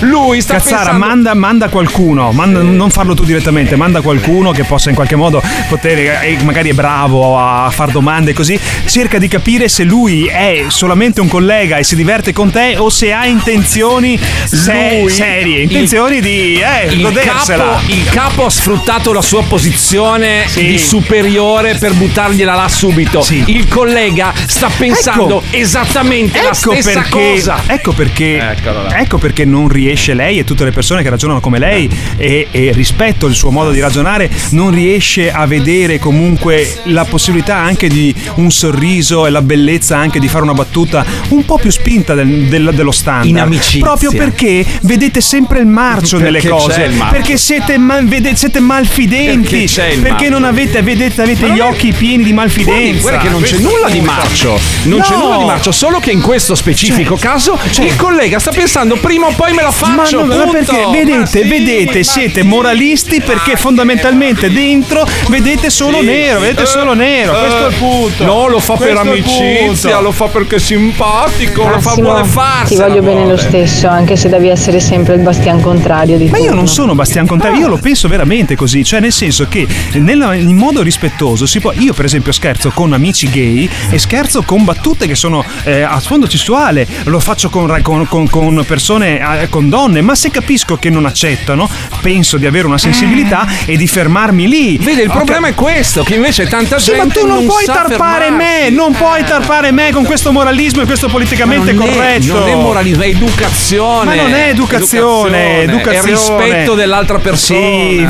lui 0.00 0.40
sta 0.40 0.54
Cazzara, 0.54 0.76
pensando 0.90 1.06
manda, 1.06 1.34
manda 1.34 1.68
qualcuno, 1.68 2.32
manda- 2.32 2.62
non 2.62 2.90
farlo 2.90 3.14
tu 3.14 3.24
direttamente, 3.24 3.76
manda 3.76 4.00
qualcuno 4.00 4.50
che 4.52 4.64
possa 4.64 4.88
in 4.88 4.94
qualche 4.96 5.16
modo 5.16 5.40
poter, 5.68 5.98
eh, 6.24 6.38
magari 6.42 6.70
è 6.70 6.74
bravo 6.74 7.38
a 7.38 7.56
far 7.70 7.90
domande 7.90 8.32
così. 8.32 8.58
Cerca 8.86 9.18
di 9.18 9.28
capire 9.28 9.68
se 9.68 9.84
lui 9.84 10.26
è 10.26 10.64
solamente 10.68 11.20
un 11.20 11.28
collega 11.28 11.76
e 11.76 11.84
si 11.84 11.96
diverte 11.96 12.32
con 12.32 12.50
te 12.50 12.76
o 12.78 12.88
se 12.90 13.12
ha 13.12 13.26
intenzioni 13.26 14.18
se- 14.44 14.98
Lui, 15.00 15.10
serie, 15.10 15.56
il- 15.58 15.62
intenzioni 15.62 16.20
di 16.20 16.60
eh, 16.60 16.92
il 16.92 17.00
godersela. 17.02 17.64
capo, 17.64 17.92
il 17.92 18.04
capo 18.10 18.44
ha 18.46 18.50
sfruttato 18.50 19.12
la 19.12 19.22
sua 19.22 19.42
posizione 19.44 20.44
di 20.54 20.78
superiore 20.78 21.76
per 21.78 21.92
buttargliela 21.94 22.54
là 22.54 22.68
subito. 22.68 23.24
Il 23.46 23.66
collega 23.68 24.32
sta 24.46 24.68
pensando 24.76 25.42
Ecco. 25.42 25.56
esattamente 25.56 26.40
la 26.40 26.48
Ecco 26.48 26.72
stessa 26.72 26.92
perché, 27.00 27.30
cosa. 27.34 27.62
ecco 27.66 27.92
perché, 27.92 28.36
Eccolo 28.38 28.82
là. 28.84 28.98
ecco 28.98 29.18
perché 29.18 29.44
non 29.44 29.68
riesce 29.68 30.14
lei 30.14 30.38
e 30.38 30.44
tutte 30.44 30.64
le 30.64 30.70
persone 30.72 31.02
che 31.02 31.08
ragionano 31.10 31.40
come 31.40 31.58
lei 31.58 31.88
e, 32.16 32.48
e 32.50 32.70
rispetto 32.72 33.26
il 33.26 33.34
suo 33.34 33.50
modo 33.50 33.70
di 33.70 33.80
ragionare 33.80 34.30
non 34.50 34.70
riesce 34.70 35.30
a 35.32 35.46
vedere 35.46 35.98
comunque 35.98 36.80
la 36.84 37.04
possibilità 37.04 37.47
anche 37.56 37.88
di 37.88 38.14
un 38.36 38.50
sorriso 38.50 39.26
e 39.26 39.30
la 39.30 39.42
bellezza 39.42 39.96
anche 39.96 40.18
di 40.18 40.28
fare 40.28 40.42
una 40.42 40.52
battuta 40.54 41.04
un 41.28 41.44
po' 41.44 41.58
più 41.58 41.70
spinta 41.70 42.14
del- 42.14 42.44
del- 42.48 42.72
dello 42.74 42.90
standard 42.92 43.26
In 43.28 43.38
amicizia. 43.40 43.80
proprio 43.82 44.10
perché 44.12 44.64
vedete 44.82 45.20
sempre 45.20 45.60
il 45.60 45.66
marcio 45.66 46.18
nelle 46.18 46.42
cose 46.46 46.88
c'è 46.88 46.90
perché 47.10 47.36
siete, 47.36 47.78
mal- 47.78 48.06
vede- 48.06 48.34
siete 48.36 48.60
malfidenti 48.60 49.48
Perché 49.48 49.64
c'è 49.66 49.98
perché 49.98 50.28
non 50.28 50.44
avete, 50.44 50.82
vedete, 50.82 51.22
avete 51.22 51.50
gli 51.50 51.60
occhi 51.60 51.92
pieni 51.92 52.22
di 52.24 52.32
malfidenza 52.32 53.00
Guarda 53.00 53.18
che 53.18 53.28
non 53.28 53.42
c'è 53.42 53.56
nulla 53.58 53.88
di 53.90 54.00
marcio. 54.00 54.58
Non 54.84 55.00
c'è 55.00 55.14
No. 55.14 55.24
nulla 55.24 55.36
di 55.38 55.44
marcio, 55.44 55.72
solo 55.72 55.98
che 56.00 56.10
in 56.10 56.20
questo 56.20 56.54
specifico 56.54 57.16
Cioè, 57.18 57.28
caso 57.30 57.58
cioè- 57.70 57.86
il 57.86 57.96
collega 57.96 58.38
sta 58.38 58.50
pensando 58.50 58.96
prima 58.96 59.26
o 59.26 59.32
poi 59.32 59.52
me 59.54 59.62
la 59.62 59.70
faccio. 59.70 60.24
Ma, 60.24 60.34
no, 60.34 60.44
ma 60.46 60.50
perché 60.50 60.86
vedete, 60.92 61.18
Ma 61.18 61.26
sì, 61.26 61.42
vedete, 61.42 61.98
ma 61.98 62.04
siete 62.04 62.40
sì. 62.42 62.46
moralisti 62.46 63.20
perché 63.20 63.56
fondamentalmente 63.56 64.50
dentro 64.52 65.06
vedete 65.28 65.70
solo 65.70 66.00
Sì. 66.00 66.06
nero, 66.06 66.40
vedete 66.40 66.66
solo 66.66 66.94
nero, 66.94 67.32
questo 67.40 67.66
è 67.66 67.68
il 67.68 67.74
punto. 67.74 68.24
No, 68.24 68.46
lo 68.48 68.58
fa 68.58 68.74
per 68.74 68.88
Questo 68.92 69.02
il 69.02 69.08
amicizia, 69.10 70.00
lo 70.00 70.12
fa 70.12 70.26
perché 70.26 70.56
è 70.56 70.58
simpatico, 70.58 71.62
lo 71.68 71.80
fa 71.80 71.88
Massimo, 71.90 72.08
vuole 72.10 72.24
farsi. 72.24 72.74
ti 72.74 72.80
voglio 72.80 73.02
bene 73.02 73.26
lo 73.26 73.36
stesso, 73.36 73.88
anche 73.88 74.16
se 74.16 74.28
devi 74.28 74.48
essere 74.48 74.80
sempre 74.80 75.14
il 75.14 75.20
bastian 75.20 75.60
contrario 75.60 76.16
di 76.18 76.28
Ma 76.28 76.38
io 76.38 76.44
turno. 76.46 76.56
non 76.60 76.68
sono 76.68 76.94
Bastian 76.94 77.26
Contrario, 77.26 77.60
io 77.60 77.68
lo 77.68 77.78
penso 77.78 78.08
veramente 78.08 78.56
così, 78.56 78.84
cioè 78.84 79.00
nel 79.00 79.12
senso 79.12 79.46
che 79.48 79.66
nella- 79.94 80.34
in 80.34 80.56
modo 80.56 80.82
rispettoso 80.82 81.46
si 81.46 81.60
può, 81.60 81.72
io 81.72 81.92
per 81.92 82.04
esempio 82.04 82.32
scherzo 82.32 82.70
con 82.70 82.92
amici 82.92 83.28
gay 83.30 83.68
e 83.90 83.98
scherzo 83.98 84.42
con 84.42 84.64
battute 84.64 85.06
che 85.06 85.14
sono 85.14 85.44
eh, 85.64 85.82
a 85.82 85.98
sfondo 86.00 86.28
sessuale, 86.28 86.86
lo 87.04 87.20
faccio 87.20 87.48
con, 87.50 87.78
con- 87.82 88.06
con- 88.08 88.28
con 88.28 88.64
persone, 88.66 89.42
eh, 89.42 89.48
con 89.48 89.68
donne, 89.68 90.00
ma 90.00 90.14
se 90.14 90.30
capisco 90.30 90.76
che 90.76 90.90
non 90.90 91.04
accettano, 91.06 91.68
penso 92.00 92.36
di 92.36 92.46
avere 92.46 92.66
una 92.66 92.78
sensibilità 92.78 93.46
e 93.66 93.76
di 93.76 93.86
fermarmi 93.86 94.48
lì. 94.48 94.78
Vede, 94.78 95.02
il 95.02 95.08
Ok. 95.08 95.16
problema 95.16 95.48
è 95.48 95.54
questo, 95.54 96.02
che 96.02 96.14
invece 96.14 96.46
tanta 96.48 96.78
Sì, 96.78 96.92
gente 96.92 97.06
ma 97.06 97.12
tu 97.12 97.26
non, 97.34 97.46
puoi 97.46 97.64
tarpare 97.64 98.24
fermarsi. 98.26 98.60
me, 98.62 98.70
non 98.70 98.92
puoi 98.92 99.24
tarpare 99.24 99.70
me 99.70 99.90
con 99.92 100.04
questo 100.04 100.32
moralismo 100.32 100.82
e 100.82 100.86
questo 100.86 101.08
politicamente 101.08 101.72
Ma 101.72 101.84
non 101.84 101.88
è- 101.88 101.96
corretto. 101.96 102.38
non 102.38 102.48
è 102.48 102.54
moralismo, 102.54 103.02
è 103.02 103.06
educazione. 103.06 104.04
Ma 104.16 104.22
non 104.22 104.34
è 104.34 104.48
educazione, 104.48 105.62
educazione. 105.62 105.98
È 105.98 106.10
rispetto 106.10 106.74
dell'altra 106.74 107.18
persona. 107.18 107.60
Sì, 107.60 108.06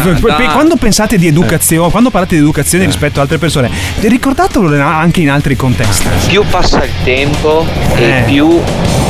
quando 0.53 0.77
pensate 0.77 1.19
di 1.19 1.27
educazione, 1.27 1.91
quando 1.91 2.11
parlate 2.11 2.35
di 2.37 2.41
educazione 2.41 2.85
rispetto 2.87 3.19
a 3.19 3.23
altre 3.23 3.39
persone, 3.39 3.71
ricordatelo 4.01 4.81
anche 4.83 5.21
in 5.21 5.31
altri 5.31 5.57
contesti. 5.57 6.07
Più 6.27 6.45
passa 6.49 6.85
il 6.85 6.91
tempo 7.05 7.67
Eh. 7.97 8.03
e 8.03 8.23
più 8.27 8.61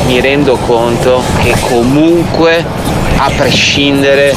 mi 0.05 0.19
rendo 0.21 0.55
conto 0.57 1.23
che 1.43 1.53
comunque, 1.61 2.65
a 3.21 3.29
prescindere, 3.35 4.33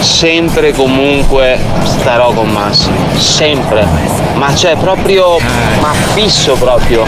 sempre 0.00 0.68
e 0.68 0.72
comunque 0.72 1.58
starò 1.84 2.32
con 2.32 2.48
Massimo. 2.50 2.96
Sempre. 3.18 3.86
Ma 4.34 4.50
c'è 4.52 4.76
proprio, 4.76 5.38
ma 5.80 5.92
fisso 6.14 6.54
proprio. 6.54 7.04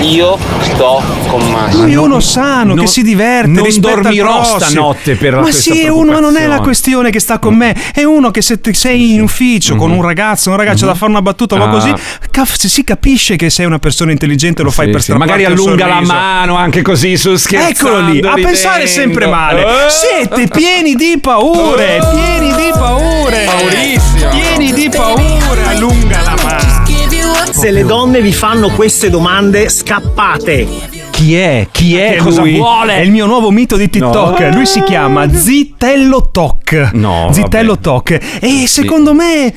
Io 0.00 0.36
sto 0.60 1.02
con 1.28 1.40
Massimo. 1.50 1.84
Lui 1.84 1.92
è 1.92 1.96
uno 1.98 2.18
sano 2.20 2.74
non- 2.74 2.84
che 2.84 2.86
si 2.90 3.02
diverte, 3.02 3.48
non 3.48 3.68
dormirò 3.78 4.42
stanotte 4.44 5.14
per 5.14 5.38
Ma 5.40 5.50
sì, 5.52 5.82
è 5.82 5.88
uno, 5.88 6.12
ma 6.12 6.20
non 6.20 6.36
è 6.36 6.46
la 6.46 6.60
questione 6.60 7.10
che 7.10 7.20
sta 7.20 7.38
con 7.38 7.54
me, 7.54 7.74
è 7.94 8.02
uno 8.02 8.30
che 8.32 8.42
se 8.42 8.58
sei 8.72 9.14
in 9.14 9.22
ufficio 9.22 9.76
con 9.76 9.90
un 9.92 10.02
ragazzo, 10.02 10.50
un 10.50 10.56
ragazzo 10.56 10.84
da 10.84 10.94
fare 10.94 11.10
una 11.12 11.22
battuta 11.22 11.54
o 11.54 11.62
Ah. 11.62 11.68
così, 11.68 11.92
caf- 12.30 12.56
si 12.66 12.82
capisce 12.84 13.36
che 13.36 13.50
sei 13.50 13.66
una 13.66 13.78
persona 13.78 14.10
intelligente, 14.10 14.62
lo 14.62 14.70
fai 14.70 14.86
Sì, 14.86 14.90
per 14.92 15.00
sì, 15.00 15.12
strapparti 15.12 15.32
magari 15.42 15.52
un 15.52 15.58
allunga 15.66 15.86
la 15.86 16.00
mano 16.00 16.56
anche 16.56 16.82
così 16.82 17.16
su 17.16 17.36
scherzando. 17.36 17.98
Eccolo 17.98 18.10
lì, 18.10 18.20
a 18.20 18.34
pensare 18.34 18.86
sempre 18.86 19.26
male. 19.26 19.62
Eh. 19.62 20.39
Siete 20.40 20.58
pieni 20.58 20.94
di 20.94 21.18
paure, 21.20 21.98
pieni 22.14 22.54
di 22.54 22.70
paure. 22.72 23.44
Paurissimo. 23.44 24.30
Pieni 24.30 24.72
di 24.72 24.88
paure, 24.88 25.64
allunga 25.66 26.22
la 26.22 26.34
mano. 26.42 27.52
Se 27.52 27.70
le 27.70 27.84
donne 27.84 28.22
vi 28.22 28.32
fanno 28.32 28.70
queste 28.70 29.10
domande, 29.10 29.68
scappate. 29.68 30.99
Chi 31.20 31.34
è? 31.36 31.66
Chi 31.70 31.98
è? 31.98 32.12
Che 32.12 32.16
Cosa 32.16 32.40
lui 32.40 32.56
vuole? 32.56 32.94
È 32.94 33.00
il 33.00 33.10
mio 33.10 33.26
nuovo 33.26 33.50
mito 33.50 33.76
di 33.76 33.90
TikTok. 33.90 34.40
No. 34.40 34.54
Lui 34.54 34.64
si 34.64 34.82
chiama 34.82 35.30
Zitello 35.30 36.30
Tok. 36.32 36.92
No, 36.94 37.28
Zitello 37.30 37.76
Tok. 37.78 38.18
E 38.40 38.64
secondo 38.66 39.12
me. 39.12 39.52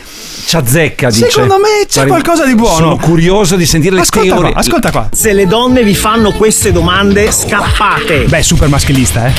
Ci 0.46 0.58
azzecca, 0.58 1.08
dice. 1.10 1.30
Secondo 1.30 1.56
me 1.60 1.86
c'è 1.88 2.06
qualcosa 2.06 2.46
di 2.46 2.54
buono. 2.54 2.76
Sono 2.76 2.98
curioso 2.98 3.56
di 3.56 3.66
sentire 3.66 3.96
le 3.96 4.02
Ascolta 4.02 4.28
qua, 4.28 4.38
teorie. 4.42 4.54
ascolta 4.58 4.92
qua. 4.92 5.08
Se 5.14 5.32
le 5.32 5.48
donne 5.48 5.84
vi 5.84 5.96
fanno 5.96 6.34
queste 6.34 6.74
domande, 6.74 7.32
scappate. 7.32 8.26
Beh, 8.26 8.44
super 8.44 8.68
maschilista, 8.68 9.28
eh. 9.28 9.32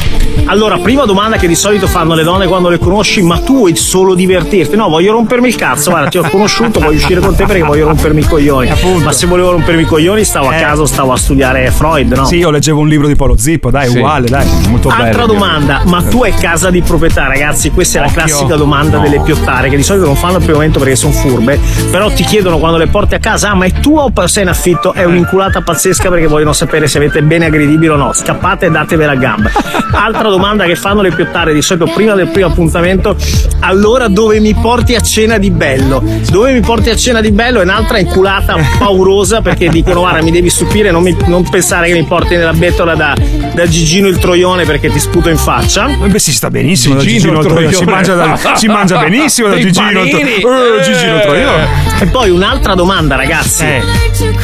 Allora, 0.47 0.79
prima 0.79 1.05
domanda 1.05 1.37
che 1.37 1.47
di 1.47 1.55
solito 1.55 1.87
fanno 1.87 2.15
le 2.15 2.23
donne 2.23 2.47
quando 2.47 2.71
le 2.71 2.79
conosci, 2.79 3.21
ma 3.21 3.39
tu 3.39 3.57
vuoi 3.59 3.77
solo 3.77 4.15
divertirti? 4.15 4.77
No, 4.77 4.89
voglio 4.89 5.13
rompermi 5.13 5.47
il 5.49 5.57
cazzo, 5.57 5.91
guarda, 5.91 6.09
ti 6.09 6.17
ho 6.17 6.27
conosciuto, 6.31 6.81
voglio 6.81 6.97
uscire 6.97 7.21
con 7.21 7.35
te 7.37 7.45
perché 7.45 7.63
voglio 7.63 7.87
rompermi 7.87 8.21
i 8.23 8.25
coglioni. 8.27 8.71
Ma 9.03 9.13
se 9.13 9.27
volevo 9.27 9.51
rompermi 9.51 9.83
i 9.83 9.87
coglioni 9.87 10.25
stavo 10.25 10.49
a 10.49 10.57
Eh. 10.57 10.61
casa, 10.61 10.87
stavo 10.87 11.13
a 11.13 11.17
studiare 11.19 11.71
Freud, 11.71 12.14
no? 12.15 12.25
Sì, 12.27 12.37
io 12.37 12.51
leggevo 12.51 12.81
un 12.81 12.89
libro 12.89 13.07
di 13.07 13.17
Polo 13.17 13.37
Zippo, 13.37 13.71
dai, 13.71 13.89
Sì. 13.89 13.97
uguale, 13.99 14.29
dai, 14.29 14.47
molto 14.69 14.89
bello. 14.89 15.03
Altra 15.05 15.27
domanda, 15.27 15.83
ma 15.87 16.03
tu 16.03 16.23
hai 16.23 16.33
casa 16.35 16.71
di 16.71 16.83
proprietà, 16.83 17.27
ragazzi? 17.27 17.71
Questa 17.71 17.99
è 17.99 18.01
la 18.01 18.07
Occhio. 18.09 18.23
classica 18.25 18.57
domanda 18.57 18.97
No. 18.97 19.03
delle 19.03 19.21
piottare 19.21 19.69
che 19.69 19.77
di 19.77 19.83
solito 19.83 20.07
non 20.07 20.17
fanno 20.17 20.35
al 20.37 20.41
primo 20.43 20.55
momento 20.57 20.79
perché 20.79 20.97
sono 20.97 21.13
furbe, 21.13 21.59
però 21.91 22.11
ti 22.11 22.25
chiedono 22.25 22.59
quando 22.59 22.79
le 22.79 22.87
porti 22.89 23.15
a 23.15 23.19
casa, 23.19 23.51
ah, 23.51 23.55
ma 23.55 23.65
è 23.67 23.73
tua 23.81 24.05
o 24.05 24.27
sei 24.27 24.43
in 24.45 24.49
affitto? 24.49 24.93
È 24.93 25.05
un'inculata 25.05 25.61
pazzesca 25.63 26.09
perché 26.09 26.27
vogliono 26.27 26.53
sapere 26.53 26.87
se 26.89 26.99
avete 26.99 27.23
bene 27.23 27.47
aggredibile 27.47 27.93
o 27.93 27.97
no. 27.97 28.13
Scappate 28.13 28.67
e 28.67 28.71
datevela 28.71 29.13
a 29.13 29.17
gamba. 29.17 29.51
Altra 29.93 30.29
domanda 30.29 30.65
che 30.65 30.77
fanno 30.77 31.03
le 31.03 31.13
piottare 31.13 31.53
di 31.55 31.63
solito 31.63 31.91
prima 31.95 32.15
del 32.15 32.29
primo 32.29 32.49
appuntamento, 32.49 33.17
allora 33.61 34.09
dove 34.09 34.41
mi 34.41 34.55
porti 34.55 34.95
a 34.95 35.01
cena 35.01 35.39
di 35.39 35.51
bello? 35.51 36.03
Dove 36.31 36.53
mi 36.53 36.61
porti 36.61 36.91
a 36.91 36.97
cena 36.97 37.21
di 37.21 37.31
bello 37.31 37.61
è 37.61 37.63
un'altra 37.65 37.99
inculata 37.99 38.57
paurosa 38.79 39.41
perché 39.41 39.69
dicono 39.69 40.01
guarda 40.01 40.23
mi 40.23 40.31
devi 40.31 40.51
stupire, 40.51 40.91
non, 40.91 41.03
mi- 41.03 41.17
non 41.27 41.49
pensare 41.49 41.89
che 41.89 41.95
mi 41.95 42.04
porti 42.05 42.37
nella 42.37 42.53
bettola 42.53 42.95
da, 42.95 43.15
da 43.55 43.67
Gigino 43.67 44.09
il 44.09 44.19
Troione 44.19 44.65
perché 44.65 44.91
ti 44.91 44.99
sputo 44.99 45.29
in 45.29 45.37
faccia. 45.37 45.87
Beh, 45.87 46.19
si 46.19 46.33
sta 46.33 46.51
benissimo 46.51 46.97
Gigino 46.99 47.41
da 47.41 47.41
Gigino 47.41 47.41
il 47.41 47.47
Troione. 47.47 47.73
Si 47.75 47.85
mangia, 47.85 48.15
da- 48.15 48.55
si 48.57 48.67
mangia 48.67 48.99
benissimo 48.99 49.49
da 49.49 49.55
Dei 49.55 49.65
Gigino. 49.65 50.05
Troione. 50.05 50.35
Eh, 50.37 50.83
Gigino 50.83 51.21
Troione. 51.21 51.67
E 52.01 52.07
poi 52.07 52.31
un'altra 52.31 52.75
domanda, 52.75 53.17
ragazzi. 53.17 53.65
Eh. 53.65 53.83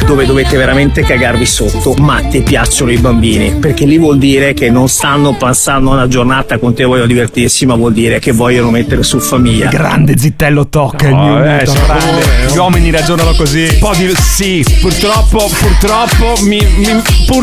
Dove 0.05 0.25
dovete 0.25 0.57
veramente 0.57 1.03
cagarvi 1.03 1.45
sotto? 1.45 1.93
Ma 1.99 2.21
ti 2.21 2.41
piacciono 2.41 2.91
i 2.91 2.97
bambini? 2.97 3.55
Perché 3.59 3.85
lì 3.85 3.97
vuol 3.97 4.17
dire 4.17 4.53
che 4.53 4.69
non 4.69 4.87
stanno 4.89 5.35
passando 5.35 5.91
una 5.91 6.07
giornata 6.07 6.57
con 6.57 6.73
te, 6.73 6.83
vogliono 6.83 7.07
divertirsi, 7.07 7.65
ma 7.65 7.75
vuol 7.75 7.93
dire 7.93 8.19
che 8.19 8.31
vogliono 8.31 8.71
mettere 8.71 9.03
su 9.03 9.19
famiglia. 9.19 9.69
Grande 9.69 10.17
Zitello 10.17 10.67
Tocca, 10.67 11.07
il 11.07 11.15
mio 11.15 11.37
eh, 11.37 11.63
grande. 11.63 12.25
Gli 12.51 12.57
uomini 12.57 12.91
ragionano 12.91 13.33
così. 13.33 13.67
Un 13.71 13.79
po' 13.79 13.93
di 13.95 14.11
sì, 14.15 14.65
purtroppo, 14.81 15.49
purtroppo, 15.59 16.35
mi, 16.43 16.65
mi- 16.77 17.01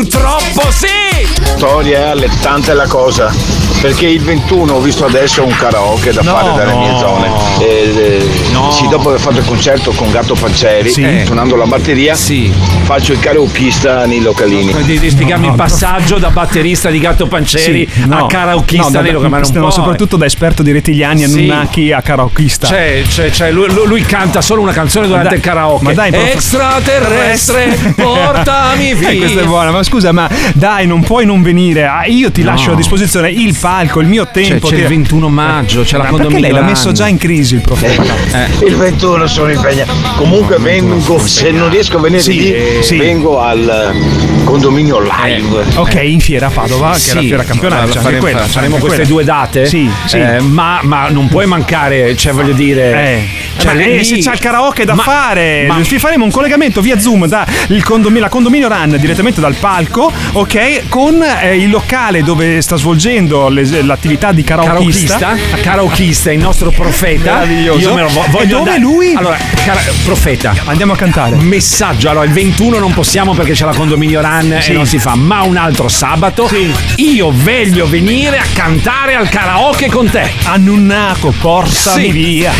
purtroppo 0.09 0.71
sì! 0.71 1.27
Storia, 1.43 2.09
allettante 2.09 2.73
la 2.73 2.87
cosa. 2.87 3.68
Perché 3.81 4.07
il 4.07 4.21
21 4.21 4.73
ho 4.73 4.79
visto 4.81 5.05
adesso 5.05 5.43
un 5.45 5.55
karaoke 5.55 6.11
da 6.11 6.21
No. 6.21 6.31
fare 6.35 6.53
dalle 6.55 6.75
mie 6.75 6.97
zone. 6.97 7.29
E, 7.59 7.93
eh, 7.95 8.71
sì, 8.71 8.87
dopo 8.89 9.09
aver 9.09 9.19
fatto 9.21 9.37
il 9.39 9.45
concerto 9.45 9.91
con 9.91 10.11
Gatto 10.11 10.33
Panceri, 10.35 10.89
Sì. 10.91 11.01
eh, 11.03 11.23
suonando 11.25 11.55
la 11.55 11.65
batteria, 11.65 12.15
faccio 12.15 13.13
il 13.13 13.19
karaokeista 13.19 14.05
nei 14.05 14.21
localini. 14.21 14.73
Devi 14.73 14.93
devi 14.95 15.09
spiegarmi 15.09 15.47
il 15.47 15.53
passaggio 15.53 16.17
da 16.17 16.29
batterista 16.29 16.89
di 16.89 16.99
Gatto 16.99 17.27
Panceri 17.27 17.87
Sì, 17.91 18.05
no. 18.05 18.25
a 18.25 18.27
karaokeista 18.27 18.85
No, 18.87 18.91
da- 18.91 19.01
nei 19.01 19.11
locali. 19.11 19.31
Ma 19.31 19.39
non 19.39 19.51
no, 19.53 19.69
soprattutto 19.71 20.17
da 20.17 20.25
esperto 20.25 20.61
di 20.61 20.71
Rettigliani, 20.71 21.25
Sì. 21.25 21.37
Anunnaki 21.37 21.91
a 21.93 22.01
karaokeista. 22.01 22.67
Cioè, 22.67 23.01
cioè, 23.07 23.31
cioè, 23.31 23.51
lui, 23.51 23.67
lui- 23.85 24.01
canta 24.01 24.41
solo 24.41 24.61
una 24.61 24.71
canzone 24.73 25.05
durante 25.07 25.29
dai- 25.29 25.37
il 25.37 25.43
karaoke. 25.43 25.83
ma 25.85 25.93
dai, 25.93 26.11
prof- 26.11 26.33
Extraterrestre, 26.33 27.77
portami 27.95 28.93
via. 28.93 29.09
Eh, 29.09 29.17
questa 29.17 29.41
è 29.41 29.45
buona, 29.45 29.71
ma 29.71 29.83
scusa, 29.83 30.11
ma 30.11 30.29
dai, 30.53 30.85
non 30.87 31.01
puoi 31.01 31.25
non 31.25 31.41
venire. 31.41 31.85
Ah, 31.85 32.05
io 32.05 32.31
ti 32.31 32.41
No. 32.43 32.51
lascio 32.51 32.71
a 32.71 32.75
disposizione 32.75 33.29
il 33.29 33.53
palco, 33.69 33.99
il 33.99 34.07
mio 34.07 34.27
tempo. 34.31 34.67
c'è 34.67 34.75
ti- 34.75 34.81
il 34.81 34.87
21 34.87 35.29
maggio, 35.29 35.81
c'è 35.83 35.97
la 35.97 36.03
Ma 36.03 36.09
perché 36.09 36.23
condominio 36.23 36.51
lei 36.53 36.59
l'ha 36.59 36.65
messo 36.67 36.91
già 36.91 37.07
in 37.07 37.17
crisi 37.17 37.53
il 37.55 37.61
profeta. 37.61 38.01
Eh. 38.33 38.65
Il 38.65 38.75
21 38.75 39.27
sono 39.27 39.51
impegnato. 39.51 39.93
Comunque 40.15 40.57
vengo, 40.57 41.19
se 41.19 41.51
non 41.51 41.69
riesco 41.69 41.97
a 41.97 42.01
venire 42.01 42.21
Sì, 42.21 42.33
lì, 42.39 42.83
sì. 42.83 42.97
vengo 42.97 43.39
al 43.41 43.93
eh, 43.93 44.43
condominio 44.43 44.99
live. 44.99 45.65
Ok, 45.75 45.99
in 46.03 46.19
fiera 46.19 46.47
a 46.47 46.49
Padova, 46.49 46.91
che 46.93 47.11
è 47.11 47.13
la 47.13 47.21
Sì, 47.21 47.27
fiera 47.27 47.43
campionaria. 47.43 47.83
allora 47.83 47.99
c'è 47.99 48.05
anche 48.07 48.19
faremo, 48.19 48.21
quella, 48.21 48.39
c'è 48.41 48.47
faremo 48.47 48.77
queste 48.77 48.87
quella. 48.97 49.09
due 49.09 49.23
date 49.23 49.65
Sì, 49.67 49.89
sì. 50.05 50.17
Eh, 50.17 50.39
ma, 50.41 50.79
ma 50.83 51.09
non 51.09 51.27
puoi 51.27 51.45
mancare 51.45 52.15
cioè 52.15 52.33
voglio 52.33 52.53
dire 52.53 52.91
Eh, 52.93 53.27
cioè, 53.59 53.73
ma, 53.75 53.81
eh, 53.81 53.97
lì- 53.97 54.03
se 54.03 54.17
c'è 54.17 54.31
il 54.33 54.39
karaoke 54.39 54.83
da 54.85 54.95
Ma- 54.95 55.03
fare, 55.03 55.65
ma- 55.67 55.77
vi 55.77 55.99
faremo 55.99 56.23
un 56.25 56.31
collegamento 56.31 56.81
via 56.81 56.99
Zoom 56.99 57.27
da 57.27 57.45
il 57.67 57.83
condominio, 57.83 58.23
la 58.23 58.29
condominio 58.29 58.67
run 58.67 58.95
direttamente 58.99 59.39
dal 59.41 59.53
palco, 59.55 60.11
ok? 60.33 60.87
Con 60.89 61.21
eh, 61.21 61.55
il 61.57 61.69
locale 61.69 62.23
dove 62.23 62.61
sta 62.61 62.75
svolgendo 62.75 63.47
le- 63.49 63.58
l'attività 63.85 64.31
di 64.31 64.43
karaokeista. 64.43 65.17
Karaokeista, 65.17 65.57
karaokeista, 65.61 66.31
il 66.31 66.39
nostro 66.39 66.71
profeta. 66.71 67.33
Meraviglioso. 67.33 67.79
Io 67.79 67.93
me 67.93 68.01
lo 68.01 68.07
vo- 68.09 68.23
E 68.25 68.29
voglio 68.29 68.57
dove 68.57 68.71
andare- 68.71 68.79
lui? 68.79 69.13
Allora, 69.15 69.37
cara- 69.65 69.81
profeta. 70.03 70.53
Andiamo 70.65 70.93
a 70.93 70.95
cantare. 70.95 71.35
Messaggio. 71.35 72.09
Allora, 72.09 72.25
il 72.25 72.31
21 72.31 72.79
non 72.79 72.93
possiamo 72.93 73.33
perché 73.33 73.53
c'è 73.53 73.65
la 73.65 73.73
condominio 73.73 74.21
run 74.21 74.57
Sì. 74.61 74.71
e 74.71 74.73
non 74.73 74.85
si 74.85 74.97
fa, 74.99 75.15
ma 75.15 75.41
un 75.43 75.57
altro 75.57 75.87
sabato 75.87 76.49
io 76.95 77.31
voglio 77.31 77.87
venire 77.87 78.37
a 78.37 78.45
cantare 78.53 79.15
al 79.15 79.29
karaoke 79.29 79.87
con 79.89 80.09
te. 80.09 80.31
Annunnaco, 80.43 81.33
portami 81.39 82.03
Sì. 82.05 82.11
via. 82.11 82.51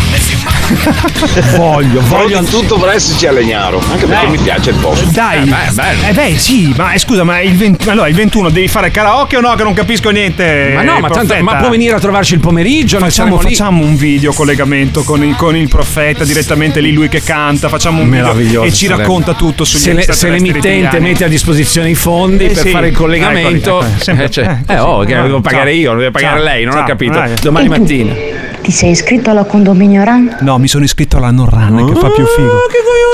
voglio, 1.56 2.00
voglio 2.02 2.18
Voglio 2.40 2.42
tutto 2.44 2.78
per 2.78 2.90
esserci 2.90 3.26
a 3.26 3.32
Legnaro, 3.32 3.80
anche 3.90 4.06
perché 4.06 4.26
Eh. 4.26 4.28
mi 4.28 4.38
piace 4.38 4.70
il 4.70 4.76
posto. 4.76 5.06
Dai, 5.10 5.38
Eh, 5.42 5.44
beh, 5.44 5.72
bello. 5.72 6.02
eh 6.08 6.12
beh, 6.12 6.38
sì, 6.38 6.72
ma 6.76 6.92
eh, 6.92 6.98
scusa, 6.98 7.24
ma 7.24 7.40
il, 7.40 7.56
20 7.56 7.88
allora, 7.88 8.08
il 8.08 8.14
21 8.14 8.50
devi 8.50 8.68
fare 8.68 8.90
karaoke 8.90 9.36
o 9.36 9.40
no? 9.40 9.54
Che 9.54 9.62
non 9.62 9.72
capisco 9.74 10.10
niente. 10.10 10.72
Ma 10.74 10.82
no, 10.82 10.89
ma, 10.98 11.08
tanto, 11.08 11.34
ma 11.42 11.56
può 11.56 11.68
venire 11.70 11.94
a 11.94 12.00
trovarci 12.00 12.34
il 12.34 12.40
pomeriggio. 12.40 12.98
Facciamo, 12.98 13.36
lì. 13.38 13.42
facciamo 13.50 13.84
un 13.84 13.96
video 13.96 14.32
collegamento 14.32 15.02
con 15.02 15.22
il, 15.22 15.36
con 15.36 15.54
il 15.56 15.68
profeta 15.68 16.24
direttamente 16.24 16.80
lì 16.80 16.92
lui 16.92 17.08
che 17.08 17.22
canta 17.22 17.68
facciamo 17.68 18.00
un 18.02 18.10
video 18.10 18.24
Meraviglioso 18.26 18.66
e 18.66 18.72
ci 18.72 18.86
racconta 18.86 19.34
tutto 19.34 19.64
sugli 19.64 19.80
se, 19.80 19.92
le- 19.92 20.12
se 20.12 20.28
l'emittente 20.28 20.68
italiani. 20.78 21.00
mette 21.00 21.24
a 21.24 21.28
disposizione 21.28 21.90
i 21.90 21.94
fondi 21.94 22.44
Eh 22.46 22.48
per 22.48 22.62
sì. 22.64 22.70
fare 22.70 22.88
il 22.88 22.94
collegamento 22.96 23.78
Eccoli, 23.80 23.90
ecco, 23.92 24.02
sempre- 24.02 24.24
eh, 24.24 24.30
cioè, 24.30 24.58
eh, 24.66 24.72
eh, 24.74 24.78
oh, 24.78 25.04
che 25.04 25.14
Ah, 25.14 25.22
devo 25.22 25.40
pagare 25.40 25.70
ciao. 25.72 25.80
io 25.80 25.94
devo 25.94 26.10
pagare 26.10 26.36
Ciao, 26.36 26.44
lei 26.44 26.64
non 26.64 26.74
ho 26.74 26.76
ciao, 26.78 26.86
capito 26.86 27.12
dai. 27.18 27.34
domani 27.40 27.66
E 27.66 27.68
mattina 27.68 28.14
Ti 28.62 28.70
sei 28.70 28.90
iscritto 28.90 29.30
alla 29.30 29.44
condominio 29.44 30.02
RAN? 30.04 30.36
no 30.40 30.58
mi 30.58 30.68
sono 30.68 30.84
iscritto 30.84 31.16
alla 31.16 31.30
Non 31.30 31.48
Run 31.48 31.92
che 31.92 31.98
fa 32.00 32.08
più 32.10 32.24
figo 32.26 32.58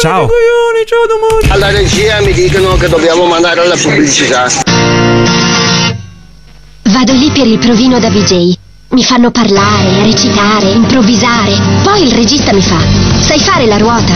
ciao 0.01 0.29
Alla 1.49 1.71
regia 1.71 2.21
mi 2.23 2.33
dicono 2.33 2.77
che 2.77 2.89
dobbiamo 2.89 3.27
mandare 3.27 3.61
alla 3.61 3.77
pubblicità. 3.77 4.96
Vado 6.97 7.13
lì 7.13 7.31
per 7.31 7.47
il 7.47 7.59
provino 7.59 7.99
da 7.99 8.09
VJ. 8.09 8.55
Mi 8.93 9.05
fanno 9.05 9.31
parlare, 9.31 10.03
recitare, 10.03 10.71
improvvisare. 10.71 11.55
Poi 11.83 12.05
il 12.05 12.13
regista 12.13 12.55
mi 12.55 12.63
fa: 12.63 12.79
Sai 13.21 13.39
fare 13.39 13.67
la 13.67 13.77
ruota? 13.77 14.15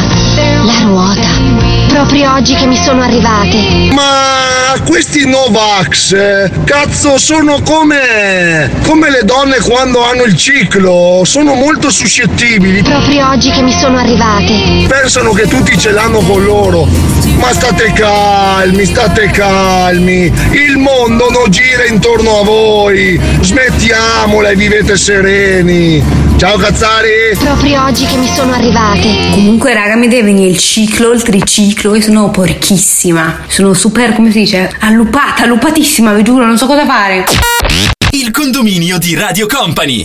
La 0.65 0.81
ruota. 0.85 1.90
Proprio 1.91 2.35
oggi 2.35 2.55
che 2.55 2.67
mi 2.67 2.77
sono 2.77 3.03
arrivate. 3.03 3.91
Ma 3.93 4.81
questi 4.87 5.27
Novax, 5.27 6.13
eh, 6.13 6.51
cazzo, 6.65 7.19
sono 7.19 7.61
come, 7.63 8.71
come 8.87 9.11
le 9.11 9.23
donne 9.25 9.59
quando 9.59 10.05
hanno 10.05 10.23
il 10.23 10.37
ciclo, 10.37 11.23
sono 11.25 11.55
molto 11.55 11.91
suscettibili. 11.91 12.83
Proprio 12.83 13.29
oggi 13.31 13.51
che 13.51 13.63
mi 13.63 13.73
sono 13.73 13.99
arrivate. 13.99 14.87
Pensano 14.87 15.33
che 15.33 15.49
tutti 15.49 15.77
ce 15.77 15.91
l'hanno 15.91 16.21
con 16.21 16.45
loro. 16.45 16.87
Ma 17.39 17.53
state 17.53 17.93
calmi, 17.93 18.85
state 18.85 19.31
calmi. 19.31 20.33
Il 20.53 20.77
mondo 20.77 21.29
non 21.31 21.51
gira 21.51 21.87
intorno 21.87 22.39
a 22.39 22.45
voi. 22.45 23.21
Smettiamola 23.41 24.51
e 24.51 24.55
vivete 24.55 24.97
sereni. 24.97 26.30
Ciao 26.41 26.57
cazzari. 26.57 27.37
Proprio 27.39 27.85
oggi 27.85 28.07
che 28.07 28.17
mi 28.17 28.27
sono 28.27 28.55
arrivate. 28.55 29.29
Comunque, 29.33 29.75
raga, 29.75 29.95
mi 29.95 30.09
deve 30.09 30.23
venire 30.23 30.49
il 30.49 30.57
ciclo, 30.57 31.13
il 31.13 31.21
triciclo. 31.21 31.95
Io 31.95 32.01
sono 32.01 32.31
porchissima. 32.31 33.41
Sono 33.47 33.75
super, 33.75 34.15
come 34.15 34.31
si 34.31 34.39
dice? 34.39 34.75
Allupata, 34.79 35.43
allupatissima, 35.43 36.15
vi 36.15 36.23
giuro, 36.23 36.47
non 36.47 36.57
so 36.57 36.65
cosa 36.65 36.87
fare. 36.87 37.27
Il 38.13 38.31
condominio 38.31 38.97
di 38.97 39.15
Radio 39.17 39.47
Company. 39.47 40.03